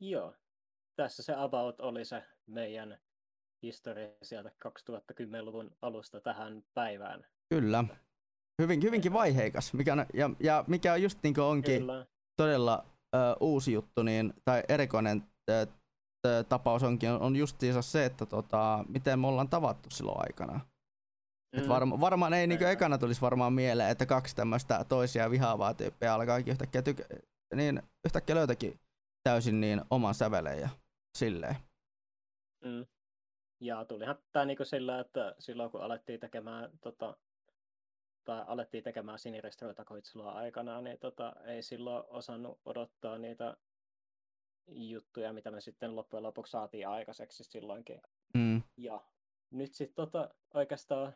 Joo. 0.00 0.34
Tässä 0.96 1.22
se 1.22 1.34
about 1.36 1.80
oli 1.80 2.04
se 2.04 2.22
meidän 2.46 2.98
historia 3.62 4.08
sieltä 4.22 4.50
2010-luvun 4.68 5.76
alusta 5.82 6.20
tähän 6.20 6.64
päivään. 6.74 7.26
Kyllä. 7.54 7.84
Hyvin, 8.62 8.82
hyvinkin 8.82 9.12
vaiheikas. 9.12 9.74
Mikä 9.74 9.92
on, 9.92 10.06
ja, 10.14 10.30
ja 10.40 10.64
mikä 10.66 10.92
on 10.92 11.02
just 11.02 11.18
niin 11.22 11.40
onkin 11.40 11.80
Kyllä. 11.80 12.06
todella 12.36 12.84
ö, 13.14 13.18
uusi 13.40 13.72
juttu, 13.72 14.02
niin, 14.02 14.34
tai 14.44 14.62
erikoinen 14.68 15.22
ö, 15.50 15.66
ö, 16.26 16.44
tapaus 16.48 16.82
onkin, 16.82 17.10
on, 17.10 17.20
on 17.20 17.36
justiinsa 17.36 17.82
se, 17.82 18.04
että 18.04 18.26
tota, 18.26 18.84
miten 18.88 19.20
me 19.20 19.26
ollaan 19.26 19.48
tavattu 19.48 19.90
silloin 19.90 20.20
aikana. 20.20 20.60
Et 21.56 21.62
Mm. 21.62 21.68
varma, 21.68 22.00
varmaan 22.00 22.32
ei 22.34 22.46
Näin. 22.46 22.62
ekana 22.62 22.98
tulisi 22.98 23.20
varmaan 23.20 23.52
mieleen, 23.52 23.90
että 23.90 24.06
kaksi 24.06 24.36
tämmöistä 24.36 24.84
toisia 24.88 25.30
vihaavaa 25.30 25.74
tyyppiä 25.74 26.14
alkaa 26.14 26.38
yhtäkkiä, 26.38 26.80
tyk- 26.80 27.18
niin 27.54 27.82
yhtäkkiä 28.04 28.34
löytäkin 28.34 28.80
täysin 29.22 29.60
niin 29.60 29.80
oman 29.90 30.14
sävelen 30.14 30.60
ja 30.60 30.68
silleen. 31.18 31.56
Mm. 32.64 32.86
Ja 33.60 33.84
tulihan 33.84 34.18
tämä 34.32 34.44
niinku 34.44 34.64
sillä, 34.64 35.00
että 35.00 35.34
silloin 35.38 35.70
kun 35.70 35.82
alettiin 35.82 36.20
tekemään, 36.20 36.70
tota, 36.80 37.16
tai 38.24 38.44
alettiin 38.46 38.84
tekemään 38.84 39.18
siniristeroitakoit 39.18 40.04
silloin 40.04 40.36
aikanaan, 40.36 40.84
niin 40.84 40.98
tota, 40.98 41.34
ei 41.44 41.62
silloin 41.62 42.04
osannut 42.08 42.60
odottaa 42.64 43.18
niitä 43.18 43.56
juttuja, 44.66 45.32
mitä 45.32 45.50
me 45.50 45.60
sitten 45.60 45.96
loppujen 45.96 46.22
lopuksi 46.22 46.50
saatiin 46.50 46.88
aikaiseksi 46.88 47.44
silloinkin. 47.44 48.00
Mm. 48.34 48.62
Ja 48.76 49.00
nyt 49.50 49.74
sitten 49.74 49.94
tota, 49.94 50.34
oikeastaan 50.54 51.12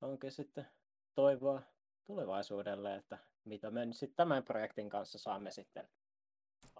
onkin 0.00 0.32
sitten 0.32 0.66
toivoa 1.14 1.62
tulevaisuudelle, 2.06 2.94
että 2.94 3.18
mitä 3.46 3.70
me 3.70 3.86
nyt 3.86 3.96
sitten 3.96 4.16
tämän 4.16 4.42
projektin 4.42 4.90
kanssa 4.90 5.18
saamme 5.18 5.50
sitten 5.50 5.88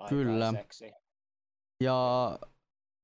Kyllä. 0.08 0.46
aikaiseksi. 0.46 0.92
Ja 1.80 2.38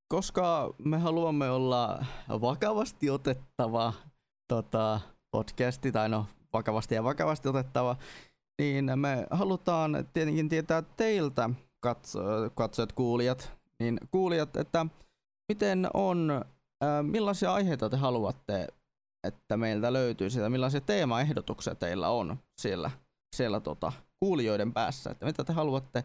koska 0.08 0.74
me 0.78 0.98
haluamme 0.98 1.50
olla 1.50 2.04
vakavasti 2.28 3.10
otettava 3.10 3.92
tota, 4.48 5.00
podcasti, 5.30 5.92
tai 5.92 6.08
no 6.08 6.26
vakavasti 6.52 6.94
ja 6.94 7.04
vakavasti 7.04 7.48
otettava, 7.48 7.96
niin 8.58 8.98
me 8.98 9.26
halutaan 9.30 10.08
tietenkin 10.14 10.48
tietää 10.48 10.82
teiltä, 10.82 11.50
katso, 11.80 12.20
katsojat, 12.54 12.92
kuulijat, 12.92 13.52
niin 13.78 13.98
kuulijat, 14.10 14.56
että 14.56 14.86
miten 15.48 15.88
on, 15.94 16.44
millaisia 17.02 17.54
aiheita 17.54 17.90
te 17.90 17.96
haluatte, 17.96 18.66
että 19.24 19.56
meiltä 19.56 19.92
löytyy 19.92 20.30
sitä, 20.30 20.50
millaisia 20.50 20.80
teemaehdotuksia 20.80 21.74
teillä 21.74 22.08
on 22.08 22.36
siellä, 22.58 22.90
siellä 23.36 23.60
tota, 23.60 23.92
kuulijoiden 24.20 24.72
päässä, 24.72 25.10
että 25.10 25.26
mitä 25.26 25.44
te 25.44 25.52
haluatte 25.52 26.04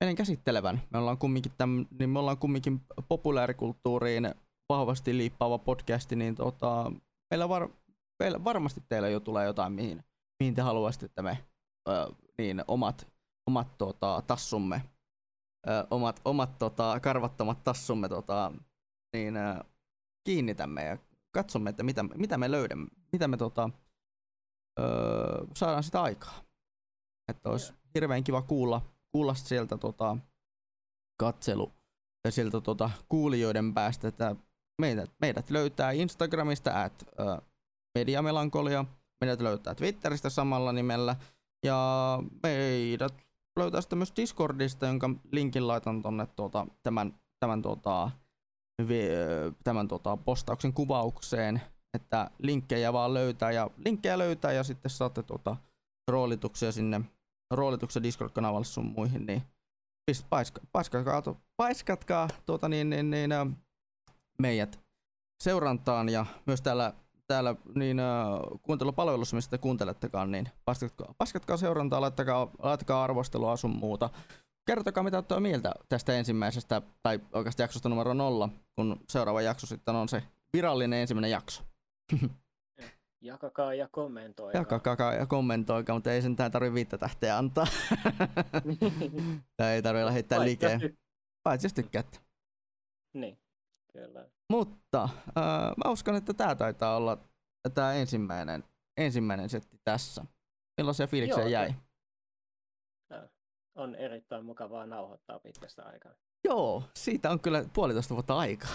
meidän 0.00 0.16
käsittelevän. 0.16 0.82
Me 0.90 0.98
ollaan 0.98 1.18
kumminkin, 1.18 1.52
täm, 1.58 1.86
niin 1.98 2.10
me 2.10 2.18
ollaan 2.18 2.38
kumminkin 2.38 2.80
populaarikulttuuriin 3.08 4.34
vahvasti 4.68 5.16
liippaava 5.16 5.58
podcasti, 5.58 6.16
niin 6.16 6.34
tota, 6.34 6.92
meillä, 7.30 7.48
var, 7.48 7.68
meillä 8.18 8.44
varmasti 8.44 8.82
teillä 8.88 9.08
jo 9.08 9.20
tulee 9.20 9.46
jotain, 9.46 9.72
mihin, 9.72 10.04
mihin 10.40 10.54
te 10.54 10.62
haluaisitte, 10.62 11.06
että 11.06 11.22
me 11.22 11.38
ö, 11.88 12.12
niin 12.38 12.64
omat, 12.68 13.08
omat 13.46 13.78
tota, 13.78 14.22
tassumme, 14.26 14.82
ö, 15.68 15.86
omat, 15.90 16.20
omat 16.24 16.58
tota, 16.58 17.00
karvattomat 17.00 17.64
tassumme 17.64 18.08
tota, 18.08 18.52
niin, 19.12 19.36
ö, 19.36 19.64
kiinnitämme 20.24 20.84
ja 20.84 20.98
katsomme, 21.30 21.70
että 21.70 21.82
mitä, 21.82 22.02
mitä 22.02 22.38
me 22.38 22.50
löydämme, 22.50 22.88
mitä 23.12 23.28
me 23.28 23.36
tota, 23.36 23.70
ö, 24.80 24.82
saadaan 25.54 25.82
sitä 25.82 26.02
aikaa. 26.02 26.45
Että 27.28 27.50
olisi 27.50 27.72
hirveän 27.94 28.24
kiva 28.24 28.42
kuulla, 28.42 28.82
kuulla 29.12 29.34
sieltä 29.34 29.78
tota, 29.78 30.16
katselu 31.20 31.72
ja 32.24 32.32
sieltä 32.32 32.60
tota, 32.60 32.90
kuulijoiden 33.08 33.74
päästä, 33.74 34.08
että 34.08 34.36
meidät, 34.80 35.10
meidät 35.20 35.50
löytää 35.50 35.90
Instagramista 35.90 36.82
at 36.82 37.04
ö, 37.20 37.42
mediamelankolia, 37.98 38.84
meidät 39.20 39.40
löytää 39.40 39.74
Twitteristä 39.74 40.30
samalla 40.30 40.72
nimellä 40.72 41.16
ja 41.66 42.18
meidät 42.42 43.14
löytää 43.58 43.80
sitten 43.80 43.98
myös 43.98 44.12
Discordista, 44.16 44.86
jonka 44.86 45.10
linkin 45.32 45.68
laitan 45.68 46.02
tonne 46.02 46.26
tuota, 46.26 46.66
tämän, 46.82 47.14
tämän, 47.40 47.62
tuota, 47.62 48.10
vi, 48.88 49.08
tämän 49.64 49.88
tuota, 49.88 50.16
postauksen 50.16 50.72
kuvaukseen, 50.72 51.62
että 51.94 52.30
linkkejä 52.38 52.92
vaan 52.92 53.14
löytää 53.14 53.50
ja 53.50 53.70
linkkejä 53.84 54.18
löytää 54.18 54.52
ja 54.52 54.64
sitten 54.64 54.90
saatte 54.90 55.22
tuota, 55.22 55.56
roolituksia 56.08 56.72
sinne 56.72 57.00
roolituksen 57.50 58.02
Discord-kanavalle 58.02 58.64
sun 58.64 58.92
muihin, 58.96 59.26
niin 59.26 59.42
paiska, 60.30 60.60
paiskatkaa, 60.72 61.22
paiskatkaa 61.56 62.28
tuota, 62.46 62.68
niin, 62.68 62.90
niin, 62.90 63.10
niin, 63.10 63.30
meidät 64.38 64.80
seurantaan 65.42 66.08
ja 66.08 66.26
myös 66.46 66.62
täällä, 66.62 66.92
täällä 67.26 67.56
niin, 67.74 68.00
ä, 68.00 68.04
kuuntelupalvelussa, 68.62 69.36
mistä 69.36 69.50
te 69.50 69.58
kuuntelettekaan, 69.58 70.30
niin 70.30 70.48
paiskatkaa, 70.64 71.14
paiskatkaa 71.18 71.56
seurantaa, 71.56 72.00
laittakaa, 72.00 72.50
laittakaa 72.58 73.04
arvostelua 73.04 73.56
sun 73.56 73.76
muuta. 73.76 74.10
Kertokaa 74.66 75.04
mitä 75.04 75.16
olette 75.16 75.40
mieltä 75.40 75.74
tästä 75.88 76.12
ensimmäisestä, 76.12 76.82
tai 77.02 77.20
oikeastaan 77.32 77.64
jaksosta 77.64 77.88
numero 77.88 78.14
nolla, 78.14 78.48
kun 78.76 79.00
seuraava 79.08 79.42
jakso 79.42 79.66
sitten 79.66 79.94
on 79.94 80.08
se 80.08 80.22
virallinen 80.52 81.00
ensimmäinen 81.00 81.30
jakso. 81.30 81.62
Jakakaa 83.26 83.74
ja 83.74 83.88
kommentoikaa. 83.88 84.60
Jakakaa 84.60 85.14
ja 85.14 85.26
kommentoikaa, 85.26 85.96
mutta 85.96 86.12
ei 86.12 86.22
sentään 86.22 86.52
tarvi 86.52 86.74
viittä 86.74 86.98
tähteä 86.98 87.38
antaa. 87.38 87.66
tai 89.56 89.72
ei 89.72 89.82
tarvi 89.82 90.04
lähettää 90.04 90.38
ty- 90.38 90.96
Paitsi 91.42 91.64
jos 91.64 91.74
tykkäätte. 91.74 92.18
Niin, 93.14 93.38
kyllä. 93.92 94.28
Mutta 94.52 95.02
äh, 95.02 95.74
mä 95.84 95.90
uskon, 95.90 96.14
että 96.14 96.34
tää 96.34 96.54
taitaa 96.54 96.96
olla 96.96 97.18
tämä 97.74 97.94
ensimmäinen, 97.94 98.64
ensimmäinen 98.96 99.48
setti 99.48 99.80
tässä. 99.84 100.24
Millaisia 100.80 101.06
fiiliksiä 101.06 101.42
Joo, 101.42 101.48
jäi? 101.48 101.74
On 103.74 103.94
erittäin 103.94 104.44
mukavaa 104.44 104.86
nauhoittaa 104.86 105.38
pitkästä 105.38 105.82
aikaa. 105.82 106.12
Joo, 106.44 106.82
siitä 106.94 107.30
on 107.30 107.40
kyllä 107.40 107.64
puolitoista 107.74 108.14
vuotta 108.14 108.38
aikaa. 108.38 108.70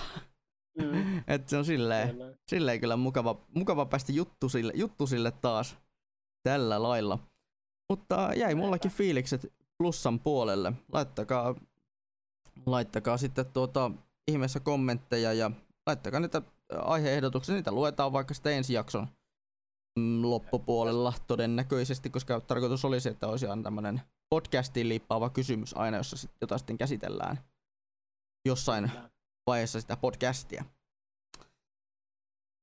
Mm, 0.79 1.23
Et 1.27 1.49
se 1.49 1.57
on 1.57 1.65
silleen, 1.65 2.09
kyllä. 2.09 2.33
silleen 2.47 2.79
kyllä 2.79 2.97
mukava, 2.97 3.41
mukava 3.55 3.85
päästä 3.85 4.11
juttusille, 4.11 4.73
juttusille 4.75 5.31
taas 5.31 5.77
tällä 6.43 6.83
lailla. 6.83 7.19
Mutta 7.89 8.29
jäi 8.35 8.55
mullakin 8.55 8.91
fiilikset 8.91 9.53
plussan 9.77 10.19
puolelle. 10.19 10.73
Laittakaa, 10.93 11.55
laittakaa 12.65 13.17
sitten 13.17 13.45
tuota 13.45 13.91
ihmeessä 14.31 14.59
kommentteja 14.59 15.33
ja 15.33 15.51
laittakaa 15.87 16.19
niitä 16.19 16.41
aiheehdotuksia, 16.75 17.55
niitä 17.55 17.71
luetaan 17.71 18.13
vaikka 18.13 18.33
sitten 18.33 18.53
ensi 18.53 18.73
jakson 18.73 19.07
mm, 19.99 20.21
loppupuolella 20.21 21.13
todennäköisesti, 21.27 22.09
koska 22.09 22.41
tarkoitus 22.41 22.85
olisi, 22.85 23.09
että 23.09 23.27
olisi 23.27 23.47
aina 23.47 23.63
tämmöinen 23.63 24.01
podcastiin 24.29 24.89
liippaava 24.89 25.29
kysymys 25.29 25.77
aina, 25.77 25.97
jossa 25.97 26.17
sit, 26.17 26.31
jota 26.41 26.57
sitten 26.57 26.77
käsitellään 26.77 27.37
jossain 28.45 28.89
Kyllä. 28.89 29.10
Vaiheessa 29.47 29.81
sitä 29.81 29.97
podcastia. 29.97 30.65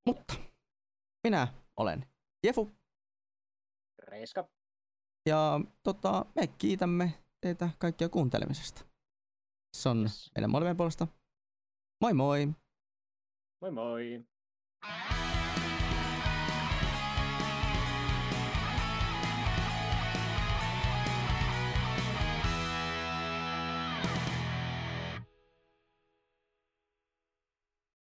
Mutta 0.07 0.35
minä 1.25 1.49
olen 1.77 2.07
Jefu 2.47 2.71
Reiska. 3.99 4.49
ja 5.29 5.61
tota, 5.83 6.27
me 6.35 6.47
kiitämme 6.47 7.25
teitä 7.41 7.71
kaikkia 7.79 8.09
kuuntelemisesta. 8.09 8.85
Se 9.77 9.89
on 9.89 10.03
Yes. 10.03 10.31
meidän 10.35 10.51
molemmien 10.51 10.77
puolesta. 10.77 11.07
Moi 12.01 12.15
moi! 12.15 12.49
Moi 13.61 13.71
moi! 13.71 14.25